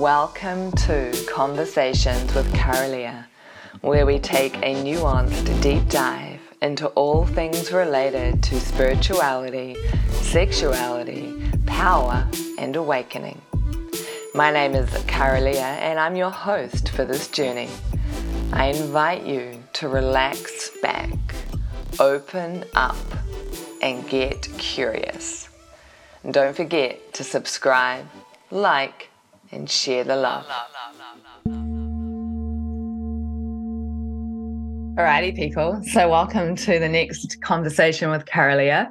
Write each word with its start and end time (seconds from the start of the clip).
Welcome 0.00 0.72
to 0.86 1.12
Conversations 1.28 2.34
with 2.34 2.50
Carolia, 2.54 3.26
where 3.82 4.06
we 4.06 4.18
take 4.18 4.56
a 4.56 4.74
nuanced 4.74 5.60
deep 5.60 5.90
dive 5.90 6.40
into 6.62 6.86
all 6.92 7.26
things 7.26 7.70
related 7.70 8.42
to 8.44 8.58
spirituality, 8.58 9.76
sexuality, 10.08 11.34
power, 11.66 12.26
and 12.56 12.76
awakening. 12.76 13.42
My 14.34 14.50
name 14.50 14.74
is 14.74 14.88
Carolia, 15.04 15.76
and 15.82 16.00
I'm 16.00 16.16
your 16.16 16.30
host 16.30 16.88
for 16.88 17.04
this 17.04 17.28
journey. 17.28 17.68
I 18.54 18.68
invite 18.68 19.26
you 19.26 19.62
to 19.74 19.88
relax 19.88 20.70
back, 20.80 21.12
open 21.98 22.64
up, 22.74 22.96
and 23.82 24.08
get 24.08 24.48
curious. 24.56 25.50
And 26.24 26.32
Don't 26.32 26.56
forget 26.56 27.12
to 27.12 27.22
subscribe, 27.22 28.06
like, 28.50 29.09
and 29.52 29.68
share 29.68 30.04
the 30.04 30.16
love. 30.16 30.46
Alrighty, 34.96 35.34
people. 35.34 35.80
So, 35.92 36.08
welcome 36.10 36.54
to 36.56 36.78
the 36.78 36.88
next 36.88 37.40
conversation 37.42 38.10
with 38.10 38.26
Carolia. 38.26 38.88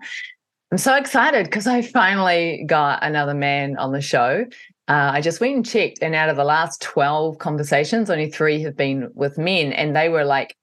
I'm 0.71 0.77
so 0.77 0.95
excited 0.95 1.45
because 1.45 1.67
I 1.67 1.81
finally 1.81 2.63
got 2.67 3.03
another 3.03 3.33
man 3.33 3.77
on 3.77 3.91
the 3.91 4.01
show. 4.01 4.45
Uh, 4.87 5.11
I 5.13 5.21
just 5.21 5.39
went 5.39 5.55
and 5.55 5.65
checked, 5.65 5.99
and 6.01 6.15
out 6.15 6.29
of 6.29 6.35
the 6.35 6.43
last 6.43 6.81
12 6.81 7.37
conversations, 7.37 8.09
only 8.09 8.29
three 8.29 8.61
have 8.63 8.75
been 8.75 9.09
with 9.13 9.37
men, 9.37 9.71
and 9.71 9.95
they 9.95 10.09
were 10.09 10.25
like 10.25 10.55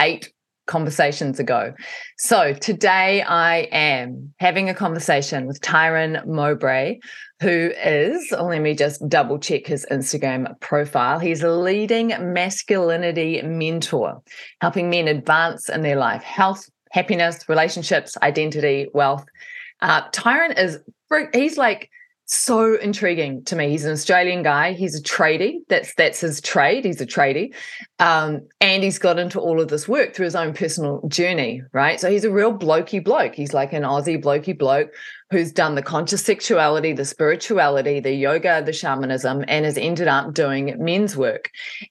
eight 0.00 0.32
conversations 0.66 1.40
ago. 1.40 1.74
So 2.18 2.52
today 2.52 3.22
I 3.22 3.68
am 3.72 4.32
having 4.38 4.68
a 4.68 4.74
conversation 4.74 5.46
with 5.46 5.60
Tyran 5.60 6.24
Mowbray, 6.26 6.98
who 7.40 7.72
is, 7.76 8.32
let 8.32 8.60
me 8.60 8.74
just 8.74 9.08
double 9.08 9.38
check 9.38 9.66
his 9.66 9.86
Instagram 9.90 10.58
profile. 10.60 11.18
He's 11.18 11.42
a 11.42 11.50
leading 11.50 12.08
masculinity 12.32 13.40
mentor, 13.42 14.20
helping 14.60 14.90
men 14.90 15.06
advance 15.06 15.68
in 15.68 15.82
their 15.82 15.96
life, 15.96 16.22
health, 16.22 16.68
happiness, 16.90 17.48
relationships, 17.48 18.16
identity, 18.22 18.88
wealth. 18.92 19.24
Uh, 19.80 20.08
Tyran 20.10 20.58
is, 20.58 20.78
he's 21.32 21.56
like, 21.56 21.90
so 22.30 22.74
intriguing 22.74 23.42
to 23.44 23.56
me. 23.56 23.70
He's 23.70 23.86
an 23.86 23.92
Australian 23.92 24.42
guy. 24.42 24.74
He's 24.74 24.94
a 24.94 25.02
tradie. 25.02 25.60
That's 25.68 25.94
that's 25.94 26.20
his 26.20 26.42
trade. 26.42 26.84
He's 26.84 27.00
a 27.00 27.06
tradie, 27.06 27.54
um, 27.98 28.46
and 28.60 28.84
he's 28.84 28.98
got 28.98 29.18
into 29.18 29.40
all 29.40 29.62
of 29.62 29.68
this 29.68 29.88
work 29.88 30.14
through 30.14 30.26
his 30.26 30.36
own 30.36 30.52
personal 30.52 31.00
journey. 31.08 31.62
Right. 31.72 31.98
So 31.98 32.10
he's 32.10 32.24
a 32.24 32.30
real 32.30 32.52
blokey 32.52 33.02
bloke. 33.02 33.34
He's 33.34 33.54
like 33.54 33.72
an 33.72 33.82
Aussie 33.82 34.22
blokey 34.22 34.56
bloke 34.56 34.90
who's 35.30 35.52
done 35.52 35.74
the 35.74 35.82
conscious 35.82 36.24
sexuality, 36.24 36.92
the 36.92 37.04
spirituality, 37.04 38.00
the 38.00 38.12
yoga, 38.12 38.62
the 38.64 38.72
shamanism, 38.72 39.44
and 39.48 39.64
has 39.64 39.76
ended 39.76 40.08
up 40.08 40.34
doing 40.34 40.74
men's 40.78 41.16
work. 41.16 41.50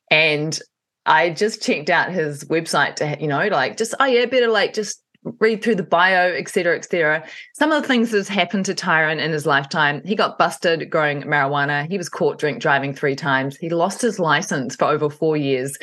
And 0.09 0.59
I 1.05 1.29
just 1.29 1.61
checked 1.61 1.89
out 1.89 2.11
his 2.11 2.43
website 2.45 2.95
to 2.95 3.17
you 3.19 3.27
know 3.27 3.47
like 3.47 3.77
just 3.77 3.95
oh 3.99 4.05
yeah 4.05 4.25
better 4.25 4.49
like 4.49 4.73
just 4.73 5.01
read 5.39 5.63
through 5.63 5.75
the 5.75 5.83
bio, 5.83 6.31
et 6.33 6.47
cetera, 6.47 6.75
et 6.75 6.85
cetera. 6.85 7.25
Some 7.53 7.71
of 7.71 7.81
the 7.81 7.87
things 7.87 8.11
that's 8.11 8.29
happened 8.29 8.65
to 8.65 8.73
Tyran 8.73 9.19
in 9.19 9.31
his 9.31 9.45
lifetime. 9.45 10.01
He 10.05 10.15
got 10.15 10.37
busted 10.37 10.89
growing 10.89 11.23
marijuana. 11.23 11.89
He 11.89 11.97
was 11.97 12.09
caught 12.09 12.39
drink 12.39 12.61
driving 12.61 12.93
three 12.93 13.15
times. 13.15 13.57
He 13.57 13.69
lost 13.69 14.01
his 14.01 14.19
license 14.19 14.75
for 14.75 14.85
over 14.85 15.09
four 15.09 15.37
years. 15.37 15.77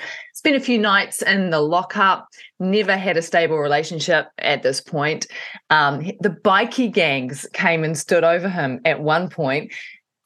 Spent 0.45 0.57
a 0.57 0.61
few 0.61 0.79
nights 0.79 1.23
in 1.23 1.49
the 1.49 1.61
lockup. 1.63 2.29
Never 2.61 2.99
had 2.99 3.17
a 3.17 3.23
stable 3.23 3.57
relationship 3.57 4.29
at 4.37 4.63
this 4.63 4.79
point. 4.79 5.27
Um, 5.71 6.05
the 6.21 6.37
bikie 6.45 6.93
gangs 6.93 7.47
came 7.55 7.83
and 7.83 7.97
stood 7.97 8.25
over 8.25 8.51
him 8.51 8.79
at 8.85 9.01
one 9.01 9.31
point 9.31 9.73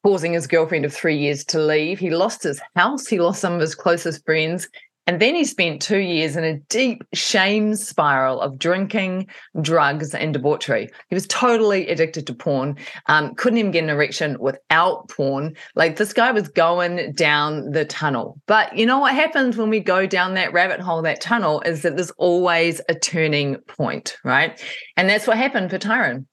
causing 0.03 0.33
his 0.33 0.49
girlfriend 0.49 0.85
of 0.85 0.93
three 0.93 1.17
years 1.17 1.45
to 1.45 1.61
leave. 1.61 2.01
He 2.01 2.11
lost 2.11 2.43
his 2.43 2.61
house. 2.75 3.07
He 3.07 3.21
lost 3.21 3.41
some 3.41 3.53
of 3.53 3.61
his 3.61 3.77
closest 3.77 4.25
friends. 4.25 4.69
And 5.09 5.21
then 5.21 5.35
he 5.35 5.47
spent 5.47 5.81
two 5.81 6.01
years 6.01 6.37
in 6.37 6.45
a 6.45 6.59
deep 6.69 7.03
shame 7.15 7.75
spiral 7.77 8.43
of 8.43 8.59
drinking, 8.59 9.27
drugs, 9.63 10.15
and 10.15 10.35
debauchery. 10.35 10.91
He 11.09 11.15
was 11.15 11.27
totally 11.29 11.89
addicted 11.89 12.27
to 12.27 12.35
porn, 12.35 12.77
um, 13.07 13.35
couldn't 13.35 13.59
even 13.59 13.71
get 13.71 13.85
an 13.85 13.89
erection 13.89 14.39
without 14.39 15.09
porn. 15.09 15.57
Like 15.75 15.97
this 15.97 16.13
guy 16.13 16.31
was 16.31 16.49
going 16.49 17.15
down 17.15 17.71
the 17.71 17.87
tunnel. 17.87 18.39
But 18.47 18.77
you 18.77 18.85
know 18.85 18.99
what 18.99 19.15
happens 19.15 19.57
when 19.57 19.71
we 19.71 19.81
go 19.81 20.07
down 20.07 20.35
that 20.35 20.53
rabbit 20.53 20.79
hole, 20.79 21.01
that 21.01 21.23
tunnel, 21.23 21.63
is 21.63 21.81
that 21.83 21.97
there's 21.97 22.11
always 22.19 22.83
a 22.91 22.95
turning 22.95 23.57
point, 23.67 24.19
right? 24.25 24.63
And 24.99 25.09
that's 25.09 25.27
what 25.27 25.39
happened 25.39 25.71
for 25.71 25.79
Tyran 25.79 26.27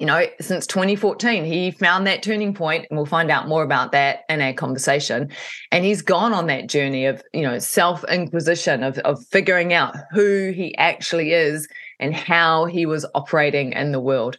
you 0.00 0.06
know, 0.06 0.24
since 0.40 0.66
2014, 0.66 1.44
he 1.44 1.70
found 1.70 2.06
that 2.06 2.22
turning 2.22 2.54
point, 2.54 2.86
and 2.88 2.98
we'll 2.98 3.04
find 3.04 3.30
out 3.30 3.48
more 3.48 3.62
about 3.62 3.92
that 3.92 4.20
in 4.30 4.40
our 4.40 4.54
conversation. 4.54 5.30
And 5.70 5.84
he's 5.84 6.00
gone 6.00 6.32
on 6.32 6.46
that 6.46 6.68
journey 6.68 7.04
of, 7.04 7.22
you 7.34 7.42
know, 7.42 7.58
self 7.58 8.02
inquisition, 8.04 8.82
of, 8.82 8.96
of 9.00 9.22
figuring 9.26 9.74
out 9.74 9.94
who 10.10 10.52
he 10.52 10.74
actually 10.78 11.34
is 11.34 11.68
and 11.98 12.14
how 12.16 12.64
he 12.64 12.86
was 12.86 13.04
operating 13.14 13.74
in 13.74 13.92
the 13.92 14.00
world. 14.00 14.38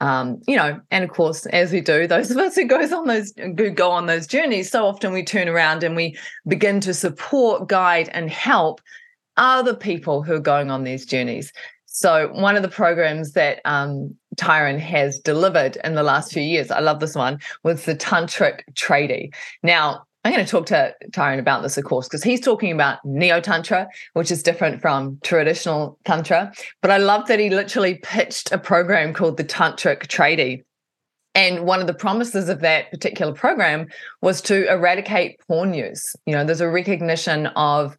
Um, 0.00 0.40
you 0.48 0.56
know, 0.56 0.80
and 0.90 1.04
of 1.04 1.10
course, 1.10 1.44
as 1.46 1.72
we 1.72 1.82
do, 1.82 2.06
those 2.06 2.30
of 2.30 2.38
us 2.38 2.56
who 2.56 2.64
goes 2.64 2.90
on 2.90 3.06
those 3.06 3.34
who 3.36 3.70
go 3.70 3.90
on 3.90 4.06
those 4.06 4.26
journeys, 4.26 4.70
so 4.70 4.86
often 4.86 5.12
we 5.12 5.22
turn 5.22 5.46
around 5.46 5.84
and 5.84 5.94
we 5.94 6.16
begin 6.48 6.80
to 6.80 6.94
support, 6.94 7.68
guide, 7.68 8.08
and 8.14 8.30
help 8.30 8.80
other 9.36 9.74
people 9.74 10.22
who 10.22 10.32
are 10.32 10.40
going 10.40 10.70
on 10.70 10.84
these 10.84 11.04
journeys. 11.04 11.52
So, 11.94 12.28
one 12.32 12.56
of 12.56 12.62
the 12.62 12.68
programs 12.68 13.32
that 13.32 13.60
um, 13.66 14.16
Tyran 14.36 14.78
has 14.78 15.18
delivered 15.18 15.76
in 15.84 15.94
the 15.94 16.02
last 16.02 16.32
few 16.32 16.42
years, 16.42 16.70
I 16.70 16.80
love 16.80 17.00
this 17.00 17.14
one, 17.14 17.38
was 17.64 17.84
the 17.84 17.94
Tantrik 17.94 18.62
Tradie. 18.72 19.32
Now, 19.62 20.04
I'm 20.24 20.32
going 20.32 20.44
to 20.44 20.50
talk 20.50 20.66
to 20.66 20.94
Tyran 21.10 21.38
about 21.38 21.62
this, 21.62 21.76
of 21.76 21.84
course, 21.84 22.08
because 22.08 22.22
he's 22.22 22.40
talking 22.40 22.72
about 22.72 23.04
Neo 23.04 23.40
Tantra, 23.40 23.88
which 24.14 24.30
is 24.30 24.42
different 24.42 24.80
from 24.80 25.18
traditional 25.22 25.98
Tantra. 26.06 26.50
But 26.80 26.92
I 26.92 26.96
love 26.96 27.26
that 27.28 27.38
he 27.38 27.50
literally 27.50 27.96
pitched 27.96 28.50
a 28.52 28.58
program 28.58 29.12
called 29.12 29.36
the 29.36 29.44
Tantrik 29.44 30.06
Tradie. 30.06 30.62
And 31.34 31.66
one 31.66 31.80
of 31.80 31.86
the 31.86 31.94
promises 31.94 32.48
of 32.48 32.60
that 32.60 32.90
particular 32.90 33.34
program 33.34 33.88
was 34.22 34.40
to 34.42 34.70
eradicate 34.72 35.40
porn 35.46 35.74
use. 35.74 36.16
You 36.24 36.34
know, 36.34 36.44
there's 36.44 36.60
a 36.60 36.70
recognition 36.70 37.48
of 37.48 37.98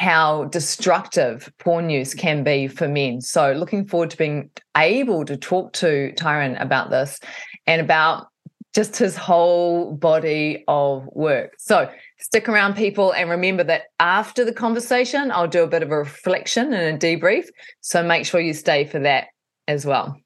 how 0.00 0.44
destructive 0.44 1.52
porn 1.58 1.90
use 1.90 2.14
can 2.14 2.42
be 2.42 2.66
for 2.66 2.88
men. 2.88 3.20
So, 3.20 3.52
looking 3.52 3.86
forward 3.86 4.08
to 4.10 4.16
being 4.16 4.50
able 4.74 5.26
to 5.26 5.36
talk 5.36 5.74
to 5.74 6.14
Tyran 6.16 6.58
about 6.58 6.88
this 6.88 7.20
and 7.66 7.82
about 7.82 8.28
just 8.72 8.96
his 8.96 9.14
whole 9.14 9.92
body 9.92 10.64
of 10.68 11.06
work. 11.12 11.52
So, 11.58 11.90
stick 12.18 12.48
around, 12.48 12.76
people, 12.76 13.12
and 13.12 13.28
remember 13.28 13.62
that 13.64 13.82
after 13.98 14.42
the 14.42 14.54
conversation, 14.54 15.30
I'll 15.30 15.46
do 15.46 15.64
a 15.64 15.68
bit 15.68 15.82
of 15.82 15.90
a 15.90 15.98
reflection 15.98 16.72
and 16.72 16.96
a 16.96 17.06
debrief. 17.06 17.48
So, 17.82 18.02
make 18.02 18.24
sure 18.24 18.40
you 18.40 18.54
stay 18.54 18.86
for 18.86 19.00
that 19.00 19.26
as 19.68 19.84
well. 19.84 20.16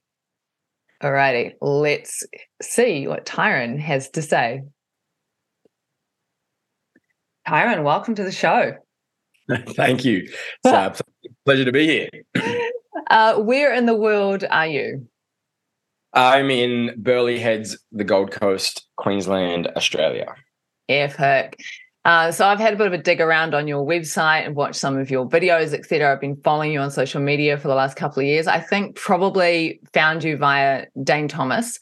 Alrighty, 1.02 1.54
let's 1.60 2.22
see 2.62 3.08
what 3.08 3.26
Tyran 3.26 3.80
has 3.80 4.08
to 4.10 4.22
say. 4.22 4.62
Tyran, 7.48 7.82
welcome 7.82 8.14
to 8.14 8.22
the 8.22 8.30
show. 8.30 8.76
Thank 9.68 10.04
you. 10.04 10.28
It's 10.64 11.00
a 11.00 11.04
pleasure 11.44 11.64
to 11.64 11.72
be 11.72 11.86
here. 11.86 12.08
Uh, 13.10 13.36
where 13.36 13.74
in 13.74 13.86
the 13.86 13.94
world 13.94 14.44
are 14.50 14.66
you? 14.66 15.06
I'm 16.14 16.50
in 16.50 16.94
Burleigh 16.96 17.38
Heads, 17.38 17.76
the 17.92 18.04
Gold 18.04 18.30
Coast, 18.30 18.86
Queensland, 18.96 19.66
Australia. 19.76 20.34
Epic. 20.88 21.58
Uh, 22.04 22.30
so 22.30 22.46
I've 22.46 22.60
had 22.60 22.74
a 22.74 22.76
bit 22.76 22.86
of 22.86 22.92
a 22.92 22.98
dig 22.98 23.20
around 23.20 23.54
on 23.54 23.66
your 23.66 23.84
website 23.84 24.44
and 24.44 24.54
watched 24.54 24.76
some 24.76 24.98
of 24.98 25.10
your 25.10 25.28
videos, 25.28 25.72
etc. 25.72 26.12
I've 26.12 26.20
been 26.20 26.36
following 26.36 26.72
you 26.72 26.80
on 26.80 26.90
social 26.90 27.20
media 27.20 27.56
for 27.56 27.68
the 27.68 27.74
last 27.74 27.96
couple 27.96 28.20
of 28.20 28.26
years. 28.26 28.46
I 28.46 28.60
think 28.60 28.96
probably 28.96 29.80
found 29.92 30.22
you 30.22 30.36
via 30.36 30.86
Dane 31.02 31.28
Thomas. 31.28 31.78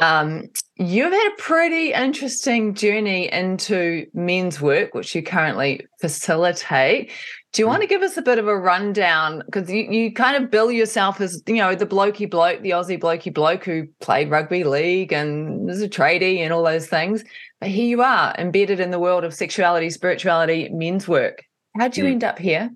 Um, 0.00 0.48
you've 0.76 1.12
had 1.12 1.32
a 1.32 1.42
pretty 1.42 1.92
interesting 1.92 2.74
journey 2.74 3.30
into 3.32 4.06
men's 4.14 4.60
work, 4.60 4.94
which 4.94 5.14
you 5.14 5.22
currently 5.22 5.86
facilitate. 6.00 7.10
Do 7.52 7.60
you 7.60 7.66
want 7.66 7.82
to 7.82 7.86
give 7.86 8.02
us 8.02 8.16
a 8.16 8.22
bit 8.22 8.38
of 8.38 8.48
a 8.48 8.56
rundown? 8.56 9.42
Because 9.44 9.70
you, 9.70 9.82
you 9.82 10.12
kind 10.12 10.42
of 10.42 10.50
bill 10.50 10.70
yourself 10.70 11.20
as, 11.20 11.42
you 11.46 11.56
know, 11.56 11.74
the 11.74 11.86
blokey 11.86 12.30
bloke, 12.30 12.62
the 12.62 12.70
Aussie 12.70 12.98
blokey 12.98 13.32
bloke 13.32 13.64
who 13.64 13.86
played 14.00 14.30
rugby 14.30 14.64
league 14.64 15.12
and 15.12 15.66
was 15.66 15.82
a 15.82 15.88
tradie 15.88 16.38
and 16.38 16.52
all 16.52 16.62
those 16.62 16.86
things. 16.86 17.24
But 17.60 17.68
here 17.68 17.86
you 17.86 18.02
are, 18.02 18.34
embedded 18.38 18.80
in 18.80 18.90
the 18.90 18.98
world 18.98 19.24
of 19.24 19.34
sexuality, 19.34 19.90
spirituality, 19.90 20.70
men's 20.70 21.06
work. 21.06 21.44
How'd 21.78 21.96
you 21.96 22.04
mm. 22.04 22.12
end 22.12 22.24
up 22.24 22.38
here? 22.38 22.70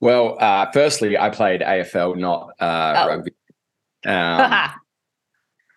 Well, 0.00 0.36
uh, 0.40 0.70
firstly, 0.72 1.16
I 1.16 1.30
played 1.30 1.60
AFL, 1.60 2.16
not 2.16 2.54
uh, 2.60 2.94
oh. 2.96 3.08
rugby. 3.08 3.32
Um, 4.04 4.70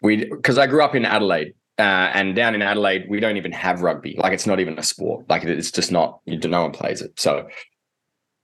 we 0.06 0.26
because 0.26 0.58
I 0.58 0.68
grew 0.68 0.84
up 0.84 0.96
in 0.96 1.04
Adelaide, 1.04 1.54
uh, 1.78 1.82
and 2.14 2.36
down 2.36 2.56
in 2.56 2.62
Adelaide, 2.62 3.08
we 3.10 3.20
don't 3.20 3.38
even 3.38 3.52
have 3.52 3.82
rugby. 3.82 4.16
Like 4.18 4.34
it's 4.34 4.46
not 4.46 4.60
even 4.60 4.78
a 4.78 4.84
sport. 4.84 5.28
Like 5.28 5.44
it's 5.44 5.72
just 5.72 5.92
not. 5.92 6.20
You 6.26 6.38
no 6.38 6.62
one 6.62 6.72
plays 6.72 7.02
it. 7.02 7.20
So, 7.20 7.50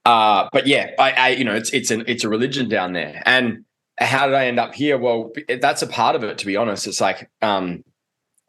uh, 0.05 0.49
but 0.51 0.67
yeah, 0.67 0.91
I, 0.99 1.11
I, 1.11 1.29
you 1.29 1.43
know, 1.43 1.55
it's 1.55 1.71
it's 1.71 1.91
an 1.91 2.03
it's 2.07 2.23
a 2.23 2.29
religion 2.29 2.67
down 2.67 2.93
there. 2.93 3.21
And 3.25 3.63
how 3.97 4.25
did 4.25 4.35
I 4.35 4.47
end 4.47 4.59
up 4.59 4.73
here? 4.73 4.97
Well, 4.97 5.31
that's 5.61 5.83
a 5.83 5.87
part 5.87 6.15
of 6.15 6.23
it. 6.23 6.39
To 6.39 6.45
be 6.45 6.57
honest, 6.57 6.87
it's 6.87 6.99
like 6.99 7.29
um, 7.41 7.83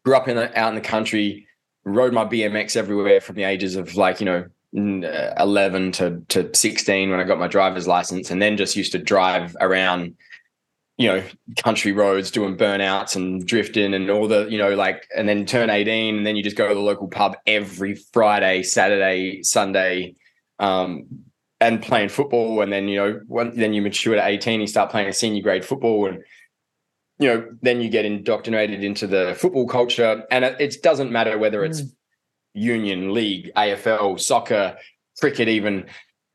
grew 0.04 0.16
up 0.16 0.26
in 0.26 0.36
the, 0.36 0.58
out 0.58 0.70
in 0.70 0.74
the 0.74 0.80
country. 0.80 1.46
rode 1.84 2.14
my 2.14 2.24
BMX 2.24 2.76
everywhere 2.76 3.20
from 3.20 3.36
the 3.36 3.44
ages 3.44 3.76
of 3.76 3.94
like 3.94 4.20
you 4.20 4.26
know 4.26 4.46
uh, 5.06 5.34
11 5.38 5.92
to 5.92 6.22
to 6.28 6.50
16 6.54 7.10
when 7.10 7.20
I 7.20 7.24
got 7.24 7.38
my 7.38 7.48
driver's 7.48 7.86
license, 7.86 8.30
and 8.30 8.40
then 8.40 8.56
just 8.56 8.74
used 8.74 8.92
to 8.92 8.98
drive 8.98 9.54
around 9.60 10.16
you 11.02 11.08
know 11.08 11.22
country 11.64 11.90
roads 11.90 12.30
doing 12.30 12.56
burnouts 12.56 13.16
and 13.16 13.44
drifting 13.44 13.92
and 13.92 14.08
all 14.08 14.28
the 14.28 14.46
you 14.48 14.56
know 14.56 14.76
like 14.76 15.08
and 15.16 15.28
then 15.28 15.44
turn 15.44 15.68
18 15.68 16.16
and 16.16 16.24
then 16.24 16.36
you 16.36 16.44
just 16.44 16.56
go 16.56 16.68
to 16.68 16.74
the 16.74 16.80
local 16.80 17.08
pub 17.08 17.36
every 17.44 17.96
friday 18.12 18.62
saturday 18.62 19.42
sunday 19.42 20.14
um, 20.60 21.06
and 21.60 21.82
playing 21.82 22.08
football 22.08 22.62
and 22.62 22.72
then 22.72 22.86
you 22.86 22.96
know 22.96 23.20
when, 23.26 23.56
then 23.56 23.72
you 23.72 23.82
mature 23.82 24.14
to 24.14 24.24
18 24.24 24.60
you 24.60 24.66
start 24.68 24.92
playing 24.92 25.12
senior 25.12 25.42
grade 25.42 25.64
football 25.64 26.06
and 26.06 26.22
you 27.18 27.26
know 27.26 27.48
then 27.62 27.80
you 27.80 27.88
get 27.88 28.04
indoctrinated 28.04 28.84
into 28.84 29.08
the 29.08 29.36
football 29.36 29.66
culture 29.66 30.24
and 30.30 30.44
it, 30.44 30.56
it 30.60 30.82
doesn't 30.84 31.10
matter 31.10 31.36
whether 31.36 31.64
it's 31.64 31.82
mm. 31.82 31.92
union 32.54 33.12
league 33.12 33.50
afl 33.56 34.20
soccer 34.20 34.76
cricket 35.18 35.48
even 35.48 35.84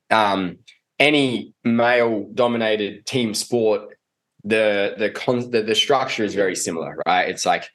um, 0.09 0.57
any 0.99 1.53
male 1.63 2.27
dominated 2.33 3.05
team 3.05 3.33
sport 3.33 3.96
the 4.43 4.95
the 4.97 5.09
con 5.09 5.51
the, 5.51 5.61
the 5.61 5.75
structure 5.75 6.23
is 6.23 6.35
very 6.35 6.55
similar, 6.55 7.01
right? 7.05 7.29
It's 7.29 7.45
like 7.45 7.69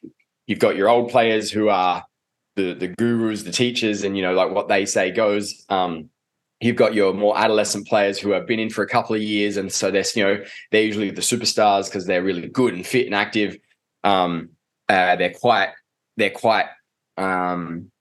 you've 0.47 0.59
got 0.59 0.75
your 0.75 0.89
old 0.89 1.09
players 1.09 1.51
who 1.51 1.69
are 1.69 2.03
the 2.55 2.73
the 2.73 2.87
gurus, 2.87 3.43
the 3.43 3.51
teachers, 3.51 4.03
and 4.03 4.15
you 4.15 4.23
know, 4.23 4.33
like 4.33 4.51
what 4.51 4.67
they 4.67 4.85
say 4.85 5.11
goes. 5.11 5.65
Um, 5.69 6.09
you've 6.61 6.75
got 6.75 6.93
your 6.93 7.13
more 7.13 7.37
adolescent 7.37 7.87
players 7.87 8.17
who 8.17 8.31
have 8.31 8.47
been 8.47 8.59
in 8.59 8.69
for 8.69 8.83
a 8.83 8.87
couple 8.87 9.15
of 9.15 9.21
years, 9.21 9.57
and 9.57 9.71
so 9.71 9.91
they're 9.91 10.05
you 10.15 10.23
know 10.23 10.43
they're 10.71 10.83
usually 10.83 11.11
the 11.11 11.21
superstars 11.21 11.85
because 11.85 12.05
they're 12.05 12.23
really 12.23 12.47
good 12.47 12.73
and 12.73 12.85
fit 12.85 13.05
and 13.05 13.15
active. 13.15 13.57
Um, 14.03 14.49
uh, 14.89 15.15
they're 15.15 15.33
quite 15.33 15.69
they're 16.17 16.29
quite 16.29 16.65
um, 17.17 17.91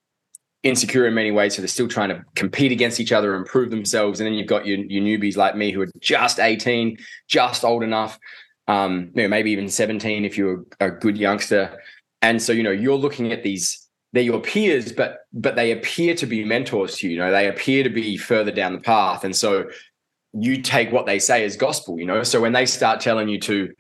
insecure 0.63 1.07
in 1.07 1.15
many 1.15 1.31
ways, 1.31 1.55
so 1.55 1.63
they're 1.63 1.69
still 1.69 1.89
trying 1.89 2.11
to 2.11 2.25
compete 2.35 2.73
against 2.73 3.01
each 3.01 3.13
other 3.13 3.35
and 3.35 3.47
prove 3.47 3.71
themselves. 3.71 4.21
And 4.21 4.27
then 4.27 4.35
you've 4.35 4.49
got 4.49 4.67
your, 4.67 4.79
your 4.79 5.03
newbies 5.03 5.37
like 5.37 5.57
me 5.57 5.73
who 5.73 5.81
are 5.81 5.91
just 6.01 6.39
18, 6.39 6.97
just 7.29 7.65
old 7.65 7.83
enough 7.83 8.19
um, 8.69 9.11
you 9.15 9.23
know, 9.23 9.29
maybe 9.29 9.51
even 9.51 9.69
17 9.69 10.25
if 10.25 10.37
you're 10.39 10.65
a 10.81 10.91
good 10.91 11.17
youngster. 11.17 11.79
And 12.21 12.41
so, 12.41 12.53
you 12.53 12.63
know, 12.63 12.71
you're 12.71 12.97
looking 12.97 13.33
at 13.33 13.43
these, 13.43 13.89
they're 14.13 14.23
your 14.23 14.41
peers, 14.41 14.93
but 14.93 15.21
but 15.33 15.57
they 15.57 15.73
appear 15.73 16.15
to 16.15 16.27
be 16.27 16.45
mentors 16.45 16.97
to 16.99 17.07
you. 17.07 17.15
You 17.15 17.19
know, 17.19 17.31
they 17.31 17.49
appear 17.49 17.83
to 17.83 17.91
be 17.91 18.17
further 18.17 18.53
down 18.53 18.73
the 18.73 18.81
path. 18.81 19.25
And 19.25 19.35
so 19.35 19.69
you 20.33 20.63
take 20.63 20.93
what 20.93 21.07
they 21.07 21.19
say 21.19 21.45
as 21.45 21.57
gospel, 21.57 21.99
you 21.99 22.07
know. 22.07 22.23
So 22.23 22.41
when 22.41 22.53
they 22.53 22.67
start 22.67 23.01
telling 23.01 23.29
you 23.29 23.41
to 23.41 23.73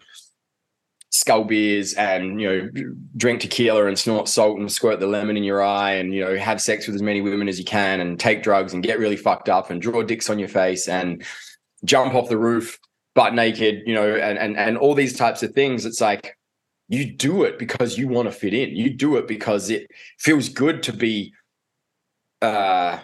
skull 1.12 1.44
beers 1.44 1.92
and 1.94 2.40
you 2.40 2.48
know 2.48 2.70
drink 3.18 3.42
tequila 3.42 3.86
and 3.86 3.98
snort 3.98 4.26
salt 4.28 4.58
and 4.58 4.72
squirt 4.72 4.98
the 4.98 5.06
lemon 5.06 5.36
in 5.36 5.44
your 5.44 5.62
eye 5.62 5.92
and 5.92 6.14
you 6.14 6.24
know 6.24 6.34
have 6.36 6.58
sex 6.58 6.86
with 6.86 6.96
as 6.96 7.02
many 7.02 7.20
women 7.20 7.48
as 7.48 7.58
you 7.58 7.66
can 7.66 8.00
and 8.00 8.18
take 8.18 8.42
drugs 8.42 8.72
and 8.72 8.82
get 8.82 8.98
really 8.98 9.16
fucked 9.16 9.50
up 9.50 9.70
and 9.70 9.82
draw 9.82 10.02
dicks 10.02 10.30
on 10.30 10.38
your 10.38 10.48
face 10.48 10.88
and 10.88 11.22
jump 11.84 12.14
off 12.14 12.30
the 12.30 12.38
roof 12.38 12.78
butt 13.14 13.34
naked, 13.34 13.82
you 13.86 13.94
know, 13.94 14.14
and 14.14 14.38
and 14.38 14.56
and 14.56 14.76
all 14.78 14.94
these 14.94 15.16
types 15.16 15.42
of 15.42 15.52
things. 15.52 15.84
It's 15.84 16.00
like 16.00 16.36
you 16.88 17.10
do 17.10 17.44
it 17.44 17.58
because 17.58 17.96
you 17.96 18.08
want 18.08 18.28
to 18.28 18.32
fit 18.32 18.54
in. 18.54 18.76
You 18.76 18.90
do 18.90 19.16
it 19.16 19.26
because 19.26 19.70
it 19.70 19.86
feels 20.18 20.48
good 20.48 20.82
to 20.84 20.92
be 20.92 21.32
uh, 22.42 22.98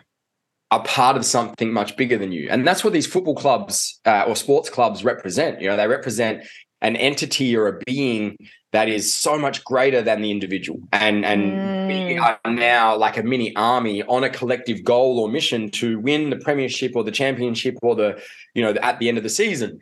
a 0.71 0.81
part 0.81 1.17
of 1.17 1.25
something 1.25 1.73
much 1.73 1.97
bigger 1.97 2.19
than 2.19 2.33
you. 2.33 2.49
And 2.51 2.67
that's 2.67 2.85
what 2.85 2.93
these 2.93 3.07
football 3.07 3.35
clubs 3.35 4.01
uh, 4.05 4.25
or 4.27 4.37
sports 4.37 4.69
clubs 4.69 5.05
represent. 5.05 5.61
You 5.61 5.69
know, 5.69 5.77
they 5.77 5.89
represent 5.89 6.45
an 6.81 6.97
entity 6.97 7.57
or 7.57 7.67
a 7.67 7.79
being 7.87 8.37
that 8.73 8.89
is 8.89 9.13
so 9.13 9.39
much 9.39 9.65
greater 9.65 10.03
than 10.03 10.21
the 10.21 10.31
individual. 10.31 10.81
And 10.93 11.25
and 11.25 11.53
mm. 11.53 11.87
we 11.87 12.19
are 12.19 12.39
now 12.47 12.97
like 12.97 13.17
a 13.17 13.23
mini 13.23 13.57
army 13.57 14.03
on 14.03 14.25
a 14.25 14.31
collective 14.31 14.85
goal 14.85 15.19
or 15.19 15.31
mission 15.31 15.71
to 15.71 15.99
win 16.01 16.29
the 16.29 16.37
premiership 16.37 16.93
or 16.95 17.05
the 17.05 17.11
championship 17.11 17.77
or 17.83 17.95
the, 17.95 18.23
you 18.55 18.63
know, 18.63 18.75
at 18.83 18.99
the 18.99 19.09
end 19.09 19.17
of 19.17 19.25
the 19.25 19.31
season 19.31 19.81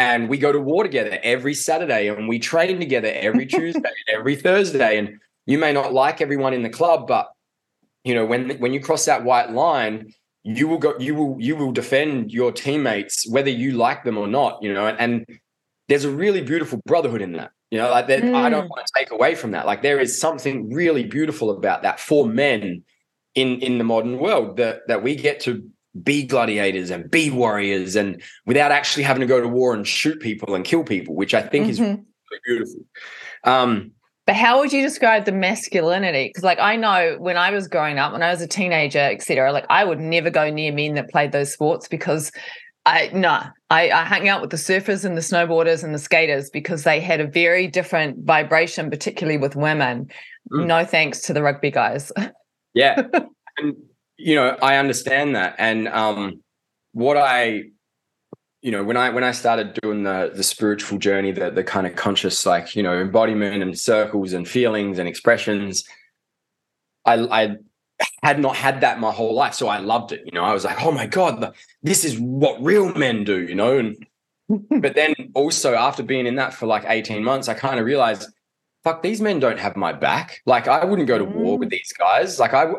and 0.00 0.30
we 0.30 0.38
go 0.38 0.50
to 0.50 0.58
war 0.58 0.82
together 0.82 1.20
every 1.22 1.52
Saturday 1.52 2.08
and 2.08 2.26
we 2.26 2.38
train 2.38 2.80
together 2.80 3.12
every 3.14 3.44
Tuesday, 3.54 3.92
and 4.08 4.18
every 4.18 4.34
Thursday. 4.34 4.96
And 4.96 5.18
you 5.44 5.58
may 5.58 5.74
not 5.74 5.92
like 5.92 6.22
everyone 6.22 6.54
in 6.54 6.62
the 6.62 6.70
club, 6.70 7.06
but 7.06 7.28
you 8.02 8.14
know, 8.14 8.24
when 8.24 8.58
when 8.60 8.72
you 8.72 8.80
cross 8.80 9.04
that 9.04 9.24
white 9.24 9.50
line, 9.50 10.14
you 10.42 10.68
will 10.68 10.78
go, 10.78 10.94
you 10.98 11.14
will, 11.14 11.36
you 11.38 11.54
will 11.54 11.70
defend 11.70 12.32
your 12.32 12.50
teammates, 12.50 13.28
whether 13.28 13.50
you 13.50 13.72
like 13.72 14.04
them 14.04 14.16
or 14.16 14.26
not, 14.26 14.62
you 14.62 14.72
know, 14.72 14.86
and, 14.86 14.98
and 14.98 15.38
there's 15.88 16.06
a 16.06 16.10
really 16.10 16.40
beautiful 16.40 16.80
brotherhood 16.86 17.20
in 17.20 17.32
that. 17.32 17.50
You 17.70 17.78
know, 17.78 17.90
like 17.90 18.06
that 18.06 18.22
mm. 18.22 18.34
I 18.34 18.48
don't 18.48 18.64
mm. 18.64 18.70
want 18.70 18.86
to 18.86 18.92
take 18.96 19.10
away 19.10 19.34
from 19.34 19.50
that. 19.50 19.66
Like 19.66 19.82
there 19.82 20.00
is 20.00 20.18
something 20.18 20.72
really 20.72 21.04
beautiful 21.04 21.50
about 21.50 21.82
that 21.82 22.00
for 22.00 22.26
men 22.26 22.84
in 23.34 23.60
in 23.60 23.76
the 23.76 23.84
modern 23.84 24.18
world 24.18 24.56
that 24.56 24.88
that 24.88 25.02
we 25.02 25.14
get 25.14 25.40
to 25.40 25.62
be 26.02 26.24
gladiators 26.24 26.90
and 26.90 27.10
be 27.10 27.30
warriors 27.30 27.96
and 27.96 28.22
without 28.46 28.70
actually 28.70 29.02
having 29.02 29.20
to 29.20 29.26
go 29.26 29.40
to 29.40 29.48
war 29.48 29.74
and 29.74 29.86
shoot 29.86 30.20
people 30.20 30.54
and 30.54 30.64
kill 30.64 30.84
people, 30.84 31.14
which 31.14 31.34
I 31.34 31.42
think 31.42 31.64
mm-hmm. 31.64 31.70
is 31.70 31.80
really 31.80 32.40
beautiful. 32.44 32.80
Um, 33.44 33.92
but 34.26 34.36
how 34.36 34.60
would 34.60 34.72
you 34.72 34.82
describe 34.82 35.24
the 35.24 35.32
masculinity? 35.32 36.28
Because, 36.28 36.44
like, 36.44 36.60
I 36.60 36.76
know 36.76 37.16
when 37.18 37.36
I 37.36 37.50
was 37.50 37.66
growing 37.66 37.98
up, 37.98 38.12
when 38.12 38.22
I 38.22 38.30
was 38.30 38.40
a 38.40 38.46
teenager, 38.46 39.00
etc., 39.00 39.52
like 39.52 39.66
I 39.68 39.84
would 39.84 39.98
never 39.98 40.30
go 40.30 40.48
near 40.50 40.72
men 40.72 40.94
that 40.94 41.10
played 41.10 41.32
those 41.32 41.52
sports 41.52 41.88
because 41.88 42.30
I 42.86 43.10
no, 43.12 43.42
I, 43.70 43.90
I 43.90 44.04
hung 44.04 44.28
out 44.28 44.40
with 44.40 44.50
the 44.50 44.56
surfers 44.56 45.04
and 45.04 45.16
the 45.16 45.20
snowboarders 45.20 45.82
and 45.82 45.94
the 45.94 45.98
skaters 45.98 46.48
because 46.48 46.84
they 46.84 47.00
had 47.00 47.20
a 47.20 47.26
very 47.26 47.66
different 47.66 48.24
vibration, 48.24 48.88
particularly 48.88 49.38
with 49.38 49.56
women. 49.56 50.08
Mm. 50.52 50.66
No 50.66 50.84
thanks 50.84 51.22
to 51.22 51.32
the 51.32 51.42
rugby 51.42 51.70
guys. 51.70 52.12
Yeah. 52.72 53.02
and 53.58 53.74
you 54.20 54.34
know, 54.34 54.56
I 54.62 54.76
understand 54.76 55.34
that. 55.34 55.54
And 55.58 55.88
um, 55.88 56.42
what 56.92 57.16
I, 57.16 57.64
you 58.62 58.70
know, 58.70 58.84
when 58.84 58.96
I 58.96 59.10
when 59.10 59.24
I 59.24 59.32
started 59.32 59.78
doing 59.82 60.02
the 60.02 60.32
the 60.34 60.42
spiritual 60.42 60.98
journey, 60.98 61.32
the 61.32 61.50
the 61.50 61.64
kind 61.64 61.86
of 61.86 61.96
conscious, 61.96 62.44
like 62.44 62.76
you 62.76 62.82
know, 62.82 63.00
embodiment 63.00 63.62
and 63.62 63.78
circles 63.78 64.32
and 64.34 64.46
feelings 64.46 64.98
and 64.98 65.08
expressions, 65.08 65.84
I 67.06 67.14
I 67.14 67.56
had 68.22 68.38
not 68.38 68.56
had 68.56 68.82
that 68.82 69.00
my 69.00 69.10
whole 69.10 69.34
life, 69.34 69.54
so 69.54 69.68
I 69.68 69.78
loved 69.78 70.12
it. 70.12 70.22
You 70.26 70.32
know, 70.32 70.44
I 70.44 70.52
was 70.52 70.64
like, 70.64 70.82
oh 70.82 70.92
my 70.92 71.06
god, 71.06 71.54
this 71.82 72.04
is 72.04 72.18
what 72.18 72.62
real 72.62 72.92
men 72.94 73.24
do. 73.24 73.40
You 73.40 73.54
know, 73.54 73.78
and 73.78 74.06
but 74.82 74.94
then 74.94 75.14
also 75.34 75.74
after 75.74 76.02
being 76.02 76.26
in 76.26 76.34
that 76.36 76.52
for 76.52 76.66
like 76.66 76.84
eighteen 76.86 77.24
months, 77.24 77.48
I 77.48 77.54
kind 77.54 77.80
of 77.80 77.86
realized, 77.86 78.28
fuck, 78.84 79.02
these 79.02 79.22
men 79.22 79.40
don't 79.40 79.58
have 79.58 79.76
my 79.76 79.94
back. 79.94 80.42
Like 80.44 80.68
I 80.68 80.84
wouldn't 80.84 81.08
go 81.08 81.18
to 81.18 81.24
war 81.24 81.56
with 81.56 81.68
mm. 81.68 81.72
these 81.72 81.92
guys. 81.98 82.38
Like 82.38 82.52
I 82.52 82.70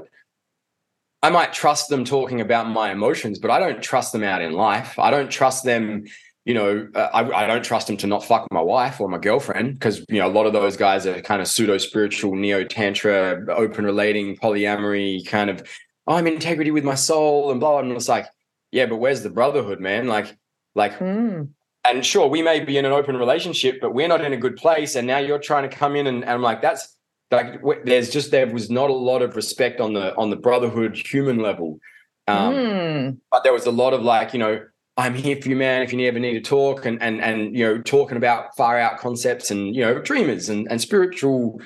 I 1.24 1.30
might 1.30 1.54
trust 1.54 1.90
them 1.90 2.04
talking 2.04 2.42
about 2.42 2.68
my 2.68 2.92
emotions, 2.92 3.38
but 3.38 3.52
I 3.52 3.60
don't 3.60 3.82
trust 3.82 4.12
them 4.12 4.24
out 4.24 4.42
in 4.42 4.54
life. 4.54 4.98
I 4.98 5.12
don't 5.12 5.30
trust 5.30 5.64
them, 5.64 6.06
you 6.46 6.56
know, 6.56 6.88
uh, 6.96 7.10
I, 7.14 7.44
I, 7.44 7.48
don't 7.48 7.64
trust 7.64 7.86
them 7.86 7.98
to 7.98 8.08
not 8.08 8.26
fuck 8.26 8.48
my 8.52 8.62
wife 8.62 9.00
or 9.00 9.08
my 9.08 9.20
girlfriend 9.20 9.74
because, 9.76 10.04
you 10.10 10.20
know, 10.20 10.28
a 10.28 10.34
lot 10.34 10.48
of 10.48 10.54
those 10.54 10.78
guys 10.78 11.06
are 11.06 11.22
kind 11.22 11.40
of 11.40 11.48
pseudo 11.48 11.78
spiritual, 11.78 12.36
neo 12.36 12.64
tantra, 12.64 13.46
open 13.50 13.86
relating, 13.86 14.36
polyamory, 14.36 15.24
kind 15.28 15.52
of, 15.52 15.62
oh, 16.08 16.16
I'm 16.16 16.26
in 16.26 16.34
integrity 16.34 16.72
with 16.72 16.84
my 16.84 16.96
soul 16.96 17.52
and 17.52 17.60
blah, 17.60 17.74
blah. 17.74 17.80
And 17.82 17.92
it's 17.92 18.10
like, 18.10 18.26
yeah, 18.72 18.88
but 18.88 18.98
where's 18.98 19.22
the 19.22 19.30
brotherhood, 19.30 19.80
man? 19.80 20.08
Like, 20.08 20.36
like, 20.74 20.98
mm. 20.98 21.50
and 21.86 22.06
sure, 22.06 22.28
we 22.30 22.42
may 22.42 22.62
be 22.62 22.80
in 22.80 22.86
an 22.86 22.94
open 22.94 23.16
relationship, 23.16 23.80
but 23.80 23.94
we're 23.94 24.08
not 24.08 24.26
in 24.26 24.34
a 24.34 24.38
good 24.38 24.56
place. 24.56 24.96
And 24.96 25.06
now 25.06 25.20
you're 25.20 25.38
trying 25.38 25.70
to 25.70 25.76
come 25.76 25.96
in 25.96 26.08
and, 26.08 26.24
and 26.24 26.32
I'm 26.32 26.42
like, 26.42 26.64
that's, 26.64 26.98
like 27.32 27.62
there's 27.86 28.10
just 28.10 28.32
there 28.32 28.48
was 28.48 28.70
not 28.70 28.90
a 28.90 28.94
lot 28.94 29.22
of 29.22 29.36
respect 29.36 29.80
on 29.80 29.94
the 29.94 30.16
on 30.16 30.30
the 30.30 30.36
brotherhood 30.36 30.96
human 30.96 31.38
level 31.38 31.80
um, 32.28 32.54
mm. 32.54 33.18
but 33.32 33.44
there 33.44 33.54
was 33.54 33.66
a 33.66 33.72
lot 33.72 33.94
of 33.94 34.02
like 34.02 34.34
you 34.34 34.40
know 34.40 34.62
i'm 34.98 35.16
here 35.16 35.42
for 35.42 35.50
you 35.50 35.56
man 35.56 35.82
if 35.82 35.94
you 35.94 36.08
ever 36.08 36.20
need 36.20 36.34
to 36.34 36.42
talk 36.42 36.86
and 36.86 37.02
and 37.02 37.22
and 37.22 37.56
you 37.56 37.66
know 37.66 37.82
talking 37.82 38.18
about 38.18 38.56
far 38.58 38.78
out 38.78 39.00
concepts 39.00 39.50
and 39.50 39.76
you 39.76 39.82
know 39.82 40.00
dreamers 40.00 40.50
and, 40.50 40.68
and 40.70 40.82
spiritual 40.82 41.60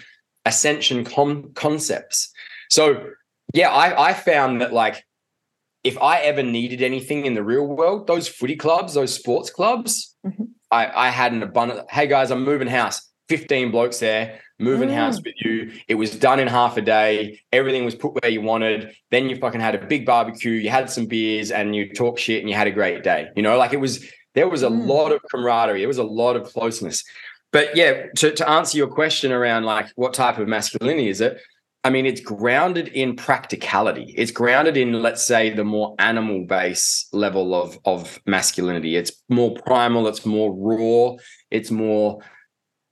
ascension 0.46 1.04
com- 1.04 1.52
concepts 1.56 2.32
so 2.70 3.04
yeah 3.54 3.70
i 3.70 4.10
i 4.10 4.14
found 4.14 4.62
that 4.62 4.72
like 4.72 5.04
if 5.84 5.98
i 6.00 6.20
ever 6.20 6.44
needed 6.44 6.82
anything 6.84 7.26
in 7.26 7.34
the 7.34 7.44
real 7.44 7.66
world 7.66 8.06
those 8.06 8.28
footy 8.28 8.56
clubs 8.56 8.94
those 8.94 9.14
sports 9.14 9.50
clubs 9.50 10.16
mm-hmm. 10.26 10.44
i 10.70 11.08
i 11.08 11.10
had 11.10 11.34
an 11.34 11.42
abundant 11.42 11.90
hey 11.90 12.06
guys 12.06 12.30
i'm 12.30 12.44
moving 12.44 12.68
house 12.68 13.10
15 13.30 13.72
blokes 13.72 14.00
there 14.00 14.40
moving 14.60 14.90
mm. 14.90 14.94
house 14.94 15.18
with 15.18 15.36
you. 15.40 15.72
It 15.88 15.96
was 15.96 16.16
done 16.16 16.40
in 16.40 16.48
half 16.48 16.78
a 16.78 16.82
day. 16.82 17.42
Everything 17.52 17.86
was 17.86 17.96
put 17.96 18.22
where 18.22 18.32
you 18.32 18.42
wanted. 18.42 18.96
Then 19.12 19.30
you 19.30 19.36
fucking 19.38 19.62
had 19.62 19.76
a 19.76 19.86
big 19.86 20.06
barbecue. 20.06 20.52
You 20.52 20.70
had 20.70 20.90
some 20.90 21.06
beers 21.06 21.52
and 21.52 21.76
you 21.76 21.94
talk 21.94 22.18
shit 22.18 22.42
and 22.42 22.50
you 22.50 22.56
had 22.56 22.68
a 22.68 22.72
great 22.72 23.04
day. 23.04 23.30
You 23.36 23.44
know, 23.44 23.58
like 23.58 23.74
it 23.74 23.80
was, 23.80 24.06
there 24.34 24.48
was 24.48 24.64
a 24.64 24.70
mm. 24.70 24.86
lot 24.86 25.12
of 25.12 25.22
camaraderie. 25.30 25.84
It 25.84 25.88
was 25.88 25.98
a 25.98 26.04
lot 26.04 26.36
of 26.36 26.44
closeness. 26.46 27.04
But 27.52 27.76
yeah, 27.76 28.08
to, 28.18 28.32
to 28.32 28.50
answer 28.50 28.78
your 28.78 28.88
question 28.88 29.32
around 29.32 29.64
like 29.64 29.88
what 29.96 30.14
type 30.14 30.38
of 30.38 30.48
masculinity 30.48 31.10
is 31.10 31.22
it? 31.22 31.40
I 31.86 31.92
mean, 31.92 32.08
it's 32.08 32.20
grounded 32.20 32.88
in 32.88 33.16
practicality. 33.16 34.16
It's 34.18 34.32
grounded 34.32 34.76
in, 34.76 35.04
let's 35.04 35.24
say, 35.24 35.52
the 35.52 35.64
more 35.64 35.94
animal 36.00 36.44
base 36.46 37.08
level 37.14 37.54
of, 37.54 37.78
of 37.86 38.20
masculinity. 38.26 38.96
It's 38.96 39.12
more 39.30 39.54
primal, 39.54 40.08
it's 40.08 40.26
more 40.26 40.52
raw, 40.52 41.16
it's 41.52 41.70
more 41.70 42.22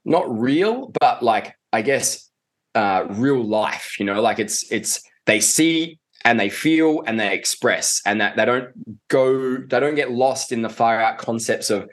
not 0.04 0.38
real, 0.38 0.92
but 1.00 1.22
like 1.22 1.56
I 1.72 1.82
guess 1.82 2.30
uh, 2.74 3.06
real 3.10 3.42
life. 3.42 3.98
You 3.98 4.06
know, 4.06 4.20
like 4.20 4.38
it's 4.38 4.70
it's 4.70 5.02
they 5.26 5.40
see 5.40 5.98
and 6.24 6.40
they 6.40 6.48
feel 6.48 7.02
and 7.06 7.20
they 7.20 7.32
express 7.34 8.00
and 8.06 8.20
that 8.20 8.36
they 8.36 8.44
don't 8.44 8.70
go 9.08 9.58
they 9.58 9.80
don't 9.80 9.94
get 9.94 10.10
lost 10.10 10.52
in 10.52 10.62
the 10.62 10.68
far 10.68 11.00
out 11.00 11.18
concepts 11.18 11.70
of 11.70 11.88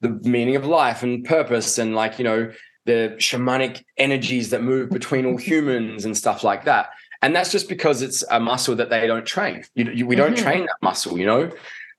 the 0.00 0.10
meaning 0.22 0.56
of 0.56 0.66
life 0.66 1.02
and 1.02 1.24
purpose 1.24 1.78
and 1.78 1.94
like 1.94 2.18
you 2.18 2.24
know 2.24 2.52
the 2.86 3.14
shamanic 3.18 3.82
energies 3.96 4.50
that 4.50 4.62
move 4.62 4.90
between 4.90 5.26
all 5.26 5.36
humans 5.36 6.04
and 6.04 6.16
stuff 6.16 6.44
like 6.44 6.64
that 6.64 6.90
and 7.22 7.34
that's 7.34 7.52
just 7.52 7.68
because 7.68 8.02
it's 8.02 8.22
a 8.30 8.40
muscle 8.40 8.76
that 8.76 8.90
they 8.90 9.06
don't 9.06 9.26
train 9.26 9.64
you, 9.74 9.90
you, 9.90 10.06
we 10.06 10.16
don't 10.16 10.34
mm-hmm. 10.34 10.44
train 10.44 10.60
that 10.66 10.76
muscle 10.82 11.18
you 11.18 11.26
know 11.26 11.50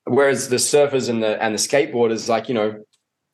whereas 0.06 0.50
the 0.50 0.56
surfers 0.56 1.10
and 1.10 1.22
the 1.22 1.42
and 1.44 1.54
the 1.54 1.60
skateboarders 1.60 2.30
like 2.30 2.48
you 2.48 2.56
know 2.56 2.84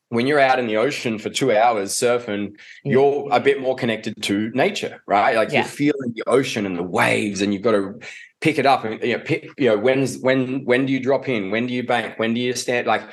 when 0.10 0.26
you're 0.26 0.40
out 0.40 0.60
in 0.60 0.68
the 0.68 0.78
ocean 0.78 1.20
for 1.20 1.30
two 1.30 1.56
hours 1.56 1.94
surfing, 1.94 2.58
you're 2.84 3.28
a 3.32 3.40
bit 3.40 3.62
more 3.62 3.76
connected 3.76 4.22
to 4.24 4.50
nature, 4.52 5.02
right? 5.06 5.36
Like 5.36 5.52
yeah. 5.52 5.60
you're 5.60 5.68
feeling 5.68 6.14
the 6.16 6.24
ocean 6.28 6.66
and 6.66 6.78
the 6.78 6.84
waves, 6.84 7.42
and 7.42 7.54
you've 7.54 7.64
got 7.64 7.72
to 7.72 8.00
pick 8.40 8.58
it 8.58 8.66
up 8.66 8.86
and 8.86 9.02
you 9.04 9.18
know, 9.18 9.24
pick, 9.24 9.50
you 9.58 9.70
know, 9.70 9.78
when's 9.78 10.18
when 10.20 10.64
when 10.66 10.86
do 10.86 10.94
you 10.94 11.00
drop 11.00 11.28
in? 11.28 11.52
When 11.52 11.68
do 11.68 11.74
you 11.74 11.84
bank? 11.84 12.18
When 12.18 12.34
do 12.34 12.40
you 12.40 12.54
stand? 12.54 12.88
Like, 12.88 13.04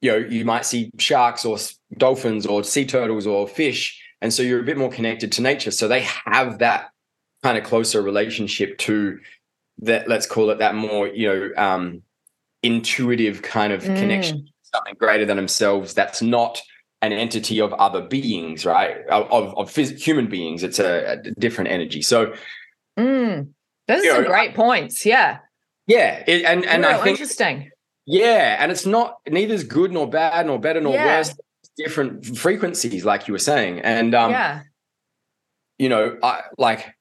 you 0.00 0.10
know, 0.10 0.16
you 0.16 0.44
might 0.44 0.66
see 0.66 0.90
sharks 0.98 1.44
or 1.44 1.58
dolphins 1.96 2.46
or 2.46 2.64
sea 2.64 2.86
turtles 2.86 3.26
or 3.26 3.46
fish, 3.46 4.00
and 4.20 4.32
so 4.32 4.42
you're 4.42 4.60
a 4.60 4.64
bit 4.64 4.78
more 4.78 4.90
connected 4.90 5.30
to 5.32 5.42
nature. 5.42 5.70
So 5.70 5.86
they 5.86 6.06
have 6.26 6.58
that 6.58 6.90
kind 7.42 7.56
of 7.56 7.64
closer 7.64 8.02
relationship 8.02 8.78
to 8.78 9.20
that. 9.78 10.08
Let's 10.08 10.26
call 10.26 10.50
it 10.50 10.58
that 10.58 10.74
more, 10.74 11.06
you 11.06 11.28
know, 11.28 11.50
um, 11.62 12.02
intuitive 12.64 13.42
kind 13.42 13.72
of 13.72 13.84
mm. 13.84 13.96
connection, 13.96 14.48
something 14.74 14.94
greater 14.98 15.24
than 15.24 15.36
themselves. 15.36 15.94
That's 15.94 16.20
not 16.20 16.60
an 17.02 17.12
entity 17.12 17.60
of 17.60 17.72
other 17.74 18.02
beings, 18.02 18.66
right? 18.66 18.96
Of 19.08 19.54
of, 19.56 19.70
phys- 19.70 19.98
human 19.98 20.28
beings. 20.28 20.62
It's 20.62 20.78
a, 20.78 21.12
a 21.12 21.30
different 21.32 21.70
energy. 21.70 22.02
So. 22.02 22.34
Mm 22.98 23.54
those 23.86 24.04
are 24.04 24.10
some 24.10 24.22
know, 24.22 24.28
great 24.28 24.54
points. 24.54 25.04
Yeah. 25.04 25.38
Yeah. 25.86 26.22
It, 26.26 26.44
and 26.44 26.64
and 26.64 26.82
Real 26.82 26.92
I 26.92 27.02
think 27.02 27.20
interesting. 27.20 27.70
Yeah. 28.06 28.56
And 28.60 28.72
it's 28.72 28.86
not 28.86 29.18
neither's 29.28 29.64
good 29.64 29.92
nor 29.92 30.08
bad 30.08 30.46
nor 30.46 30.58
better 30.58 30.80
nor 30.80 30.94
yeah. 30.94 31.18
worse. 31.18 31.34
Different 31.76 32.24
frequencies, 32.38 33.04
like 33.04 33.26
you 33.26 33.32
were 33.32 33.38
saying. 33.38 33.80
And 33.80 34.14
um, 34.14 34.30
yeah. 34.30 34.62
you 35.78 35.88
know, 35.88 36.16
I 36.22 36.42
like 36.56 36.94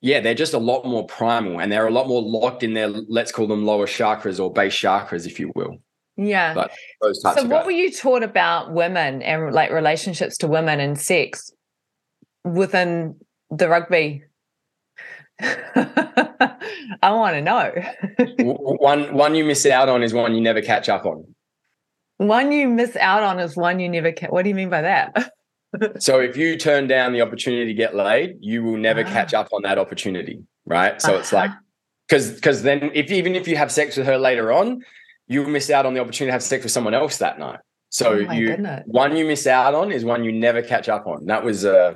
yeah, 0.00 0.20
they're 0.20 0.34
just 0.34 0.54
a 0.54 0.58
lot 0.58 0.86
more 0.86 1.06
primal 1.06 1.60
and 1.60 1.70
they're 1.70 1.86
a 1.86 1.90
lot 1.90 2.08
more 2.08 2.22
locked 2.22 2.62
in 2.62 2.72
their 2.72 2.88
let's 2.88 3.32
call 3.32 3.46
them 3.46 3.66
lower 3.66 3.86
chakras 3.86 4.40
or 4.40 4.52
base 4.52 4.74
chakras, 4.74 5.26
if 5.26 5.40
you 5.40 5.52
will. 5.54 5.78
Yeah. 6.20 6.52
But 6.54 6.72
so 7.16 7.42
what 7.44 7.48
guys. 7.48 7.66
were 7.66 7.70
you 7.70 7.90
taught 7.90 8.22
about 8.22 8.72
women 8.72 9.22
and 9.22 9.54
like 9.54 9.70
relationships 9.70 10.36
to 10.38 10.46
women 10.46 10.78
and 10.78 11.00
sex 11.00 11.50
within 12.44 13.16
the 13.50 13.68
rugby 13.68 14.24
I 17.02 17.12
want 17.12 17.34
to 17.34 17.40
know. 17.40 17.72
one 18.54 19.14
one 19.14 19.34
you 19.34 19.44
miss 19.44 19.64
out 19.64 19.88
on 19.88 20.02
is 20.02 20.12
one 20.12 20.34
you 20.34 20.40
never 20.40 20.60
catch 20.60 20.88
up 20.88 21.06
on. 21.06 21.34
One 22.18 22.52
you 22.52 22.68
miss 22.68 22.96
out 22.96 23.22
on 23.22 23.38
is 23.40 23.56
one 23.56 23.80
you 23.80 23.88
never 23.88 24.12
catch. 24.12 24.30
What 24.30 24.42
do 24.42 24.50
you 24.50 24.54
mean 24.54 24.68
by 24.68 24.82
that? 24.82 25.32
so 25.98 26.20
if 26.20 26.36
you 26.36 26.58
turn 26.58 26.88
down 26.88 27.14
the 27.14 27.22
opportunity 27.22 27.64
to 27.66 27.74
get 27.74 27.96
laid, 27.96 28.36
you 28.40 28.62
will 28.62 28.76
never 28.76 29.00
ah. 29.00 29.08
catch 29.08 29.32
up 29.32 29.48
on 29.52 29.62
that 29.62 29.78
opportunity, 29.78 30.42
right? 30.66 31.00
So 31.00 31.12
uh-huh. 31.12 31.20
it's 31.20 31.32
like 31.32 31.50
because 32.06 32.32
because 32.32 32.62
then 32.62 32.90
if 32.92 33.10
even 33.10 33.34
if 33.34 33.48
you 33.48 33.56
have 33.56 33.72
sex 33.72 33.96
with 33.96 34.06
her 34.06 34.18
later 34.18 34.52
on, 34.52 34.82
you 35.30 35.46
miss 35.46 35.70
out 35.70 35.86
on 35.86 35.94
the 35.94 36.00
opportunity 36.00 36.30
to 36.30 36.32
have 36.32 36.42
sex 36.42 36.64
with 36.64 36.72
someone 36.72 36.92
else 36.92 37.18
that 37.18 37.38
night. 37.38 37.60
So 37.88 38.10
oh 38.10 38.32
you 38.32 38.48
goodness. 38.48 38.82
one 38.86 39.16
you 39.16 39.24
miss 39.24 39.46
out 39.46 39.74
on 39.74 39.92
is 39.92 40.04
one 40.04 40.24
you 40.24 40.32
never 40.32 40.60
catch 40.60 40.88
up 40.88 41.06
on. 41.06 41.26
That 41.26 41.44
was 41.44 41.64
uh 41.64 41.94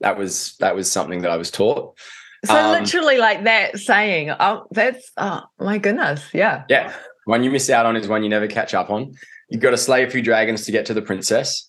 that 0.00 0.16
was 0.16 0.54
that 0.60 0.76
was 0.76 0.90
something 0.90 1.22
that 1.22 1.32
I 1.32 1.36
was 1.36 1.50
taught. 1.50 1.98
So 2.44 2.56
um, 2.56 2.70
literally 2.70 3.18
like 3.18 3.44
that 3.44 3.78
saying, 3.78 4.30
oh, 4.38 4.66
that's 4.70 5.10
oh 5.16 5.42
my 5.58 5.78
goodness. 5.78 6.22
Yeah. 6.32 6.62
Yeah. 6.68 6.94
One 7.24 7.42
you 7.42 7.50
miss 7.50 7.68
out 7.70 7.86
on 7.86 7.96
is 7.96 8.06
one 8.06 8.22
you 8.22 8.28
never 8.28 8.46
catch 8.46 8.72
up 8.72 8.88
on. 8.88 9.14
You've 9.48 9.60
got 9.60 9.70
to 9.70 9.76
slay 9.76 10.04
a 10.04 10.10
few 10.10 10.22
dragons 10.22 10.64
to 10.66 10.72
get 10.72 10.86
to 10.86 10.94
the 10.94 11.02
princess. 11.02 11.68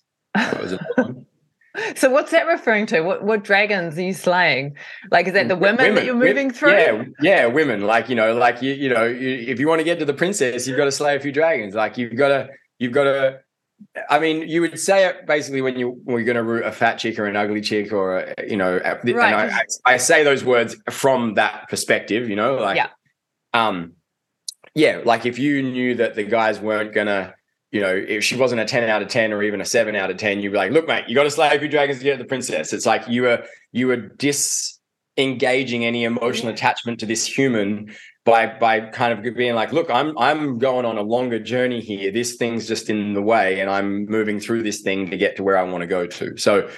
So 1.96 2.10
what's 2.10 2.30
that 2.32 2.46
referring 2.46 2.86
to? 2.86 3.00
What 3.00 3.24
what 3.24 3.44
dragons 3.44 3.96
are 3.98 4.02
you 4.02 4.14
slaying? 4.14 4.76
Like 5.10 5.26
is 5.26 5.32
that 5.32 5.48
the 5.48 5.56
women, 5.56 5.78
women 5.78 5.94
that 5.94 6.04
you're 6.04 6.14
moving 6.14 6.50
through? 6.50 6.72
Yeah, 6.72 7.04
yeah, 7.20 7.46
women. 7.46 7.82
Like, 7.82 8.08
you 8.08 8.14
know, 8.14 8.34
like 8.34 8.62
you, 8.62 8.72
you 8.72 8.88
know, 8.88 9.04
you, 9.04 9.44
if 9.48 9.58
you 9.58 9.68
want 9.68 9.80
to 9.80 9.84
get 9.84 9.98
to 9.98 10.04
the 10.04 10.14
princess, 10.14 10.66
you've 10.66 10.76
got 10.76 10.84
to 10.84 10.92
slay 10.92 11.16
a 11.16 11.20
few 11.20 11.32
dragons. 11.32 11.74
Like 11.74 11.98
you've 11.98 12.16
got 12.16 12.28
to 12.28 12.48
you've 12.78 12.92
got 12.92 13.04
to 13.04 13.40
I 14.08 14.18
mean, 14.18 14.48
you 14.48 14.60
would 14.60 14.78
say 14.78 15.06
it 15.06 15.26
basically 15.26 15.60
when 15.60 15.78
you 15.78 16.00
were 16.04 16.22
going 16.22 16.36
to 16.36 16.42
root 16.42 16.64
a 16.64 16.72
fat 16.72 16.96
chick 16.96 17.18
or 17.18 17.26
an 17.26 17.36
ugly 17.36 17.60
chick, 17.60 17.92
or 17.92 18.32
you 18.46 18.56
know, 18.56 18.78
right. 18.78 19.52
I, 19.52 19.64
I, 19.84 19.96
say 19.96 20.24
those 20.24 20.44
words 20.44 20.76
from 20.90 21.34
that 21.34 21.68
perspective. 21.68 22.28
You 22.28 22.36
know, 22.36 22.56
like, 22.56 22.76
yeah. 22.76 22.88
um, 23.54 23.94
yeah, 24.74 25.00
like 25.04 25.26
if 25.26 25.38
you 25.38 25.62
knew 25.62 25.96
that 25.96 26.14
the 26.14 26.24
guys 26.24 26.60
weren't 26.60 26.94
gonna, 26.94 27.34
you 27.72 27.80
know, 27.80 27.94
if 27.94 28.22
she 28.22 28.36
wasn't 28.36 28.60
a 28.60 28.64
ten 28.64 28.88
out 28.88 29.02
of 29.02 29.08
ten 29.08 29.32
or 29.32 29.42
even 29.42 29.60
a 29.60 29.64
seven 29.64 29.96
out 29.96 30.10
of 30.10 30.18
ten, 30.18 30.40
you'd 30.40 30.52
be 30.52 30.58
like, 30.58 30.72
look, 30.72 30.86
mate, 30.86 31.04
you 31.08 31.14
got 31.14 31.24
to 31.24 31.30
slay 31.30 31.54
a 31.54 31.58
few 31.58 31.68
dragons 31.68 31.98
to 31.98 32.04
get 32.04 32.18
the 32.18 32.24
princess. 32.24 32.72
It's 32.72 32.86
like 32.86 33.08
you 33.08 33.22
were 33.22 33.44
you 33.72 33.86
were 33.86 33.96
disengaging 33.96 35.84
any 35.84 36.04
emotional 36.04 36.50
yeah. 36.50 36.54
attachment 36.54 37.00
to 37.00 37.06
this 37.06 37.26
human 37.26 37.92
by 38.24 38.46
by 38.46 38.80
kind 38.80 39.12
of 39.12 39.34
being 39.34 39.54
like, 39.54 39.72
look, 39.72 39.90
I'm 39.90 40.16
I'm 40.18 40.58
going 40.58 40.84
on 40.84 40.98
a 40.98 41.02
longer 41.02 41.38
journey 41.38 41.80
here. 41.80 42.12
This 42.12 42.36
thing's 42.36 42.68
just 42.68 42.90
in 42.90 43.14
the 43.14 43.22
way, 43.22 43.60
and 43.60 43.70
I'm 43.70 44.04
moving 44.06 44.38
through 44.38 44.62
this 44.64 44.82
thing 44.82 45.10
to 45.10 45.16
get 45.16 45.36
to 45.36 45.42
where 45.42 45.56
I 45.56 45.62
want 45.62 45.80
to 45.80 45.86
go 45.86 46.06
to. 46.06 46.36
So 46.36 46.68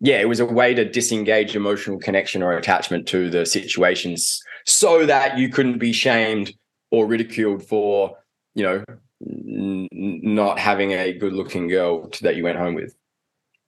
yeah, 0.00 0.20
it 0.20 0.28
was 0.28 0.40
a 0.40 0.46
way 0.46 0.74
to 0.74 0.84
disengage 0.84 1.56
emotional 1.56 1.98
connection 1.98 2.42
or 2.42 2.52
attachment 2.52 3.08
to 3.08 3.30
the 3.30 3.46
situations 3.46 4.42
so 4.64 5.06
that 5.06 5.38
you 5.38 5.48
couldn't 5.48 5.78
be 5.78 5.92
shamed 5.92 6.52
or 6.90 7.06
ridiculed 7.06 7.62
for, 7.62 8.16
you 8.54 8.62
know, 8.62 8.84
n- 9.24 9.88
not 9.92 10.58
having 10.58 10.92
a 10.92 11.12
good 11.12 11.32
looking 11.32 11.68
girl 11.68 12.10
that 12.22 12.36
you 12.36 12.44
went 12.44 12.58
home 12.58 12.74
with. 12.74 12.94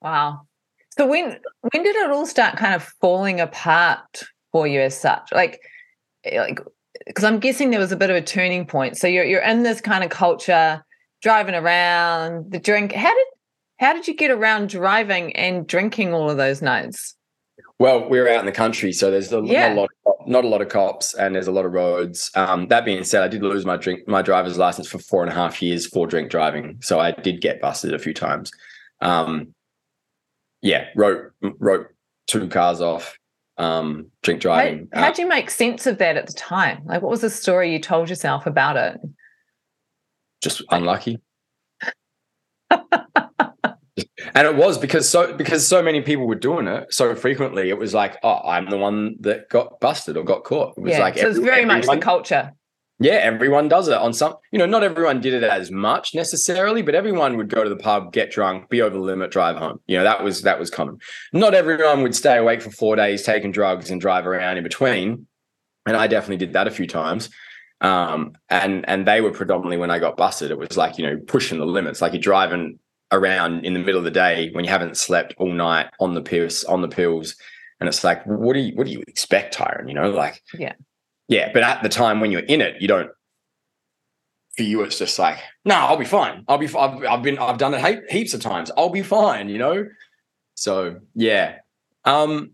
Wow. 0.01 0.43
So 0.91 1.07
when 1.07 1.39
when 1.61 1.83
did 1.83 1.97
it 1.97 2.11
all 2.11 2.27
start 2.27 2.57
kind 2.57 2.75
of 2.75 2.83
falling 3.01 3.41
apart 3.41 4.25
for 4.53 4.67
you 4.67 4.81
as 4.81 4.99
such? 4.99 5.31
Like 5.33 5.61
eh, 6.25 6.41
like 6.41 6.61
because 7.07 7.25
I'm 7.25 7.39
guessing 7.39 7.71
there 7.71 7.81
was 7.81 7.93
a 7.93 7.97
bit 7.97 8.11
of 8.11 8.17
a 8.17 8.23
turning 8.23 8.67
point. 8.67 8.97
So 8.97 9.07
you're 9.07 9.25
you're 9.25 9.43
in 9.43 9.63
this 9.63 9.81
kind 9.81 10.05
of 10.05 10.11
culture, 10.11 10.85
driving 11.23 11.55
around, 11.55 12.51
the 12.51 12.59
drink. 12.59 12.93
How 12.93 13.15
did 13.15 13.27
how 13.79 13.93
did 13.93 14.09
you 14.09 14.15
get 14.15 14.31
around 14.31 14.69
driving 14.69 15.35
and 15.37 15.67
drinking 15.67 16.13
all 16.13 16.29
of 16.29 16.37
those 16.37 16.61
nights? 16.63 17.15
Well, 17.79 18.09
we're 18.09 18.29
out 18.29 18.41
in 18.41 18.47
the 18.47 18.53
country, 18.53 18.93
so 18.93 19.11
there's 19.11 19.33
a, 19.33 19.41
yeah. 19.45 19.73
a 19.73 19.75
lot, 19.75 19.89
of, 20.07 20.18
not 20.29 20.45
a 20.45 20.49
lot 20.49 20.63
of 20.63 20.69
cops, 20.69 21.15
and 21.15 21.35
there's 21.35 21.47
a 21.47 21.53
lot 21.53 21.65
of 21.65 21.73
roads. 21.73 22.31
Um, 22.35 22.69
that 22.69 22.85
being 22.85 23.05
said, 23.05 23.23
I 23.23 23.29
did 23.29 23.43
lose 23.43 23.65
my 23.67 23.77
drink, 23.77 24.07
my 24.07 24.23
driver's 24.23 24.59
license 24.59 24.89
for 24.89 24.99
four 24.99 25.23
and 25.23 25.33
a 25.33 25.35
half 25.35 25.61
years 25.63 25.87
for 25.87 26.07
drink 26.07 26.31
driving, 26.31 26.79
so 26.81 27.01
I 27.01 27.13
did 27.13 27.41
get 27.41 27.61
busted 27.61 27.95
a 27.95 27.99
few 27.99 28.15
times. 28.15 28.53
Um, 29.01 29.55
yeah, 30.63 30.87
wrote 30.95 31.33
wrote 31.59 31.89
two 32.27 32.49
cars 32.49 32.81
off 32.81 33.19
um, 33.59 34.07
drink 34.23 34.41
driving. 34.41 34.89
How, 34.93 35.09
uh, 35.09 35.15
you 35.19 35.27
make 35.27 35.51
sense 35.51 35.87
of 35.87 35.99
that 35.99 36.17
at 36.17 36.27
the 36.27 36.33
time? 36.33 36.83
Like, 36.85 37.03
what 37.03 37.11
was 37.11 37.21
the 37.21 37.31
story 37.31 37.73
you 37.73 37.81
told 37.81 38.09
yourself 38.09 38.47
about 38.47 38.77
it? 38.77 39.01
Just 40.41 40.63
unlucky. 40.71 41.19
and 44.35 44.47
it 44.47 44.57
was 44.57 44.79
because 44.79 45.09
so 45.09 45.35
because 45.35 45.67
so 45.67 45.83
many 45.83 46.01
people 46.01 46.27
were 46.27 46.35
doing 46.35 46.67
it 46.67 46.93
so 46.93 47.15
frequently. 47.15 47.69
It 47.71 47.79
was 47.79 47.95
like, 47.95 48.17
oh, 48.23 48.41
I'm 48.45 48.69
the 48.71 48.79
one 48.79 49.17
that 49.21 49.49
got 49.49 49.81
busted 49.81 50.17
or 50.17 50.25
got 50.25 50.45
caught. 50.45 50.75
It 50.77 50.83
was 50.83 50.93
yeah, 50.93 51.01
like 51.01 51.19
so 51.19 51.29
it's 51.29 51.39
very 51.39 51.65
much 51.65 51.87
the 51.87 51.99
culture 51.99 52.53
yeah, 53.01 53.13
everyone 53.13 53.69
does 53.69 53.87
it 53.87 53.95
on 53.95 54.13
some, 54.13 54.35
you 54.51 54.59
know, 54.59 54.67
not 54.67 54.83
everyone 54.83 55.21
did 55.21 55.33
it 55.33 55.45
as 55.45 55.71
much 55.71 56.15
necessarily, 56.15 56.83
but 56.83 56.97
everyone 56.97 57.37
would 57.37 57.49
go 57.49 57.63
to 57.63 57.71
the 57.71 57.77
pub, 57.77 58.13
get 58.13 58.33
drunk, 58.33 58.69
be 58.69 58.83
over 58.83 58.97
the 58.97 59.03
limit, 59.03 59.31
drive 59.31 59.57
home. 59.57 59.79
You 59.87 59.99
know, 59.99 60.05
that 60.05 60.25
was 60.25 60.43
that 60.43 60.59
was 60.59 60.69
common. 60.69 60.99
Not 61.33 61.55
everyone 61.55 62.03
would 62.03 62.15
stay 62.15 62.37
awake 62.39 62.61
for 62.61 62.71
four 62.71 62.97
days 62.97 63.23
taking 63.23 63.53
drugs 63.53 63.91
and 63.91 64.01
drive 64.01 64.27
around 64.27 64.57
in 64.57 64.65
between. 64.65 65.29
And 65.87 65.97
I 65.97 66.09
definitely 66.09 66.39
did 66.39 66.55
that 66.55 66.67
a 66.67 66.73
few 66.73 66.89
times. 66.89 67.31
Um, 67.81 68.33
and 68.51 68.89
and 68.89 69.07
they 69.07 69.21
were 69.21 69.31
predominantly 69.31 69.77
when 69.77 69.93
I 69.93 70.01
got 70.01 70.17
busted, 70.17 70.51
it 70.51 70.59
was 70.59 70.77
like, 70.77 70.99
you 70.99 71.07
know, 71.07 71.19
pushing 71.29 71.61
the 71.61 71.67
limits. 71.67 72.03
Like 72.03 72.15
you're 72.15 72.21
driving 72.21 72.81
around 73.13 73.65
in 73.65 73.75
the 73.75 73.81
middle 73.81 73.99
of 73.99 74.05
the 74.05 74.11
day 74.11 74.51
when 74.53 74.65
you 74.65 74.71
haven't 74.71 74.97
slept 74.97 75.35
all 75.39 75.53
night 75.53 75.87
on 76.01 76.15
the 76.15 76.23
pills, 76.23 76.65
on 76.65 76.83
the 76.83 76.89
pills. 76.89 77.35
And 77.81 77.89
it's 77.89 78.03
like, 78.03 78.25
what 78.27 78.55
do 78.55 78.61
you 78.61 78.75
what 78.75 78.87
do 78.87 78.93
you 78.93 79.03
expect, 79.07 79.57
Tyran? 79.57 79.89
You 79.89 79.95
know, 79.95 80.11
like 80.11 80.43
yeah 80.55 80.73
yeah, 81.29 81.51
but 81.53 81.63
at 81.63 81.83
the 81.83 81.91
time 81.91 82.21
when 82.21 82.33
you're 82.33 82.41
in 82.41 82.61
it, 82.61 82.81
you 82.81 82.89
don't. 82.89 83.11
For 84.57 84.63
you, 84.63 84.83
it's 84.83 84.99
just 84.99 85.19
like, 85.19 85.39
no, 85.65 85.77
I'll 85.77 85.97
be 85.97 86.05
fine. 86.05 86.45
I'll 86.49 86.59
be. 86.59 86.67
I've, 86.67 87.05
I've 87.05 87.23
been. 87.23 87.39
I've 87.39 87.59
done 87.59 87.75
it 87.75 88.11
heaps 88.11 88.35
of 88.35 88.41
times. 88.41 88.71
I'll 88.77 88.89
be 88.89 89.03
fine. 89.03 89.49
You 89.49 89.59
know. 89.59 89.87
So 90.55 90.99
yeah, 91.15 91.59
um, 92.05 92.53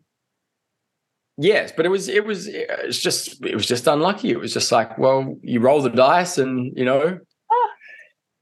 yes, 1.38 1.72
but 1.74 1.86
it 1.86 1.88
was. 1.88 2.08
It 2.08 2.26
was. 2.26 2.48
It's 2.48 2.98
just. 2.98 3.42
It 3.46 3.54
was 3.54 3.66
just 3.66 3.86
unlucky. 3.86 4.30
It 4.32 4.40
was 4.40 4.52
just 4.52 4.70
like, 4.70 4.98
well, 4.98 5.36
you 5.40 5.60
roll 5.60 5.80
the 5.80 5.88
dice, 5.88 6.36
and 6.36 6.76
you 6.76 6.84
know. 6.84 7.18
Oh. 7.50 7.70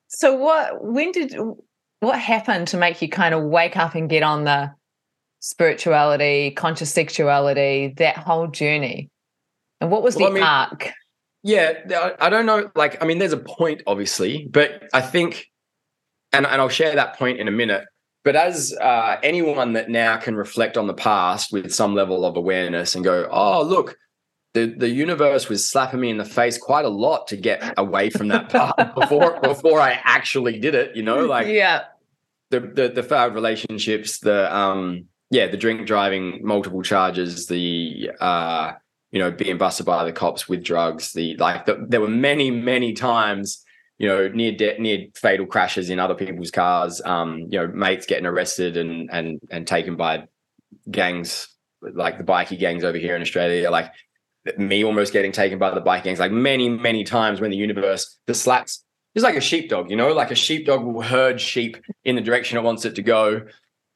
So 0.08 0.34
what? 0.34 0.82
When 0.82 1.12
did? 1.12 1.36
What 2.02 2.18
happened 2.18 2.66
to 2.68 2.76
make 2.76 3.00
you 3.00 3.08
kind 3.08 3.32
of 3.32 3.44
wake 3.44 3.76
up 3.76 3.94
and 3.94 4.10
get 4.10 4.24
on 4.24 4.42
the 4.42 4.72
spirituality, 5.38 6.50
conscious 6.50 6.92
sexuality, 6.92 7.94
that 7.98 8.16
whole 8.16 8.48
journey? 8.48 9.08
And 9.80 9.88
what 9.88 10.02
was 10.02 10.16
well, 10.16 10.24
the 10.24 10.30
I 10.30 10.34
mean, 10.34 10.42
arc? 10.42 10.90
Yeah, 11.44 12.14
I 12.20 12.28
don't 12.28 12.44
know. 12.44 12.72
Like, 12.74 13.00
I 13.00 13.06
mean, 13.06 13.18
there's 13.18 13.32
a 13.32 13.36
point, 13.36 13.82
obviously, 13.86 14.48
but 14.50 14.88
I 14.92 15.00
think, 15.00 15.46
and, 16.32 16.44
and 16.44 16.60
I'll 16.60 16.68
share 16.68 16.92
that 16.96 17.16
point 17.16 17.38
in 17.38 17.46
a 17.46 17.52
minute. 17.52 17.84
But 18.24 18.34
as 18.34 18.74
uh, 18.80 19.18
anyone 19.22 19.74
that 19.74 19.88
now 19.88 20.16
can 20.16 20.34
reflect 20.34 20.76
on 20.76 20.88
the 20.88 20.94
past 20.94 21.52
with 21.52 21.72
some 21.72 21.94
level 21.94 22.24
of 22.24 22.36
awareness 22.36 22.96
and 22.96 23.04
go, 23.04 23.28
oh, 23.30 23.62
look, 23.62 23.96
the, 24.54 24.66
the 24.66 24.88
universe 24.88 25.48
was 25.48 25.68
slapping 25.68 26.00
me 26.00 26.10
in 26.10 26.18
the 26.18 26.24
face 26.24 26.58
quite 26.58 26.84
a 26.84 26.90
lot 26.90 27.28
to 27.28 27.36
get 27.36 27.74
away 27.76 28.10
from 28.10 28.26
that 28.28 28.50
part 28.50 28.76
before 28.94 29.40
before 29.40 29.80
I 29.80 30.00
actually 30.04 30.58
did 30.58 30.74
it, 30.74 30.94
you 30.96 31.02
know, 31.02 31.24
like 31.24 31.46
yeah. 31.48 31.84
The, 32.52 32.60
the 32.60 32.88
the 32.88 33.02
failed 33.02 33.34
relationships, 33.34 34.20
the 34.20 34.54
um 34.54 35.06
yeah, 35.30 35.46
the 35.48 35.56
drink 35.56 35.86
driving, 35.86 36.40
multiple 36.42 36.82
charges, 36.82 37.46
the 37.46 38.10
uh 38.20 38.72
you 39.10 39.18
know, 39.18 39.30
being 39.30 39.58
busted 39.58 39.84
by 39.84 40.04
the 40.04 40.12
cops 40.12 40.48
with 40.48 40.62
drugs, 40.62 41.12
the 41.12 41.36
like 41.36 41.66
the, 41.66 41.84
there 41.88 42.00
were 42.00 42.08
many, 42.08 42.50
many 42.50 42.92
times 42.92 43.64
you 43.98 44.08
know, 44.08 44.26
near 44.28 44.50
de- 44.50 44.78
near 44.78 45.06
fatal 45.14 45.46
crashes 45.46 45.88
in 45.88 46.00
other 46.00 46.16
people's 46.16 46.50
cars. 46.50 47.00
Um, 47.04 47.46
you 47.50 47.58
know, 47.58 47.68
mates 47.68 48.04
getting 48.04 48.26
arrested 48.26 48.76
and 48.76 49.08
and 49.12 49.38
and 49.50 49.66
taken 49.66 49.96
by 49.96 50.24
gangs 50.90 51.48
like 51.80 52.18
the 52.18 52.24
bikie 52.24 52.58
gangs 52.58 52.84
over 52.84 52.98
here 52.98 53.14
in 53.14 53.22
Australia. 53.22 53.70
Like 53.70 53.92
me 54.58 54.84
almost 54.84 55.12
getting 55.12 55.30
taken 55.30 55.58
by 55.58 55.72
the 55.72 55.80
bike 55.80 56.04
gangs. 56.04 56.18
Like 56.18 56.32
many 56.32 56.68
many 56.68 57.04
times 57.04 57.40
when 57.40 57.50
the 57.50 57.56
universe 57.56 58.18
the 58.26 58.34
slaps 58.34 58.84
is 59.14 59.22
like 59.22 59.36
a 59.36 59.40
sheepdog. 59.40 59.90
You 59.90 59.96
know, 59.96 60.12
like 60.12 60.30
a 60.30 60.36
sheepdog 60.36 60.84
will 60.84 61.02
herd 61.02 61.40
sheep 61.40 61.76
in 62.04 62.16
the 62.16 62.22
direction 62.22 62.58
it 62.58 62.62
wants 62.62 62.84
it 62.84 62.94
to 62.96 63.02
go. 63.02 63.42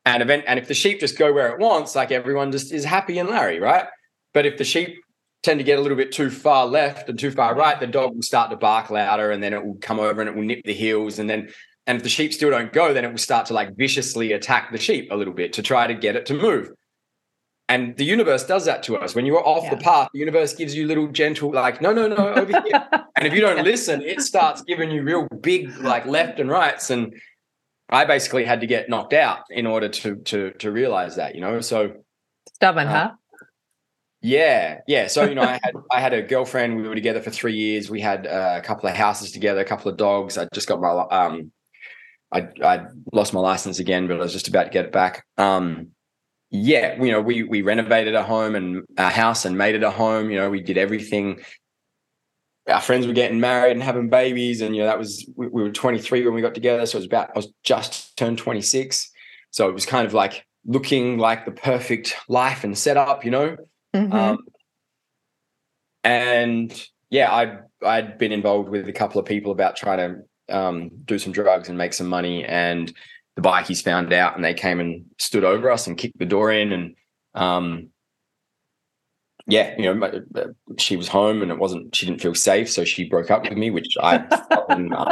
And 0.04 0.22
event 0.22 0.44
and 0.46 0.58
if 0.58 0.68
the 0.68 0.74
sheep 0.74 1.00
just 1.00 1.18
go 1.18 1.32
where 1.32 1.48
it 1.48 1.58
wants, 1.58 1.96
like 1.96 2.12
everyone 2.12 2.52
just 2.52 2.72
is 2.72 2.84
happy 2.84 3.18
and 3.18 3.28
Larry, 3.28 3.58
right? 3.58 3.86
But 4.32 4.46
if 4.46 4.56
the 4.56 4.64
sheep 4.64 4.96
tend 5.42 5.58
to 5.58 5.64
get 5.64 5.78
a 5.78 5.82
little 5.82 5.96
bit 5.96 6.12
too 6.12 6.30
far 6.30 6.66
left 6.66 7.08
and 7.08 7.18
too 7.18 7.30
far 7.30 7.54
right, 7.54 7.78
the 7.80 7.86
dog 7.86 8.14
will 8.14 8.22
start 8.22 8.50
to 8.50 8.56
bark 8.56 8.90
louder 8.90 9.30
and 9.30 9.42
then 9.42 9.52
it 9.52 9.64
will 9.64 9.78
come 9.80 9.98
over 9.98 10.20
and 10.20 10.28
it 10.28 10.36
will 10.36 10.44
nip 10.44 10.62
the 10.64 10.74
heels. 10.74 11.18
And 11.18 11.28
then, 11.28 11.48
and 11.86 11.96
if 11.96 12.02
the 12.02 12.08
sheep 12.08 12.32
still 12.32 12.50
don't 12.50 12.72
go, 12.72 12.92
then 12.92 13.04
it 13.04 13.10
will 13.10 13.18
start 13.18 13.46
to 13.46 13.54
like 13.54 13.76
viciously 13.76 14.32
attack 14.32 14.70
the 14.70 14.78
sheep 14.78 15.08
a 15.10 15.16
little 15.16 15.34
bit 15.34 15.52
to 15.54 15.62
try 15.62 15.86
to 15.86 15.94
get 15.94 16.16
it 16.16 16.26
to 16.26 16.34
move. 16.34 16.70
And 17.68 17.96
the 17.96 18.04
universe 18.04 18.44
does 18.44 18.64
that 18.66 18.84
to 18.84 18.96
us. 18.96 19.14
When 19.14 19.26
you're 19.26 19.44
off 19.46 19.64
yeah. 19.64 19.70
the 19.70 19.76
path, 19.78 20.08
the 20.12 20.20
universe 20.20 20.54
gives 20.54 20.74
you 20.74 20.86
little 20.86 21.08
gentle, 21.08 21.50
like, 21.50 21.82
no, 21.82 21.92
no, 21.92 22.06
no, 22.06 22.34
over 22.34 22.62
here. 22.62 22.88
and 23.16 23.26
if 23.26 23.34
you 23.34 23.40
don't 23.40 23.64
listen, 23.64 24.02
it 24.02 24.20
starts 24.20 24.62
giving 24.62 24.90
you 24.90 25.02
real 25.02 25.26
big, 25.40 25.76
like 25.78 26.06
left 26.06 26.38
and 26.38 26.48
rights. 26.48 26.90
And 26.90 27.14
I 27.88 28.04
basically 28.04 28.44
had 28.44 28.60
to 28.60 28.66
get 28.66 28.88
knocked 28.88 29.12
out 29.12 29.40
in 29.50 29.66
order 29.66 29.88
to 29.88 30.16
to 30.16 30.52
to 30.52 30.70
realize 30.70 31.16
that, 31.16 31.34
you 31.34 31.40
know. 31.40 31.60
So 31.60 31.92
stubborn, 32.54 32.86
uh, 32.86 32.92
huh? 32.92 33.10
Yeah, 34.22 34.80
yeah. 34.86 35.08
So 35.08 35.24
you 35.24 35.34
know, 35.34 35.42
I 35.42 35.52
had 35.62 35.74
I 35.92 36.00
had 36.00 36.12
a 36.12 36.22
girlfriend. 36.22 36.76
We 36.76 36.88
were 36.88 36.94
together 36.94 37.20
for 37.20 37.30
three 37.30 37.54
years. 37.54 37.90
We 37.90 38.00
had 38.00 38.26
uh, 38.26 38.58
a 38.58 38.62
couple 38.62 38.88
of 38.88 38.96
houses 38.96 39.32
together, 39.32 39.60
a 39.60 39.64
couple 39.64 39.90
of 39.90 39.96
dogs. 39.96 40.38
I 40.38 40.46
just 40.52 40.68
got 40.68 40.80
my 40.80 40.88
um, 40.90 41.52
I 42.32 42.48
I 42.62 42.86
lost 43.12 43.32
my 43.32 43.40
license 43.40 43.78
again, 43.78 44.06
but 44.08 44.16
I 44.16 44.20
was 44.20 44.32
just 44.32 44.48
about 44.48 44.64
to 44.64 44.70
get 44.70 44.86
it 44.86 44.92
back. 44.92 45.24
Um, 45.36 45.92
yeah, 46.50 47.02
you 47.02 47.10
know, 47.10 47.20
we 47.20 47.42
we 47.42 47.62
renovated 47.62 48.14
a 48.14 48.22
home 48.22 48.54
and 48.54 48.84
a 48.96 49.08
house 49.08 49.44
and 49.44 49.58
made 49.58 49.74
it 49.74 49.82
a 49.82 49.90
home. 49.90 50.30
You 50.30 50.38
know, 50.38 50.50
we 50.50 50.60
did 50.60 50.78
everything. 50.78 51.40
Our 52.68 52.80
friends 52.80 53.06
were 53.06 53.12
getting 53.12 53.40
married 53.40 53.72
and 53.72 53.82
having 53.82 54.08
babies, 54.08 54.60
and 54.60 54.74
you 54.74 54.82
know 54.82 54.88
that 54.88 54.98
was 54.98 55.28
we, 55.36 55.46
we 55.48 55.62
were 55.62 55.70
23 55.70 56.24
when 56.24 56.34
we 56.34 56.42
got 56.42 56.54
together. 56.54 56.86
So 56.86 56.96
it 56.96 57.00
was 57.00 57.06
about 57.06 57.30
I 57.30 57.38
was 57.38 57.52
just 57.62 58.16
turned 58.16 58.38
26, 58.38 59.10
so 59.50 59.68
it 59.68 59.72
was 59.72 59.86
kind 59.86 60.06
of 60.06 60.14
like 60.14 60.44
looking 60.64 61.18
like 61.18 61.44
the 61.44 61.52
perfect 61.52 62.16
life 62.28 62.64
and 62.64 62.76
setup. 62.76 63.24
You 63.24 63.30
know, 63.30 63.56
Mm-hmm. 63.96 64.12
Um, 64.12 64.38
and 66.04 66.88
yeah, 67.10 67.34
I'd 67.34 67.58
I'd 67.84 68.18
been 68.18 68.32
involved 68.32 68.68
with 68.68 68.88
a 68.88 68.92
couple 68.92 69.20
of 69.20 69.26
people 69.26 69.52
about 69.52 69.76
trying 69.76 69.98
to 70.48 70.56
um, 70.56 70.90
do 71.04 71.18
some 71.18 71.32
drugs 71.32 71.68
and 71.68 71.78
make 71.78 71.92
some 71.92 72.08
money, 72.08 72.44
and 72.44 72.92
the 73.36 73.42
bikies 73.42 73.82
found 73.82 74.12
out 74.12 74.34
and 74.34 74.44
they 74.44 74.54
came 74.54 74.80
and 74.80 75.04
stood 75.18 75.44
over 75.44 75.70
us 75.70 75.86
and 75.86 75.96
kicked 75.96 76.18
the 76.18 76.26
door 76.26 76.50
in, 76.50 76.72
and 76.72 76.94
um, 77.34 77.90
yeah, 79.46 79.74
you 79.78 79.94
know, 79.94 80.52
she 80.78 80.96
was 80.96 81.06
home 81.06 81.42
and 81.42 81.52
it 81.52 81.58
wasn't. 81.58 81.94
She 81.94 82.06
didn't 82.06 82.20
feel 82.20 82.34
safe, 82.34 82.68
so 82.70 82.84
she 82.84 83.08
broke 83.08 83.30
up 83.30 83.44
with 83.44 83.56
me, 83.56 83.70
which 83.70 83.96
I 84.02 84.18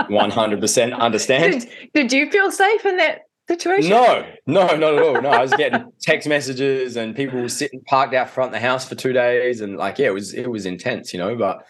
100 0.09 0.61
percent 0.61 0.93
understand. 1.01 1.61
Did, 1.61 1.71
did 1.93 2.13
you 2.13 2.31
feel 2.31 2.51
safe 2.51 2.85
in 2.85 2.97
that 2.97 3.21
situation? 3.49 3.91
No, 3.91 4.27
no, 4.47 4.67
not 4.75 4.95
at 4.95 5.03
all. 5.03 5.23
No, 5.23 5.29
I 5.29 5.43
was 5.43 5.53
getting 5.53 5.93
text 6.01 6.27
messages 6.27 6.97
and 6.97 7.15
people 7.15 7.41
were 7.41 7.49
sitting 7.49 7.81
parked 7.83 8.15
out 8.15 8.29
front 8.29 8.49
of 8.49 8.61
the 8.61 8.67
house 8.67 8.89
for 8.89 8.97
two 8.97 9.13
days, 9.13 9.61
and 9.61 9.77
like, 9.77 9.99
yeah, 9.99 10.07
it 10.07 10.15
was 10.15 10.35
it 10.35 10.51
was 10.51 10.67
intense, 10.67 11.13
you 11.13 11.21
know. 11.21 11.37
But, 11.37 11.65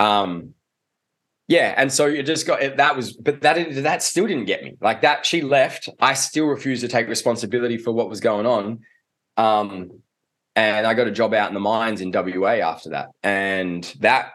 um, 0.00 0.54
yeah, 1.48 1.74
and 1.76 1.92
so 1.92 2.06
you 2.06 2.22
just 2.22 2.46
got 2.46 2.76
that 2.76 2.96
was, 2.96 3.12
but 3.12 3.40
that 3.42 3.74
that 3.82 4.02
still 4.02 4.26
didn't 4.26 4.46
get 4.46 4.62
me. 4.62 4.76
Like 4.80 5.02
that, 5.02 5.24
she 5.26 5.42
left. 5.42 5.88
I 6.00 6.14
still 6.14 6.46
refused 6.46 6.82
to 6.82 6.88
take 6.88 7.08
responsibility 7.08 7.78
for 7.78 7.92
what 7.92 8.08
was 8.08 8.20
going 8.20 8.46
on. 8.46 8.80
Um, 9.36 10.02
and 10.54 10.86
I 10.86 10.94
got 10.94 11.06
a 11.06 11.10
job 11.10 11.34
out 11.34 11.48
in 11.48 11.54
the 11.54 11.60
mines 11.60 12.00
in 12.00 12.10
WA 12.12 12.54
after 12.62 12.90
that, 12.90 13.08
and 13.22 13.84
that. 14.00 14.32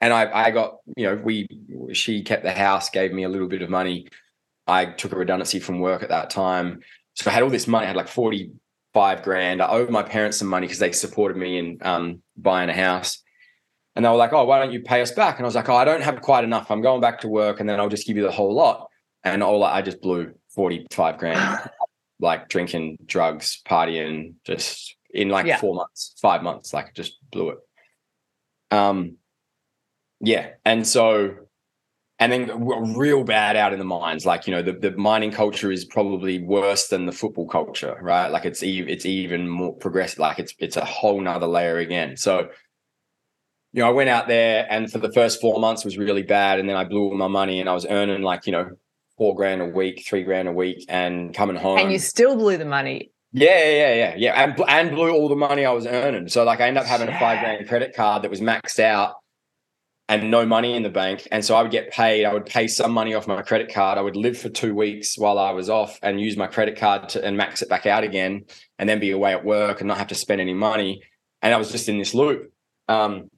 And 0.00 0.12
I, 0.12 0.46
I 0.46 0.50
got, 0.50 0.78
you 0.96 1.06
know, 1.06 1.14
we, 1.14 1.46
she 1.92 2.24
kept 2.24 2.42
the 2.42 2.50
house, 2.50 2.90
gave 2.90 3.12
me 3.12 3.22
a 3.22 3.28
little 3.28 3.46
bit 3.46 3.62
of 3.62 3.70
money 3.70 4.08
I 4.66 4.86
took 4.86 5.12
a 5.12 5.16
redundancy 5.16 5.58
from 5.58 5.80
work 5.80 6.02
at 6.02 6.08
that 6.10 6.30
time. 6.30 6.80
So 7.14 7.30
I 7.30 7.34
had 7.34 7.42
all 7.42 7.50
this 7.50 7.66
money, 7.66 7.84
I 7.84 7.88
had 7.88 7.96
like 7.96 8.08
45 8.08 9.22
grand. 9.22 9.62
I 9.62 9.68
owed 9.68 9.90
my 9.90 10.02
parents 10.02 10.38
some 10.38 10.48
money 10.48 10.66
because 10.66 10.78
they 10.78 10.92
supported 10.92 11.36
me 11.36 11.58
in 11.58 11.78
um, 11.82 12.22
buying 12.36 12.70
a 12.70 12.74
house. 12.74 13.22
And 13.94 14.04
they 14.04 14.08
were 14.08 14.16
like, 14.16 14.32
oh, 14.32 14.44
why 14.44 14.58
don't 14.58 14.72
you 14.72 14.80
pay 14.80 15.02
us 15.02 15.12
back? 15.12 15.36
And 15.36 15.44
I 15.44 15.48
was 15.48 15.54
like, 15.54 15.68
oh, 15.68 15.74
I 15.74 15.84
don't 15.84 16.02
have 16.02 16.20
quite 16.22 16.44
enough. 16.44 16.70
I'm 16.70 16.80
going 16.80 17.00
back 17.00 17.20
to 17.20 17.28
work 17.28 17.60
and 17.60 17.68
then 17.68 17.78
I'll 17.78 17.88
just 17.88 18.06
give 18.06 18.16
you 18.16 18.22
the 18.22 18.30
whole 18.30 18.54
lot. 18.54 18.88
And 19.24 19.42
all 19.42 19.62
I 19.62 19.82
just 19.82 20.00
blew 20.00 20.32
45 20.54 21.18
grand, 21.18 21.70
like 22.20 22.48
drinking, 22.48 22.98
drugs, 23.04 23.60
partying, 23.68 24.34
just 24.44 24.96
in 25.12 25.28
like 25.28 25.46
yeah. 25.46 25.58
four 25.58 25.74
months, 25.74 26.14
five 26.20 26.42
months, 26.42 26.72
like 26.72 26.94
just 26.94 27.18
blew 27.30 27.50
it. 27.50 27.58
Um, 28.70 29.16
yeah. 30.20 30.50
And 30.64 30.86
so 30.86 31.36
and 32.22 32.30
then 32.30 32.94
real 32.94 33.24
bad 33.24 33.56
out 33.56 33.72
in 33.72 33.80
the 33.80 33.84
mines. 33.84 34.24
Like 34.24 34.46
you 34.46 34.54
know, 34.54 34.62
the, 34.62 34.72
the 34.72 34.92
mining 34.92 35.32
culture 35.32 35.72
is 35.72 35.84
probably 35.84 36.40
worse 36.40 36.86
than 36.86 37.04
the 37.04 37.10
football 37.10 37.48
culture, 37.48 37.98
right? 38.00 38.28
Like 38.28 38.44
it's 38.44 38.62
even 38.62 38.88
it's 38.88 39.04
even 39.04 39.48
more 39.48 39.74
progressive. 39.74 40.20
Like 40.20 40.38
it's 40.38 40.54
it's 40.60 40.76
a 40.76 40.84
whole 40.84 41.20
nother 41.20 41.48
layer 41.48 41.78
again. 41.78 42.16
So 42.16 42.48
you 43.72 43.82
know, 43.82 43.88
I 43.88 43.92
went 43.92 44.10
out 44.10 44.28
there 44.28 44.66
and 44.70 44.90
for 44.90 44.98
the 44.98 45.12
first 45.12 45.40
four 45.40 45.58
months 45.58 45.84
was 45.84 45.96
really 45.96 46.22
bad, 46.22 46.58
and 46.58 46.68
then 46.68 46.76
I 46.76 46.84
blew 46.84 47.04
all 47.04 47.14
my 47.14 47.28
money, 47.28 47.60
and 47.60 47.68
I 47.68 47.74
was 47.74 47.86
earning 47.86 48.22
like 48.22 48.46
you 48.46 48.52
know 48.52 48.70
four 49.16 49.34
grand 49.34 49.62
a 49.62 49.66
week, 49.66 50.04
three 50.06 50.22
grand 50.22 50.48
a 50.48 50.52
week, 50.52 50.84
and 50.88 51.34
coming 51.34 51.56
home. 51.56 51.78
And 51.78 51.92
you 51.92 51.98
still 51.98 52.36
blew 52.36 52.56
the 52.56 52.64
money. 52.64 53.10
Yeah, 53.32 53.70
yeah, 53.70 53.94
yeah, 53.94 54.14
yeah, 54.16 54.42
and 54.42 54.62
and 54.68 54.90
blew 54.90 55.10
all 55.10 55.28
the 55.28 55.36
money 55.36 55.64
I 55.64 55.72
was 55.72 55.86
earning. 55.86 56.28
So 56.28 56.44
like 56.44 56.60
I 56.60 56.68
ended 56.68 56.82
up 56.82 56.86
having 56.86 57.08
a 57.08 57.18
five 57.18 57.40
grand 57.40 57.66
credit 57.66 57.96
card 57.96 58.22
that 58.22 58.30
was 58.30 58.40
maxed 58.40 58.78
out 58.78 59.14
and 60.08 60.30
no 60.30 60.44
money 60.44 60.74
in 60.74 60.82
the 60.82 60.90
bank. 60.90 61.26
And 61.32 61.42
so 61.42 61.54
I 61.54 61.62
would 61.62 61.70
get 61.70 61.90
paid. 61.90 62.26
I 62.26 62.34
would 62.34 62.44
pay 62.44 62.68
some 62.68 62.92
money 62.92 63.14
off 63.14 63.26
my 63.26 63.40
credit 63.40 63.72
card. 63.72 63.96
I 63.96 64.02
would 64.02 64.16
live 64.16 64.36
for 64.36 64.50
two 64.50 64.74
weeks 64.74 65.16
while 65.16 65.38
I 65.38 65.52
was 65.52 65.70
off 65.70 65.98
and 66.02 66.20
use 66.20 66.36
my 66.36 66.46
credit 66.46 66.76
card 66.76 67.08
to 67.10 67.24
and 67.24 67.38
max 67.38 67.62
it 67.62 67.70
back 67.70 67.86
out 67.86 68.04
again 68.04 68.44
and 68.78 68.86
then 68.86 68.98
be 68.98 69.12
away 69.12 69.32
at 69.32 69.44
work 69.44 69.80
and 69.80 69.88
not 69.88 69.96
have 69.96 70.08
to 70.08 70.14
spend 70.14 70.42
any 70.42 70.52
money. 70.52 71.02
And 71.40 71.54
I 71.54 71.56
was 71.56 71.72
just 71.72 71.88
in 71.88 71.96
this 71.96 72.12
loop. 72.12 72.52
Um, 72.88 73.30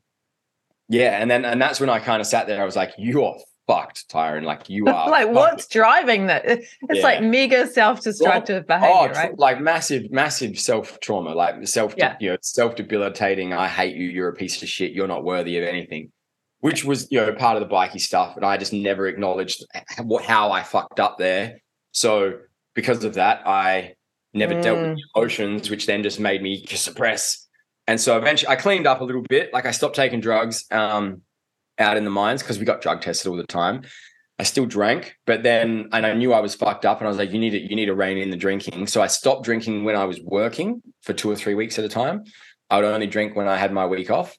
yeah. 0.88 1.20
And 1.20 1.30
then, 1.30 1.44
and 1.44 1.60
that's 1.60 1.80
when 1.80 1.90
I 1.90 1.98
kind 1.98 2.20
of 2.20 2.26
sat 2.26 2.46
there. 2.46 2.60
I 2.60 2.64
was 2.64 2.76
like, 2.76 2.92
you 2.98 3.24
are 3.24 3.34
fucked, 3.66 4.08
Tyran. 4.08 4.44
Like 4.44 4.68
you 4.68 4.86
are 4.88 5.10
like, 5.10 5.24
fucked. 5.24 5.34
what's 5.34 5.66
driving 5.66 6.26
that? 6.26 6.44
It's 6.46 6.72
yeah. 6.90 7.02
like 7.02 7.22
mega 7.22 7.66
self-destructive 7.66 8.64
well, 8.68 8.80
behavior, 8.80 9.12
oh, 9.14 9.18
right? 9.18 9.38
Like 9.38 9.60
massive, 9.60 10.10
massive 10.10 10.58
self-trauma, 10.58 11.34
like 11.34 11.66
self, 11.66 11.94
yeah. 11.96 12.16
you 12.20 12.30
know, 12.30 12.36
self-debilitating. 12.40 13.52
I 13.52 13.68
hate 13.68 13.96
you. 13.96 14.08
You're 14.08 14.28
a 14.28 14.34
piece 14.34 14.62
of 14.62 14.68
shit. 14.68 14.92
You're 14.92 15.08
not 15.08 15.24
worthy 15.24 15.58
of 15.58 15.64
anything 15.64 16.10
which 16.64 16.82
was 16.82 17.06
you 17.10 17.20
know 17.20 17.30
part 17.34 17.60
of 17.60 17.68
the 17.68 17.74
bikie 17.74 18.00
stuff, 18.00 18.36
and 18.36 18.44
I 18.46 18.56
just 18.56 18.72
never 18.72 19.06
acknowledged 19.06 19.66
what 20.02 20.24
how 20.24 20.50
I 20.50 20.62
fucked 20.62 20.98
up 20.98 21.18
there. 21.18 21.60
So 21.92 22.38
because 22.74 23.04
of 23.04 23.14
that, 23.14 23.46
I 23.46 23.96
never 24.32 24.54
mm. 24.54 24.62
dealt 24.62 24.78
with 24.78 24.96
mm. 24.96 25.00
emotions, 25.14 25.68
which 25.68 25.84
then 25.84 26.02
just 26.02 26.18
made 26.18 26.42
me 26.42 26.64
suppress. 26.70 27.43
And 27.86 28.00
so 28.00 28.16
eventually, 28.16 28.48
I 28.48 28.56
cleaned 28.56 28.86
up 28.86 29.00
a 29.00 29.04
little 29.04 29.22
bit. 29.22 29.52
Like 29.52 29.66
I 29.66 29.70
stopped 29.70 29.96
taking 29.96 30.20
drugs 30.20 30.64
um, 30.70 31.22
out 31.78 31.96
in 31.96 32.04
the 32.04 32.10
mines 32.10 32.42
because 32.42 32.58
we 32.58 32.64
got 32.64 32.80
drug 32.80 33.02
tested 33.02 33.30
all 33.30 33.36
the 33.36 33.44
time. 33.46 33.82
I 34.38 34.42
still 34.42 34.66
drank, 34.66 35.16
but 35.26 35.44
then 35.44 35.88
and 35.92 36.04
I 36.04 36.12
knew 36.14 36.32
I 36.32 36.40
was 36.40 36.56
fucked 36.56 36.84
up, 36.84 36.98
and 36.98 37.06
I 37.06 37.08
was 37.08 37.18
like, 37.18 37.30
"You 37.30 37.38
need 37.38 37.50
to 37.50 37.60
you 37.60 37.76
need 37.76 37.86
to 37.86 37.94
rein 37.94 38.18
in 38.18 38.30
the 38.30 38.36
drinking." 38.36 38.88
So 38.88 39.00
I 39.00 39.06
stopped 39.06 39.44
drinking 39.44 39.84
when 39.84 39.94
I 39.94 40.04
was 40.04 40.20
working 40.20 40.82
for 41.02 41.12
two 41.12 41.30
or 41.30 41.36
three 41.36 41.54
weeks 41.54 41.78
at 41.78 41.84
a 41.84 41.88
time. 41.88 42.24
I 42.68 42.76
would 42.76 42.84
only 42.84 43.06
drink 43.06 43.36
when 43.36 43.46
I 43.46 43.56
had 43.56 43.72
my 43.72 43.86
week 43.86 44.10
off, 44.10 44.36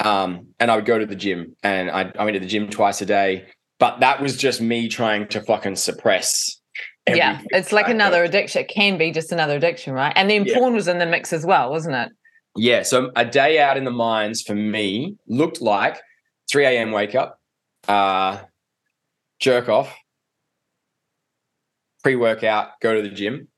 um, 0.00 0.48
and 0.58 0.70
I 0.70 0.76
would 0.76 0.86
go 0.86 0.98
to 0.98 1.04
the 1.04 1.16
gym 1.16 1.56
and 1.62 1.90
I, 1.90 2.12
I 2.18 2.24
went 2.24 2.34
to 2.34 2.40
the 2.40 2.46
gym 2.46 2.70
twice 2.70 3.02
a 3.02 3.06
day. 3.06 3.46
But 3.78 4.00
that 4.00 4.22
was 4.22 4.38
just 4.38 4.62
me 4.62 4.88
trying 4.88 5.28
to 5.28 5.42
fucking 5.42 5.76
suppress. 5.76 6.58
Yeah, 7.06 7.40
it's 7.50 7.72
like 7.72 7.88
another 7.88 8.24
addiction. 8.24 8.62
It 8.62 8.68
can 8.68 8.96
be 8.96 9.12
just 9.12 9.32
another 9.32 9.56
addiction, 9.56 9.92
right? 9.92 10.12
And 10.16 10.30
then 10.30 10.44
yeah. 10.44 10.58
porn 10.58 10.74
was 10.74 10.88
in 10.88 10.98
the 10.98 11.06
mix 11.06 11.32
as 11.32 11.44
well, 11.44 11.70
wasn't 11.70 11.94
it? 11.94 12.08
Yeah. 12.56 12.82
So 12.82 13.10
a 13.16 13.24
day 13.24 13.58
out 13.58 13.76
in 13.76 13.84
the 13.84 13.90
mines 13.90 14.42
for 14.42 14.54
me 14.54 15.16
looked 15.26 15.60
like 15.60 16.00
3 16.50 16.64
a.m. 16.66 16.92
wake 16.92 17.14
up, 17.14 17.40
uh, 17.88 18.38
jerk 19.38 19.68
off, 19.68 19.94
pre 22.02 22.16
workout, 22.16 22.70
go 22.80 22.94
to 22.94 23.02
the 23.02 23.14
gym, 23.14 23.48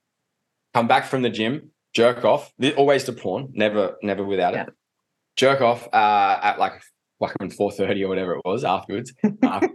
come 0.75 0.89
back 0.89 1.07
from 1.07 1.23
the 1.23 1.31
gym, 1.31 1.71
jerk 1.95 2.25
off, 2.25 2.53
always 2.77 3.05
to 3.05 3.13
porn, 3.13 3.49
never, 3.53 3.97
never 4.03 4.25
without 4.25 4.55
yeah. 4.55 4.63
it. 4.63 4.75
Jerk 5.37 5.61
off 5.61 5.87
uh, 5.93 6.41
at 6.43 6.59
like 6.59 6.73
fucking 7.21 7.51
4.30 7.51 8.05
or 8.05 8.09
whatever 8.09 8.33
it 8.35 8.43
was 8.45 8.65
afterwards. 8.65 9.13
after 9.43 9.69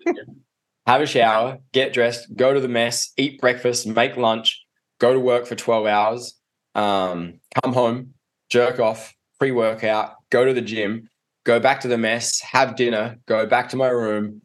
have 0.86 1.01
a 1.01 1.05
shower, 1.05 1.59
get 1.71 1.93
dressed, 1.93 2.36
go 2.36 2.53
to 2.53 2.59
the 2.59 2.67
mess, 2.67 3.13
eat 3.17 3.39
breakfast, 3.39 3.88
make 3.88 4.17
lunch, 4.17 4.62
go 4.99 5.13
to 5.13 5.19
work 5.19 5.45
for 5.45 5.55
12 5.55 5.86
hours, 5.86 6.39
um, 6.75 7.39
come 7.63 7.73
home, 7.73 8.13
jerk 8.53 8.79
off, 8.79 9.15
pre 9.39 9.51
workout, 9.51 10.13
go 10.29 10.45
to 10.45 10.53
the 10.53 10.61
gym, 10.61 11.09
go 11.43 11.59
back 11.59 11.81
to 11.81 11.87
the 11.87 11.97
mess, 11.97 12.39
have 12.39 12.75
dinner, 12.75 13.17
go 13.25 13.47
back 13.47 13.69
to 13.69 13.75
my 13.75 13.87
room, 13.87 14.43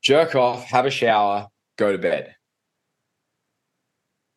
jerk 0.00 0.36
off, 0.36 0.62
have 0.64 0.86
a 0.86 0.90
shower, 0.90 1.48
go 1.76 1.90
to 1.90 1.98
bed. 1.98 2.36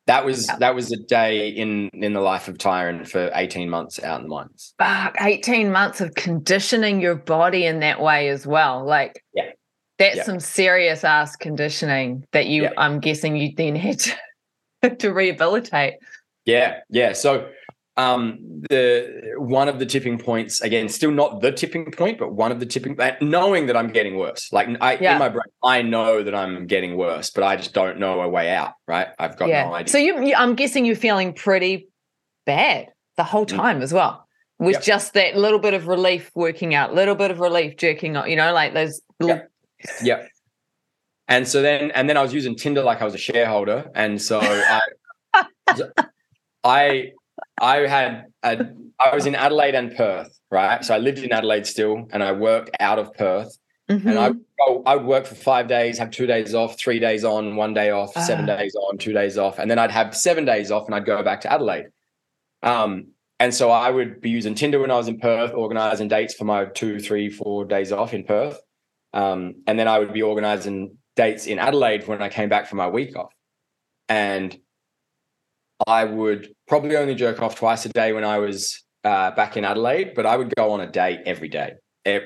That 0.08 0.26
was 0.26 0.48
yeah. 0.48 0.58
that 0.58 0.74
was 0.74 0.92
a 0.92 0.98
day 0.98 1.50
in 1.50 1.90
in 1.94 2.14
the 2.14 2.20
life 2.20 2.48
of 2.48 2.58
Tyran 2.58 3.08
for 3.08 3.30
18 3.36 3.70
months 3.70 4.04
out 4.04 4.22
in 4.22 4.24
the 4.24 4.30
mines. 4.30 4.74
Fuck, 4.80 5.16
18 5.22 5.72
months 5.72 6.02
of 6.02 6.16
conditioning 6.16 7.00
your 7.00 7.16
body 7.16 7.68
in 7.68 7.80
that 7.82 8.02
way 8.02 8.30
as 8.30 8.48
well. 8.48 8.84
Like 8.84 9.24
yeah. 9.36 9.52
That's 10.00 10.18
yeah. 10.18 10.24
some 10.24 10.40
serious 10.40 11.04
ass 11.04 11.36
conditioning 11.36 12.26
that 12.32 12.48
you 12.48 12.64
yeah. 12.64 12.72
I'm 12.76 13.00
guessing 13.00 13.36
you 13.36 13.52
then 13.56 13.76
had 13.76 14.00
to, 14.00 14.96
to 14.98 15.14
rehabilitate. 15.14 15.94
Yeah, 16.46 16.80
yeah. 16.90 17.14
So 17.14 17.48
um 17.98 18.40
the 18.70 19.34
one 19.38 19.68
of 19.68 19.78
the 19.78 19.86
tipping 19.86 20.18
points 20.18 20.62
again 20.62 20.88
still 20.88 21.12
not 21.12 21.42
the 21.42 21.52
tipping 21.52 21.92
point 21.92 22.18
but 22.18 22.34
one 22.34 22.52
of 22.52 22.60
the 22.60 22.66
tipping 22.66 22.96
that 22.96 23.22
knowing 23.22 23.66
that 23.66 23.76
i'm 23.76 23.92
getting 23.92 24.18
worse 24.18 24.52
like 24.54 24.70
i 24.80 24.98
yeah. 25.02 25.14
in 25.14 25.20
my 25.20 25.28
brain 25.28 25.44
i 25.62 25.82
know 25.82 26.24
that 26.24 26.34
i'm 26.34 26.66
getting 26.68 26.96
worse 26.96 27.30
but 27.32 27.44
i 27.44 27.56
just 27.56 27.74
don't 27.74 28.00
know 28.00 28.22
a 28.22 28.30
way 28.30 28.50
out 28.50 28.74
right 28.88 29.10
i've 29.20 29.38
got 29.38 29.50
yeah. 29.50 29.66
no 29.66 29.74
idea 29.74 29.92
so 29.92 29.98
you, 29.98 30.26
you, 30.26 30.34
i'm 30.36 30.56
guessing 30.56 30.86
you're 30.86 30.96
feeling 30.96 31.34
pretty 31.34 31.90
bad 32.46 32.88
the 33.18 33.24
whole 33.26 33.46
mm. 33.46 33.58
time 33.58 33.80
mm. 33.80 33.84
as 33.84 33.92
well 33.92 34.26
with 34.58 34.76
yep. 34.76 34.84
just 34.84 35.14
that 35.14 35.36
little 35.36 35.60
bit 35.60 35.74
of 35.74 35.88
relief 35.88 36.32
working 36.34 36.74
out 36.74 36.96
little 36.96 37.16
bit 37.16 37.30
of 37.30 37.42
relief 37.42 37.76
jerking 37.76 38.16
out 38.16 38.30
you 38.30 38.38
know 38.38 38.54
like 38.54 38.74
those 38.74 39.02
little 39.20 39.36
yep. 39.36 39.52
yep. 40.02 40.30
and 41.28 41.46
so 41.46 41.62
then 41.62 41.92
and 41.92 42.08
then 42.08 42.16
i 42.16 42.22
was 42.22 42.34
using 42.34 42.56
tinder 42.56 42.84
like 42.84 43.02
i 43.02 43.06
was 43.06 43.16
a 43.16 43.18
shareholder 43.18 43.92
and 43.96 44.22
so 44.22 44.40
i 44.40 44.80
i 46.64 47.12
I 47.60 47.78
had 47.88 48.26
a, 48.44 48.66
I 49.00 49.16
was 49.16 49.26
in 49.26 49.36
Adelaide 49.36 49.76
and 49.76 49.96
Perth, 49.96 50.38
right? 50.50 50.84
So 50.84 50.94
I 50.94 50.98
lived 50.98 51.20
in 51.20 51.32
Adelaide 51.32 51.66
still, 51.66 52.08
and 52.12 52.24
I 52.24 52.32
worked 52.32 52.72
out 52.80 53.00
of 53.00 53.14
Perth. 53.14 53.58
Mm-hmm. 53.90 54.08
And 54.08 54.20
I 54.20 54.30
mm-hmm. 54.30 54.88
I 54.88 54.96
would 54.96 55.06
work 55.06 55.26
for 55.26 55.36
five 55.36 55.68
days, 55.68 55.98
have 55.98 56.12
two 56.12 56.28
days 56.28 56.54
off, 56.54 56.80
three 56.80 57.00
days 57.00 57.24
on, 57.24 57.56
one 57.56 57.74
day 57.74 57.90
off, 57.90 58.16
uh. 58.16 58.22
seven 58.22 58.46
days 58.46 58.76
on, 58.76 58.98
two 58.98 59.14
days 59.14 59.38
off, 59.38 59.60
and 59.60 59.70
then 59.70 59.80
I'd 59.80 59.92
have 59.92 60.16
seven 60.16 60.46
days 60.46 60.72
off, 60.72 60.86
and 60.86 60.96
I'd 60.96 61.06
go 61.06 61.22
back 61.24 61.42
to 61.42 61.52
Adelaide. 61.52 61.88
Um, 62.64 63.08
and 63.40 63.54
so 63.54 63.72
I 63.72 63.90
would 63.90 64.22
be 64.22 64.30
using 64.30 64.54
Tinder 64.54 64.80
when 64.80 64.92
I 64.92 64.98
was 64.98 65.08
in 65.08 65.20
Perth, 65.20 65.54
organizing 65.54 66.08
dates 66.08 66.36
for 66.36 66.46
my 66.46 66.66
two, 66.66 67.00
three, 67.00 67.30
four 67.30 67.66
days 67.66 67.92
off 67.92 68.14
in 68.14 68.24
Perth. 68.24 68.62
Um, 69.14 69.56
and 69.66 69.80
then 69.80 69.88
I 69.88 69.98
would 69.98 70.14
be 70.14 70.22
organizing 70.22 70.98
dates 71.16 71.48
in 71.48 71.58
Adelaide 71.58 72.08
when 72.08 72.22
I 72.22 72.30
came 72.30 72.50
back 72.50 72.68
from 72.68 72.78
my 72.78 72.88
week 72.88 73.16
off. 73.16 73.34
And 74.08 74.56
I 75.88 76.04
would 76.04 76.54
probably 76.68 76.96
only 76.96 77.16
jerk 77.16 77.42
off 77.42 77.56
twice 77.56 77.86
a 77.86 77.90
day 77.90 78.14
when 78.14 78.24
I 78.24 78.38
was 78.38 78.84
uh, 79.04 79.32
back 79.32 79.58
in 79.58 79.66
Adelaide, 79.66 80.14
but 80.16 80.26
I 80.26 80.38
would 80.38 80.54
go 80.56 80.72
on 80.72 80.82
a 80.82 80.88
date 80.88 81.20
every 81.26 81.50
day, 81.50 81.74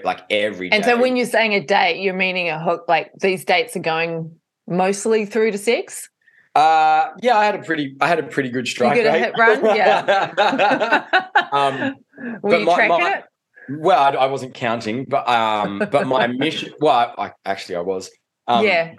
like 0.03 0.21
every 0.29 0.71
and 0.71 0.83
so 0.83 0.99
when 0.99 1.15
you're 1.15 1.25
saying 1.25 1.53
a 1.53 1.63
date, 1.65 2.01
you're 2.01 2.13
meaning 2.13 2.49
a 2.49 2.61
hook, 2.61 2.85
like 2.87 3.11
these 3.19 3.45
dates 3.45 3.75
are 3.75 3.81
going 3.81 4.35
mostly 4.67 5.25
through 5.25 5.51
to 5.51 5.57
sex? 5.57 6.09
Uh, 6.55 7.09
yeah, 7.21 7.37
I 7.37 7.45
had 7.45 7.55
a 7.55 7.63
pretty, 7.63 7.95
I 7.99 8.07
had 8.07 8.19
a 8.19 8.23
pretty 8.23 8.49
good 8.49 8.67
strike 8.67 8.97
you 8.97 9.05
rate. 9.05 9.19
hit 9.19 9.33
run, 9.37 9.75
yeah. 9.75 11.07
um, 11.51 11.95
Were 12.41 12.59
you 12.59 12.65
my, 12.65 12.75
tracking 12.75 13.03
my, 13.03 13.11
it? 13.11 13.23
Well, 13.69 13.99
I, 13.99 14.09
I, 14.11 14.25
wasn't 14.27 14.53
counting, 14.53 15.05
but 15.05 15.27
um, 15.27 15.79
but 15.91 16.07
my 16.07 16.27
mission. 16.27 16.73
Well, 16.79 17.13
I, 17.17 17.31
actually 17.45 17.75
I 17.75 17.81
was. 17.81 18.09
Um, 18.47 18.63
yeah. 18.63 18.93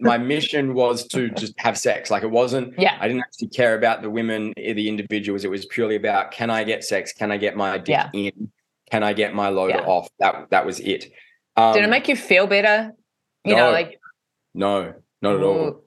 My, 0.00 0.16
my, 0.16 0.18
mission 0.18 0.74
was 0.74 1.06
to 1.08 1.28
just 1.30 1.54
have 1.58 1.76
sex. 1.76 2.10
Like 2.10 2.22
it 2.22 2.30
wasn't, 2.30 2.74
yeah. 2.78 2.96
I 3.00 3.08
didn't 3.08 3.22
actually 3.22 3.48
care 3.48 3.74
about 3.74 4.00
the 4.02 4.08
women, 4.08 4.54
eh, 4.56 4.74
the 4.74 4.88
individuals. 4.88 5.44
It 5.44 5.50
was 5.50 5.66
purely 5.66 5.96
about 5.96 6.30
can 6.30 6.50
I 6.50 6.62
get 6.62 6.84
sex? 6.84 7.12
Can 7.12 7.32
I 7.32 7.36
get 7.36 7.56
my 7.56 7.78
dick 7.78 7.88
yeah. 7.88 8.10
in? 8.12 8.52
Can 8.90 9.02
I 9.02 9.12
get 9.12 9.34
my 9.34 9.48
loader 9.48 9.78
yeah. 9.78 9.86
off? 9.86 10.08
That 10.20 10.50
that 10.50 10.66
was 10.66 10.78
it. 10.78 11.12
Um, 11.56 11.74
Did 11.74 11.84
it 11.84 11.90
make 11.90 12.08
you 12.08 12.16
feel 12.16 12.46
better? 12.46 12.92
You 13.44 13.56
no, 13.56 13.66
know, 13.66 13.72
like 13.72 13.98
no, 14.54 14.94
not 15.20 15.34
at 15.34 15.42
all. 15.42 15.82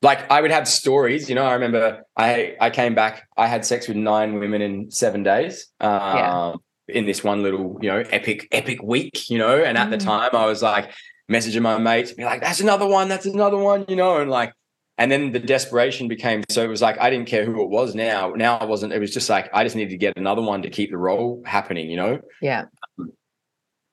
Like 0.00 0.30
I 0.30 0.40
would 0.40 0.52
have 0.52 0.68
stories, 0.68 1.28
you 1.28 1.34
know. 1.34 1.44
I 1.44 1.54
remember 1.54 2.04
I 2.16 2.56
I 2.60 2.70
came 2.70 2.94
back. 2.94 3.26
I 3.36 3.48
had 3.48 3.64
sex 3.64 3.88
with 3.88 3.96
nine 3.96 4.38
women 4.38 4.62
in 4.62 4.90
seven 4.90 5.24
days. 5.24 5.66
yeah. 5.80 6.50
Um, 6.50 6.62
in 6.88 7.06
this 7.06 7.22
one 7.24 7.42
little, 7.42 7.78
you 7.80 7.88
know, 7.88 8.04
epic 8.10 8.48
epic 8.52 8.82
week, 8.82 9.30
you 9.30 9.38
know. 9.38 9.62
And 9.62 9.78
at 9.78 9.88
mm. 9.88 9.92
the 9.92 9.98
time, 9.98 10.30
I 10.32 10.46
was 10.46 10.62
like, 10.62 10.92
messaging 11.32 11.62
my 11.62 11.78
mates, 11.78 12.12
be 12.12 12.24
like, 12.24 12.40
that's 12.40 12.60
another 12.60 12.86
one, 12.86 13.08
that's 13.08 13.26
another 13.26 13.56
one, 13.56 13.84
you 13.88 13.96
know, 13.96 14.18
and 14.18 14.30
like, 14.30 14.52
and 14.98 15.10
then 15.10 15.32
the 15.32 15.40
desperation 15.40 16.06
became 16.06 16.44
so 16.50 16.62
it 16.62 16.68
was 16.68 16.82
like 16.82 17.00
I 17.00 17.08
didn't 17.10 17.26
care 17.26 17.44
who 17.44 17.62
it 17.62 17.70
was 17.70 17.94
now. 17.94 18.30
Now 18.30 18.58
I 18.58 18.64
wasn't, 18.64 18.92
it 18.92 18.98
was 18.98 19.12
just 19.12 19.28
like 19.28 19.48
I 19.52 19.64
just 19.64 19.74
needed 19.74 19.90
to 19.90 19.96
get 19.96 20.16
another 20.16 20.42
one 20.42 20.62
to 20.62 20.70
keep 20.70 20.90
the 20.90 20.98
role 20.98 21.42
happening, 21.46 21.90
you 21.90 21.96
know? 21.96 22.20
Yeah. 22.40 22.66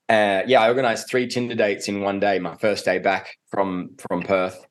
Uh, 0.08 0.42
yeah, 0.46 0.60
I 0.60 0.68
organized 0.68 1.08
three 1.08 1.28
Tinder 1.28 1.54
dates 1.54 1.88
in 1.88 2.00
one 2.00 2.18
day, 2.18 2.40
my 2.40 2.56
first 2.56 2.84
day 2.84 2.98
back 2.98 3.36
from 3.50 3.96
from 4.08 4.22
Perth. 4.22 4.66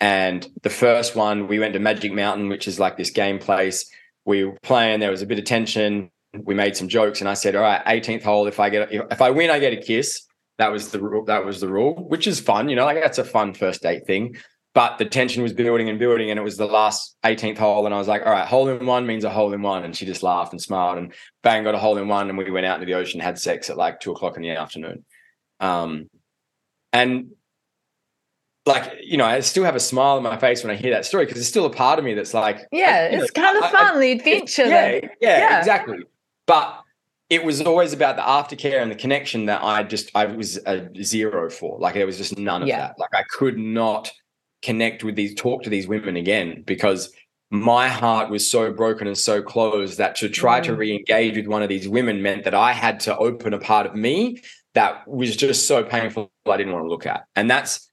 And 0.00 0.46
the 0.62 0.70
first 0.70 1.16
one, 1.16 1.48
we 1.48 1.58
went 1.58 1.72
to 1.72 1.80
Magic 1.80 2.12
Mountain, 2.12 2.48
which 2.48 2.68
is 2.68 2.78
like 2.78 2.96
this 2.96 3.10
game 3.10 3.38
place. 3.38 3.90
We 4.24 4.44
were 4.44 4.58
playing, 4.62 5.00
there 5.00 5.10
was 5.10 5.22
a 5.22 5.26
bit 5.26 5.38
of 5.38 5.44
tension. 5.44 6.10
We 6.34 6.54
made 6.54 6.76
some 6.76 6.88
jokes, 6.88 7.20
and 7.20 7.28
I 7.28 7.34
said, 7.34 7.56
All 7.56 7.62
right, 7.62 7.84
18th 7.84 8.22
hole, 8.22 8.46
if 8.46 8.60
I 8.60 8.68
get 8.68 8.92
if, 8.92 9.02
if 9.10 9.22
I 9.22 9.30
win, 9.30 9.50
I 9.50 9.58
get 9.58 9.72
a 9.72 9.76
kiss. 9.76 10.25
That 10.58 10.72
was 10.72 10.90
the 10.90 11.00
rule. 11.00 11.24
That 11.24 11.44
was 11.44 11.60
the 11.60 11.68
rule, 11.68 11.94
which 12.08 12.26
is 12.26 12.40
fun. 12.40 12.68
You 12.68 12.76
know, 12.76 12.84
like 12.84 13.00
that's 13.00 13.18
a 13.18 13.24
fun 13.24 13.54
first 13.54 13.82
date 13.82 14.06
thing. 14.06 14.36
But 14.74 14.98
the 14.98 15.06
tension 15.06 15.42
was 15.42 15.54
building 15.54 15.88
and 15.88 15.98
building, 15.98 16.30
and 16.30 16.38
it 16.38 16.42
was 16.42 16.58
the 16.58 16.66
last 16.66 17.16
18th 17.24 17.56
hole, 17.56 17.86
and 17.86 17.94
I 17.94 17.98
was 17.98 18.08
like, 18.08 18.26
"All 18.26 18.32
right, 18.32 18.46
hole 18.46 18.68
in 18.68 18.84
one 18.84 19.06
means 19.06 19.24
a 19.24 19.30
hole 19.30 19.54
in 19.54 19.62
one," 19.62 19.84
and 19.84 19.96
she 19.96 20.04
just 20.04 20.22
laughed 20.22 20.52
and 20.52 20.60
smiled, 20.60 20.98
and 20.98 21.14
bang, 21.42 21.64
got 21.64 21.74
a 21.74 21.78
hole 21.78 21.96
in 21.96 22.08
one, 22.08 22.28
and 22.28 22.36
we 22.36 22.50
went 22.50 22.66
out 22.66 22.74
into 22.74 22.86
the 22.86 22.98
ocean, 22.98 23.18
had 23.18 23.38
sex 23.38 23.70
at 23.70 23.78
like 23.78 24.00
two 24.00 24.12
o'clock 24.12 24.36
in 24.36 24.42
the 24.42 24.50
afternoon, 24.50 25.04
um, 25.60 26.10
and 26.92 27.28
like 28.66 28.92
you 29.02 29.16
know, 29.16 29.24
I 29.24 29.40
still 29.40 29.64
have 29.64 29.76
a 29.76 29.80
smile 29.80 30.16
on 30.16 30.22
my 30.22 30.36
face 30.36 30.62
when 30.62 30.70
I 30.70 30.76
hear 30.76 30.92
that 30.92 31.06
story 31.06 31.24
because 31.24 31.40
it's 31.40 31.48
still 31.48 31.64
a 31.64 31.70
part 31.70 31.98
of 31.98 32.04
me 32.04 32.12
that's 32.12 32.34
like, 32.34 32.66
yeah, 32.70 33.06
it's 33.06 33.34
know, 33.34 33.42
kind 33.42 33.56
of 33.56 33.70
fun, 33.70 33.96
I, 33.96 33.98
the 33.98 34.12
adventure. 34.12 34.66
Yeah, 34.66 34.90
yeah, 34.92 35.08
yeah, 35.20 35.58
exactly. 35.58 36.00
But 36.46 36.82
it 37.28 37.44
was 37.44 37.60
always 37.60 37.92
about 37.92 38.16
the 38.16 38.22
aftercare 38.22 38.80
and 38.80 38.90
the 38.90 38.96
connection 38.96 39.46
that 39.46 39.62
I 39.62 39.82
just 39.82 40.10
I 40.14 40.26
was 40.26 40.58
a 40.66 40.88
zero 41.02 41.50
for. 41.50 41.78
Like 41.78 41.94
there 41.94 42.06
was 42.06 42.18
just 42.18 42.38
none 42.38 42.62
of 42.62 42.68
yeah. 42.68 42.78
that. 42.78 42.98
Like 42.98 43.14
I 43.14 43.24
could 43.24 43.58
not 43.58 44.10
connect 44.62 45.02
with 45.02 45.16
these 45.16 45.34
talk 45.34 45.62
to 45.64 45.70
these 45.70 45.88
women 45.88 46.16
again 46.16 46.62
because 46.66 47.12
my 47.50 47.88
heart 47.88 48.30
was 48.30 48.48
so 48.48 48.72
broken 48.72 49.06
and 49.06 49.18
so 49.18 49.42
closed 49.42 49.98
that 49.98 50.16
to 50.16 50.28
try 50.28 50.60
mm. 50.60 50.64
to 50.64 50.74
re-engage 50.74 51.36
with 51.36 51.46
one 51.46 51.62
of 51.62 51.68
these 51.68 51.88
women 51.88 52.22
meant 52.22 52.44
that 52.44 52.54
I 52.54 52.72
had 52.72 53.00
to 53.00 53.16
open 53.16 53.54
a 53.54 53.58
part 53.58 53.86
of 53.86 53.94
me 53.94 54.42
that 54.74 55.06
was 55.06 55.36
just 55.36 55.66
so 55.66 55.82
painful 55.82 56.30
I 56.46 56.56
didn't 56.56 56.72
want 56.72 56.84
to 56.84 56.88
look 56.88 57.06
at. 57.06 57.24
And 57.34 57.50
that's 57.50 57.88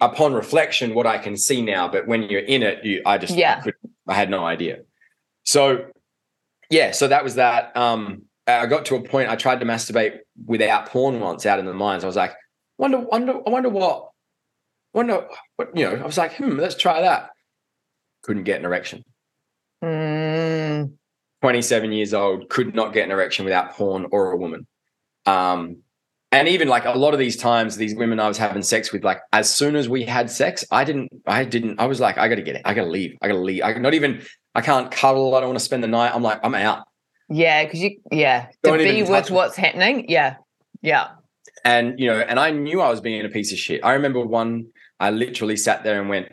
upon 0.00 0.32
reflection 0.34 0.94
what 0.94 1.06
I 1.06 1.18
can 1.18 1.36
see 1.36 1.62
now. 1.62 1.88
But 1.88 2.06
when 2.06 2.22
you're 2.24 2.40
in 2.40 2.62
it, 2.62 2.84
you 2.84 3.02
I 3.06 3.18
just 3.18 3.36
yeah. 3.36 3.62
I, 3.64 3.70
I 4.08 4.14
had 4.14 4.30
no 4.30 4.44
idea. 4.44 4.78
So 5.44 5.86
yeah, 6.70 6.92
so 6.92 7.08
that 7.08 7.22
was 7.22 7.36
that. 7.36 7.76
Um 7.76 8.22
I 8.60 8.66
got 8.66 8.84
to 8.86 8.96
a 8.96 9.02
point 9.02 9.28
I 9.28 9.36
tried 9.36 9.60
to 9.60 9.66
masturbate 9.66 10.18
without 10.46 10.86
porn 10.86 11.20
once 11.20 11.46
out 11.46 11.58
in 11.58 11.66
the 11.66 11.74
mines. 11.74 12.04
I 12.04 12.06
was 12.06 12.16
like, 12.16 12.34
wonder, 12.78 12.98
wonder, 12.98 13.40
I 13.46 13.50
wonder 13.50 13.68
what, 13.68 14.10
wonder 14.92 15.26
what, 15.56 15.76
you 15.76 15.84
know, 15.84 15.96
I 15.96 16.06
was 16.06 16.18
like, 16.18 16.36
hmm, 16.36 16.58
let's 16.58 16.76
try 16.76 17.02
that. 17.02 17.30
Couldn't 18.22 18.44
get 18.44 18.60
an 18.60 18.66
erection. 18.66 19.04
Mm. 19.82 20.92
27 21.42 21.92
years 21.92 22.14
old, 22.14 22.48
could 22.48 22.74
not 22.74 22.92
get 22.92 23.04
an 23.04 23.10
erection 23.10 23.44
without 23.44 23.72
porn 23.72 24.06
or 24.12 24.32
a 24.32 24.36
woman. 24.36 24.66
Um, 25.26 25.78
and 26.30 26.48
even 26.48 26.68
like 26.68 26.86
a 26.86 26.92
lot 26.92 27.12
of 27.12 27.18
these 27.18 27.36
times, 27.36 27.76
these 27.76 27.94
women 27.94 28.18
I 28.18 28.26
was 28.26 28.38
having 28.38 28.62
sex 28.62 28.92
with, 28.92 29.04
like 29.04 29.20
as 29.32 29.52
soon 29.52 29.76
as 29.76 29.88
we 29.88 30.04
had 30.04 30.30
sex, 30.30 30.64
I 30.70 30.84
didn't, 30.84 31.10
I 31.26 31.44
didn't, 31.44 31.78
I 31.78 31.86
was 31.86 32.00
like, 32.00 32.16
I 32.16 32.28
gotta 32.28 32.42
get 32.42 32.56
it, 32.56 32.62
I 32.64 32.72
gotta 32.72 32.88
leave, 32.88 33.18
I 33.20 33.28
gotta 33.28 33.40
leave. 33.40 33.62
I 33.62 33.74
not 33.74 33.92
even, 33.92 34.22
I 34.54 34.62
can't 34.62 34.90
cuddle, 34.90 35.34
I 35.34 35.40
don't 35.40 35.50
want 35.50 35.58
to 35.58 35.64
spend 35.64 35.82
the 35.82 35.88
night. 35.88 36.12
I'm 36.14 36.22
like, 36.22 36.40
I'm 36.42 36.54
out. 36.54 36.84
Yeah, 37.32 37.64
because 37.64 37.80
you 37.80 37.98
yeah 38.10 38.48
to 38.64 38.76
be 38.78 39.02
with 39.02 39.30
what's 39.30 39.56
happening. 39.56 40.06
Yeah, 40.08 40.36
yeah. 40.82 41.08
And 41.64 41.98
you 41.98 42.06
know, 42.08 42.18
and 42.18 42.38
I 42.38 42.50
knew 42.50 42.80
I 42.80 42.90
was 42.90 43.00
being 43.00 43.24
a 43.24 43.28
piece 43.28 43.52
of 43.52 43.58
shit. 43.58 43.84
I 43.84 43.92
remember 43.94 44.20
one. 44.20 44.66
I 45.00 45.10
literally 45.10 45.56
sat 45.56 45.84
there 45.84 46.00
and 46.00 46.08
went. 46.08 46.28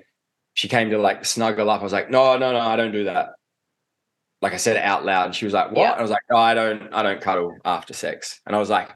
She 0.54 0.68
came 0.68 0.90
to 0.90 0.98
like 0.98 1.26
snuggle 1.26 1.70
up. 1.70 1.82
I 1.82 1.84
was 1.84 1.94
like, 1.94 2.10
no, 2.10 2.38
no, 2.38 2.52
no, 2.52 2.60
I 2.60 2.76
don't 2.76 2.92
do 2.92 3.06
that. 3.06 3.30
like 4.42 4.54
I 4.54 4.58
said 4.58 4.76
it 4.78 4.84
out 4.84 5.06
loud. 5.06 5.28
And 5.28 5.36
she 5.36 5.46
was 5.46 5.54
like, 5.54 5.72
"What?" 5.72 5.82
Yeah. 5.82 5.92
I 5.92 6.02
was 6.02 6.12
like, 6.12 6.22
"Oh, 6.32 6.38
I 6.38 6.54
don't, 6.54 6.94
I 6.94 7.04
don't 7.04 7.22
cuddle 7.22 7.56
after 7.66 7.94
sex." 7.94 8.40
And 8.46 8.56
I 8.56 8.60
was 8.60 8.70
like, 8.70 8.90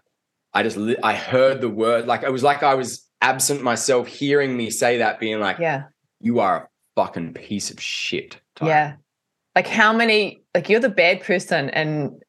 I 0.53 0.63
just, 0.63 0.77
li- 0.77 0.97
I 1.03 1.13
heard 1.15 1.61
the 1.61 1.69
word, 1.69 2.05
like 2.07 2.23
it 2.23 2.31
was 2.31 2.43
like 2.43 2.63
I 2.63 2.75
was 2.75 3.07
absent 3.21 3.61
myself, 3.63 4.07
hearing 4.07 4.55
me 4.55 4.69
say 4.69 4.97
that, 4.99 5.19
being 5.19 5.39
like, 5.39 5.57
Yeah. 5.59 5.83
"You 6.21 6.39
are 6.39 6.63
a 6.63 6.67
fucking 6.95 7.33
piece 7.33 7.71
of 7.71 7.81
shit." 7.81 8.37
Tyler." 8.55 8.71
Yeah. 8.71 8.93
Like 9.55 9.67
how 9.67 9.93
many 9.93 10.42
like 10.55 10.69
you're 10.69 10.79
the 10.79 10.89
bad 10.89 11.21
person 11.21 11.69
in 11.69 12.19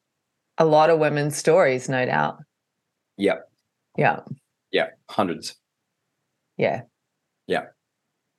a 0.57 0.65
lot 0.65 0.89
of 0.89 0.99
women's 0.99 1.35
stories, 1.35 1.89
no 1.89 2.05
doubt. 2.05 2.37
Yep. 3.17 3.49
Yeah. 3.97 4.19
yeah, 4.71 4.87
hundreds. 5.09 5.55
Yeah. 6.57 6.81
Yeah. 7.47 7.65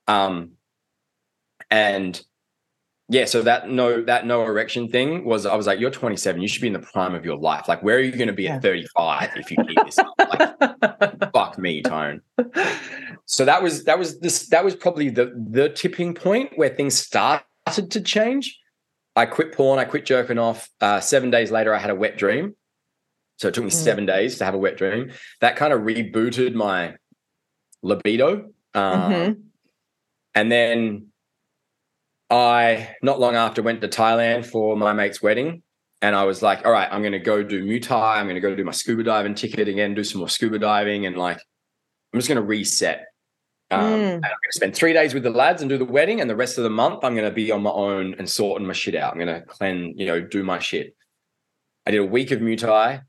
Um, 0.07 0.51
and 1.71 2.21
yeah, 3.09 3.25
so 3.25 3.41
that 3.43 3.69
no 3.69 4.03
that 4.03 4.25
no 4.25 4.43
erection 4.43 4.89
thing 4.89 5.23
was 5.25 5.45
I 5.45 5.55
was 5.55 5.65
like, 5.65 5.79
you're 5.79 5.89
27, 5.91 6.41
you 6.41 6.47
should 6.47 6.61
be 6.61 6.67
in 6.67 6.73
the 6.73 6.79
prime 6.79 7.15
of 7.15 7.23
your 7.25 7.37
life. 7.37 7.67
Like, 7.67 7.81
where 7.81 7.95
are 7.97 8.01
you 8.01 8.11
going 8.11 8.27
to 8.27 8.33
be 8.33 8.43
Yeah. 8.43 8.57
at 8.57 8.61
35 8.61 9.29
if 9.37 9.49
you 9.51 9.57
keep 9.67 9.77
this 9.85 9.97
up? 9.97 10.13
Like, 10.19 11.31
fuck 11.33 11.57
me, 11.57 11.81
Tone. 11.81 12.21
So 13.25 13.45
that 13.45 13.63
was 13.63 13.85
that 13.85 13.97
was 13.97 14.19
this 14.19 14.47
that 14.49 14.63
was 14.65 14.75
probably 14.75 15.09
the 15.09 15.31
the 15.49 15.69
tipping 15.69 16.13
point 16.13 16.51
where 16.57 16.69
things 16.69 16.97
started 16.97 17.43
to 17.89 18.01
change. 18.01 18.59
I 19.17 19.25
quit 19.25 19.51
porn, 19.51 19.79
I 19.79 19.85
quit 19.85 20.05
jerking 20.05 20.37
off. 20.37 20.69
Uh, 20.79 20.99
seven 20.99 21.31
days 21.31 21.49
later, 21.49 21.73
I 21.73 21.79
had 21.79 21.89
a 21.89 21.95
wet 21.95 22.17
dream. 22.17 22.55
So 23.37 23.47
it 23.47 23.55
took 23.55 23.63
me 23.63 23.71
Mm. 23.71 23.73
seven 23.73 24.05
days 24.05 24.37
to 24.37 24.45
have 24.45 24.53
a 24.53 24.57
wet 24.59 24.77
dream. 24.77 25.11
That 25.41 25.55
kind 25.55 25.73
of 25.73 25.81
rebooted 25.81 26.53
my 26.53 26.95
libido. 27.81 28.51
Um, 28.75 29.11
Mhm. 29.11 29.43
and 30.35 30.51
then 30.51 31.07
I, 32.29 32.95
not 33.01 33.19
long 33.19 33.35
after, 33.35 33.63
went 33.63 33.81
to 33.81 33.87
Thailand 33.87 34.45
for 34.45 34.75
my 34.77 34.93
mate's 34.93 35.21
wedding. 35.21 35.63
And 36.01 36.15
I 36.15 36.25
was 36.25 36.43
like, 36.43 36.63
all 36.65 36.71
right, 36.71 36.87
I'm 36.91 37.01
going 37.01 37.13
to 37.13 37.19
go 37.19 37.41
do 37.41 37.63
Muay 37.63 37.81
Thai. 37.81 38.19
I'm 38.19 38.25
going 38.27 38.35
to 38.35 38.41
go 38.41 38.53
do 38.55 38.63
my 38.63 38.71
scuba 38.71 39.03
diving 39.03 39.33
ticket 39.33 39.67
again, 39.67 39.95
do 39.95 40.03
some 40.03 40.19
more 40.19 40.29
scuba 40.29 40.59
diving. 40.59 41.07
And 41.07 41.17
like, 41.17 41.39
I'm 42.13 42.19
just 42.19 42.27
going 42.27 42.35
to 42.35 42.43
reset. 42.43 43.07
Um, 43.69 43.81
Mm. 43.81 44.13
I'm 44.15 44.21
going 44.21 44.21
to 44.21 44.51
spend 44.51 44.75
three 44.75 44.93
days 44.93 45.13
with 45.13 45.23
the 45.23 45.29
lads 45.29 45.61
and 45.61 45.69
do 45.69 45.77
the 45.77 45.85
wedding. 45.85 46.21
And 46.21 46.29
the 46.29 46.35
rest 46.35 46.57
of 46.57 46.63
the 46.63 46.69
month, 46.69 47.03
I'm 47.03 47.15
going 47.15 47.27
to 47.27 47.35
be 47.35 47.51
on 47.51 47.61
my 47.61 47.71
own 47.71 48.15
and 48.17 48.29
sorting 48.29 48.67
my 48.67 48.73
shit 48.73 48.95
out. 48.95 49.13
I'm 49.13 49.19
going 49.19 49.41
to 49.41 49.45
clean, 49.45 49.93
you 49.97 50.05
know, 50.05 50.21
do 50.21 50.43
my 50.43 50.59
shit. 50.59 50.95
I 51.85 51.91
did 51.91 51.99
a 52.01 52.05
week 52.05 52.31
of 52.31 52.39
Muay 52.39 52.57
Thai, 52.57 53.01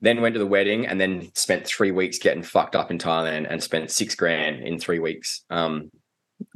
then 0.00 0.20
went 0.20 0.34
to 0.34 0.38
the 0.38 0.46
wedding, 0.46 0.86
and 0.86 1.00
then 1.00 1.30
spent 1.34 1.66
three 1.66 1.90
weeks 1.90 2.18
getting 2.18 2.42
fucked 2.42 2.76
up 2.76 2.90
in 2.90 2.98
Thailand 2.98 3.46
and 3.50 3.62
spent 3.62 3.90
six 3.90 4.14
grand 4.14 4.62
in 4.62 4.78
three 4.78 4.98
weeks. 4.98 5.44
Um, 5.50 5.90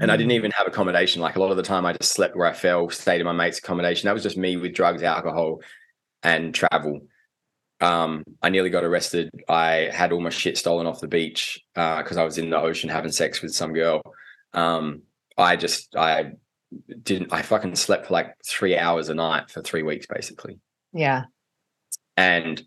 and 0.01 0.11
I 0.11 0.17
didn't 0.17 0.33
even 0.33 0.51
have 0.53 0.67
accommodation. 0.67 1.21
Like 1.21 1.37
a 1.37 1.41
lot 1.41 1.51
of 1.51 1.57
the 1.57 1.63
time, 1.63 1.85
I 1.85 1.93
just 1.93 2.13
slept 2.13 2.37
where 2.37 2.49
I 2.49 2.53
fell, 2.53 2.89
stayed 2.91 3.21
in 3.21 3.27
my 3.27 3.33
mate's 3.33 3.59
accommodation. 3.59 4.07
That 4.07 4.15
was 4.15 4.23
just 4.23 4.37
me 4.37 4.57
with 4.57 4.73
drugs, 4.73 5.03
alcohol, 5.03 5.61
and 6.23 6.55
travel. 6.55 7.01
Um, 7.81 8.25
I 8.43 8.49
nearly 8.49 8.71
got 8.71 8.85
arrested. 8.85 9.31
I 9.49 9.91
had 9.93 10.13
all 10.13 10.21
my 10.21 10.31
shit 10.31 10.57
stolen 10.57 10.87
off 10.87 11.01
the 11.01 11.09
beach 11.09 11.61
because 11.75 12.17
I 12.17 12.25
was 12.25 12.39
in 12.39 12.51
the 12.51 12.59
ocean 12.59 12.89
having 12.89 13.13
sex 13.13 13.43
with 13.43 13.55
some 13.55 13.73
girl. 13.73 14.03
Um, 14.53 15.03
I 15.37 15.57
just, 15.57 15.95
I 15.97 16.33
didn't, 17.03 17.33
I 17.33 17.43
fucking 17.43 17.75
slept 17.77 18.07
for 18.07 18.15
like 18.15 18.35
three 18.47 18.79
hours 18.79 19.09
a 19.09 19.15
night 19.15 19.51
for 19.51 19.61
three 19.61 19.83
weeks, 19.83 20.07
basically. 20.07 20.59
Yeah. 20.93 21.25
And 22.17 22.63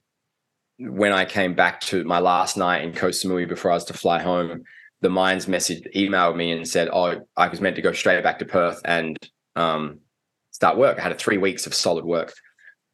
when 0.78 1.14
I 1.14 1.26
came 1.26 1.56
back 1.56 1.82
to 1.82 2.04
my 2.04 2.20
last 2.20 2.58
night 2.58 2.84
in 2.84 2.94
Koh 2.94 3.10
Samui 3.10 3.48
before 3.48 3.72
I 3.72 3.76
was 3.76 3.86
to 3.86 3.94
fly 3.94 4.22
home, 4.22 4.64
the 5.02 5.10
Mines 5.10 5.48
message 5.48 5.84
emailed 5.96 6.36
me 6.36 6.52
and 6.52 6.68
said, 6.68 6.90
"Oh, 6.92 7.22
I 7.36 7.48
was 7.48 7.62
meant 7.62 7.76
to 7.76 7.82
go 7.82 7.92
straight 7.92 8.22
back 8.24 8.40
to 8.40 8.46
Perth 8.46 8.82
and 8.84 9.18
um, 9.56 10.00
start 10.52 10.78
work. 10.78 11.00
I 11.00 11.04
had 11.04 11.18
three 11.18 11.38
weeks 11.38 11.68
of 11.68 11.74
solid 11.74 12.04
work, 12.04 12.34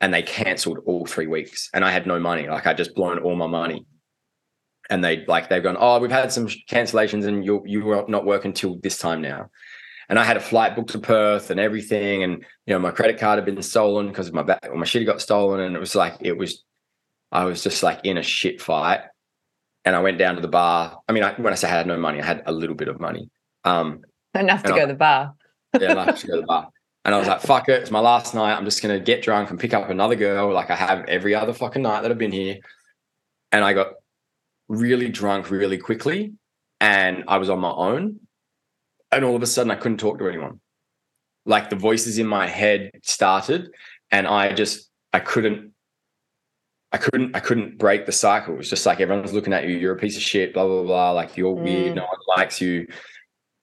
and 0.04 0.14
they 0.14 0.22
cancelled 0.22 0.80
all 0.86 1.06
three 1.06 1.28
weeks, 1.28 1.70
and 1.74 1.86
I 1.86 1.90
had 1.92 2.06
no 2.06 2.20
money. 2.20 2.50
Like 2.50 2.68
I 2.68 2.74
just 2.74 2.94
blown 2.94 3.20
all 3.20 3.38
my 3.38 3.48
money." 3.48 3.86
And 4.90 5.02
they 5.02 5.26
like 5.28 5.48
they've 5.48 5.64
gone, 5.64 5.78
"Oh, 5.80 5.98
we've 6.00 6.12
had 6.12 6.30
some 6.30 6.48
cancellations, 6.70 7.26
and 7.26 7.46
you 7.46 7.64
you 7.66 7.86
were 7.86 8.04
not 8.10 8.26
working 8.26 8.52
till 8.52 8.76
this 8.84 8.98
time 8.98 9.22
now." 9.22 9.50
And 10.10 10.20
I 10.20 10.26
had 10.26 10.36
a 10.36 10.42
flight 10.42 10.76
booked 10.76 10.90
to 10.92 11.00
Perth 11.00 11.50
and 11.52 11.60
everything, 11.60 12.24
and 12.24 12.44
you 12.66 12.74
know 12.74 12.80
my 12.80 12.92
credit 12.92 13.18
card 13.18 13.38
had 13.38 13.46
been 13.46 13.62
stolen 13.64 14.10
because 14.10 14.28
of 14.28 14.34
my 14.34 14.44
back, 14.44 14.68
my 14.76 14.84
shit 14.84 15.06
got 15.06 15.22
stolen, 15.22 15.62
and 15.62 15.74
it 15.74 15.80
was 15.80 15.96
like 15.96 16.16
it 16.20 16.38
was 16.38 16.66
I 17.32 17.46
was 17.46 17.64
just 17.64 17.82
like 17.82 18.02
in 18.04 18.18
a 18.18 18.24
shit 18.24 18.62
fight. 18.62 19.00
And 19.86 19.96
I 19.96 20.02
went 20.02 20.18
down 20.18 20.36
to 20.36 20.42
the 20.42 20.48
bar. 20.50 21.00
I 21.10 21.14
mean, 21.14 21.24
I, 21.24 21.34
when 21.34 21.52
I 21.54 21.56
say 21.56 21.68
I 21.68 21.72
had 21.72 21.88
no 21.88 21.98
money, 21.98 22.22
I 22.22 22.26
had 22.26 22.44
a 22.46 22.52
little 22.54 22.76
bit 22.76 22.88
of 22.90 23.00
money. 23.02 23.30
Um, 23.64 24.02
Enough 24.36 24.64
to 24.64 24.68
And 24.70 24.76
go 24.76 24.82
to 24.82 24.94
the 24.94 24.98
bar. 24.98 25.34
yeah, 25.80 25.92
enough 25.92 26.20
to 26.22 26.28
go 26.28 26.36
to 26.36 26.42
the 26.42 26.48
bar. 26.56 26.70
And 27.06 27.14
I 27.14 27.18
was 27.20 27.28
like, 27.28 27.42
fuck 27.42 27.68
it. 27.70 27.82
It's 27.82 27.92
my 27.92 28.00
last 28.00 28.34
night. 28.34 28.56
I'm 28.56 28.66
just 28.66 28.82
going 28.82 28.98
to 28.98 29.04
get 29.04 29.22
drunk 29.24 29.50
and 29.50 29.60
pick 29.60 29.74
up 29.74 29.90
another 29.90 30.16
girl 30.16 30.54
like 30.54 30.70
I 30.70 30.76
have 30.76 31.06
every 31.06 31.36
other 31.36 31.54
fucking 31.54 31.82
night 31.82 32.02
that 32.02 32.12
I've 32.12 32.18
been 32.18 32.32
here. 32.32 32.58
And 33.52 33.64
I 33.66 33.74
got 33.74 33.94
really 34.70 35.10
drunk 35.10 35.52
really 35.52 35.78
quickly. 35.78 36.34
And 36.80 37.26
I 37.28 37.38
was 37.38 37.50
on 37.50 37.60
my 37.60 37.72
own. 37.72 38.20
And 39.12 39.26
all 39.26 39.36
of 39.36 39.44
a 39.44 39.48
sudden, 39.48 39.72
I 39.72 39.76
couldn't 39.76 39.98
talk 40.00 40.18
to 40.20 40.28
anyone. 40.28 40.60
Like 41.46 41.70
the 41.70 41.76
voices 41.76 42.18
in 42.20 42.26
my 42.28 42.48
head 42.48 42.92
started. 43.04 43.70
And 44.10 44.26
I 44.26 44.54
just, 44.54 44.90
I 45.12 45.20
couldn't 45.20 45.72
I 46.94 46.98
couldn't 46.98 47.36
I 47.36 47.40
couldn't 47.40 47.80
break 47.80 48.06
the 48.06 48.12
cycle. 48.12 48.54
It 48.54 48.58
was 48.58 48.70
just 48.70 48.86
like 48.86 49.02
everyone's 49.02 49.34
looking 49.34 49.52
at 49.52 49.68
you, 49.68 49.76
you're 49.76 49.96
a 49.96 50.00
piece 50.00 50.16
of 50.16 50.22
shit, 50.22 50.54
blah, 50.54 50.66
blah, 50.66 50.84
blah. 50.84 51.12
Like 51.12 51.36
you're 51.36 51.52
weird, 51.56 51.94
Mm. 51.94 51.96
no 51.96 52.04
one 52.04 52.38
likes 52.38 52.62
you. 52.62 52.88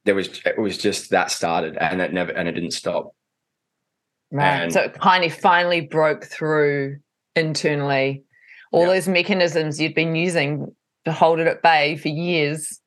There 0.05 0.17
was 0.17 0.41
it 0.45 0.59
was 0.59 0.77
just 0.77 1.11
that 1.11 1.31
started 1.31 1.77
and 1.77 2.01
it 2.01 2.13
never 2.13 2.33
and 2.33 2.49
it 2.49 2.53
didn't 2.53 2.73
stop. 2.73 3.15
Right. 4.31 4.63
And- 4.65 4.73
so 4.73 4.81
it 4.83 4.95
kind 4.95 5.25
of 5.25 5.33
finally 5.35 5.81
broke 5.81 6.25
through 6.25 6.99
internally 7.37 8.25
all 8.73 8.83
Yeah. 8.83 8.95
those 8.95 9.09
mechanisms 9.09 9.81
you'd 9.81 9.95
been 9.95 10.15
using 10.15 10.75
to 11.05 11.13
hold 11.13 11.41
it 11.41 11.47
at 11.49 11.63
bay 11.63 11.97
for 11.97 12.09
years. 12.09 12.81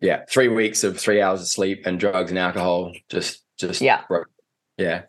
Yeah. 0.00 0.24
Three 0.30 0.48
weeks 0.48 0.84
of 0.84 0.98
three 0.98 1.20
hours 1.20 1.40
of 1.40 1.48
sleep 1.48 1.84
and 1.86 1.98
drugs 1.98 2.30
and 2.30 2.38
alcohol 2.38 2.92
just 3.08 3.44
just 3.58 3.80
Yeah. 3.80 4.02
broke. 4.06 4.28
Yeah. 4.76 5.02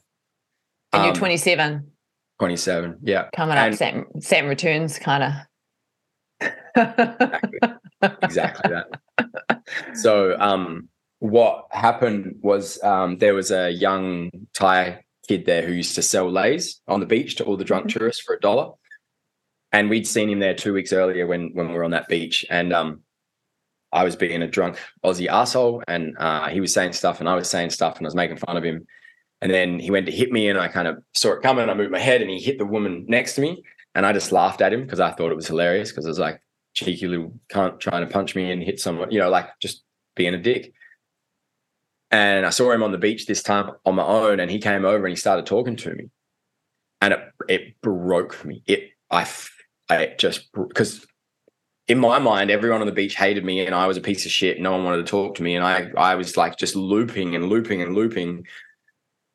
And 0.94 1.04
you're 1.04 1.14
Um, 1.14 1.20
27, 1.20 1.92
27. 2.40 2.98
Yeah. 3.04 3.30
coming 3.36 3.58
up, 3.58 3.74
Saturn, 3.76 4.06
Saturn 4.22 4.50
returns 4.50 4.98
kind 4.98 5.24
of. 5.24 6.50
Exactly. 6.76 7.60
exactly 8.24 8.72
that. 8.72 9.62
So 9.94 10.36
um 10.40 10.90
what 11.20 11.66
happened 11.72 12.36
was 12.42 12.82
um 12.84 13.18
there 13.18 13.34
was 13.36 13.52
a 13.52 13.70
young 13.72 14.32
Thai 14.54 15.04
kid 15.30 15.46
there 15.46 15.62
who 15.62 15.74
used 15.74 15.94
to 15.94 16.02
sell 16.02 16.30
leis 16.30 16.82
on 16.88 17.00
the 17.00 17.06
beach 17.06 17.36
to 17.36 17.46
all 17.46 17.56
the 17.56 17.64
drunk 17.64 17.88
tourists 17.88 18.22
for 18.22 18.34
a 18.36 18.40
dollar. 18.40 18.74
And 19.72 19.88
we'd 19.88 20.08
seen 20.08 20.28
him 20.28 20.40
there 20.40 20.56
two 20.56 20.74
weeks 20.74 20.92
earlier 20.92 21.28
when 21.28 21.52
when 21.54 21.68
we 21.68 21.76
were 21.76 21.84
on 21.84 21.92
that 21.92 22.08
beach. 22.08 22.44
And 22.50 22.74
um 22.74 23.02
I 23.92 24.04
was 24.04 24.16
being 24.16 24.42
a 24.42 24.48
drunk 24.48 24.78
Aussie 25.06 25.28
asshole 25.28 25.84
and 25.88 26.18
uh 26.18 26.50
he 26.50 26.60
was 26.60 26.74
saying 26.74 26.94
stuff 26.94 27.20
and 27.20 27.30
I 27.30 27.36
was 27.36 27.50
saying 27.50 27.70
stuff 27.70 27.98
and 27.98 28.08
I 28.08 28.10
was 28.10 28.16
making 28.16 28.38
fun 28.38 28.58
of 28.58 28.64
him. 28.64 28.88
And 29.42 29.52
then 29.52 29.80
he 29.80 29.92
went 29.92 30.08
to 30.08 30.12
hit 30.12 30.32
me 30.32 30.50
and 30.50 30.60
I 30.60 30.68
kind 30.68 30.88
of 30.88 30.98
saw 31.14 31.34
it 31.34 31.44
coming. 31.44 31.62
And 31.62 31.72
I 31.72 31.76
moved 31.76 31.92
my 31.92 32.00
head 32.00 32.22
and 32.22 32.30
he 32.30 32.40
hit 32.40 32.58
the 32.58 32.66
woman 32.66 33.06
next 33.08 33.36
to 33.36 33.42
me. 33.42 33.64
And 33.96 34.06
I 34.06 34.12
just 34.14 34.32
laughed 34.32 34.62
at 34.62 34.74
him 34.74 34.84
because 34.84 35.00
I 35.00 35.12
thought 35.12 35.32
it 35.32 35.36
was 35.36 35.48
hilarious 35.48 35.92
because 35.92 36.06
I 36.06 36.10
was 36.10 36.20
like, 36.20 36.42
cheeky 36.74 37.08
little 37.08 37.34
cunt 37.52 37.80
trying 37.80 38.06
to 38.06 38.12
punch 38.12 38.36
me 38.36 38.52
and 38.52 38.64
hit 38.64 38.80
someone, 38.80 39.12
you 39.12 39.20
know, 39.20 39.30
like 39.30 39.48
just 39.60 39.84
being 40.16 40.34
a 40.34 40.38
dick. 40.38 40.74
And 42.12 42.46
I 42.46 42.50
saw 42.50 42.72
him 42.72 42.82
on 42.82 42.92
the 42.92 42.98
beach 42.98 43.28
this 43.28 43.44
time 43.44 43.72
on 43.86 43.96
my 43.96 44.04
own, 44.04 44.40
and 44.40 44.50
he 44.50 44.60
came 44.60 44.84
over 44.86 45.06
and 45.06 45.12
he 45.12 45.16
started 45.16 45.46
talking 45.46 45.76
to 45.78 45.94
me, 45.94 46.10
and 47.02 47.14
it 47.14 47.20
it 47.48 47.82
broke 47.82 48.44
me. 48.44 48.64
It 48.66 48.90
I 49.12 49.28
I 49.90 50.16
just 50.18 50.52
because 50.54 51.06
in 51.88 52.00
my 52.00 52.20
mind 52.20 52.52
everyone 52.52 52.82
on 52.82 52.88
the 52.88 52.94
beach 52.94 53.16
hated 53.16 53.44
me 53.44 53.66
and 53.66 53.74
I 53.74 53.88
was 53.88 53.98
a 53.98 54.02
piece 54.02 54.26
of 54.26 54.32
shit. 54.32 54.60
No 54.60 54.72
one 54.72 54.84
wanted 54.84 55.06
to 55.06 55.12
talk 55.12 55.36
to 55.36 55.44
me, 55.44 55.56
and 55.56 55.64
I 55.66 55.90
I 55.98 56.16
was 56.16 56.36
like 56.38 56.58
just 56.58 56.76
looping 56.76 57.36
and 57.36 57.50
looping 57.50 57.82
and 57.82 57.96
looping. 57.96 58.46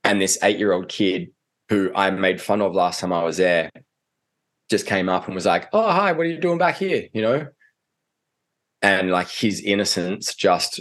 And 0.03 0.21
this 0.21 0.39
eight 0.43 0.59
year 0.59 0.73
old 0.73 0.89
kid 0.89 1.29
who 1.69 1.91
I 1.95 2.11
made 2.11 2.41
fun 2.41 2.61
of 2.61 2.75
last 2.75 3.01
time 3.01 3.13
I 3.13 3.23
was 3.25 3.39
there 3.39 3.71
just 4.71 4.87
came 4.87 5.09
up 5.09 5.27
and 5.27 5.35
was 5.35 5.47
like, 5.47 5.69
"Oh, 5.73 5.91
hi, 5.91 6.13
what 6.13 6.27
are 6.27 6.31
you 6.31 6.41
doing 6.41 6.59
back 6.59 6.77
here?" 6.77 7.09
You 7.13 7.23
know, 7.23 7.47
and 8.83 9.11
like 9.11 9.29
his 9.29 9.61
innocence 9.61 10.35
just 10.35 10.81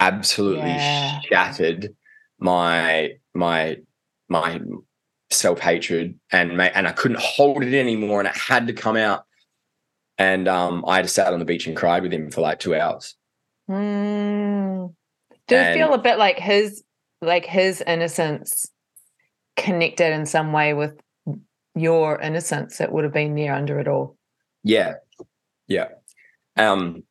absolutely 0.00 0.70
Yeah. 0.70 1.20
shattered 1.22 1.94
my 2.38 3.12
my 3.34 3.78
my 4.28 4.60
self 5.30 5.58
hatred 5.60 6.18
and 6.32 6.60
and 6.60 6.88
I 6.88 6.92
couldn't 6.92 7.20
hold 7.20 7.62
it 7.64 7.78
anymore, 7.78 8.20
and 8.20 8.28
it 8.28 8.36
had 8.36 8.66
to 8.66 8.72
come 8.72 8.96
out. 8.96 9.24
And 10.16 10.46
um, 10.46 10.84
I 10.86 11.02
just 11.02 11.14
sat 11.16 11.32
on 11.32 11.40
the 11.40 11.44
beach 11.44 11.66
and 11.66 11.76
cried 11.76 12.02
with 12.04 12.12
him 12.12 12.30
for 12.30 12.40
like 12.40 12.60
two 12.60 12.74
hours. 12.76 13.16
Mm. 13.68 14.94
It 15.48 15.54
And- 15.54 15.74
feel 15.78 15.92
a 15.94 15.98
bit 15.98 16.18
like 16.18 16.38
his 16.38 16.82
like 17.20 17.46
his 17.46 17.82
innocence 17.86 18.70
connected 19.56 20.12
in 20.12 20.26
some 20.26 20.52
way 20.52 20.74
with 20.74 20.98
your 21.74 22.20
innocence 22.20 22.78
that 22.78 22.92
would 22.92 23.04
have 23.04 23.12
been 23.12 23.34
there 23.34 23.54
under 23.54 23.78
it 23.80 23.88
all? 23.88 24.16
Yeah, 24.62 24.94
yeah. 25.66 25.88
Um, 26.56 27.02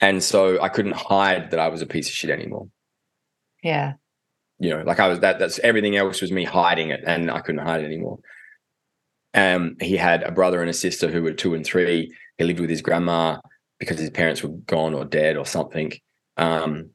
and 0.00 0.22
so 0.22 0.60
I 0.60 0.68
couldn't 0.68 0.96
hide 0.96 1.50
that 1.50 1.60
I 1.60 1.68
was 1.68 1.82
a 1.82 1.86
piece 1.86 2.08
of 2.08 2.14
shit 2.14 2.30
anymore. 2.30 2.68
Yeah. 3.62 3.94
you 4.58 4.70
know, 4.70 4.82
like 4.82 5.00
I 5.00 5.08
was 5.08 5.20
that. 5.20 5.38
That's 5.38 5.58
everything 5.60 5.96
else 5.96 6.20
was 6.20 6.32
me 6.32 6.44
hiding 6.44 6.90
it, 6.90 7.00
and 7.06 7.30
I 7.30 7.40
couldn't 7.40 7.64
hide 7.64 7.82
it 7.82 7.86
anymore. 7.86 8.18
Um, 9.34 9.76
he 9.80 9.96
had 9.96 10.22
a 10.22 10.32
brother 10.32 10.60
and 10.60 10.70
a 10.70 10.74
sister 10.74 11.10
who 11.10 11.22
were 11.22 11.32
two 11.32 11.54
and 11.54 11.64
three. 11.64 12.12
He 12.38 12.44
lived 12.44 12.60
with 12.60 12.70
his 12.70 12.82
grandma 12.82 13.38
because 13.78 13.98
his 13.98 14.10
parents 14.10 14.42
were 14.42 14.50
gone 14.50 14.94
or 14.94 15.04
dead 15.04 15.36
or 15.36 15.46
something. 15.46 15.92
Um, 16.36 16.90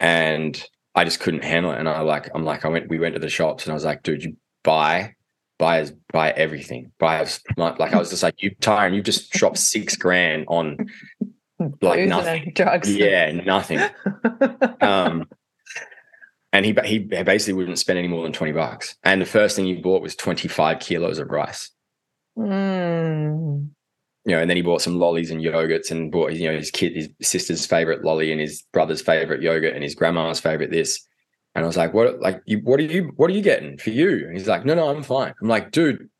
and 0.00 0.60
I 0.94 1.04
just 1.04 1.20
couldn't 1.20 1.44
handle 1.44 1.70
it. 1.72 1.78
And 1.78 1.88
I 1.88 2.00
like, 2.00 2.28
I'm 2.34 2.44
like, 2.44 2.64
I 2.64 2.68
went, 2.68 2.88
we 2.88 2.98
went 2.98 3.14
to 3.14 3.20
the 3.20 3.28
shops 3.28 3.64
and 3.64 3.72
I 3.72 3.74
was 3.74 3.84
like, 3.84 4.02
dude, 4.02 4.24
you 4.24 4.36
buy, 4.64 5.14
buy, 5.58 5.86
buy 6.12 6.30
everything. 6.32 6.90
Buy, 6.98 7.24
like, 7.56 7.78
like 7.78 7.92
I 7.92 7.98
was 7.98 8.10
just 8.10 8.22
like, 8.22 8.42
you 8.42 8.50
Tyran, 8.56 8.94
you've 8.94 9.04
just 9.04 9.30
dropped 9.30 9.58
six 9.58 9.96
grand 9.96 10.46
on 10.48 10.88
like 11.80 12.06
nothing. 12.06 12.52
drugs. 12.54 12.94
Yeah, 12.96 13.32
nothing. 13.32 13.80
um, 14.80 15.26
and 16.52 16.64
he 16.64 16.74
he 16.84 16.98
basically 16.98 17.54
wouldn't 17.54 17.78
spend 17.78 17.98
any 17.98 18.08
more 18.08 18.22
than 18.22 18.32
twenty 18.32 18.52
bucks. 18.52 18.96
And 19.04 19.20
the 19.20 19.26
first 19.26 19.56
thing 19.56 19.66
he 19.66 19.74
bought 19.74 20.02
was 20.02 20.16
twenty 20.16 20.48
five 20.48 20.80
kilos 20.80 21.18
of 21.18 21.30
rice. 21.30 21.70
Mm. 22.38 23.70
You 24.24 24.34
know, 24.34 24.40
and 24.40 24.50
then 24.50 24.56
he 24.56 24.62
bought 24.62 24.82
some 24.82 24.98
lollies 24.98 25.30
and 25.30 25.40
yogurts, 25.40 25.90
and 25.90 26.10
bought 26.10 26.32
you 26.32 26.48
know 26.48 26.56
his 26.56 26.70
kid, 26.70 26.96
his 26.96 27.08
sister's 27.22 27.64
favorite 27.66 28.04
lolly, 28.04 28.32
and 28.32 28.40
his 28.40 28.62
brother's 28.72 29.02
favorite 29.02 29.42
yogurt, 29.42 29.74
and 29.74 29.82
his 29.84 29.94
grandma's 29.94 30.40
favorite 30.40 30.70
this. 30.70 31.06
And 31.54 31.64
I 31.64 31.66
was 31.66 31.76
like, 31.76 31.94
"What? 31.94 32.20
Like, 32.20 32.42
you, 32.44 32.58
what 32.58 32.80
are 32.80 32.84
you? 32.84 33.12
What 33.16 33.30
are 33.30 33.34
you 33.34 33.42
getting 33.42 33.78
for 33.78 33.90
you?" 33.90 34.26
And 34.26 34.36
he's 34.36 34.48
like, 34.48 34.64
"No, 34.64 34.74
no, 34.74 34.88
I'm 34.88 35.02
fine." 35.02 35.32
I'm 35.40 35.48
like, 35.48 35.70
"Dude, 35.70 36.10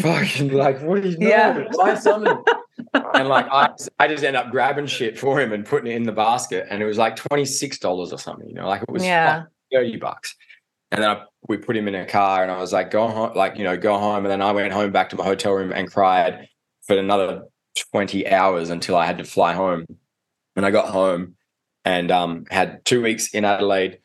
fucking 0.00 0.52
like, 0.52 0.80
what 0.82 0.98
are 0.98 1.06
you? 1.06 1.18
No, 1.18 1.28
Yeah. 1.28 1.64
buy 1.76 1.94
something." 1.94 2.42
and 3.14 3.28
like 3.28 3.46
I, 3.50 3.70
I 3.98 4.08
just 4.08 4.24
end 4.24 4.36
up 4.36 4.50
grabbing 4.50 4.86
shit 4.86 5.18
for 5.18 5.40
him 5.40 5.52
and 5.52 5.64
putting 5.64 5.90
it 5.90 5.96
in 5.96 6.02
the 6.04 6.12
basket, 6.12 6.66
and 6.70 6.82
it 6.82 6.86
was 6.86 6.98
like 6.98 7.16
twenty 7.16 7.44
six 7.44 7.78
dollars 7.78 8.12
or 8.12 8.18
something. 8.18 8.48
You 8.48 8.54
know, 8.54 8.66
like 8.68 8.82
it 8.82 8.90
was 8.90 9.04
Yeah. 9.04 9.34
fucking 9.34 9.46
thirty 9.72 9.96
bucks. 9.96 10.34
And 10.90 11.02
then 11.02 11.10
I, 11.10 11.22
we 11.48 11.56
put 11.56 11.76
him 11.76 11.88
in 11.88 11.94
a 11.94 12.06
car, 12.06 12.42
and 12.42 12.50
I 12.52 12.58
was 12.58 12.72
like, 12.72 12.90
"Go 12.90 13.08
home, 13.08 13.32
like 13.34 13.56
you 13.56 13.64
know, 13.64 13.76
go 13.76 13.98
home." 13.98 14.24
And 14.24 14.26
then 14.30 14.42
I 14.42 14.52
went 14.52 14.72
home 14.72 14.92
back 14.92 15.10
to 15.10 15.16
my 15.16 15.24
hotel 15.24 15.52
room 15.52 15.72
and 15.72 15.90
cried 15.90 16.48
for 16.86 16.96
another 16.98 17.42
twenty 17.92 18.28
hours 18.28 18.70
until 18.70 18.96
I 18.96 19.06
had 19.06 19.18
to 19.18 19.24
fly 19.24 19.52
home. 19.54 19.86
And 20.56 20.64
I 20.64 20.70
got 20.70 20.88
home 20.88 21.34
and 21.84 22.10
um, 22.12 22.44
had 22.50 22.84
two 22.84 23.02
weeks 23.02 23.34
in 23.34 23.44
Adelaide. 23.44 23.98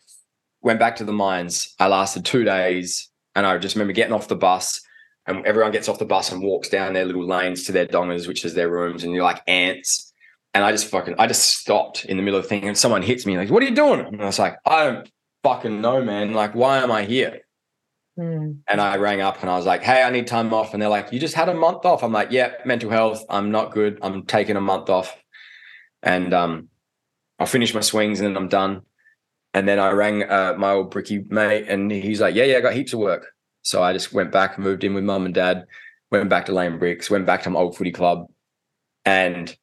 Went 0.62 0.80
back 0.80 0.96
to 0.98 1.06
the 1.06 1.14
mines. 1.14 1.76
I 1.80 1.88
lasted 1.88 2.26
two 2.26 2.44
days, 2.44 3.10
and 3.36 3.46
I 3.46 3.58
just 3.60 3.76
remember 3.76 3.94
getting 3.94 4.14
off 4.14 4.28
the 4.28 4.36
bus 4.36 4.82
and 5.30 5.46
everyone 5.46 5.72
gets 5.72 5.88
off 5.88 6.00
the 6.00 6.06
bus 6.06 6.32
and 6.32 6.42
walks 6.42 6.70
down 6.70 6.94
their 6.94 7.06
little 7.06 7.26
lanes 7.26 7.64
to 7.66 7.72
their 7.72 7.86
dongas, 7.86 8.28
which 8.28 8.44
is 8.44 8.56
their 8.56 8.70
rooms, 8.70 9.04
and 9.04 9.14
you're 9.14 9.24
like 9.24 9.42
ants. 9.48 10.12
And 10.54 10.64
I 10.64 10.72
just 10.72 10.88
fucking, 10.88 11.16
I 11.20 11.28
just 11.28 11.46
stopped 11.60 12.06
in 12.06 12.18
the 12.18 12.24
middle 12.24 12.40
of 12.40 12.44
the 12.44 12.50
thing, 12.50 12.68
and 12.68 12.78
someone 12.78 13.04
hits 13.04 13.26
me 13.26 13.38
like, 13.38 13.50
"What 13.50 13.62
are 13.62 13.68
you 13.68 13.76
doing?" 13.76 14.02
And 14.02 14.22
I 14.22 14.26
was 14.26 14.40
like, 14.40 14.58
"I 14.66 14.86
don't 14.86 15.12
fucking 15.44 15.82
know, 15.82 16.04
man. 16.04 16.34
Like, 16.34 16.56
why 16.56 16.80
am 16.80 16.92
I 16.92 17.06
here?" 17.06 17.42
Mm. 18.20 18.58
And 18.68 18.82
I 18.82 18.98
rang 18.98 19.22
up 19.22 19.42
and 19.42 19.50
I 19.50 19.56
was 19.56 19.66
like, 19.66 19.84
"Hey, 19.84 20.04
I 20.04 20.10
need 20.10 20.28
time 20.28 20.54
off." 20.54 20.74
And 20.74 20.82
they're 20.82 20.90
like, 20.90 21.14
"You 21.14 21.20
just 21.20 21.36
had 21.36 21.50
a 21.50 21.54
month 21.54 21.86
off." 21.86 22.04
I'm 22.04 22.12
like, 22.12 22.32
"Yeah, 22.32 22.54
mental 22.66 22.90
health. 22.90 23.24
I'm 23.30 23.52
not 23.52 23.72
good. 23.72 24.00
I'm 24.02 24.24
taking 24.26 24.58
a 24.58 24.62
month 24.62 24.90
off." 24.90 25.16
And 26.04 26.34
um, 26.34 26.70
I'll 27.40 27.48
finish 27.48 27.74
my 27.74 27.82
swings 27.82 28.20
and 28.20 28.28
then 28.28 28.38
I'm 28.38 28.50
done. 28.50 28.82
And 29.54 29.68
then 29.68 29.80
I 29.80 29.92
rang 29.92 30.24
uh, 30.24 30.56
my 30.58 30.72
old 30.72 30.92
bricky 30.92 31.26
mate, 31.30 31.66
and 31.68 31.92
he's 31.92 32.22
like, 32.22 32.36
"Yeah, 32.36 32.46
yeah, 32.46 32.58
I 32.58 32.62
got 32.62 32.74
heaps 32.74 32.94
of 32.94 33.00
work." 33.00 33.28
So 33.62 33.84
I 33.84 33.94
just 33.94 34.14
went 34.14 34.32
back, 34.32 34.58
moved 34.58 34.84
in 34.84 34.94
with 34.94 35.04
mum 35.04 35.26
and 35.26 35.34
dad, 35.34 35.66
went 36.12 36.30
back 36.30 36.46
to 36.46 36.54
Lane 36.54 36.80
Bricks, 36.80 37.10
went 37.10 37.26
back 37.26 37.44
to 37.44 37.50
my 37.50 37.60
old 37.60 37.78
footy 37.78 37.92
club, 37.92 38.28
and 39.06 39.56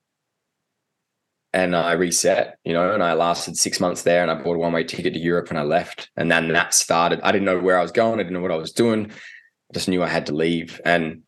and 1.52 1.74
I 1.74 1.92
reset, 1.92 2.58
you 2.64 2.74
know, 2.74 2.92
and 2.92 3.02
I 3.02 3.14
lasted 3.14 3.56
six 3.56 3.80
months 3.80 4.02
there, 4.02 4.20
and 4.20 4.30
I 4.30 4.34
bought 4.34 4.56
a 4.56 4.58
one 4.58 4.72
way 4.72 4.84
ticket 4.84 5.14
to 5.14 5.20
Europe, 5.20 5.48
and 5.48 5.58
I 5.58 5.62
left, 5.62 6.10
and 6.16 6.30
then 6.30 6.48
that 6.48 6.74
started. 6.74 7.20
I 7.22 7.32
didn't 7.32 7.46
know 7.46 7.58
where 7.58 7.78
I 7.78 7.82
was 7.82 7.92
going, 7.92 8.20
I 8.20 8.22
didn't 8.22 8.34
know 8.34 8.40
what 8.40 8.52
I 8.52 8.56
was 8.56 8.72
doing, 8.72 9.10
I 9.10 9.72
just 9.74 9.88
knew 9.88 10.02
I 10.02 10.08
had 10.08 10.26
to 10.26 10.34
leave, 10.34 10.80
and 10.84 11.22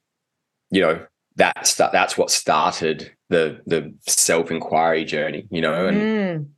you 0.70 0.82
know 0.82 1.06
that 1.36 1.66
sta- 1.66 1.90
that's 1.92 2.18
what 2.18 2.30
started 2.30 3.12
the 3.30 3.60
the 3.66 3.94
self 4.06 4.50
inquiry 4.50 5.04
journey, 5.04 5.46
you 5.50 5.60
know, 5.60 5.86
and. 5.86 6.00
Mm. 6.00 6.48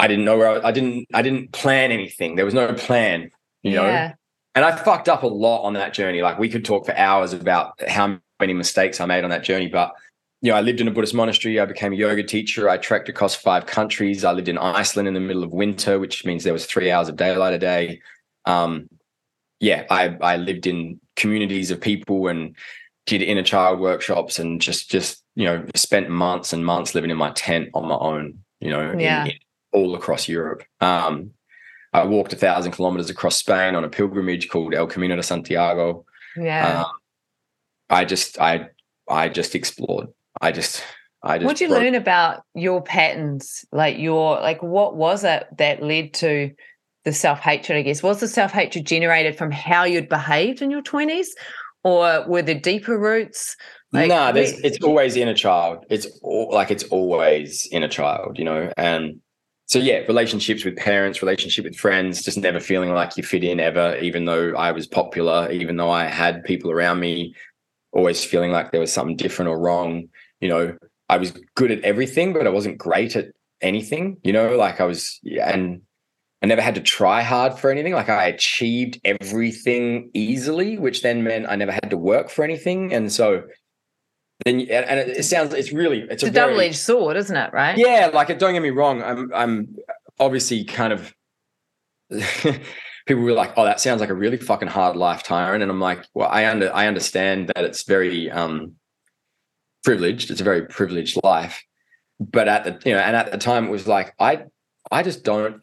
I 0.00 0.08
didn't 0.08 0.24
know 0.24 0.38
where 0.38 0.48
I, 0.48 0.68
I 0.68 0.72
didn't 0.72 1.08
I 1.12 1.20
didn't 1.20 1.52
plan 1.52 1.92
anything. 1.92 2.34
There 2.34 2.46
was 2.46 2.54
no 2.54 2.72
plan, 2.72 3.30
you 3.62 3.74
know. 3.74 4.12
And 4.54 4.64
I 4.64 4.74
fucked 4.76 5.08
up 5.08 5.22
a 5.22 5.26
lot 5.28 5.62
on 5.62 5.74
that 5.74 5.92
journey. 5.94 6.22
Like 6.22 6.38
we 6.38 6.48
could 6.48 6.64
talk 6.64 6.84
for 6.86 6.96
hours 6.96 7.32
about 7.32 7.80
how 7.88 8.18
many 8.40 8.52
mistakes 8.52 9.00
I 9.00 9.06
made 9.06 9.22
on 9.24 9.30
that 9.30 9.44
journey, 9.44 9.68
but 9.68 9.94
you 10.42 10.50
know, 10.50 10.56
I 10.56 10.62
lived 10.62 10.80
in 10.80 10.88
a 10.88 10.90
Buddhist 10.90 11.12
monastery. 11.14 11.60
I 11.60 11.66
became 11.66 11.92
a 11.92 11.96
yoga 11.96 12.22
teacher. 12.22 12.68
I 12.70 12.78
trekked 12.78 13.10
across 13.10 13.34
five 13.34 13.66
countries. 13.66 14.24
I 14.24 14.32
lived 14.32 14.48
in 14.48 14.56
Iceland 14.56 15.06
in 15.06 15.12
the 15.14 15.20
middle 15.20 15.44
of 15.44 15.52
winter, 15.52 15.98
which 15.98 16.24
means 16.24 16.44
there 16.44 16.54
was 16.54 16.64
three 16.64 16.90
hours 16.90 17.10
of 17.10 17.16
daylight 17.16 17.52
a 17.52 17.58
day. 17.58 18.00
Um, 18.46 18.88
yeah, 19.60 19.84
I 19.90 20.16
I 20.22 20.36
lived 20.38 20.66
in 20.66 20.98
communities 21.14 21.70
of 21.70 21.78
people 21.80 22.28
and 22.28 22.56
did 23.04 23.20
inner 23.20 23.42
child 23.42 23.80
workshops 23.80 24.38
and 24.38 24.62
just 24.62 24.90
just 24.90 25.22
you 25.34 25.44
know 25.44 25.62
spent 25.74 26.08
months 26.08 26.54
and 26.54 26.64
months 26.64 26.94
living 26.94 27.10
in 27.10 27.18
my 27.18 27.32
tent 27.32 27.68
on 27.74 27.86
my 27.86 27.96
own. 27.96 28.38
You 28.60 28.70
know, 28.70 28.90
in- 28.92 29.00
Yeah. 29.00 29.26
in- 29.26 29.32
all 29.72 29.94
across 29.94 30.26
Europe. 30.26 30.64
Um, 30.80 31.32
I 31.92 32.04
walked 32.04 32.32
a 32.32 32.36
thousand 32.36 32.72
kilometers 32.72 33.10
across 33.10 33.36
Spain 33.36 33.74
on 33.74 33.84
a 33.84 33.88
pilgrimage 33.88 34.48
called 34.48 34.74
El 34.74 34.86
Camino 34.86 35.16
de 35.16 35.22
Santiago. 35.22 36.04
Yeah. 36.36 36.82
Um, 36.82 36.92
I 37.88 38.04
just, 38.04 38.40
I, 38.40 38.68
I 39.08 39.28
just 39.28 39.54
explored. 39.54 40.08
I 40.40 40.52
just, 40.52 40.84
I 41.22 41.38
just. 41.38 41.46
What'd 41.46 41.60
you 41.60 41.68
broke- 41.68 41.82
learn 41.82 41.94
about 41.96 42.44
your 42.54 42.80
patterns? 42.82 43.64
Like 43.72 43.98
your 43.98 44.40
like 44.40 44.62
what 44.62 44.96
was 44.96 45.24
it 45.24 45.46
that 45.58 45.82
led 45.82 46.14
to 46.14 46.52
the 47.04 47.12
self-hatred, 47.12 47.78
I 47.78 47.82
guess? 47.82 48.02
Was 48.02 48.20
the 48.20 48.28
self-hatred 48.28 48.86
generated 48.86 49.36
from 49.36 49.50
how 49.50 49.84
you'd 49.84 50.08
behaved 50.08 50.62
in 50.62 50.70
your 50.70 50.82
20s? 50.82 51.28
Or 51.82 52.24
were 52.28 52.42
there 52.42 52.60
deeper 52.60 52.98
roots? 52.98 53.56
Like, 53.92 54.08
nah, 54.08 54.32
there's, 54.32 54.52
it's 54.60 54.78
always 54.84 55.16
in 55.16 55.28
a 55.28 55.34
child. 55.34 55.84
It's 55.88 56.06
all, 56.22 56.50
like 56.52 56.70
it's 56.70 56.84
always 56.84 57.66
in 57.72 57.82
a 57.82 57.88
child, 57.88 58.38
you 58.38 58.44
know. 58.44 58.70
And 58.76 59.20
so 59.70 59.78
yeah, 59.78 59.98
relationships 60.08 60.64
with 60.64 60.74
parents, 60.74 61.22
relationship 61.22 61.64
with 61.64 61.76
friends, 61.76 62.24
just 62.24 62.36
never 62.36 62.58
feeling 62.58 62.92
like 62.92 63.16
you 63.16 63.22
fit 63.22 63.44
in 63.44 63.60
ever, 63.60 63.96
even 63.98 64.24
though 64.24 64.52
I 64.56 64.72
was 64.72 64.88
popular, 64.88 65.48
even 65.52 65.76
though 65.76 65.92
I 65.92 66.06
had 66.06 66.42
people 66.42 66.72
around 66.72 66.98
me, 66.98 67.36
always 67.92 68.24
feeling 68.24 68.50
like 68.50 68.72
there 68.72 68.80
was 68.80 68.92
something 68.92 69.14
different 69.14 69.48
or 69.48 69.60
wrong. 69.60 70.08
You 70.40 70.48
know, 70.48 70.76
I 71.08 71.18
was 71.18 71.32
good 71.54 71.70
at 71.70 71.82
everything, 71.82 72.32
but 72.32 72.48
I 72.48 72.50
wasn't 72.50 72.78
great 72.78 73.14
at 73.14 73.26
anything. 73.60 74.16
You 74.24 74.32
know, 74.32 74.56
like 74.56 74.80
I 74.80 74.84
was, 74.86 75.20
and 75.40 75.82
I 76.42 76.46
never 76.46 76.62
had 76.62 76.74
to 76.74 76.80
try 76.80 77.22
hard 77.22 77.56
for 77.56 77.70
anything. 77.70 77.92
Like 77.92 78.08
I 78.08 78.24
achieved 78.24 78.98
everything 79.04 80.10
easily, 80.14 80.78
which 80.78 81.02
then 81.02 81.22
meant 81.22 81.46
I 81.48 81.54
never 81.54 81.70
had 81.70 81.90
to 81.90 81.96
work 81.96 82.28
for 82.28 82.42
anything. 82.42 82.92
And 82.92 83.12
so 83.12 83.44
then, 84.44 84.60
and 84.60 84.70
and 84.70 85.00
it, 85.00 85.18
it 85.18 85.22
sounds, 85.24 85.54
it's 85.54 85.72
really, 85.72 86.00
it's, 86.02 86.14
it's 86.14 86.24
a 86.24 86.28
a 86.28 86.30
double-edged 86.30 86.76
sword, 86.76 87.16
isn't 87.16 87.36
it? 87.36 87.52
Right? 87.52 87.76
yeah, 87.76 88.10
like 88.12 88.36
don't 88.38 88.52
get 88.52 88.62
me 88.62 88.70
wrong. 88.70 89.02
I'm 89.02 89.32
I'm 89.34 89.76
obviously 90.18 90.64
kind 90.64 90.92
of 90.92 91.14
people 93.06 93.22
were 93.22 93.32
like, 93.32 93.52
oh, 93.56 93.64
that 93.64 93.80
sounds 93.80 94.00
like 94.00 94.10
a 94.10 94.14
really 94.14 94.36
fucking 94.36 94.68
hard 94.68 94.96
life, 94.96 95.24
Tyran. 95.24 95.62
And 95.62 95.70
I'm 95.70 95.80
like, 95.80 96.06
well, 96.14 96.28
I 96.28 96.46
under 96.46 96.74
I 96.74 96.86
understand 96.86 97.48
that 97.54 97.64
it's 97.64 97.84
very 97.84 98.30
um 98.30 98.76
privileged. 99.84 100.30
It's 100.30 100.40
a 100.40 100.44
very 100.44 100.66
privileged 100.66 101.18
life. 101.22 101.62
But 102.18 102.48
at 102.48 102.64
the 102.64 102.88
you 102.88 102.94
know, 102.94 103.00
and 103.00 103.16
at 103.16 103.32
the 103.32 103.38
time 103.38 103.66
it 103.66 103.70
was 103.70 103.86
like, 103.86 104.14
I 104.18 104.44
I 104.90 105.02
just 105.02 105.24
don't 105.24 105.62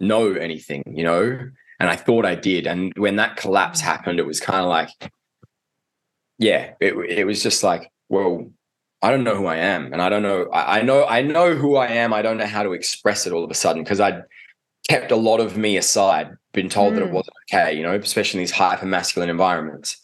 know 0.00 0.32
anything, 0.34 0.82
you 0.94 1.04
know? 1.04 1.38
And 1.80 1.90
I 1.90 1.96
thought 1.96 2.26
I 2.26 2.34
did. 2.34 2.66
And 2.66 2.92
when 2.96 3.16
that 3.16 3.36
collapse 3.36 3.80
happened, 3.80 4.18
it 4.18 4.26
was 4.26 4.40
kind 4.40 4.60
of 4.60 4.68
like, 4.68 4.90
yeah, 6.42 6.72
it 6.80 6.94
it 7.08 7.24
was 7.24 7.42
just 7.42 7.62
like, 7.62 7.90
well, 8.08 8.50
I 9.00 9.10
don't 9.10 9.24
know 9.24 9.36
who 9.36 9.46
I 9.46 9.56
am, 9.56 9.92
and 9.92 10.02
I 10.02 10.08
don't 10.08 10.22
know. 10.22 10.48
I, 10.52 10.78
I 10.78 10.82
know 10.82 11.04
I 11.06 11.22
know 11.22 11.54
who 11.54 11.76
I 11.76 11.86
am. 11.88 12.12
I 12.12 12.22
don't 12.22 12.36
know 12.38 12.46
how 12.46 12.62
to 12.62 12.72
express 12.72 13.26
it 13.26 13.32
all 13.32 13.44
of 13.44 13.50
a 13.50 13.54
sudden 13.54 13.82
because 13.82 14.00
I'd 14.00 14.22
kept 14.88 15.12
a 15.12 15.16
lot 15.16 15.40
of 15.40 15.56
me 15.56 15.76
aside, 15.76 16.30
been 16.52 16.68
told 16.68 16.94
that 16.94 17.02
it 17.02 17.10
Mm. 17.10 17.12
wasn't 17.12 17.36
okay, 17.48 17.72
you 17.76 17.82
know, 17.84 17.94
especially 17.94 18.38
in 18.38 18.42
these 18.42 18.50
hyper 18.50 18.86
masculine 18.86 19.30
environments. 19.30 19.96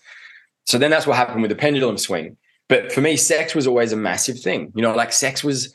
So 0.66 0.78
then 0.78 0.90
that's 0.90 1.06
what 1.06 1.16
happened 1.16 1.42
with 1.42 1.50
the 1.50 1.56
pendulum 1.56 1.98
swing. 1.98 2.36
But 2.68 2.92
for 2.92 3.00
me, 3.00 3.16
sex 3.16 3.54
was 3.54 3.66
always 3.66 3.92
a 3.92 3.96
massive 3.96 4.38
thing. 4.38 4.72
You 4.76 4.82
know, 4.82 4.94
like 4.94 5.12
sex 5.12 5.42
was 5.42 5.74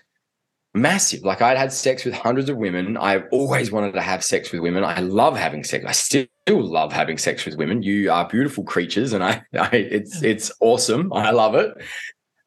massive. 0.73 1.23
Like 1.23 1.41
I'd 1.41 1.57
had 1.57 1.71
sex 1.71 2.05
with 2.05 2.13
hundreds 2.13 2.49
of 2.49 2.57
women. 2.57 2.97
I've 2.97 3.25
always 3.31 3.71
wanted 3.71 3.93
to 3.93 4.01
have 4.01 4.23
sex 4.23 4.51
with 4.51 4.61
women. 4.61 4.83
I 4.83 4.99
love 4.99 5.37
having 5.37 5.63
sex. 5.63 5.85
I 5.87 5.91
still 5.91 6.27
love 6.47 6.91
having 6.91 7.17
sex 7.17 7.45
with 7.45 7.55
women. 7.55 7.83
You 7.83 8.11
are 8.11 8.27
beautiful 8.27 8.63
creatures, 8.63 9.13
and 9.13 9.23
I, 9.23 9.43
I 9.53 9.69
it's 9.75 10.21
it's 10.23 10.51
awesome. 10.59 11.13
I 11.13 11.31
love 11.31 11.55
it. 11.55 11.73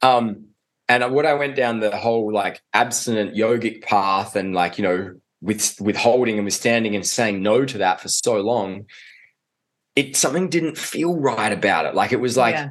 Um, 0.02 0.46
and 0.88 1.12
when 1.14 1.26
I 1.26 1.34
went 1.34 1.56
down 1.56 1.80
the 1.80 1.96
whole 1.96 2.32
like 2.32 2.60
abstinent 2.72 3.34
yogic 3.34 3.82
path 3.82 4.36
and 4.36 4.54
like, 4.54 4.78
you 4.78 4.84
know, 4.84 5.14
with 5.40 5.76
withholding 5.80 6.36
and 6.36 6.44
withstanding 6.44 6.94
and 6.94 7.04
saying 7.04 7.42
no 7.42 7.64
to 7.64 7.78
that 7.78 8.00
for 8.00 8.08
so 8.08 8.40
long, 8.40 8.86
it 9.96 10.16
something 10.16 10.48
didn't 10.48 10.78
feel 10.78 11.16
right 11.16 11.52
about 11.52 11.86
it. 11.86 11.94
Like 11.94 12.12
it 12.12 12.20
was 12.20 12.36
like, 12.36 12.54
Yeah. 12.54 12.70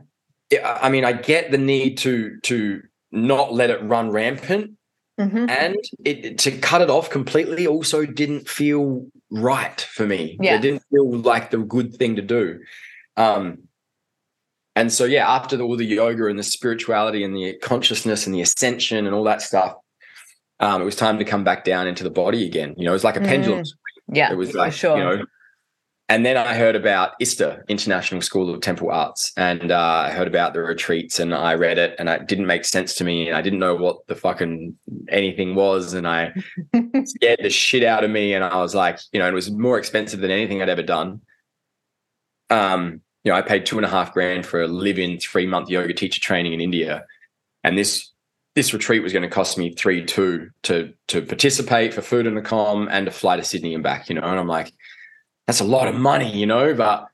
I 0.64 0.90
mean, 0.90 1.04
I 1.04 1.14
get 1.14 1.52
the 1.52 1.58
need 1.58 1.98
to 2.00 2.38
to 2.44 2.84
not 3.12 3.54
let 3.54 3.70
it 3.70 3.84
run 3.84 4.12
rampant, 4.12 4.75
Mm-hmm. 5.20 5.50
And 5.50 5.78
it, 6.04 6.38
to 6.40 6.52
cut 6.52 6.82
it 6.82 6.90
off 6.90 7.10
completely 7.10 7.68
also 7.68 8.06
didn't 8.06 8.50
feel 8.50 9.06
right 9.32 9.80
for 9.80 10.06
me. 10.06 10.38
Yeah. 10.42 10.56
It 10.56 10.62
didn't 10.62 10.84
feel 10.92 11.10
like 11.10 11.52
the 11.52 11.60
good 11.60 11.96
thing 11.96 12.18
to 12.18 12.22
do. 12.22 12.60
Um, 13.16 13.60
and 14.76 14.92
so, 14.92 15.06
yeah, 15.06 15.30
after 15.30 15.56
the, 15.56 15.64
all 15.64 15.78
the 15.78 15.86
yoga 15.86 16.26
and 16.26 16.38
the 16.38 16.44
spirituality 16.44 17.24
and 17.24 17.34
the 17.34 17.58
consciousness 17.62 18.26
and 18.26 18.36
the 18.36 18.42
ascension 18.42 19.06
and 19.06 19.16
all 19.16 19.24
that 19.24 19.42
stuff, 19.42 19.76
um, 20.60 20.82
it 20.82 20.86
was 20.86 20.98
time 20.98 21.18
to 21.20 21.26
come 21.26 21.46
back 21.46 21.64
down 21.64 21.88
into 21.88 22.04
the 22.04 22.10
body 22.10 22.46
again. 22.46 22.76
You 22.78 22.86
know, 22.86 22.92
it 22.92 22.96
was 22.96 23.04
like 23.06 23.16
a 23.16 23.22
mm. 23.22 23.28
pendulum. 23.28 23.64
Yeah, 24.08 24.32
it 24.32 24.36
was 24.38 24.54
like 24.54 24.74
sure. 24.74 24.98
you 24.98 25.04
know. 25.04 25.26
And 26.08 26.24
then 26.24 26.38
I 26.38 26.54
heard 26.54 26.76
about 26.76 27.14
ISTA, 27.20 27.64
International 27.68 28.22
School 28.22 28.54
of 28.54 28.62
Temple 28.62 28.92
Arts, 28.92 29.34
and 29.38 29.72
uh, 29.72 30.04
I 30.06 30.12
heard 30.12 30.28
about 30.28 30.54
the 30.54 30.62
retreats, 30.62 31.20
and 31.20 31.34
I 31.34 31.56
read 31.56 31.80
it, 31.80 31.96
and 31.98 32.08
it 32.08 32.28
didn't 32.28 32.46
make 32.46 32.64
sense 32.64 32.94
to 32.96 33.04
me, 33.04 33.28
and 33.28 33.36
I 33.36 33.42
didn't 33.42 33.58
know 33.58 33.74
what 33.74 34.06
the 34.06 34.14
fucking 34.14 34.78
anything 35.10 35.56
was, 35.56 35.96
and 35.96 36.08
I 36.08 36.32
scared 37.06 37.40
the 37.42 37.50
shit 37.50 37.84
out 37.84 38.04
of 38.04 38.12
me, 38.12 38.36
and 38.36 38.44
I 38.44 38.62
was 38.62 38.76
like, 38.76 39.00
you 39.14 39.20
know, 39.20 39.28
it 39.28 39.34
was 39.34 39.50
more 39.50 39.80
expensive 39.80 40.20
than 40.20 40.30
anything 40.30 40.62
I'd 40.62 40.70
ever 40.70 40.84
done. 40.84 41.22
Um, 42.52 43.02
you 43.24 43.32
know, 43.32 43.38
I 43.38 43.42
paid 43.42 43.66
two 43.66 43.78
and 43.78 43.86
a 43.86 43.90
half 43.90 44.14
grand 44.14 44.46
for 44.46 44.62
a 44.62 44.68
live-in 44.68 45.20
three-month 45.20 45.70
yoga 45.70 45.94
teacher 45.94 46.22
training 46.22 46.54
in 46.54 46.62
India, 46.62 47.04
and 47.64 47.76
this 47.76 48.12
this 48.54 48.74
retreat 48.74 49.04
was 49.04 49.12
going 49.12 49.24
to 49.24 49.30
cost 49.30 49.58
me 49.58 49.74
three 49.74 50.06
two 50.06 50.50
to 50.64 50.94
to 51.08 51.24
participate 51.24 51.96
for 51.96 52.04
food 52.04 52.28
and 52.28 52.38
a 52.38 52.44
com 52.44 52.88
and 52.90 53.08
to 53.08 53.12
fly 53.12 53.36
to 53.38 53.44
Sydney 53.44 53.74
and 53.74 53.84
back, 53.84 54.08
you 54.08 54.16
know. 54.16 54.22
And 54.22 54.40
I'm 54.40 54.48
like, 54.48 54.72
that's 55.48 55.60
a 55.60 55.66
lot 55.66 55.88
of 55.88 55.96
money, 55.96 56.32
you 56.32 56.46
know. 56.46 56.74
But 56.74 57.08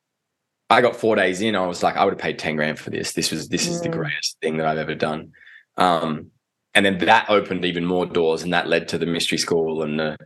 I 0.69 0.81
got 0.81 0.95
four 0.95 1.15
days 1.15 1.41
in. 1.41 1.55
I 1.55 1.65
was 1.65 1.83
like, 1.83 1.95
I 1.95 2.05
would 2.05 2.13
have 2.13 2.21
paid 2.21 2.39
ten 2.39 2.55
grand 2.55 2.79
for 2.79 2.89
this. 2.89 3.13
This 3.13 3.31
was 3.31 3.49
this 3.49 3.67
is 3.67 3.81
the 3.81 3.89
mm. 3.89 3.93
greatest 3.93 4.37
thing 4.41 4.57
that 4.57 4.65
I've 4.65 4.77
ever 4.77 4.95
done. 4.95 5.31
Um, 5.77 6.27
and 6.73 6.85
then 6.85 6.97
that 6.99 7.29
opened 7.29 7.65
even 7.65 7.85
more 7.85 8.05
doors, 8.05 8.43
and 8.43 8.53
that 8.53 8.67
led 8.67 8.87
to 8.89 8.97
the 8.97 9.05
mystery 9.05 9.37
school 9.37 9.83
and 9.83 9.99
the 9.99 10.17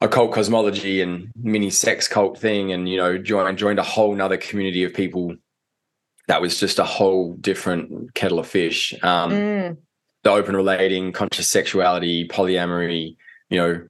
occult 0.00 0.32
cosmology 0.32 1.00
and 1.00 1.30
mini 1.36 1.70
sex 1.70 2.08
cult 2.08 2.38
thing, 2.38 2.72
and 2.72 2.88
you 2.88 2.96
know, 2.96 3.18
joined 3.18 3.58
joined 3.58 3.78
a 3.78 3.84
whole 3.84 4.14
nother 4.14 4.36
community 4.36 4.84
of 4.84 4.94
people. 4.94 5.34
That 6.28 6.40
was 6.42 6.58
just 6.58 6.80
a 6.80 6.84
whole 6.84 7.34
different 7.34 8.14
kettle 8.14 8.40
of 8.40 8.48
fish. 8.48 8.92
Um, 9.02 9.30
mm 9.30 9.76
the 10.26 10.32
open 10.32 10.56
relating, 10.56 11.12
conscious 11.12 11.48
sexuality, 11.48 12.26
polyamory, 12.26 13.16
you 13.48 13.58
know, 13.58 13.86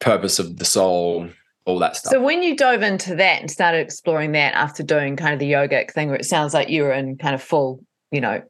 purpose 0.00 0.40
of 0.40 0.56
the 0.56 0.64
soul, 0.64 1.28
all 1.68 1.78
that 1.78 1.96
stuff. 1.96 2.12
So 2.12 2.22
when 2.22 2.42
you 2.42 2.56
dove 2.56 2.82
into 2.82 3.14
that 3.16 3.40
and 3.40 3.50
started 3.50 3.80
exploring 3.80 4.32
that 4.32 4.54
after 4.54 4.82
doing 4.82 5.16
kind 5.16 5.34
of 5.34 5.38
the 5.38 5.52
yogic 5.52 5.92
thing 5.92 6.08
where 6.08 6.16
it 6.16 6.24
sounds 6.24 6.54
like 6.54 6.70
you 6.70 6.82
were 6.82 6.92
in 6.92 7.18
kind 7.18 7.34
of 7.34 7.42
full, 7.42 7.84
you 8.10 8.20
know, 8.22 8.42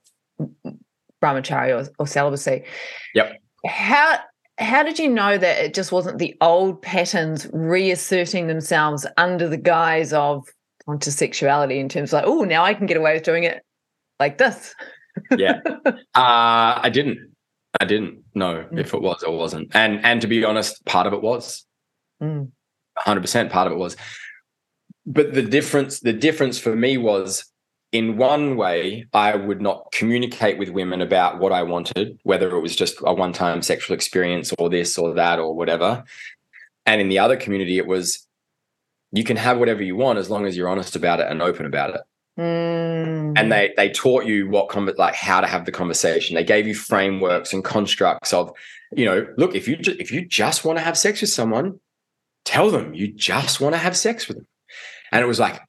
brahmacharya 1.23 1.89
or, 1.89 1.93
or 1.99 2.07
celibacy. 2.07 2.63
Yep. 3.15 3.43
How 3.67 4.19
how 4.59 4.83
did 4.83 4.99
you 4.99 5.09
know 5.09 5.37
that 5.37 5.65
it 5.65 5.75
just 5.75 5.93
wasn't 5.93 6.19
the 6.19 6.37
old 6.41 6.81
patterns 6.81 7.49
reasserting 7.53 8.47
themselves 8.47 9.07
under 9.17 9.49
the 9.49 9.57
guise 9.57 10.13
of 10.13 10.47
onto 10.87 11.11
sexuality 11.11 11.79
in 11.79 11.89
terms 11.89 12.13
of 12.13 12.19
like, 12.19 12.25
oh, 12.27 12.45
now 12.45 12.65
I 12.65 12.75
can 12.75 12.87
get 12.87 12.97
away 12.97 13.15
with 13.15 13.23
doing 13.25 13.45
it 13.45 13.63
like 14.19 14.39
this? 14.39 14.75
yeah. 15.37 15.61
Uh, 16.15 16.81
I 16.83 16.91
didn't. 16.93 17.19
I 17.81 17.85
didn't 17.85 18.25
know 18.35 18.67
mm. 18.73 18.79
if 18.81 18.93
it 18.93 19.01
was 19.01 19.23
or 19.23 19.37
wasn't. 19.37 19.75
And 19.75 20.05
and 20.05 20.21
to 20.23 20.27
be 20.27 20.45
honest, 20.45 20.85
part 20.85 21.07
of 21.07 21.13
it 21.13 21.23
was. 21.23 21.65
Mm. 22.21 22.51
100% 23.07 23.51
part 23.51 23.67
of 23.67 23.73
it 23.73 23.77
was. 23.77 23.97
But 25.07 25.33
the 25.33 25.43
difference 25.43 26.01
the 26.01 26.13
difference 26.13 26.59
for 26.59 26.77
me 26.77 26.99
was 26.99 27.51
in 27.93 28.19
one 28.19 28.57
way 28.57 29.07
I 29.15 29.35
would 29.35 29.63
not 29.63 29.91
communicate 29.93 30.59
with 30.59 30.69
women 30.69 31.01
about 31.01 31.39
what 31.39 31.53
I 31.53 31.63
wanted, 31.63 32.19
whether 32.25 32.55
it 32.55 32.61
was 32.61 32.77
just 32.77 32.97
a 33.03 33.15
one-time 33.15 33.63
sexual 33.63 33.95
experience 33.95 34.53
or 34.59 34.69
this 34.69 34.99
or 34.99 35.15
that 35.15 35.39
or 35.39 35.55
whatever. 35.55 36.05
And 36.85 37.01
in 37.01 37.09
the 37.09 37.19
other 37.19 37.37
community 37.37 37.79
it 37.79 37.87
was 37.87 38.27
you 39.13 39.25
can 39.25 39.39
have 39.39 39.59
whatever 39.59 39.83
you 39.83 39.97
want 39.97 40.19
as 40.19 40.29
long 40.29 40.47
as 40.47 40.57
you're 40.57 40.69
honest 40.69 40.95
about 40.95 41.21
it 41.21 41.31
and 41.31 41.41
open 41.41 41.65
about 41.65 41.95
it. 41.95 42.01
Mm. 42.39 43.33
And 43.37 43.51
they 43.51 43.73
they 43.77 43.91
taught 43.91 44.25
you 44.25 44.49
what 44.49 44.75
like 44.97 45.15
how 45.15 45.41
to 45.41 45.47
have 45.47 45.65
the 45.65 45.73
conversation. 45.73 46.37
They 46.37 46.45
gave 46.45 46.67
you 46.67 46.75
frameworks 46.75 47.53
and 47.53 47.65
constructs 47.65 48.33
of, 48.33 48.53
you 48.93 49.05
know, 49.05 49.27
look 49.37 49.55
if 49.55 49.67
you 49.67 49.77
ju- 49.77 49.97
if 49.99 50.13
you 50.13 50.25
just 50.25 50.65
want 50.65 50.79
to 50.79 50.85
have 50.85 50.97
sex 50.97 51.21
with 51.21 51.31
someone, 51.31 51.81
tell 52.45 52.71
them 52.71 52.95
you 52.95 53.13
just 53.13 53.61
want 53.61 53.75
to 53.75 53.79
have 53.79 53.97
sex 53.97 54.29
with 54.29 54.39
them. 54.39 54.47
And 55.13 55.23
it 55.23 55.27
was 55.27 55.41
like, 55.41 55.61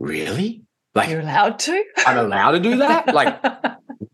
really? 0.00 0.62
Like 0.94 1.10
you're 1.10 1.20
allowed 1.20 1.58
to? 1.60 1.84
I'm 2.06 2.18
allowed 2.18 2.52
to 2.52 2.60
do 2.60 2.76
that? 2.78 3.06
Like 3.14 3.40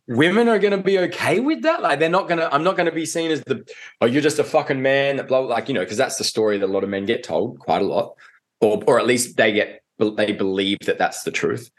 women 0.09 0.49
are 0.49 0.59
going 0.59 0.73
to 0.73 0.83
be 0.83 0.99
okay 0.99 1.39
with 1.39 1.63
that? 1.63 1.83
Like 1.83 2.01
they're 2.01 2.09
not 2.09 2.27
going 2.27 2.39
to 2.39 2.53
I'm 2.53 2.65
not 2.65 2.77
going 2.77 2.89
to 2.89 2.93
be 2.93 3.07
seen 3.07 3.31
as 3.31 3.43
the 3.43 3.65
oh 4.01 4.07
you're 4.07 4.23
just 4.23 4.39
a 4.39 4.45
fucking 4.45 4.83
man 4.83 5.17
that 5.17 5.29
blow 5.29 5.47
like, 5.47 5.69
you 5.69 5.75
know, 5.75 5.81
because 5.81 5.97
that's 5.97 6.17
the 6.17 6.25
story 6.25 6.59
that 6.59 6.67
a 6.67 6.73
lot 6.73 6.85
of 6.85 6.91
men 6.91 7.07
get 7.07 7.23
told 7.23 7.59
quite 7.61 7.83
a 7.83 7.87
lot. 7.87 8.15
Or 8.61 8.83
or 8.87 8.99
at 8.99 9.07
least 9.07 9.37
they 9.37 9.53
get 9.53 9.83
they 9.99 10.33
believe 10.33 10.79
that 10.87 10.99
that's 10.99 11.23
the 11.23 11.31
truth. 11.31 11.71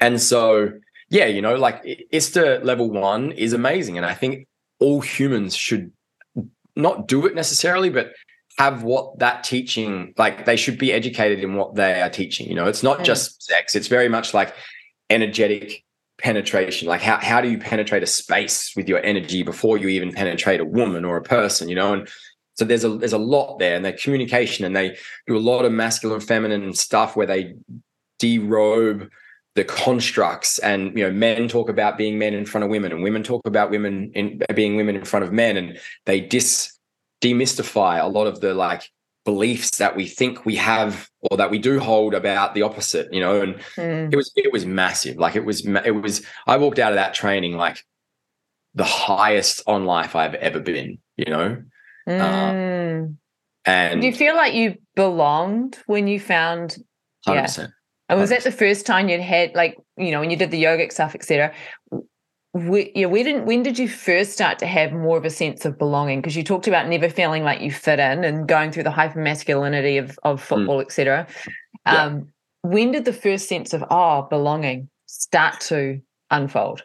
And 0.00 0.20
so, 0.20 0.72
yeah, 1.08 1.26
you 1.26 1.40
know, 1.40 1.56
like 1.56 1.82
ISTA 2.12 2.60
level 2.62 2.90
one 2.90 3.32
is 3.32 3.52
amazing. 3.52 3.96
And 3.96 4.04
I 4.04 4.14
think 4.14 4.46
all 4.80 5.00
humans 5.00 5.56
should 5.56 5.92
not 6.76 7.08
do 7.08 7.26
it 7.26 7.34
necessarily, 7.34 7.90
but 7.90 8.12
have 8.58 8.82
what 8.82 9.18
that 9.20 9.44
teaching, 9.44 10.12
like 10.18 10.44
they 10.44 10.56
should 10.56 10.78
be 10.78 10.92
educated 10.92 11.40
in 11.40 11.54
what 11.54 11.76
they 11.76 12.00
are 12.02 12.10
teaching. 12.10 12.48
You 12.48 12.54
know, 12.54 12.66
it's 12.66 12.82
not 12.82 13.04
just 13.04 13.42
sex, 13.42 13.76
it's 13.76 13.86
very 13.86 14.08
much 14.08 14.34
like 14.34 14.54
energetic 15.10 15.84
penetration. 16.18 16.88
Like 16.88 17.00
how, 17.00 17.18
how 17.18 17.40
do 17.40 17.48
you 17.48 17.58
penetrate 17.58 18.02
a 18.02 18.06
space 18.06 18.72
with 18.74 18.88
your 18.88 19.02
energy 19.04 19.44
before 19.44 19.78
you 19.78 19.88
even 19.88 20.12
penetrate 20.12 20.60
a 20.60 20.64
woman 20.64 21.04
or 21.04 21.16
a 21.16 21.22
person, 21.22 21.68
you 21.68 21.76
know? 21.76 21.92
And 21.92 22.08
so 22.54 22.64
there's 22.64 22.82
a 22.82 22.88
there's 22.88 23.12
a 23.12 23.18
lot 23.18 23.60
there, 23.60 23.76
and 23.76 23.84
their 23.84 23.92
communication, 23.92 24.64
and 24.64 24.74
they 24.74 24.96
do 25.28 25.36
a 25.36 25.38
lot 25.38 25.64
of 25.64 25.70
masculine, 25.70 26.18
feminine 26.18 26.74
stuff 26.74 27.14
where 27.14 27.26
they 27.26 27.54
derobe 28.20 29.08
the 29.54 29.64
constructs 29.64 30.58
and 30.58 30.96
you 30.96 31.04
know 31.04 31.12
men 31.12 31.48
talk 31.48 31.68
about 31.68 31.96
being 31.96 32.18
men 32.18 32.34
in 32.34 32.44
front 32.44 32.64
of 32.64 32.70
women 32.70 32.92
and 32.92 33.02
women 33.02 33.22
talk 33.22 33.44
about 33.46 33.70
women 33.70 34.10
in 34.14 34.40
being 34.54 34.76
women 34.76 34.94
in 34.94 35.04
front 35.04 35.24
of 35.24 35.32
men 35.32 35.56
and 35.56 35.78
they 36.06 36.20
dis 36.20 36.77
demystify 37.20 38.02
a 38.02 38.06
lot 38.06 38.26
of 38.26 38.40
the 38.40 38.54
like 38.54 38.90
beliefs 39.24 39.76
that 39.78 39.94
we 39.94 40.06
think 40.06 40.46
we 40.46 40.56
have 40.56 41.10
or 41.30 41.36
that 41.36 41.50
we 41.50 41.58
do 41.58 41.78
hold 41.78 42.14
about 42.14 42.54
the 42.54 42.62
opposite 42.62 43.12
you 43.12 43.20
know 43.20 43.42
and 43.42 43.56
mm. 43.76 44.12
it 44.12 44.16
was 44.16 44.32
it 44.36 44.52
was 44.52 44.64
massive 44.64 45.16
like 45.16 45.36
it 45.36 45.44
was 45.44 45.66
it 45.84 45.90
was 45.90 46.24
i 46.46 46.56
walked 46.56 46.78
out 46.78 46.92
of 46.92 46.96
that 46.96 47.12
training 47.12 47.56
like 47.56 47.84
the 48.74 48.84
highest 48.84 49.60
on 49.66 49.84
life 49.84 50.16
i've 50.16 50.34
ever 50.36 50.60
been 50.60 50.98
you 51.16 51.26
know 51.26 51.62
mm. 52.08 52.20
um, 52.20 53.18
and 53.66 54.00
do 54.00 54.06
you 54.06 54.14
feel 54.14 54.34
like 54.34 54.54
you 54.54 54.76
belonged 54.94 55.76
when 55.86 56.06
you 56.06 56.18
found 56.18 56.78
100%. 57.26 57.58
Yeah. 57.58 57.66
And 58.10 58.18
was 58.18 58.30
that 58.30 58.44
the 58.44 58.52
first 58.52 58.86
time 58.86 59.10
you'd 59.10 59.20
had 59.20 59.54
like 59.54 59.76
you 59.98 60.10
know 60.10 60.20
when 60.20 60.30
you 60.30 60.36
did 60.36 60.50
the 60.50 60.62
yogic 60.62 60.92
stuff, 60.92 61.14
etc. 61.14 61.52
Yeah, 62.54 63.06
where 63.06 63.24
did 63.24 63.46
when 63.46 63.62
did 63.62 63.78
you 63.78 63.88
first 63.88 64.32
start 64.32 64.58
to 64.60 64.66
have 64.66 64.92
more 64.92 65.18
of 65.18 65.24
a 65.24 65.30
sense 65.30 65.64
of 65.64 65.78
belonging? 65.78 66.20
Because 66.20 66.34
you 66.34 66.42
talked 66.42 66.66
about 66.66 66.88
never 66.88 67.08
feeling 67.08 67.44
like 67.44 67.60
you 67.60 67.70
fit 67.70 67.98
in 67.98 68.24
and 68.24 68.48
going 68.48 68.72
through 68.72 68.84
the 68.84 68.90
hyper 68.90 69.20
masculinity 69.20 69.98
of 69.98 70.18
of 70.22 70.40
mm. 70.40 70.44
football, 70.44 70.78
mm. 70.78 70.82
etc. 70.82 71.26
Um, 71.84 71.94
yeah. 71.94 72.20
When 72.62 72.92
did 72.92 73.04
the 73.04 73.12
first 73.12 73.48
sense 73.48 73.74
of 73.74 73.84
oh 73.90 74.22
belonging 74.22 74.88
start 75.06 75.60
to 75.62 76.00
unfold? 76.30 76.82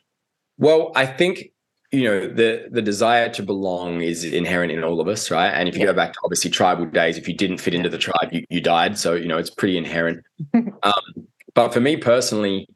Well, 0.57 0.91
I 0.95 1.05
think 1.05 1.53
you 1.93 2.03
know 2.03 2.27
the 2.27 2.67
the 2.71 2.81
desire 2.81 3.29
to 3.29 3.43
belong 3.43 4.01
is 4.01 4.25
inherent 4.25 4.71
in 4.71 4.83
all 4.83 4.99
of 4.99 5.07
us 5.07 5.29
right 5.29 5.49
and 5.49 5.69
if 5.69 5.75
you 5.75 5.81
yeah. 5.81 5.87
go 5.87 5.93
back 5.93 6.11
to 6.11 6.19
obviously 6.23 6.49
tribal 6.49 6.85
days 6.87 7.19
if 7.19 7.27
you 7.27 7.35
didn't 7.35 7.59
fit 7.59 7.75
into 7.75 7.87
the 7.87 7.99
tribe 7.99 8.29
you, 8.31 8.43
you 8.49 8.59
died 8.59 8.97
so 8.97 9.13
you 9.13 9.27
know 9.27 9.37
it's 9.37 9.51
pretty 9.51 9.77
inherent 9.77 10.19
um, 10.55 11.27
but 11.53 11.71
for 11.71 11.79
me 11.79 11.95
personally 11.95 12.67